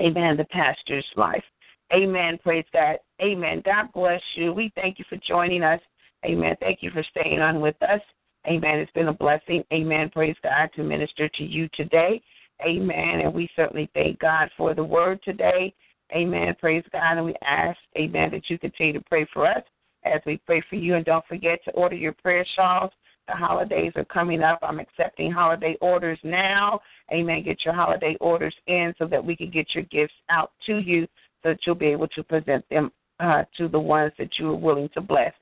amen, 0.02 0.36
the 0.36 0.44
pastor's 0.50 1.06
life. 1.16 1.44
Amen. 1.92 2.38
Praise 2.42 2.64
God. 2.72 2.96
Amen. 3.20 3.62
God 3.64 3.92
bless 3.92 4.22
you. 4.36 4.52
We 4.52 4.72
thank 4.74 4.98
you 4.98 5.04
for 5.08 5.18
joining 5.26 5.62
us. 5.62 5.80
Amen. 6.24 6.56
Thank 6.60 6.82
you 6.82 6.90
for 6.90 7.02
staying 7.10 7.40
on 7.40 7.60
with 7.60 7.80
us. 7.82 8.00
Amen. 8.46 8.78
It's 8.78 8.92
been 8.92 9.08
a 9.08 9.12
blessing. 9.12 9.64
Amen. 9.72 10.10
Praise 10.10 10.36
God 10.42 10.70
to 10.76 10.82
minister 10.82 11.28
to 11.28 11.44
you 11.44 11.68
today. 11.74 12.22
Amen. 12.62 13.20
And 13.20 13.34
we 13.34 13.48
certainly 13.56 13.90
thank 13.94 14.18
God 14.18 14.50
for 14.56 14.74
the 14.74 14.84
word 14.84 15.20
today. 15.24 15.74
Amen. 16.14 16.54
Praise 16.60 16.84
God. 16.92 17.16
And 17.16 17.24
we 17.24 17.34
ask, 17.42 17.78
amen, 17.96 18.30
that 18.32 18.48
you 18.48 18.58
continue 18.58 18.92
to 18.94 19.04
pray 19.08 19.26
for 19.32 19.46
us 19.46 19.62
as 20.04 20.20
we 20.26 20.40
pray 20.46 20.62
for 20.68 20.76
you. 20.76 20.94
And 20.94 21.04
don't 21.04 21.26
forget 21.26 21.62
to 21.64 21.70
order 21.72 21.96
your 21.96 22.12
prayer 22.12 22.44
shawls. 22.56 22.90
The 23.28 23.34
holidays 23.34 23.92
are 23.96 24.04
coming 24.04 24.42
up. 24.42 24.58
I'm 24.62 24.80
accepting 24.80 25.30
holiday 25.30 25.76
orders 25.80 26.18
now. 26.24 26.80
Amen. 27.12 27.44
Get 27.44 27.64
your 27.64 27.74
holiday 27.74 28.16
orders 28.20 28.54
in 28.66 28.92
so 28.98 29.06
that 29.06 29.24
we 29.24 29.36
can 29.36 29.50
get 29.50 29.66
your 29.74 29.84
gifts 29.84 30.14
out 30.30 30.52
to 30.66 30.78
you 30.78 31.06
so 31.42 31.50
that 31.50 31.58
you'll 31.66 31.74
be 31.74 31.86
able 31.86 32.08
to 32.08 32.22
present 32.22 32.64
them 32.68 32.90
uh, 33.18 33.44
to 33.56 33.68
the 33.68 33.78
ones 33.78 34.12
that 34.18 34.30
you 34.38 34.48
are 34.50 34.56
willing 34.56 34.88
to 34.94 35.00
bless 35.00 35.32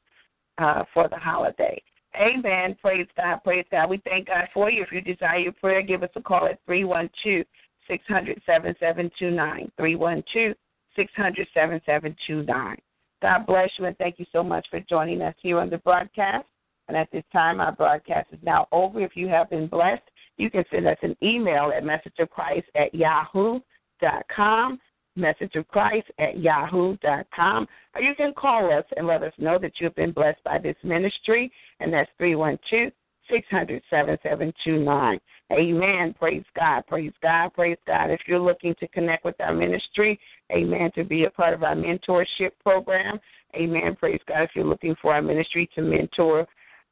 uh, 0.58 0.84
for 0.92 1.08
the 1.08 1.16
holiday. 1.16 1.80
Amen. 2.16 2.76
Praise 2.80 3.06
God. 3.16 3.38
Praise 3.44 3.66
God. 3.70 3.90
We 3.90 4.02
thank 4.04 4.28
God 4.28 4.48
for 4.52 4.70
you. 4.70 4.82
If 4.82 4.92
you 4.92 5.00
desire 5.00 5.38
your 5.38 5.52
prayer, 5.52 5.82
give 5.82 6.02
us 6.02 6.10
a 6.16 6.20
call 6.20 6.46
at 6.46 6.58
312 6.66 7.44
600 7.86 8.42
7729. 8.44 9.72
312 9.76 10.56
600 10.96 11.46
7729. 11.54 12.76
God 13.20 13.46
bless 13.46 13.70
you 13.78 13.84
and 13.86 13.96
thank 13.98 14.18
you 14.18 14.26
so 14.32 14.42
much 14.42 14.66
for 14.70 14.80
joining 14.80 15.22
us 15.22 15.34
here 15.42 15.58
on 15.58 15.70
the 15.70 15.78
broadcast. 15.78 16.46
And 16.88 16.96
at 16.96 17.10
this 17.12 17.24
time, 17.32 17.60
our 17.60 17.72
broadcast 17.72 18.28
is 18.32 18.38
now 18.42 18.66
over. 18.72 19.00
If 19.00 19.14
you 19.14 19.28
have 19.28 19.50
been 19.50 19.66
blessed, 19.66 20.02
you 20.38 20.50
can 20.50 20.64
send 20.70 20.86
us 20.86 20.96
an 21.02 21.16
email 21.22 21.72
at 21.76 21.82
messageofchrist 21.82 22.64
at 22.74 22.94
yahoo.com, 22.94 24.80
messageofchrist 25.18 26.04
at 26.18 26.38
yahoo.com, 26.38 27.66
or 27.94 28.00
you 28.00 28.14
can 28.14 28.32
call 28.34 28.72
us 28.72 28.84
and 28.96 29.06
let 29.06 29.22
us 29.22 29.32
know 29.38 29.58
that 29.58 29.72
you've 29.78 29.94
been 29.94 30.12
blessed 30.12 30.42
by 30.44 30.58
this 30.58 30.76
ministry, 30.82 31.50
and 31.80 31.92
that's 31.92 32.10
312 32.18 32.92
600 33.30 33.82
7729. 33.90 35.20
Amen. 35.52 36.14
Praise 36.18 36.44
God. 36.56 36.82
Praise 36.86 37.12
God. 37.22 37.50
Praise 37.54 37.78
God. 37.86 38.10
If 38.10 38.20
you're 38.26 38.38
looking 38.38 38.74
to 38.80 38.88
connect 38.88 39.24
with 39.24 39.34
our 39.40 39.54
ministry, 39.54 40.18
amen, 40.52 40.90
to 40.94 41.04
be 41.04 41.24
a 41.24 41.30
part 41.30 41.54
of 41.54 41.62
our 41.62 41.74
mentorship 41.74 42.50
program, 42.62 43.18
amen. 43.54 43.96
Praise 43.96 44.20
God. 44.28 44.42
If 44.42 44.50
you're 44.54 44.64
looking 44.64 44.94
for 45.00 45.14
our 45.14 45.22
ministry 45.22 45.68
to 45.74 45.82
mentor 45.82 46.46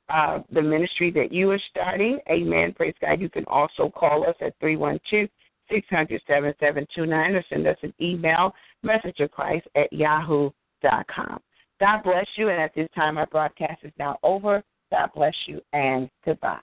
uh, 0.09 0.41
the 0.53 0.63
ministry 0.63 1.11
that 1.11 1.33
you 1.33 1.51
are 1.51 1.61
starting, 1.71 2.19
amen. 2.31 2.73
Praise 2.75 2.95
God. 3.01 3.21
You 3.21 3.29
can 3.29 3.45
also 3.47 3.91
call 3.91 4.27
us 4.29 4.37
at 4.41 4.55
312 4.61 5.29
600 5.71 6.21
7729 6.27 7.35
or 7.35 7.45
send 7.49 7.67
us 7.67 7.77
an 7.83 7.95
email, 8.01 8.55
message 8.83 9.21
of 9.21 9.31
Christ 9.31 9.67
at 9.77 9.93
yahoo.com. 9.93 11.41
God 11.81 12.03
bless 12.03 12.27
you. 12.37 12.49
And 12.49 12.61
at 12.61 12.75
this 12.75 12.89
time, 12.95 13.19
our 13.19 13.27
broadcast 13.27 13.85
is 13.85 13.93
now 13.99 14.19
over. 14.23 14.63
God 14.91 15.11
bless 15.15 15.35
you 15.47 15.61
and 15.73 16.09
goodbye. 16.25 16.59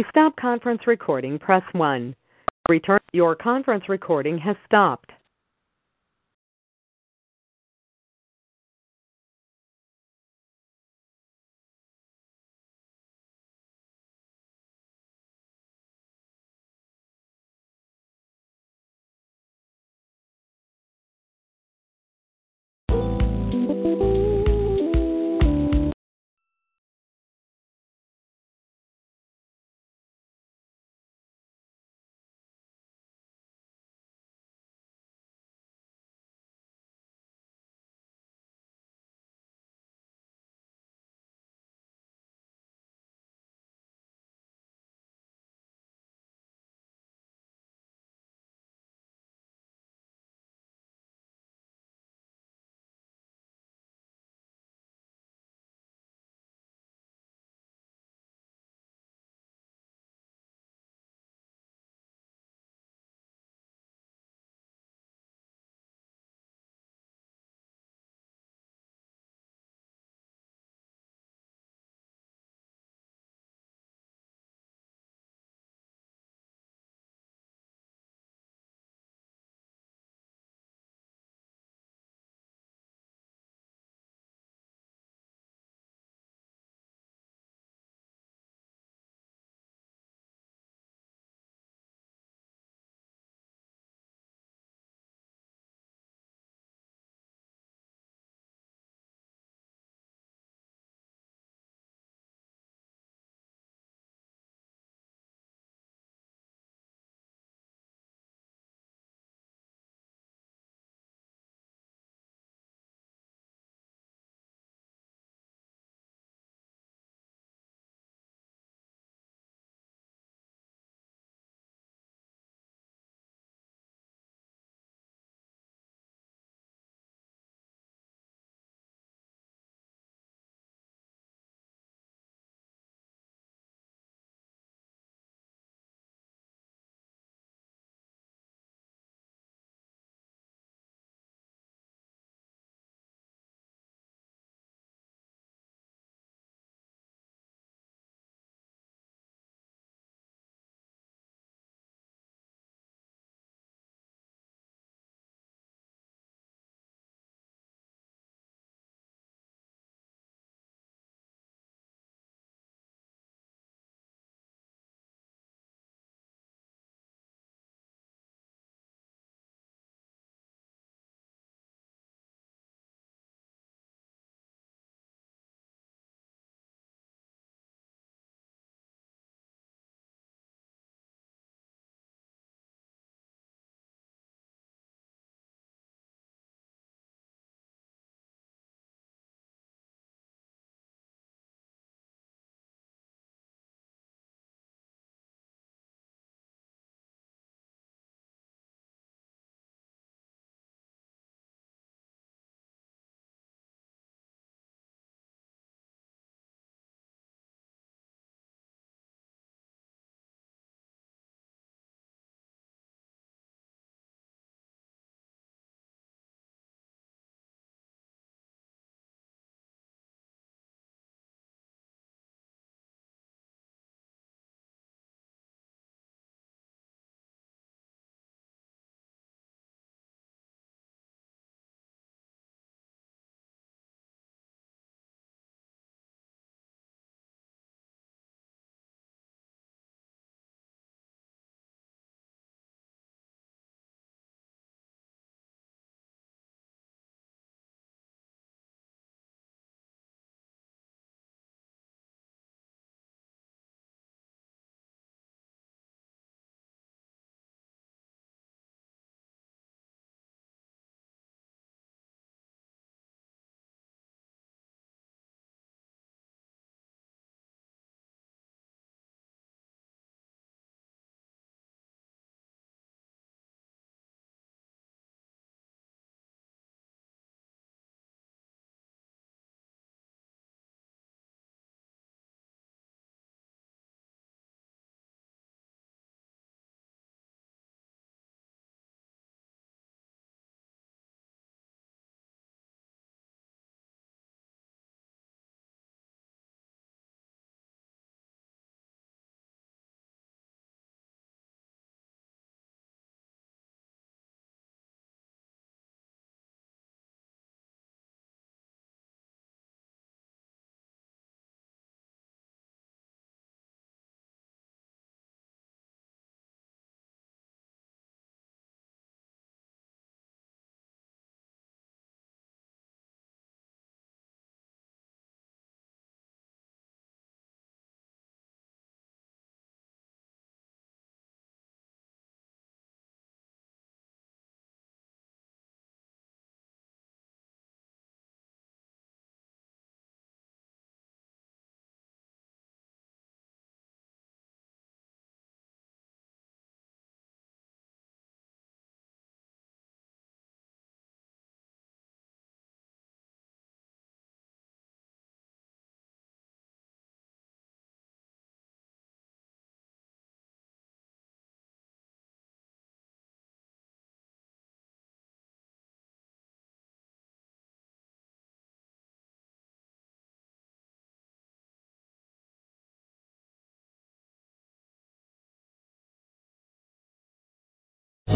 To 0.00 0.06
stop 0.10 0.36
conference 0.36 0.82
recording, 0.86 1.38
press 1.38 1.62
1. 1.72 2.14
Return 2.68 3.00
your 3.12 3.34
conference 3.34 3.88
recording 3.88 4.38
has 4.38 4.54
stopped. 4.64 5.10